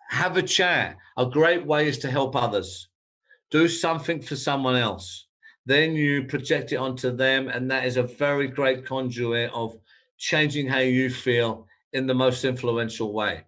have 0.08 0.36
a 0.36 0.42
chat. 0.42 0.96
A 1.16 1.26
great 1.26 1.64
way 1.64 1.88
is 1.88 1.98
to 1.98 2.10
help 2.10 2.34
others. 2.34 2.88
Do 3.50 3.68
something 3.68 4.20
for 4.20 4.36
someone 4.36 4.76
else. 4.76 5.26
Then 5.66 5.94
you 5.94 6.24
project 6.24 6.72
it 6.72 6.76
onto 6.76 7.10
them, 7.14 7.48
and 7.48 7.70
that 7.70 7.84
is 7.84 7.96
a 7.96 8.02
very 8.02 8.48
great 8.48 8.86
conduit 8.86 9.50
of 9.52 9.76
changing 10.18 10.68
how 10.68 10.78
you 10.78 11.10
feel 11.10 11.66
in 11.92 12.06
the 12.06 12.14
most 12.14 12.44
influential 12.44 13.12
way 13.12 13.44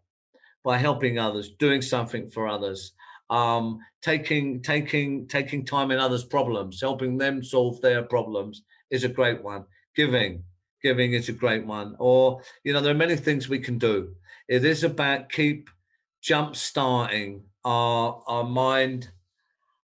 by 0.64 0.76
helping 0.76 1.18
others, 1.18 1.50
doing 1.58 1.80
something 1.80 2.28
for 2.28 2.48
others, 2.48 2.92
um, 3.30 3.80
taking 4.02 4.62
taking 4.62 5.26
taking 5.26 5.64
time 5.64 5.90
in 5.90 5.98
others' 5.98 6.24
problems, 6.24 6.80
helping 6.80 7.18
them 7.18 7.42
solve 7.42 7.80
their 7.80 8.02
problems 8.02 8.62
is 8.90 9.04
a 9.04 9.08
great 9.08 9.42
one. 9.42 9.64
Giving, 9.96 10.42
giving 10.82 11.12
is 11.12 11.28
a 11.28 11.32
great 11.32 11.66
one. 11.66 11.96
Or 11.98 12.40
you 12.64 12.72
know, 12.72 12.80
there 12.80 12.92
are 12.92 13.04
many 13.06 13.16
things 13.16 13.48
we 13.48 13.58
can 13.58 13.78
do. 13.78 14.14
It 14.48 14.64
is 14.64 14.84
about 14.84 15.30
keep 15.30 15.68
jump 16.20 16.56
starting 16.56 17.42
our 17.64 18.22
our 18.26 18.44
mind 18.44 19.10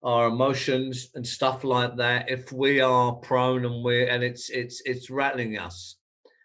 our 0.04 0.28
emotions 0.28 1.10
and 1.16 1.26
stuff 1.26 1.64
like 1.64 1.96
that 1.96 2.30
if 2.30 2.52
we 2.52 2.82
are 2.82 3.14
prone 3.14 3.66
and 3.66 3.84
we're 3.84 4.08
and 4.08 4.22
it's 4.22 4.50
it's 4.50 4.82
it's 4.86 5.10
rattling 5.10 5.58
us 5.58 5.96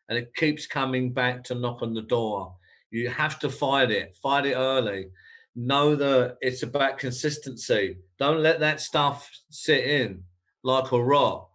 and 0.08 0.18
it 0.18 0.34
keeps 0.34 0.66
coming 0.66 1.12
back 1.12 1.44
to 1.44 1.54
knock 1.54 1.82
on 1.82 1.94
the 1.94 2.02
door. 2.02 2.54
You 2.90 3.10
have 3.10 3.38
to 3.40 3.50
fight 3.50 3.90
it, 3.90 4.16
fight 4.22 4.46
it 4.46 4.54
early. 4.54 5.08
Know 5.56 5.96
that 5.96 6.36
it's 6.40 6.62
about 6.62 6.98
consistency. 6.98 7.98
Don't 8.18 8.42
let 8.42 8.60
that 8.60 8.80
stuff 8.80 9.30
sit 9.50 9.84
in 9.84 10.22
like 10.62 10.92
a 10.92 11.02
rot. 11.02 11.48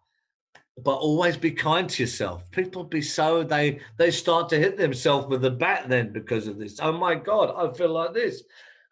But 0.83 0.95
always 0.95 1.37
be 1.37 1.51
kind 1.51 1.87
to 1.89 2.03
yourself. 2.03 2.49
People 2.51 2.83
be 2.83 3.01
so 3.01 3.43
they 3.43 3.79
they 3.97 4.09
start 4.09 4.49
to 4.49 4.57
hit 4.57 4.75
themselves 4.75 5.27
with 5.27 5.43
the 5.43 5.51
bat 5.51 5.87
then 5.87 6.11
because 6.11 6.47
of 6.47 6.57
this. 6.57 6.79
Oh 6.81 6.91
my 6.91 7.13
God, 7.13 7.53
I 7.55 7.71
feel 7.77 7.89
like 7.89 8.13
this. 8.13 8.43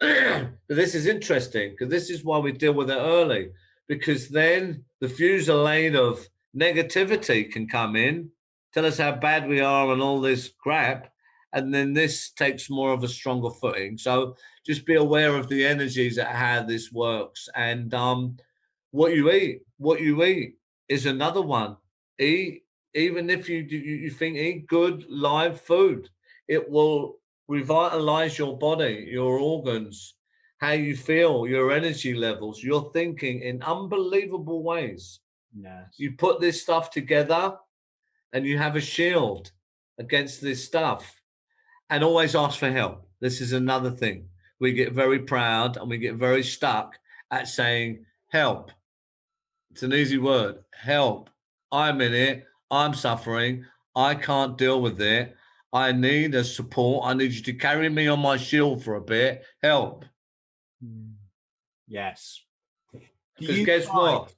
this 0.70 0.96
is 0.96 1.08
interesting 1.08 1.72
because 1.72 1.90
this 1.90 2.10
is 2.10 2.24
why 2.24 2.38
we 2.38 2.52
deal 2.52 2.74
with 2.74 2.92
it 2.92 2.98
early 2.98 3.50
because 3.88 4.30
then 4.30 4.84
the 5.00 5.08
fusillade 5.08 5.96
of 5.96 6.28
negativity 6.56 7.52
can 7.52 7.68
come 7.68 7.96
in 7.96 8.30
tell 8.74 8.86
us 8.86 8.98
how 8.98 9.12
bad 9.12 9.48
we 9.48 9.60
are 9.60 9.92
and 9.92 10.02
all 10.02 10.22
this 10.22 10.52
crap. 10.60 11.12
And 11.54 11.74
then 11.74 11.94
this 11.94 12.32
takes 12.32 12.70
more 12.70 12.94
of 12.94 13.04
a 13.04 13.08
stronger 13.08 13.50
footing. 13.50 13.98
So 13.98 14.36
just 14.66 14.86
be 14.86 14.96
aware 14.96 15.36
of 15.36 15.50
the 15.50 15.66
energies 15.66 16.18
at 16.18 16.30
how 16.30 16.64
this 16.64 16.92
works. 16.92 17.50
And 17.56 17.94
um, 17.94 18.38
what 18.92 19.14
you 19.14 19.32
eat, 19.32 19.62
what 19.78 20.02
you 20.02 20.24
eat 20.24 20.56
is 20.88 21.06
another 21.06 21.42
one. 21.42 21.78
Eat, 22.20 22.64
even 22.94 23.30
if 23.30 23.50
you, 23.50 23.60
you, 23.60 23.80
you 23.80 24.10
think 24.10 24.38
eat 24.38 24.68
good 24.68 25.06
live 25.10 25.60
food, 25.60 26.10
it 26.48 26.70
will 26.70 27.18
revitalize 27.48 28.38
your 28.38 28.58
body, 28.58 29.08
your 29.10 29.40
organs, 29.40 30.16
how 30.60 30.72
you 30.72 30.96
feel, 30.96 31.48
your 31.48 31.72
energy 31.72 32.14
levels, 32.14 32.64
your 32.64 32.92
thinking 32.94 33.42
in 33.42 33.62
unbelievable 33.64 34.64
ways. 34.64 35.20
Yes. 35.60 35.96
You 35.98 36.14
put 36.14 36.40
this 36.40 36.62
stuff 36.62 36.92
together, 36.92 37.58
and 38.32 38.46
you 38.46 38.58
have 38.58 38.78
a 38.78 38.82
shield 38.82 39.52
against 39.98 40.42
this 40.42 40.64
stuff 40.64 41.21
and 41.92 42.04
always 42.04 42.36
ask 42.36 42.58
for 42.58 42.72
help. 42.72 43.06
This 43.20 43.42
is 43.42 43.52
another 43.52 43.92
thing. 43.92 44.30
We 44.60 44.72
get 44.72 44.94
very 44.94 45.20
proud 45.20 45.78
and 45.78 45.90
we 45.90 45.98
get 45.98 46.16
very 46.16 46.42
stuck 46.42 46.98
at 47.30 47.48
saying 47.48 48.06
help. 48.30 48.72
It's 49.72 49.84
an 49.84 49.94
easy 49.94 50.18
word 50.18 50.60
help. 50.74 51.30
I'm 51.72 52.02
in 52.02 52.14
it. 52.14 52.46
I'm 52.72 52.94
suffering. 52.94 53.66
I 53.96 54.16
can't 54.16 54.58
deal 54.58 54.82
with 54.82 55.02
it. 55.02 55.36
I 55.74 55.92
need 55.92 56.34
a 56.34 56.44
support. 56.44 57.06
I 57.06 57.14
need 57.14 57.34
you 57.34 57.42
to 57.44 57.54
carry 57.54 57.90
me 57.90 58.08
on 58.08 58.20
my 58.20 58.38
shield 58.38 58.84
for 58.84 58.96
a 58.96 59.02
bit. 59.02 59.44
Help. 59.62 60.06
Hmm. 60.82 61.12
Yes. 61.88 62.42
Because 63.38 63.66
guess 63.66 63.86
find... 63.86 63.98
what? 63.98 64.34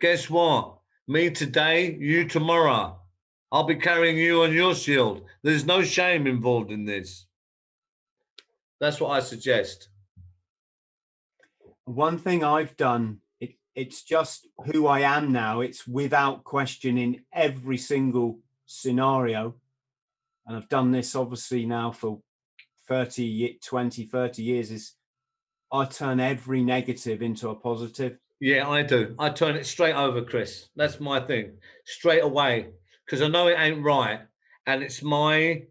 Guess 0.00 0.28
what? 0.28 0.78
Me 1.06 1.30
today, 1.30 1.96
you 1.98 2.28
tomorrow. 2.28 3.01
I'll 3.52 3.64
be 3.64 3.76
carrying 3.76 4.16
you 4.16 4.44
on 4.44 4.54
your 4.54 4.74
shield. 4.74 5.26
There's 5.42 5.66
no 5.66 5.82
shame 5.82 6.26
involved 6.26 6.70
in 6.72 6.86
this. 6.86 7.26
That's 8.80 8.98
what 8.98 9.10
I 9.10 9.20
suggest. 9.20 9.90
One 11.84 12.16
thing 12.16 12.42
I've 12.42 12.74
done, 12.78 13.18
it, 13.40 13.56
it's 13.74 14.02
just 14.04 14.48
who 14.72 14.86
I 14.86 15.00
am 15.00 15.32
now. 15.32 15.60
It's 15.60 15.86
without 15.86 16.44
question 16.44 16.96
in 16.96 17.20
every 17.30 17.76
single 17.76 18.38
scenario. 18.64 19.54
And 20.46 20.56
I've 20.56 20.70
done 20.70 20.90
this 20.90 21.14
obviously 21.14 21.66
now 21.66 21.92
for 21.92 22.20
30, 22.88 23.58
20, 23.62 24.06
30 24.06 24.42
years 24.42 24.70
is 24.70 24.94
I 25.70 25.84
turn 25.84 26.20
every 26.20 26.64
negative 26.64 27.20
into 27.20 27.50
a 27.50 27.54
positive. 27.54 28.16
Yeah, 28.40 28.68
I 28.68 28.82
do. 28.82 29.14
I 29.18 29.28
turn 29.28 29.56
it 29.56 29.66
straight 29.66 29.94
over, 29.94 30.22
Chris. 30.22 30.68
That's 30.74 31.00
my 31.00 31.20
thing. 31.20 31.58
Straight 31.84 32.24
away. 32.24 32.68
Because 33.12 33.26
I 33.26 33.28
know 33.28 33.48
it 33.48 33.58
ain't 33.58 33.84
right. 33.84 34.20
And 34.66 34.82
it's 34.82 35.02
my 35.02 35.64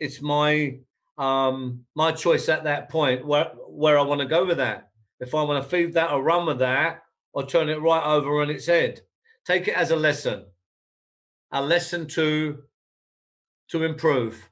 it's 0.00 0.20
my 0.20 0.80
um 1.16 1.84
my 1.94 2.10
choice 2.10 2.48
at 2.48 2.64
that 2.64 2.88
point 2.88 3.24
where 3.24 3.52
where 3.68 3.96
I 3.96 4.02
want 4.02 4.20
to 4.20 4.26
go 4.26 4.44
with 4.44 4.56
that. 4.56 4.90
If 5.20 5.32
I 5.32 5.42
want 5.44 5.62
to 5.62 5.70
feed 5.70 5.94
that 5.94 6.10
or 6.10 6.24
run 6.24 6.44
with 6.44 6.58
that 6.58 7.04
or 7.32 7.46
turn 7.46 7.68
it 7.68 7.80
right 7.80 8.04
over 8.04 8.42
on 8.42 8.50
its 8.50 8.66
head. 8.66 9.02
Take 9.46 9.68
it 9.68 9.76
as 9.76 9.92
a 9.92 9.96
lesson. 9.96 10.46
A 11.52 11.62
lesson 11.62 12.08
to 12.08 12.64
to 13.68 13.84
improve. 13.84 14.50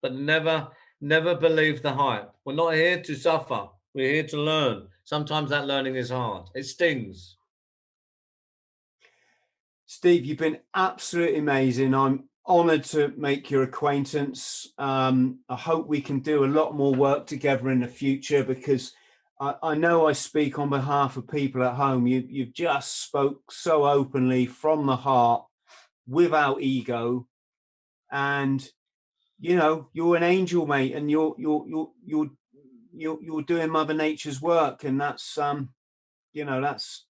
But 0.00 0.14
never 0.14 0.68
never 1.02 1.34
believe 1.34 1.82
the 1.82 1.92
hype. 1.92 2.32
We're 2.46 2.54
not 2.54 2.72
here 2.72 3.02
to 3.02 3.14
suffer. 3.14 3.68
We're 3.94 4.14
here 4.14 4.28
to 4.28 4.38
learn. 4.38 4.88
Sometimes 5.04 5.50
that 5.50 5.66
learning 5.66 5.96
is 5.96 6.08
hard. 6.08 6.46
It 6.54 6.64
stings. 6.64 7.36
Steve, 9.92 10.24
you've 10.24 10.38
been 10.38 10.60
absolutely 10.72 11.40
amazing. 11.40 11.96
I'm 11.96 12.28
honored 12.46 12.84
to 12.84 13.12
make 13.16 13.50
your 13.50 13.64
acquaintance. 13.64 14.68
Um, 14.78 15.40
I 15.48 15.56
hope 15.56 15.88
we 15.88 16.00
can 16.00 16.20
do 16.20 16.44
a 16.44 16.46
lot 16.46 16.76
more 16.76 16.94
work 16.94 17.26
together 17.26 17.70
in 17.70 17.80
the 17.80 17.88
future 17.88 18.44
because 18.44 18.92
I, 19.40 19.56
I 19.60 19.74
know 19.74 20.06
I 20.06 20.12
speak 20.12 20.60
on 20.60 20.70
behalf 20.70 21.16
of 21.16 21.26
people 21.26 21.64
at 21.64 21.74
home. 21.74 22.06
You, 22.06 22.24
you've 22.24 22.54
just 22.54 23.02
spoke 23.02 23.50
so 23.50 23.84
openly 23.84 24.46
from 24.46 24.86
the 24.86 24.94
heart 24.94 25.44
without 26.06 26.62
ego. 26.62 27.26
And 28.12 28.64
you 29.40 29.56
know, 29.56 29.88
you're 29.92 30.14
an 30.14 30.22
angel, 30.22 30.68
mate, 30.68 30.94
and 30.94 31.10
you're 31.10 31.34
you're 31.36 31.66
you're 31.66 32.30
you're 32.94 33.18
you're, 33.20 33.42
doing 33.42 33.70
Mother 33.70 33.94
Nature's 33.94 34.40
work, 34.40 34.84
and 34.84 35.00
that's 35.00 35.36
um, 35.36 35.70
you 36.32 36.44
know, 36.44 36.60
that's 36.60 37.06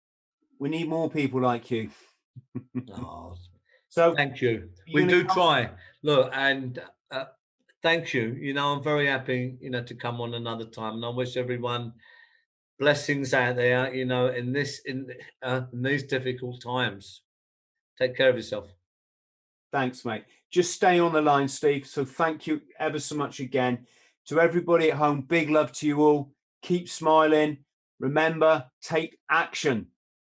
we 0.58 0.70
need 0.70 0.88
more 0.88 1.10
people 1.10 1.42
like 1.42 1.70
you. 1.70 1.90
Oh, 2.94 3.34
so 3.88 4.14
thank 4.14 4.40
you. 4.40 4.68
We 4.92 5.06
do 5.06 5.24
try. 5.24 5.70
Look, 6.02 6.30
and 6.34 6.80
uh, 7.10 7.24
thank 7.82 8.14
you. 8.14 8.36
You 8.40 8.54
know, 8.54 8.72
I'm 8.72 8.82
very 8.82 9.06
happy, 9.06 9.56
you 9.60 9.70
know, 9.70 9.82
to 9.82 9.94
come 9.94 10.20
on 10.20 10.34
another 10.34 10.64
time, 10.64 10.94
and 10.94 11.04
I 11.04 11.08
wish 11.08 11.36
everyone 11.36 11.92
blessings 12.78 13.34
out 13.34 13.56
there. 13.56 13.94
You 13.94 14.04
know, 14.04 14.28
in 14.28 14.52
this 14.52 14.80
in, 14.86 15.12
uh, 15.42 15.62
in 15.72 15.82
these 15.82 16.04
difficult 16.04 16.62
times. 16.62 17.22
Take 17.98 18.16
care 18.16 18.30
of 18.30 18.36
yourself. 18.36 18.66
Thanks, 19.72 20.04
mate. 20.04 20.24
Just 20.50 20.72
stay 20.72 20.98
on 20.98 21.12
the 21.12 21.20
line, 21.20 21.48
Steve. 21.48 21.86
So 21.86 22.04
thank 22.04 22.46
you 22.46 22.62
ever 22.78 22.98
so 22.98 23.14
much 23.14 23.40
again. 23.40 23.86
To 24.28 24.40
everybody 24.40 24.90
at 24.90 24.96
home, 24.96 25.20
big 25.22 25.50
love 25.50 25.72
to 25.72 25.86
you 25.86 26.00
all. 26.00 26.32
Keep 26.62 26.88
smiling. 26.88 27.58
Remember, 27.98 28.64
take 28.82 29.18
action. 29.30 29.88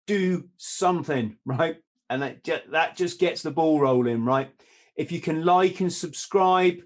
Do 0.07 0.49
something, 0.57 1.37
right? 1.45 1.77
And 2.11 2.21
that, 2.23 2.45
that 2.71 2.97
just 2.97 3.19
gets 3.19 3.41
the 3.41 3.51
ball 3.51 3.81
rolling, 3.81 4.25
right? 4.25 4.51
If 4.97 5.11
you 5.11 5.21
can 5.21 5.45
like 5.45 5.81
and 5.81 5.91
subscribe, 5.93 6.81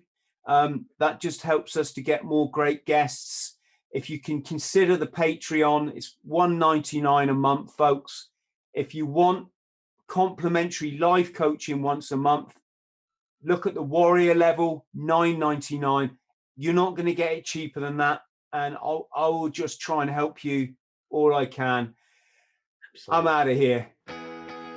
um, 0.47 0.87
that 1.01 1.21
just 1.21 1.43
helps 1.43 1.77
us 1.77 1.93
to 1.95 2.03
get 2.03 2.25
more 2.25 2.49
great 2.51 2.87
guests. 2.87 3.57
If 3.91 4.09
you 4.09 4.21
can 4.21 4.43
consider 4.43 4.97
the 4.97 5.07
Patreon, 5.09 5.97
it's 5.97 6.19
199 6.23 7.29
a 7.29 7.35
month, 7.35 7.75
folks. 7.75 8.29
If 8.73 8.95
you 8.95 9.07
want 9.07 9.49
complimentary 10.07 10.99
life 10.99 11.35
coaching 11.35 11.83
once 11.83 12.13
a 12.13 12.17
month, 12.17 12.55
look 13.43 13.67
at 13.67 13.75
the 13.75 13.83
warrior 13.83 14.35
level 14.35 14.87
999 14.95 16.17
you're 16.57 16.75
not 16.75 16.97
going 16.97 17.07
to 17.07 17.15
get 17.15 17.33
it 17.33 17.45
cheaper 17.45 17.81
than 17.81 17.97
that 17.99 18.23
and 18.53 18.77
I'll, 18.77 19.09
I 19.15 19.27
will 19.29 19.49
just 19.49 19.81
try 19.81 20.03
and 20.03 20.11
help 20.11 20.45
you 20.45 20.75
all 21.11 21.35
I 21.35 21.47
can. 21.47 21.95
Absolutely. 22.95 23.19
I'm 23.19 23.27
out 23.27 23.49
of 23.49 23.57
here. 23.57 23.89